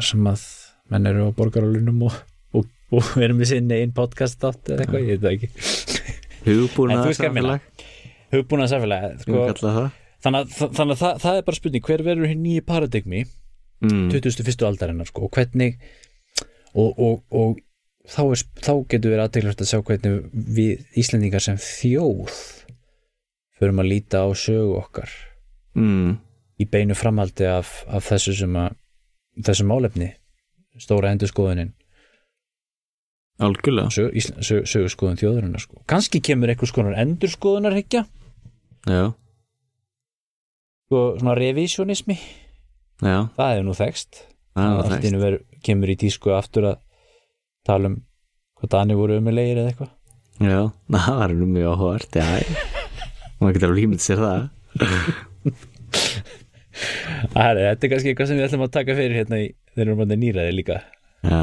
sem 0.05 0.29
að 0.31 0.45
menn 0.89 1.09
eru 1.09 1.27
á 1.27 1.37
borgaralunum 1.37 2.05
og, 2.07 2.19
og, 2.55 2.67
og 2.95 3.09
erum 3.19 3.41
við 3.41 3.53
sinni 3.53 3.81
einn 3.81 3.95
podcast 3.95 4.43
átt 4.47 4.71
eða 4.71 4.85
eitthvað, 4.85 5.07
ég 5.09 5.19
veit 5.19 5.25
það 5.25 5.35
ekki 5.35 5.49
Hugbúna 6.47 7.01
samfélag 7.11 7.87
Hugbúna 8.31 8.69
samfélag 8.71 9.19
sko, 9.25 9.47
þannig 10.23 10.39
að, 10.39 10.53
þannig 10.55 10.95
að 10.95 11.01
það, 11.03 11.23
það 11.25 11.41
er 11.41 11.47
bara 11.49 11.59
spurning 11.59 11.89
hver 11.89 12.05
verður 12.05 12.31
hér 12.31 12.39
nýju 12.39 12.67
paradigmi 12.69 13.25
mm. 13.83 14.05
2001. 14.13 14.67
aldarinnar 14.69 15.09
sko, 15.09 15.27
og 15.27 15.35
hvernig 15.35 15.75
og, 16.77 17.25
og 17.33 17.59
þá, 18.09 18.21
er, 18.25 18.43
þá 18.65 18.73
getur 18.91 19.13
við 19.13 19.23
aðteglast 19.23 19.63
að 19.63 19.71
sjá 19.71 19.81
hvernig 19.85 20.21
við 20.33 20.99
Íslendingar 20.99 21.43
sem 21.45 21.59
þjóð 21.61 22.39
förum 23.59 23.81
að 23.83 23.91
líta 23.91 24.23
á 24.23 24.29
sögu 24.37 24.77
okkar 24.79 25.11
mm. 25.77 26.15
í 26.59 26.67
beinu 26.71 26.97
framaldi 26.97 27.47
af, 27.49 27.83
af 27.87 28.07
þessu 28.07 28.35
sem 28.39 28.55
að 28.59 28.77
þessu 29.45 29.67
málefni 29.67 30.13
stóra 30.79 31.11
endurskoðunin. 31.11 31.73
Algjörlega. 33.43 33.91
Sög, 33.91 34.15
sög, 34.43 34.65
sögurskoðun 34.67 35.19
þjóðurinnar 35.19 35.63
sko. 35.63 35.81
kannski 35.87 36.19
kemur 36.23 36.51
einhvers 36.51 36.73
konar 36.75 36.97
endurskoðunar 36.99 37.77
higgja 37.77 38.03
já. 38.87 39.13
Sko, 40.87 41.03
svona 41.21 41.37
revísjónismi 41.39 42.17
já. 42.19 43.29
Það 43.37 43.53
er 43.53 43.65
nú 43.67 43.75
þekst 43.77 44.25
allt 44.59 45.07
innu 45.07 45.21
verður 45.21 45.45
kemur 45.63 45.91
í 45.93 45.97
tísku 45.99 46.33
aftur 46.35 46.73
að 46.73 46.81
tala 47.69 47.93
um 47.93 47.97
hvað 48.59 48.73
Dani 48.75 48.99
voru 48.99 49.17
umulegir 49.21 49.61
eða 49.61 49.71
eitthvað. 49.71 49.95
Já, 50.39 50.59
það 50.95 51.21
var 51.21 51.35
nú 51.35 51.49
mjög 51.53 51.73
áhvert 51.73 52.19
já, 52.19 52.27
maður 53.39 53.57
getur 53.57 53.71
alveg 53.71 53.85
hýmynd 53.85 54.03
sér 54.03 54.23
það. 54.25 54.47
Það 57.33 57.49
er, 57.49 57.57
þetta 57.59 57.85
er 57.85 57.91
kannski 57.91 58.11
eitthvað 58.11 58.29
sem 58.29 58.37
við 58.39 58.45
ætlum 58.45 58.61
að 58.63 58.75
taka 58.75 58.95
fyrir 58.95 59.17
hérna 59.17 59.39
í 59.41 59.47
þegar 59.73 59.89
við 59.89 60.03
erum 60.03 60.21
nýraði 60.21 60.53
líka. 60.55 60.77
Já, 61.27 61.41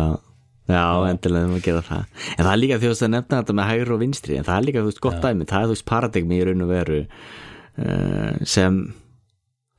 já, 0.71 0.85
endilega 1.11 1.51
við 1.51 1.59
að 1.59 1.67
gera 1.67 1.83
það. 1.85 2.23
En 2.31 2.41
það 2.41 2.53
er 2.53 2.61
líka 2.63 2.79
því 2.81 2.93
að 2.93 3.11
nefna 3.13 3.41
þetta 3.41 3.57
með 3.59 3.69
hægur 3.71 3.93
og 3.97 4.01
vinstri 4.03 4.39
en 4.39 4.47
það 4.47 4.57
er 4.57 4.67
líka 4.67 4.83
þú 4.83 4.91
veist 4.91 5.03
gott 5.05 5.19
dæmi, 5.25 5.49
það 5.51 5.59
er 5.59 5.69
þú 5.69 5.75
veist 5.75 5.89
paradigmi 5.91 6.39
í 6.39 6.47
raun 6.49 6.65
og 6.65 6.71
veru 6.73 7.01
uh, 7.03 8.33
sem 8.55 8.81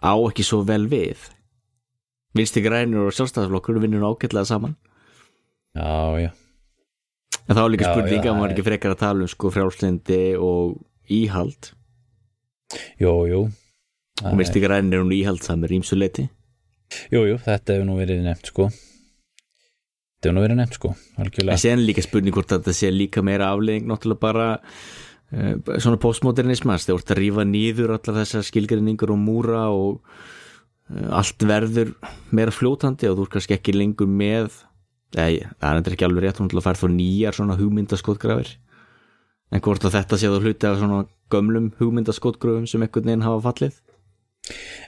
á 0.06 0.14
ekki 0.14 0.46
svo 0.46 0.62
vel 0.68 0.86
við. 0.92 1.26
Vinstri 2.38 2.62
grænur 2.66 3.10
og 3.10 3.18
sjálfstæðarflokkur 3.18 3.82
vinnur 3.82 4.06
ágætlega 4.12 4.46
saman 4.46 4.78
Já, 5.78 6.26
já. 6.26 6.32
En 7.48 7.56
þá 7.56 7.62
er 7.64 7.72
líka 7.72 7.94
spurninga 7.94 8.34
að 8.34 8.38
maður 8.42 8.56
ekki 8.56 8.68
frekar 8.68 8.96
að 8.96 9.02
tala 9.06 9.24
um 9.24 9.32
sko 9.32 9.54
frjálslindi 9.54 10.22
og 10.42 10.76
íhald. 11.14 11.72
Jú, 13.00 13.14
jú. 13.30 13.42
Og 14.26 14.38
vinstri 14.40 14.62
grænur 14.64 14.98
er 14.98 15.04
hún 15.04 15.14
íhaldsamir 15.14 15.74
ímsuleiti 15.78 16.28
Jú, 17.12 17.24
jú, 17.28 17.36
þetta 17.44 17.76
hefur 17.76 17.86
nú 17.90 17.98
verið 18.00 18.24
nefnt 18.26 18.50
sko. 18.50 18.70
Þetta 18.72 20.30
hefur 20.30 20.38
nú 20.38 20.46
verið 20.46 20.60
nefnt 20.62 20.78
sko 20.80 20.94
En 20.96 21.26
algjörlega 21.26 21.62
séðan 21.62 21.84
líka 21.86 22.06
spurning 22.06 22.36
hvort 22.36 22.54
þetta 22.56 22.74
sé 22.76 22.90
líka 22.94 23.24
meira 23.26 23.52
aflegging 23.54 23.90
náttúrulega 23.90 24.24
bara 24.24 24.48
uh, 24.58 25.54
svona 25.78 26.00
postmodernismast, 26.02 26.90
þú 26.90 26.98
ert 26.98 27.14
að 27.14 27.22
rífa 27.22 27.46
nýður 27.48 27.94
allar 27.98 28.22
þessar 28.24 28.48
skilgrinningur 28.48 29.14
og 29.14 29.22
múra 29.22 29.68
og 29.76 30.00
uh, 30.02 31.20
allt 31.20 31.46
verður 31.46 31.94
meira 32.32 32.56
fljótandi 32.56 33.12
og 33.12 33.20
þú 33.20 33.28
ert 33.28 33.36
kannski 33.38 33.58
ekki 33.60 33.78
lengur 33.78 34.10
með 34.10 34.64
eða 35.16 35.52
það 35.62 35.80
er 35.88 35.94
ekki 35.96 36.06
alveg 36.08 36.24
rétt 36.28 36.40
hún 36.42 36.50
til 36.52 36.60
að 36.60 36.66
færa 36.68 36.82
þó 36.82 36.88
nýjar 36.98 37.38
svona 37.38 37.56
hugmyndaskotgrafir 37.60 38.50
en 39.52 39.62
hvort 39.64 39.86
að 39.88 39.96
þetta 39.96 40.18
sé 40.20 40.28
þú 40.34 40.42
hluti 40.44 40.68
af 40.68 40.78
svona 40.82 41.06
gömlum 41.32 41.70
hugmyndaskotgrafum 41.80 42.68
sem 42.68 42.82
einhvern 42.84 43.06
veginn 43.08 43.24
hafa 43.28 43.46
fallið 43.52 43.80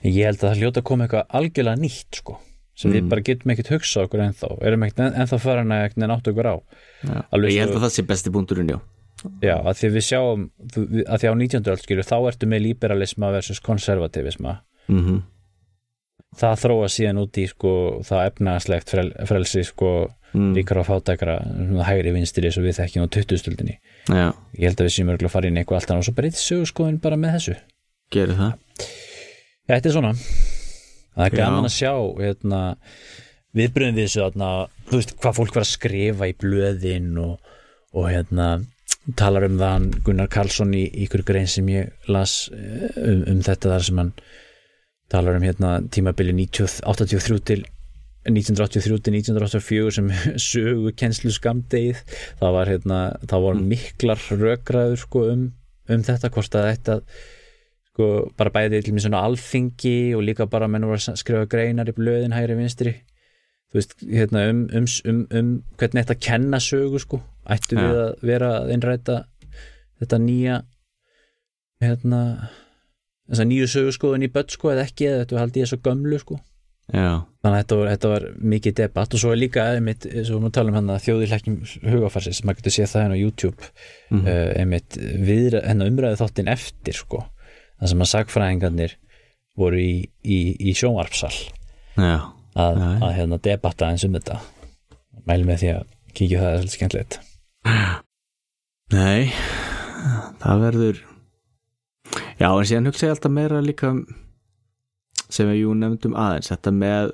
ég 0.03 0.25
held 0.27 0.39
að 0.43 0.45
það 0.49 0.59
hljóta 0.61 0.79
að 0.83 0.87
koma 0.89 1.07
eitthvað 1.07 1.33
algjörlega 1.39 1.81
nýtt 1.83 2.19
sko 2.21 2.37
sem 2.79 2.91
við 2.93 3.01
Mm. 3.03 3.09
bara 3.11 3.21
getum 3.27 3.51
ekkert 3.51 3.71
hugsað 3.73 4.05
okkur 4.07 4.21
ennþá 4.23 4.49
erum 4.67 4.83
ekkert 4.87 4.99
en, 5.03 5.15
ennþá 5.19 5.39
farin 5.43 5.71
að 5.75 5.81
ekkert 5.89 6.07
nátt 6.07 6.27
okkur 6.31 6.47
á. 6.47 6.55
Alveg 7.35 7.51
ég 7.51 7.59
held 7.65 7.75
að 7.75 7.83
það 7.83 7.91
sé 7.95 8.05
besti 8.07 8.31
punkturinn, 8.31 8.69
já 8.71 8.79
Já, 9.43 9.57
að 9.67 9.75
því 9.81 9.89
við 9.97 10.05
sjáum 10.07 10.45
við- 10.71 11.03
að 11.11 11.19
því 11.19 11.27
á 11.27 11.33
19. 11.35 11.67
öll 11.67 12.03
þá 12.07 12.15
ertu 12.31 12.47
með 12.47 12.61
liberalisma 12.63 13.31
versus 13.35 13.59
konservativisma 13.59 14.61
mm 14.87 15.21
það 16.37 16.61
þróa 16.63 16.87
síðan 16.93 17.21
út 17.23 17.37
í 17.41 17.47
sko 17.49 17.73
það 18.05 18.25
efnaðslegt 18.29 18.93
frel, 18.95 19.09
frelsi 19.25 19.65
sko 19.67 19.91
Mm. 20.29 20.53
ríkara 20.53 20.83
og 20.83 20.85
fátækra 20.85 21.39
hægri 21.87 22.11
vinstri 22.13 22.45
eins 22.45 22.57
og 22.61 22.65
við 22.67 22.75
þekkjum 22.77 23.05
á 23.09 23.13
20 23.15 23.39
stöldinni 23.41 23.79
já, 24.13 24.27
ég 24.53 24.67
held 24.67 24.77
að 24.77 24.85
við 24.85 24.93
séum 24.93 25.09
örgulega 25.09 25.25
að 25.25 25.33
fara 25.33 25.49
inn 25.49 25.57
eitthvað 25.57 25.79
allt 25.79 25.89
annað 25.89 26.03
og 26.03 26.05
svo 26.05 26.13
breytið 26.19 26.41
sögurskoðin 26.43 26.99
bara 27.01 27.17
með 27.17 27.33
þessu. 27.33 27.55
Gerir 28.13 28.37
það. 28.37 28.83
Þetta 29.69 29.89
er 29.89 29.95
svona. 29.95 30.11
Það 31.15 31.25
er 31.25 31.35
gaman 31.39 31.65
að 31.65 31.73
sjá 31.73 31.93
hérna, 32.19 32.59
viðbröðum 33.57 33.97
við 33.97 34.05
þessu 34.05 34.21
þarna, 34.21 34.49
þú 34.91 34.99
veist 35.01 35.15
hvað 35.17 35.37
fólk 35.39 35.57
var 35.57 35.65
að 35.65 35.71
skrifa 35.71 36.29
í 36.29 36.35
blöðin 36.45 37.09
og, 37.25 37.55
og 37.97 38.07
hérna 38.13 38.49
talar 39.17 39.47
um 39.49 39.57
það 39.57 39.89
Gunnar 40.05 40.29
Karlsson 40.29 40.77
í 40.77 40.83
í 40.85 41.07
ykkur 41.07 41.25
grein 41.25 41.49
sem 41.49 41.73
ég 41.73 41.89
las 42.05 42.37
eh, 42.53 42.85
um, 43.01 43.25
um 43.33 43.41
þetta 43.45 43.73
þar 43.73 43.87
sem 43.89 44.03
hann 44.03 44.13
talar 45.09 45.39
um 45.39 45.45
hérna 45.45 45.79
tímabili 45.91 46.35
90 46.37 46.81
83 46.85 47.41
til 47.49 47.65
1983 48.29 49.01
til 49.05 49.17
1984 49.17 49.95
sem 49.95 50.11
sögu 50.49 50.93
kennslu 50.99 51.31
skamdegið 51.33 52.03
það 52.41 52.55
var 52.57 52.71
hérna, 52.73 53.01
það 53.25 53.45
var 53.47 53.61
miklar 53.73 54.23
rökræður 54.31 55.03
sko 55.05 55.25
um, 55.33 55.51
um 55.89 56.05
þetta 56.05 56.31
hvort 56.35 56.57
að 56.59 56.71
þetta 56.71 56.99
sko 57.99 58.09
bara 58.39 58.53
bæði 58.55 58.83
til 58.85 58.93
mér 58.95 59.03
svona 59.07 59.25
alþingi 59.27 59.97
og 60.15 60.23
líka 60.23 60.47
bara 60.47 60.69
menn 60.71 60.87
voru 60.87 61.01
að 61.01 61.19
skrifa 61.19 61.49
greinar 61.51 61.89
í 61.91 61.95
blöðin 61.97 62.35
hægri 62.35 62.55
vinstri. 62.55 62.93
Þú 63.69 63.77
veist, 63.77 63.95
hérna 64.07 64.45
um, 64.49 64.61
um, 64.73 64.85
um, 65.11 65.19
um 65.35 65.49
hvernig 65.77 66.05
þetta 66.05 66.15
kenna 66.23 66.61
sögu 66.63 67.01
sko. 67.03 67.19
Ættu 67.49 67.75
Ja. 67.75 67.81
við 67.83 67.99
að 68.05 68.23
vera 68.31 68.51
að 68.61 68.71
innræta 68.77 69.17
þetta 69.99 70.19
nýja 70.23 70.61
hérna 71.83 72.21
þessa 73.29 73.45
nýju 73.49 73.67
sögu 73.69 73.91
sko 73.95 74.13
en 74.17 74.25
í 74.25 74.29
börn 74.33 74.49
sko 74.53 74.71
eða 74.73 74.85
ekki 74.89 75.07
eða 75.09 75.23
þetta 75.25 75.39
haldi 75.43 75.61
ég 75.63 75.69
svo 75.71 75.79
gömlu 75.85 76.19
sko. 76.21 76.39
Já, 76.89 77.21
þannig 77.45 77.53
að 77.53 77.59
þetta 77.61 77.75
var, 77.77 77.87
þetta 77.93 78.09
var 78.09 78.23
mikið 78.55 78.73
debatt 78.79 79.13
og 79.13 79.19
svo 79.21 79.31
er 79.35 79.37
líka 79.37 79.65
einmitt, 79.75 80.07
svo 80.09 80.17
við 80.17 80.29
erum 80.33 80.47
að 80.49 80.53
tala 80.57 80.71
um 80.71 80.77
hann 80.79 80.87
að 80.89 81.03
þjóðir 81.05 81.29
hlækjum 81.35 81.57
hugafarsis, 81.91 82.39
maður 82.43 82.57
getur 82.63 82.73
séð 82.73 82.87
það 82.95 83.03
hérna 83.03 83.17
á 83.19 83.23
YouTube 83.23 83.67
Mhm. 84.09 84.23
uh, 84.25 84.49
einmitt 84.57 84.97
við 85.29 85.59
hennar 85.61 85.91
umræðu 85.91 86.17
þáttinn 86.23 86.49
eftir 86.49 86.97
sko. 86.97 87.21
Það 87.79 87.91
sem 87.93 88.01
að 88.01 88.09
sagfræðingarnir 88.15 88.95
voru 89.59 89.77
í, 89.77 89.93
í, 90.25 90.39
í 90.57 90.73
sjónvarpsal 90.73 91.29
já. 91.99 92.17
Að, 92.57 92.81
að 93.05 93.13
hérna 93.19 93.37
debatta 93.45 93.91
eins 93.93 94.03
um 94.09 94.17
þetta. 94.17 94.39
Mæli 95.29 95.45
með 95.45 95.61
því 95.61 95.69
að 95.75 95.85
kíkja 96.17 96.41
það 96.41 96.49
er 96.49 96.57
svolítið 96.57 96.77
skemmtilegt. 96.79 97.19
Nei, 98.89 99.29
það 100.41 100.63
verður 100.65 101.01
Já, 102.39 102.49
en 102.49 102.67
síðan 102.67 102.89
hugsa 102.89 103.07
ég 103.07 103.15
alltaf 103.15 103.33
meira 103.35 103.61
líka 103.63 103.93
um 103.93 104.03
sem 105.29 105.49
jú 105.53 105.75
nefndum 105.77 106.15
aðeins 106.17 106.49
þetta 106.49 106.71
með 106.73 107.11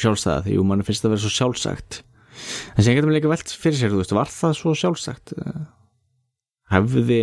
sjálfstæða 0.00 0.44
því 0.46 0.56
mann 0.68 0.82
finnst 0.84 1.04
það 1.04 1.08
að 1.08 1.14
vera 1.14 1.24
svo 1.24 1.32
sjálfsagt. 1.36 2.00
En 2.74 2.82
síðan 2.82 2.98
getum 2.98 3.12
við 3.12 3.18
líka 3.18 3.30
velt 3.32 3.54
fyrir 3.62 3.78
sér 3.78 3.94
veist, 3.94 4.16
var 4.16 4.32
það 4.32 4.56
svo 4.58 4.74
sjálfsagt? 4.76 5.32
Hefði 6.70 7.22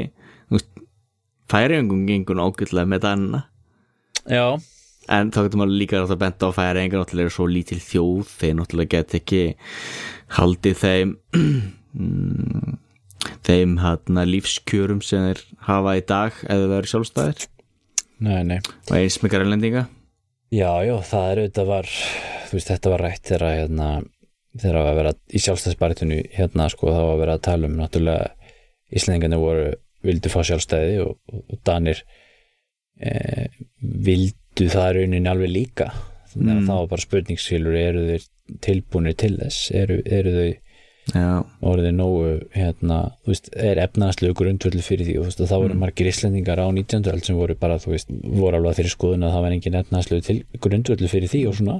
færiðingum 1.51 2.07
gengur 2.07 2.41
ágætlega 2.43 2.89
með 2.89 3.03
danna 3.05 3.43
Já, 4.27 4.57
en 5.07 5.31
þá 5.31 5.39
getum 5.45 5.63
við 5.63 5.77
líka 5.81 6.01
að 6.03 6.17
benda 6.19 6.49
á 6.51 6.57
færiðingar 6.57 7.03
náttúrulega 7.03 7.29
eru 7.29 7.35
svo 7.37 7.47
lítil 7.51 7.79
þjóð 7.79 8.33
þeir 8.33 8.57
náttúrulega 8.57 8.91
get 8.97 9.15
ekki 9.21 9.43
haldið 10.35 10.81
þeim 10.81 11.13
mm, 11.37 12.76
þeim 13.47 13.77
hérna 13.81 14.25
lífskjörum 14.27 14.99
sem 15.05 15.29
þeir 15.29 15.41
hafa 15.69 15.95
í 15.99 16.03
dag 16.09 16.41
eða 16.47 16.67
verður 16.73 16.91
sjálfstæðir. 16.93 17.47
Nei, 18.27 18.41
nei. 18.49 18.59
Og 18.89 18.93
eins 18.97 19.19
með 19.23 19.33
grænlendinga. 19.35 19.85
Já, 20.51 20.71
já, 20.87 20.93
það 21.03 21.25
er 21.31 21.41
auðvitað 21.43 21.67
var 21.71 21.89
veist, 22.51 22.69
þetta 22.71 22.91
var 22.93 23.03
rætt 23.03 23.27
þegar 23.27 23.43
að, 23.49 23.57
hérna, 23.61 23.87
þegar 24.61 24.77
að 24.81 24.99
vera 25.01 25.11
í 25.35 25.41
sjálfstæðsbaritinu 25.43 26.19
hérna, 26.37 26.69
sko, 26.71 26.87
þá 26.93 27.01
var 27.01 27.11
að 27.15 27.21
vera 27.23 27.35
að 27.37 27.45
tala 27.49 27.67
um 27.71 27.75
náttúrulega 27.81 28.29
Íslendingarnir 28.95 29.41
voru 29.43 29.65
vildu 30.07 30.29
fá 30.31 30.39
sjálfstæði 30.47 30.99
og, 31.03 31.17
og, 31.35 31.57
Danir 31.67 31.99
e, 33.03 33.11
vildu 33.81 34.69
það 34.71 34.93
rauninni 35.01 35.27
alveg 35.31 35.51
líka. 35.51 35.89
Þannig 36.31 36.53
að 36.53 36.61
Mm. 36.61 36.67
það 36.69 36.79
var 36.79 36.87
bara 36.93 37.03
spurningsfélur 37.03 37.75
eru 37.81 38.05
þeir 38.07 38.25
tilbúinir 38.63 39.17
til 39.19 39.33
þess? 39.41 39.71
Eru, 39.75 39.99
eru 40.05 40.33
þau 40.37 40.47
já, 41.13 41.43
orðið 41.71 41.93
nógu 41.95 42.31
hérna, 42.55 42.99
þú 43.23 43.33
veist, 43.33 43.49
er 43.55 43.81
efnaðslegu 43.83 44.37
grundvöldu 44.37 44.83
fyrir 44.85 45.07
því 45.07 45.17
og 45.21 45.29
og 45.29 45.49
þá 45.51 45.55
voru 45.55 45.77
margir 45.79 46.09
íslendingar 46.11 46.59
á 46.59 46.67
19. 46.67 47.11
öld 47.13 47.27
sem 47.27 47.37
voru 47.37 47.55
bara, 47.59 47.77
þú 47.83 47.93
veist, 47.93 48.11
voru 48.11 48.59
alveg 48.59 48.79
fyrir 48.79 48.93
skoðun 48.93 49.27
að 49.27 49.35
það 49.35 49.45
var 49.45 49.55
engin 49.57 49.79
efnaðslegu 49.81 50.25
til 50.27 50.37
grundvöldu 50.63 51.11
fyrir 51.11 51.31
því 51.31 51.43
og 51.49 51.59
svona. 51.59 51.77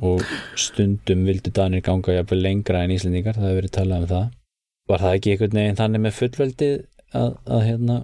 Og 0.00 0.22
stundum 0.56 1.26
vildu 1.28 1.52
Danir 1.52 1.82
ganga 1.84 2.14
jafnvel 2.16 2.40
lengra 2.40 2.84
en 2.84 2.94
íslendingar, 2.94 3.36
það 3.36 3.50
hefur 3.50 3.58
verið 3.60 3.74
talað 3.76 4.04
um 4.04 4.10
það. 4.12 4.28
Var 4.88 5.02
það 5.02 5.16
ekki 5.18 5.32
einhvern 5.32 5.58
veginn 5.60 5.80
þannig 5.80 6.02
með 6.04 6.14
fullveldi 6.16 6.70
að, 7.12 7.32
að 7.44 7.64
hérna 7.66 7.96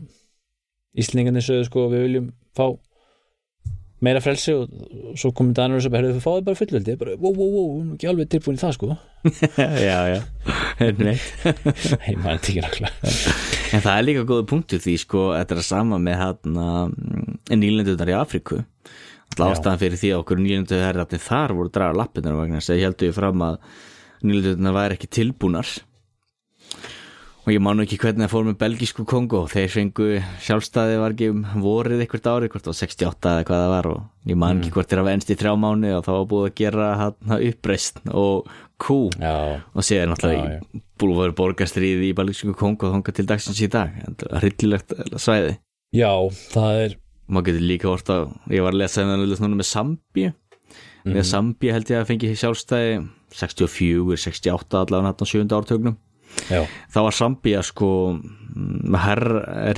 íslendingarnir 0.99 1.47
sögðu 1.47 1.69
sko 1.69 1.87
við 1.93 2.05
viljum 2.07 2.27
fá 2.57 2.67
meira 4.03 4.23
frelsi 4.25 4.55
og, 4.57 4.71
svo 5.19 5.31
komið 5.37 5.57
Danir 5.59 5.79
og 5.79 5.85
svo 5.85 5.93
bara, 5.95 6.11
við 6.11 6.25
fáðu 6.25 6.45
bara 6.49 6.59
fullveldi. 6.59 6.97
Bara, 7.01 7.17
wow, 7.23 7.35
wow, 7.37 7.53
wow, 7.53 7.69
við 7.71 7.83
erum 7.83 7.95
ekki 7.97 8.11
alveg 8.11 8.31
tilbúin 8.35 8.59
í 8.59 8.63
það 8.63 8.77
sko. 8.79 8.97
Já, 9.87 9.99
já. 10.11 10.21
Nei. 10.99 11.15
hei, 12.03 12.15
maður 12.19 12.33
er 12.33 12.39
ekki 12.41 12.63
nákvæmlega. 12.65 13.13
En 13.73 13.85
það 13.85 13.93
er 13.95 14.07
líka 14.09 14.25
góða 14.27 14.47
punktur 14.51 14.83
því 14.83 14.97
sko 15.05 15.29
þetta 15.37 15.55
er 15.55 15.67
sama 15.67 16.01
með 16.03 16.19
hérna 16.19 16.67
nýlendunar 17.55 18.11
í 18.11 18.17
Afriku 18.19 18.59
alltaf 19.33 19.55
ástæðan 19.57 19.81
fyrir 19.81 20.01
því 20.01 20.11
að 20.13 20.23
okkur 20.23 20.43
nýlendunar 20.43 20.89
herðarnir 20.89 21.23
þar 21.23 21.55
voru 21.57 21.73
draga 21.73 21.99
lappirnar 22.01 22.37
vegna 22.37 22.61
þess 22.61 22.73
að 22.73 22.81
ég 22.81 22.89
heldur 22.89 23.15
fram 23.17 23.45
að 23.47 23.57
nýlendunar 24.27 24.77
væri 24.77 24.99
ekki 24.99 25.11
tilbúnar 25.19 25.71
og 27.43 27.51
ég 27.51 27.63
nú 27.63 27.83
ekki 27.83 27.99
hvernig 27.99 28.23
það 28.23 28.31
fór 28.31 28.45
með 28.47 28.59
belgísku 28.61 29.05
Kongo 29.09 29.41
þeir 29.51 29.71
fengu 29.73 30.09
sjálfstæði 30.45 30.99
var 31.01 31.15
ekki 31.15 31.31
um 31.33 31.41
vorið 31.65 32.05
eitthvað 32.05 32.29
árið, 32.31 32.53
hvort 32.53 32.67
það 32.69 32.71
var 32.71 32.79
68 32.79 33.33
eða 33.33 33.47
hvað 33.49 33.63
það 33.63 33.73
var 33.73 33.89
og 33.91 34.31
ég 34.31 34.39
man 34.39 34.61
ekki 34.61 34.75
hvort 34.77 34.93
þeir 34.93 35.01
hafa 35.03 35.15
ennst 35.17 35.33
í 35.33 35.37
þrjá 35.41 35.55
mánu 35.59 35.91
og 35.97 36.05
það 36.07 36.19
var 36.19 36.29
búið 36.31 36.47
að 36.47 36.55
gera 36.61 36.91
hérna, 37.01 37.39
uppreist 37.49 37.99
og 38.13 38.53
kú. 38.83 38.99
Já, 39.19 39.35
og 39.59 39.87
séð 39.87 40.05
náttúrulega 40.11 40.53
Já, 40.53 40.83
búið 41.03 41.15
að 41.17 41.23
vera 41.25 41.37
borgarstríði 41.41 42.11
í 42.11 42.15
Balíksku 42.19 42.55
Kongo 42.59 42.89
og 42.89 42.95
þonga 42.97 43.17
til 43.17 43.27
dagsins 43.27 43.63
í 43.63 43.71
dag. 43.75 43.99
Hryllilegt 44.39 44.95
svæði. 45.19 45.57
Já, 45.99 46.13
það 46.55 46.85
er 46.85 46.97
maður 47.33 47.49
getur 47.49 47.67
líka 47.67 47.91
orta 47.91 48.21
ég 48.53 48.63
var 48.63 48.75
að 48.75 48.81
lesa 48.85 49.03
það 49.03 49.51
með 49.57 49.67
Sambíu. 49.67 50.33
Mm 51.03 51.13
-hmm. 51.13 51.27
Sambíu 51.27 51.73
held 51.75 51.91
ég 51.91 51.99
að 51.99 52.07
fengi 52.07 52.35
sjálfstæði 52.39 53.09
64, 53.35 54.17
68 54.17 54.79
allavega 54.79 55.97
hann 56.49 56.59
á 56.59 56.63
7. 56.63 56.63
ártögnum 56.63 56.63
já, 56.63 56.63
þá 56.93 56.99
var 57.07 57.17
Sambíu 57.17 57.63
sko 57.63 57.91
mm, 58.19 58.95
herr 59.05 59.25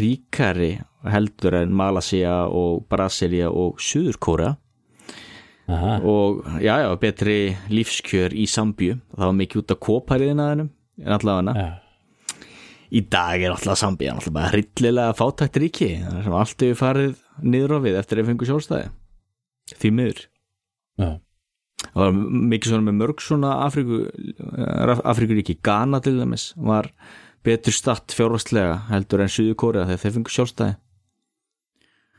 ríkari 0.01 0.73
heldur 1.05 1.61
en 1.61 1.73
Malasia 1.77 2.45
og 2.49 2.87
Brasilia 2.89 3.51
og 3.51 3.81
Suðurkóra 3.83 4.57
og 5.69 6.45
já 6.61 6.77
já, 6.85 6.97
betri 7.01 7.57
lífskjör 7.71 8.35
í 8.37 8.45
Sambíu. 8.47 8.99
Það 9.17 9.25
var 9.25 9.37
mikið 9.39 9.63
út 9.63 9.73
af 9.73 9.81
kópariðinaðinum 9.81 10.71
en 11.01 11.15
allavega. 11.17 11.55
Já, 11.55 11.71
í 12.93 13.01
dag 13.09 13.41
er 13.41 13.55
alltaf 13.55 13.79
Sambíu 13.81 14.13
alltaf 14.13 14.35
bara 14.35 14.53
hryllilega 14.53 15.17
fátækt 15.17 15.57
ríki 15.63 15.91
sem 16.05 16.37
allt 16.37 16.61
hefur 16.61 16.81
farið 16.83 17.15
niður 17.41 17.79
á 17.81 17.85
við 17.87 17.99
eftir 18.01 18.21
að 18.21 18.29
fengu 18.29 18.49
sjálfstæði. 18.49 18.91
Því 19.81 19.91
miður. 19.97 20.21
Já, 21.01 21.09
það 21.83 22.01
var 22.01 22.17
mikið 22.55 22.73
svona 22.73 22.87
með 22.89 22.99
mörg 23.01 23.25
svona 23.25 23.53
Afríku, 23.65 24.01
Afríkuríki. 25.05 25.59
Ghana 25.65 26.01
til 26.05 26.17
dæmis 26.21 26.51
var 26.57 26.91
betur 27.45 27.77
statt 27.77 28.15
fjárvastlega 28.17 28.79
heldur 28.91 29.25
en 29.25 29.33
Suðu 29.33 29.57
Kórea 29.61 29.87
þegar 29.89 30.03
þeir 30.05 30.17
fengu 30.19 30.35
sjálfstæði. 30.35 30.77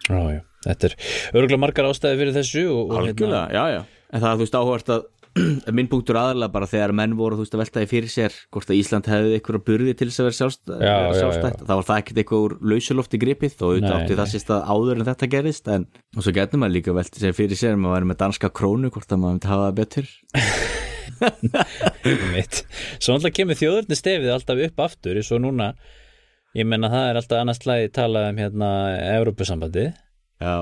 Já, 0.06 0.20
já. 0.36 0.42
Þetta 0.66 0.88
er 0.88 0.96
örgulega 1.34 1.62
margar 1.62 1.90
ástæði 1.90 2.22
fyrir 2.22 2.36
þessu 2.40 2.64
og, 2.74 2.82
og 2.90 3.00
algjörlega, 3.02 3.46
já 3.54 3.64
já. 3.76 3.82
En 4.14 4.22
það 4.22 4.30
er 4.30 4.38
þú 4.38 4.46
veist 4.46 4.58
áhvert 4.60 4.92
að 4.96 5.06
minn 5.76 5.90
punktur 5.92 6.16
aðalega 6.20 6.54
bara 6.54 6.70
þegar 6.70 6.94
menn 6.96 7.16
voru 7.20 7.36
þú 7.36 7.44
veist 7.44 7.56
að 7.58 7.62
veltaði 7.64 7.90
fyrir 7.92 8.12
sér 8.12 8.38
hvort 8.56 8.70
að 8.72 8.80
Ísland 8.80 9.10
hefði 9.12 9.34
eitthvað 9.36 9.66
burði 9.68 9.96
til 9.98 10.08
þess 10.08 10.22
að 10.22 10.28
vera 10.30 10.38
sjálfstætt, 10.40 10.86
sjálfstætt. 11.20 11.66
þá 11.66 11.74
var 11.74 11.88
það 11.90 12.00
ekkert 12.04 12.22
eitthvað 12.22 12.46
úr 12.46 12.56
lausulofti 12.72 13.20
gripið 13.20 13.66
og 13.68 13.90
átti 13.90 14.16
það 14.16 14.32
sérst 14.32 14.54
að 14.56 14.70
áður 14.72 15.02
en 15.02 15.08
þetta 15.10 15.32
gerist 15.36 15.68
en 15.76 15.88
og 16.16 16.24
svo 16.24 16.36
getur 16.40 16.62
maður 16.62 16.78
líka 16.78 16.96
veltið 16.96 17.26
sér 17.26 17.36
fyrir 17.36 17.60
sér 17.60 17.76
maður 17.76 17.98
væri 17.98 18.10
með 18.14 18.22
danska 18.24 18.52
krónu 18.56 18.94
hvort 18.96 19.12
að 19.12 19.22
maður 19.26 19.36
myndi 19.36 19.52
hafa 19.52 19.68
það 19.68 19.78
betur. 19.82 20.08
Svo 23.00 23.16
alltaf 23.16 23.34
kemur 23.36 23.58
þjóðurni 23.60 23.98
stefið 23.98 24.34
alltaf 24.34 24.62
upp 24.68 24.82
aftur 24.88 25.20
eins 25.20 25.32
og 25.36 25.44
núna. 25.44 25.74
Ég 26.56 26.68
menna 26.68 26.90
það 26.92 27.10
er 27.10 27.20
alltaf 27.20 27.42
annars 27.42 27.60
slæði 27.62 27.92
talað 27.96 28.30
um 28.32 28.40
hérna 28.40 28.70
Evrópusambandið. 29.16 29.92
Já, 30.44 30.56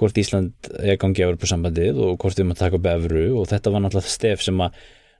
hvort 0.00 0.18
Ísland 0.18 0.70
er 0.80 0.98
gangi 1.00 1.24
Evrópusambandið 1.24 2.00
og 2.00 2.18
hvort 2.20 2.36
við 2.36 2.44
erum 2.44 2.54
að 2.54 2.62
taka 2.62 2.78
upp 2.78 2.90
Evru 2.92 3.24
og 3.40 3.48
þetta 3.50 3.72
var 3.74 3.84
náttúrulega 3.84 4.12
stef 4.12 4.44
sem 4.44 4.62
að 4.64 4.78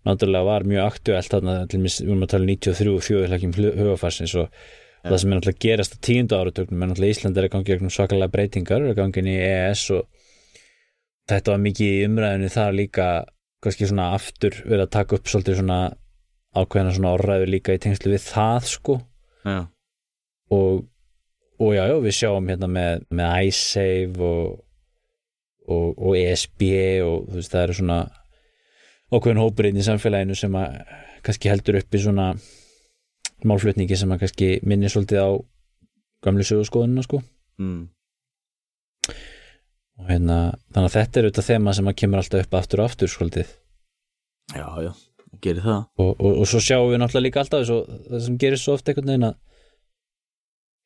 náttúrulega 0.08 0.48
var 0.48 0.66
mjög 0.66 0.86
aktuelt 0.86 1.34
þarna 1.34 1.56
til 1.70 1.82
við 1.82 1.98
erum 2.06 2.24
að 2.24 2.32
tala 2.32 2.46
um 2.46 2.52
93 2.54 2.94
og 2.94 3.04
fjóðurlækjum 3.06 3.54
hugafarsins 3.58 4.34
og 4.40 4.62
það 5.02 5.18
sem 5.18 5.32
er 5.32 5.38
náttúrulega 5.38 5.64
gerast 5.66 5.96
á 5.98 6.04
tíundu 6.08 6.38
áratögnum 6.38 6.82
er 6.82 6.92
náttúrulega 6.92 7.16
Ísland 7.16 7.38
er 7.38 7.48
að 7.48 7.54
gangi 7.54 7.70
gegnum 7.70 7.92
svakalega 7.92 8.34
breytingar 8.34 8.82
er 8.82 8.94
að 8.94 9.00
gangi 9.02 9.22
inn 9.22 9.30
í 9.30 9.38
EES 9.38 9.84
og 9.98 10.28
þetta 11.30 11.54
var 11.54 11.62
mikið 11.66 11.92
í 11.92 12.04
umræðinu 12.08 12.52
þar 12.52 12.78
líka 12.78 13.08
kannski 13.62 13.88
svona 13.90 14.12
aftur 14.16 14.56
verið 14.64 14.86
að 14.86 14.94
taka 14.96 15.18
upp 15.18 15.30
svolítið 15.30 15.60
svona 15.60 15.80
ákveðina 16.52 16.94
svona 16.96 17.12
orðræður 17.16 17.52
líka 17.54 17.76
í 17.76 17.82
tengslu 17.82 18.12
við 18.12 18.24
það 18.26 18.66
sko. 18.72 18.98
Já, 19.46 19.60
og, 20.52 20.82
og 21.60 21.74
já, 21.76 21.84
já, 21.90 21.96
við 22.00 22.16
sjáum 22.16 22.48
hérna 22.50 22.68
með, 22.70 23.04
með 23.12 23.48
iSave 23.48 24.26
og, 24.26 24.58
og, 25.68 25.86
og 25.98 26.18
ESB 26.18 26.66
og 27.04 27.28
þú 27.28 27.38
veist, 27.38 27.52
það 27.52 27.64
eru 27.66 27.78
svona 27.78 28.00
ákveðin 29.12 29.42
hópurinn 29.42 29.80
í 29.80 29.86
samfélaginu 29.86 30.36
sem 30.38 30.56
að 30.56 30.76
kannski 31.22 31.52
heldur 31.52 31.78
upp 31.82 31.94
í 31.94 32.02
svona 32.02 32.32
málflutningi 33.46 33.98
sem 33.98 34.12
að 34.14 34.24
kannski 34.24 34.50
minni 34.66 34.90
svolítið 34.90 35.22
á 35.22 35.30
gamlu 36.22 36.46
sögurskoðunina 36.46 37.04
sko. 37.06 37.22
Mm. 37.60 37.90
og 40.00 40.08
hérna, 40.08 40.36
þannig 40.72 40.88
að 40.88 40.94
þetta 40.96 41.18
er 41.18 41.26
auðvitað 41.26 41.48
þema 41.50 41.74
sem 41.76 41.88
að 41.90 41.96
kemur 42.00 42.22
alltaf 42.22 42.46
upp 42.46 42.54
aftur 42.58 42.82
og 42.82 42.88
aftur 42.88 43.10
svolítið. 43.12 43.50
Já, 44.56 44.66
já, 44.82 44.92
gerir 45.44 45.66
það. 45.66 45.82
Og, 46.00 46.12
og, 46.16 46.38
og 46.42 46.48
svo 46.48 46.62
sjáum 46.64 46.90
við 46.90 47.02
náttúrulega 47.02 47.26
líka 47.26 47.42
alltaf 47.42 47.66
svo, 47.68 47.82
það 48.08 48.24
sem 48.26 48.38
gerir 48.40 48.62
svo 48.62 48.76
oft 48.78 48.88
einhvern 48.88 49.12
veginn 49.12 49.28
að 49.28 49.36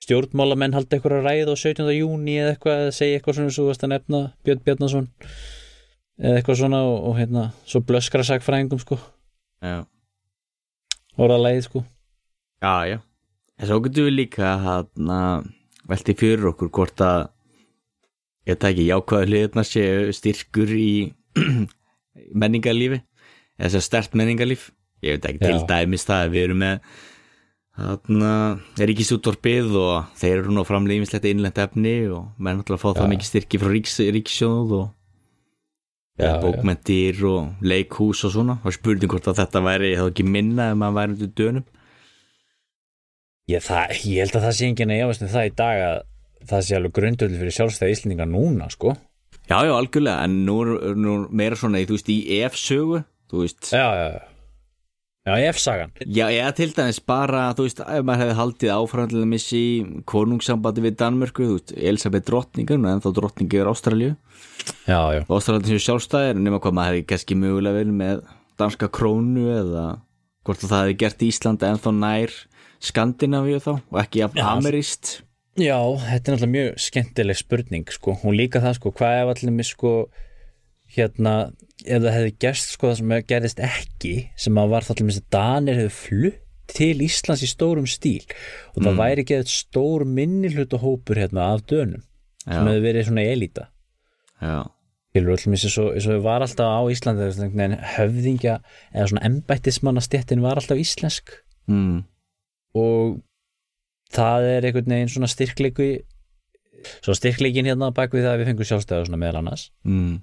stjórnmálamenn 0.07 0.77
halda 0.77 0.97
eitthvað 0.97 1.19
að 1.19 1.27
ræða 1.27 1.55
á 1.55 1.57
17. 1.59 1.91
júni 1.97 2.39
eða 2.39 2.55
eitthvað 2.55 2.83
eða 2.85 2.95
segja 2.95 3.19
eitthvað 3.19 3.39
svona 3.41 3.55
svo 3.57 3.67
varst 3.67 3.85
að 3.87 3.93
nefna 3.93 4.21
Björn 4.47 4.63
Bjarnason 4.67 5.09
eða 6.23 6.39
eitthvað 6.39 6.61
svona 6.63 6.83
og, 6.87 6.97
og 7.11 7.19
hérna 7.19 7.45
svo 7.67 7.83
blöskra 7.89 8.27
sagfræðingum 8.27 8.83
sko 8.83 8.99
já, 9.65 9.83
orðalæði 11.19 11.67
sko 11.67 11.83
já, 11.83 12.75
já 12.95 12.99
en 13.57 13.71
svo 13.71 13.81
getur 13.83 14.07
við 14.07 14.19
líka 14.21 14.53
hérna 14.63 15.19
velti 15.91 16.15
fyrir 16.19 16.53
okkur 16.53 16.71
hvort 16.79 17.03
að 17.03 17.27
ég 18.47 18.63
tæki 18.63 18.87
jákvæðu 18.87 19.31
hliðna 19.33 19.67
séu 19.67 20.15
styrkur 20.15 20.71
í 20.71 20.91
menningarlífi 22.41 23.03
eða 23.59 23.75
að 23.75 23.87
stert 23.89 24.15
menningarlíf 24.19 24.71
ég 25.05 25.17
veit 25.19 25.31
ekki 25.31 25.43
til 25.43 25.59
Já. 25.59 25.67
dæmis 25.73 26.07
það 26.07 26.25
að 26.25 26.35
við 26.35 26.47
erum 26.47 26.63
með 26.63 27.03
þarna 27.77 28.33
ríkisúttorpið 28.81 29.75
og 29.77 30.13
þeir 30.17 30.39
eru 30.39 30.55
nú 30.55 30.63
að 30.63 30.71
framlega 30.71 31.03
ýmislegt 31.03 31.27
innlent 31.29 31.59
efni 31.61 31.97
og 32.09 32.31
menn 32.41 32.61
náttúrulega 32.61 32.83
fá 32.83 32.89
það 32.89 33.03
Já. 33.05 33.11
mikið 33.13 33.29
styrki 33.31 33.61
frá 33.61 33.73
ríks, 33.73 33.97
ríkissjóð 34.17 34.77
og 34.79 34.87
eða 36.17 36.37
bókmentir 36.41 37.25
og 37.29 37.65
leikhús 37.65 38.25
og 38.25 38.33
svona. 38.33 38.59
Og 38.65 38.77
spurning 38.77 39.13
hvort 39.13 39.29
að 39.29 39.43
þetta 39.43 39.65
væri 39.67 39.95
þá 39.99 40.05
ekki 40.09 40.29
minna 40.29 40.71
ef 40.73 40.79
maður 40.81 40.99
væri 41.01 41.17
undir 41.17 41.33
dönum. 41.37 41.67
Ég, 43.47 43.63
það, 43.63 43.99
ég 44.09 44.25
held 44.25 44.39
að 44.39 44.47
það 44.49 44.55
sé 44.59 44.71
enginn 44.71 44.95
að 44.95 45.03
jáast 45.03 45.27
um 45.27 45.35
það 45.35 45.51
í 45.51 45.53
dag 45.61 45.83
að 45.87 45.99
það 46.51 46.65
sé 46.67 46.79
alveg 46.79 46.95
grundöld 46.97 47.37
fyrir 47.37 47.55
sjálfstæði 47.55 47.97
Íslendinga 47.97 48.27
núna 48.31 48.71
sko. 48.73 48.97
Já, 49.47 49.61
já, 49.63 49.75
algjörlega, 49.77 50.25
en 50.27 50.41
nú 50.49 50.57
er 50.65 50.97
nú 50.99 51.19
meira 51.31 51.59
svona, 51.59 51.85
þú 51.87 51.95
veist, 51.95 52.09
í 52.11 52.41
EF-sögu, 52.41 53.05
þú 53.31 53.45
veist, 53.45 53.69
já, 53.71 53.85
já, 53.95 54.09
já 54.17 54.36
já, 55.27 55.35
F-sagan. 55.51 55.93
Já, 56.07 56.27
eða 56.31 56.53
til 56.57 56.71
dæmis 56.77 57.01
bara, 57.03 57.49
þú 57.59 57.67
veist, 57.67 57.83
ef 57.83 58.07
maður 58.07 58.23
hefði 58.23 58.39
haldið 58.41 58.73
áframlega 58.77 59.31
missi 59.33 59.63
konungssambandi 60.09 60.85
við 60.87 60.97
Danmörku, 61.03 61.51
þú 61.51 61.59
veist, 61.59 61.75
Elisabeth 61.77 62.29
drottningur, 62.31 62.81
en 62.81 63.05
þá 63.05 63.11
drottningi 63.19 63.61
er 63.61 63.71
Ástralju, 63.73 64.17
já, 64.87 65.01
já, 65.19 65.23
Ástralju 65.27 65.73
séu 65.75 65.85
sjálfstæðir, 65.89 66.41
nema 66.41 66.63
hvað 66.63 66.79
maður 66.79 66.95
hefði 66.95 67.07
kannski 67.13 67.39
mögulega 67.43 67.81
verið 67.81 68.01
með 68.01 68.27
danska 68.57 68.89
krónu 68.89 69.49
eða 69.53 69.87
hvort 70.47 70.63
að 70.63 70.73
það 70.73 70.85
hefði 70.85 70.99
gert 71.03 71.25
Ísland 71.27 71.65
ennþá 71.67 71.93
nær 71.97 72.35
Skandinavíu 72.87 73.59
þá 73.63 73.73
og 73.79 73.99
ekki 74.03 74.23
amerist. 74.27 75.21
Já, 75.57 75.79
þetta 75.81 76.13
er 76.13 76.35
náttúrulega 76.37 76.53
mjög 76.53 76.81
skemmtileg 76.85 77.39
spurning 77.41 77.89
sko, 77.89 78.15
og 78.21 78.35
líka 78.37 78.61
það 78.61 78.77
sko, 78.77 78.93
hvað 78.99 79.21
ef 79.23 79.31
allir 79.33 79.55
með 79.57 79.69
sko, 79.71 79.93
hérna 80.95 81.37
ef 81.85 82.03
það 82.03 82.13
hefði 82.15 82.35
gerst 82.43 82.75
sko 82.75 82.91
það 82.91 82.99
sem 83.01 83.15
gerðist 83.31 83.63
ekki 83.63 84.15
sem 84.41 84.61
að 84.61 84.73
var 84.73 84.87
það 84.87 84.95
allir 84.97 85.09
með 85.09 85.21
að 85.21 85.31
Danir 85.37 85.81
hefði 85.81 85.95
flutt 85.97 86.43
til 86.67 86.95
Íslands 87.05 87.45
í 87.47 87.49
stórum 87.51 87.87
stíl 87.87 88.25
og 88.75 88.81
það 88.83 88.99
væri 89.01 89.23
ekki 89.23 89.37
eitthvað 89.37 89.53
stór 89.53 90.05
minni 90.09 90.51
hluta 90.55 90.81
hópur 90.83 91.21
hérna 91.21 91.53
af 91.55 91.63
dönum 91.71 92.03
sem 92.43 92.59
Já. 92.59 92.63
hefði 92.63 92.83
verið 92.87 93.07
svona 93.09 93.27
elita 93.27 93.69
Já, 94.43 94.57
skilur 95.13 95.37
öllum 95.37 95.57
eins 95.57 95.79
og, 95.81 95.93
og 95.95 96.25
var 96.27 96.45
alltaf 96.45 96.75
á 96.75 96.81
Íslandi 96.93 97.29
en 97.67 97.79
höfðingja 97.95 98.59
eða 98.93 99.07
svona 99.13 99.25
embættismannastéttin 99.31 100.43
var 100.45 100.61
alltaf 100.61 100.83
íslensk 100.83 101.39
mm. 101.71 102.03
og 102.83 103.21
það 104.15 104.51
er 104.57 104.69
einhvern 104.69 104.97
veginn 104.97 105.13
svona 105.15 105.31
styrkleiku 105.31 105.91
svo 107.01 107.15
styrkleikin 107.17 107.69
hérna 107.71 107.93
bak 107.95 108.15
við 108.15 108.27
það 108.27 108.35
að 108.35 108.43
við 108.43 108.51
fengum 108.53 108.71
sjálfstæðu 108.71 109.09
svona 109.09 109.23
meðal 109.23 109.43
annars 109.43 109.71
Mm. 109.87 110.19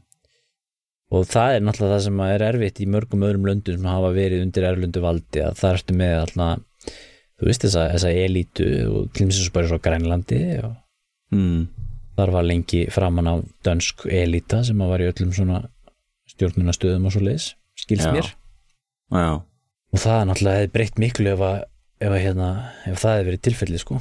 Og 1.14 1.26
það 1.30 1.56
er 1.56 1.65
náttúrulega 1.65 1.95
það 1.98 2.06
sem 2.07 2.22
er 2.27 2.45
erfitt 2.49 2.80
í 2.84 2.90
mörgum 2.90 3.26
öðrum 3.27 3.48
löndum 3.49 3.77
sem 3.77 3.90
hafa 3.91 4.14
verið 4.15 4.45
undir 4.48 4.68
erlundu 4.69 5.03
valdi 5.03 5.44
að 5.45 5.57
það 5.60 5.76
ertu 5.77 5.98
með 5.99 6.15
alltaf 6.22 6.94
þú 7.34 7.49
veist 7.49 7.65
þessa, 7.65 7.84
þessa 7.95 8.14
elítu 8.23 8.69
og 8.88 9.11
og 9.14 9.57
með 9.57 9.69
svo 9.69 9.81
Grænlandi 9.84 10.41
og 10.64 10.73
Mm. 11.34 11.68
þar 12.18 12.30
var 12.35 12.45
lengi 12.45 12.84
framan 12.94 13.26
á 13.26 13.35
dönsk 13.65 14.06
elíta 14.06 14.61
sem 14.65 14.77
að 14.85 14.91
var 14.91 15.02
í 15.02 15.07
öllum 15.10 15.31
svona 15.34 15.64
stjórnunastöðum 16.30 17.07
og 17.10 17.15
svo 17.15 17.23
leis 17.26 17.48
skilst 17.80 18.06
mér. 18.14 18.30
Já, 19.14 19.41
og 19.41 19.98
það 20.03 20.27
náttúrulega 20.30 20.60
hefði 20.61 20.73
breytt 20.76 21.02
miklu 21.02 21.31
ef, 21.34 21.41
að, 21.41 21.57
ef, 21.99 22.11
að, 22.11 22.22
hérna, 22.22 22.49
ef 22.85 23.02
það 23.02 23.15
hefði 23.15 23.27
verið 23.30 23.44
tilfelli 23.48 23.81
sko. 23.81 23.99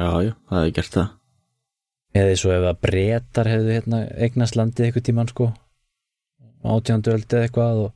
Já, 0.00 0.10
já, 0.26 0.32
það 0.50 0.58
hefði 0.58 0.74
gert 0.80 0.96
það. 0.96 1.08
Eða 2.20 2.36
svo 2.42 2.52
ef 2.56 2.66
að 2.66 2.80
breytar 2.88 3.50
hefðu 3.52 3.74
hérna, 3.76 4.00
eignast 4.26 4.58
landið 4.58 4.88
eitthvað 4.88 5.06
tíman 5.06 5.30
sko 5.30 5.52
átjándu 6.64 7.14
öld 7.14 7.26
eða 7.32 7.48
eitthvað 7.48 7.82
og 7.86 7.92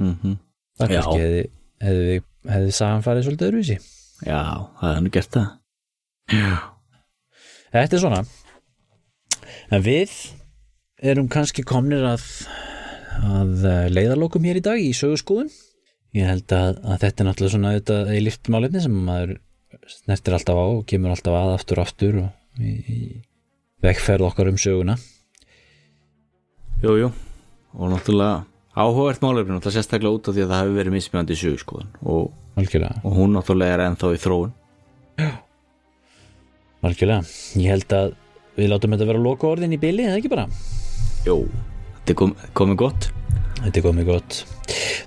mm 0.00 0.36
það 0.80 0.92
Já. 0.94 1.00
kannski 1.00 1.20
hefði, 1.20 1.40
hefði, 1.84 2.18
hefði 2.48 2.74
sagan 2.76 3.02
farið 3.04 3.26
svolítið 3.26 3.50
öðruvísi. 3.50 3.78
Já, 4.24 4.42
það 4.80 4.94
hefði 4.96 5.12
gert 5.16 5.34
það. 5.36 5.48
Já, 6.30 6.52
Þetta 7.70 7.96
er 7.96 8.02
svona. 8.02 8.20
En 9.70 9.84
við 9.84 10.14
erum 11.12 11.28
kannski 11.30 11.64
komnir 11.66 12.06
að 12.06 12.24
að 13.20 13.66
eh, 13.68 13.86
leiðarlokum 13.92 14.46
hér 14.48 14.60
í 14.60 14.64
dag 14.64 14.80
í 14.80 14.92
sögurskóðun 14.96 15.50
ég 16.16 16.28
held 16.30 16.52
að, 16.54 16.78
að 16.82 17.02
þetta 17.04 17.22
er 17.22 17.28
náttúrulega 17.28 17.54
svona 17.54 17.72
auðvitað 17.74 18.12
í 18.14 18.20
liftmálefni 18.24 18.84
sem 18.84 18.94
maður 19.06 19.34
snertir 19.90 20.36
alltaf 20.36 20.60
á 20.60 20.66
og 20.66 20.84
kemur 20.88 21.14
alltaf 21.14 21.36
að 21.36 21.54
aftur 21.58 21.80
og 21.82 21.88
aftur 21.88 22.20
og 22.24 22.62
í, 22.62 22.72
í 22.80 23.00
vegferð 23.84 24.30
okkar 24.30 24.50
um 24.52 24.60
söguna. 24.60 24.96
Jú, 26.80 26.96
jú 27.04 27.10
Og 27.78 27.92
náttúrulega 27.92 28.44
áhugavert 28.74 29.22
málefni 29.22 29.54
náttúrulega 29.54 29.76
sérstaklega 29.78 30.16
út 30.16 30.28
af 30.30 30.34
því 30.34 30.44
að 30.44 30.52
það 30.52 30.62
hefur 30.62 30.76
verið 30.78 30.94
mismjöndi 30.96 31.36
sögurskoðun 31.38 31.90
og, 32.02 32.28
algjörlega, 32.58 33.00
og 33.04 33.16
hún 33.18 33.34
náttúrulega 33.36 33.76
er 33.76 33.84
ennþá 33.86 34.12
í 34.14 34.20
þróun. 34.24 34.52
Algjörlega. 36.86 37.24
Ég 37.60 37.74
held 37.74 37.96
að 37.96 38.14
við 38.56 38.70
látum 38.72 38.94
þetta 38.96 39.08
vera 39.10 39.24
loka 39.24 39.50
orðin 39.50 39.76
í 39.76 39.80
byli, 39.80 40.06
eða 40.08 40.20
ekki 40.20 40.32
bara? 40.32 40.46
Jú, 41.26 41.36
þetta 42.00 42.16
kom, 42.22 42.34
komið 42.56 42.80
gott. 42.84 43.10
Þetta 43.60 43.84
komið 43.84 44.08
gott. 44.08 44.40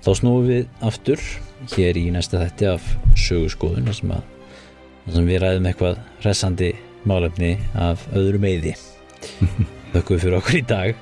Þá 0.03 0.11
snúum 0.19 0.47
við 0.47 0.67
aftur 0.85 1.23
hér 1.73 1.97
í 1.97 2.09
næsta 2.13 2.41
þætti 2.43 2.69
af 2.69 2.89
sögurskoðun 3.17 3.87
þar 3.89 3.97
sem, 3.99 4.13
sem 5.15 5.29
við 5.31 5.41
ræðum 5.43 5.69
eitthvað 5.71 6.03
hressandi 6.21 6.73
málefni 7.09 7.55
af 7.79 8.03
öðru 8.15 8.43
meiði. 8.43 8.75
Við 9.93 10.07
fyrir 10.09 10.35
okkur 10.39 10.57
í 10.57 10.63
dag 10.67 11.01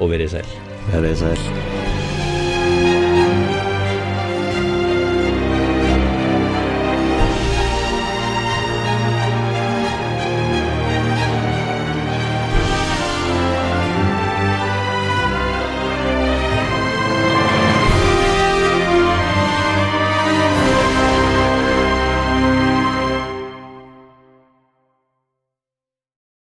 og 0.00 0.08
verið 0.12 0.36
sæl. 0.36 0.48
Það 0.90 1.10
er 1.12 1.20
þess 1.22 1.28
að 1.32 1.93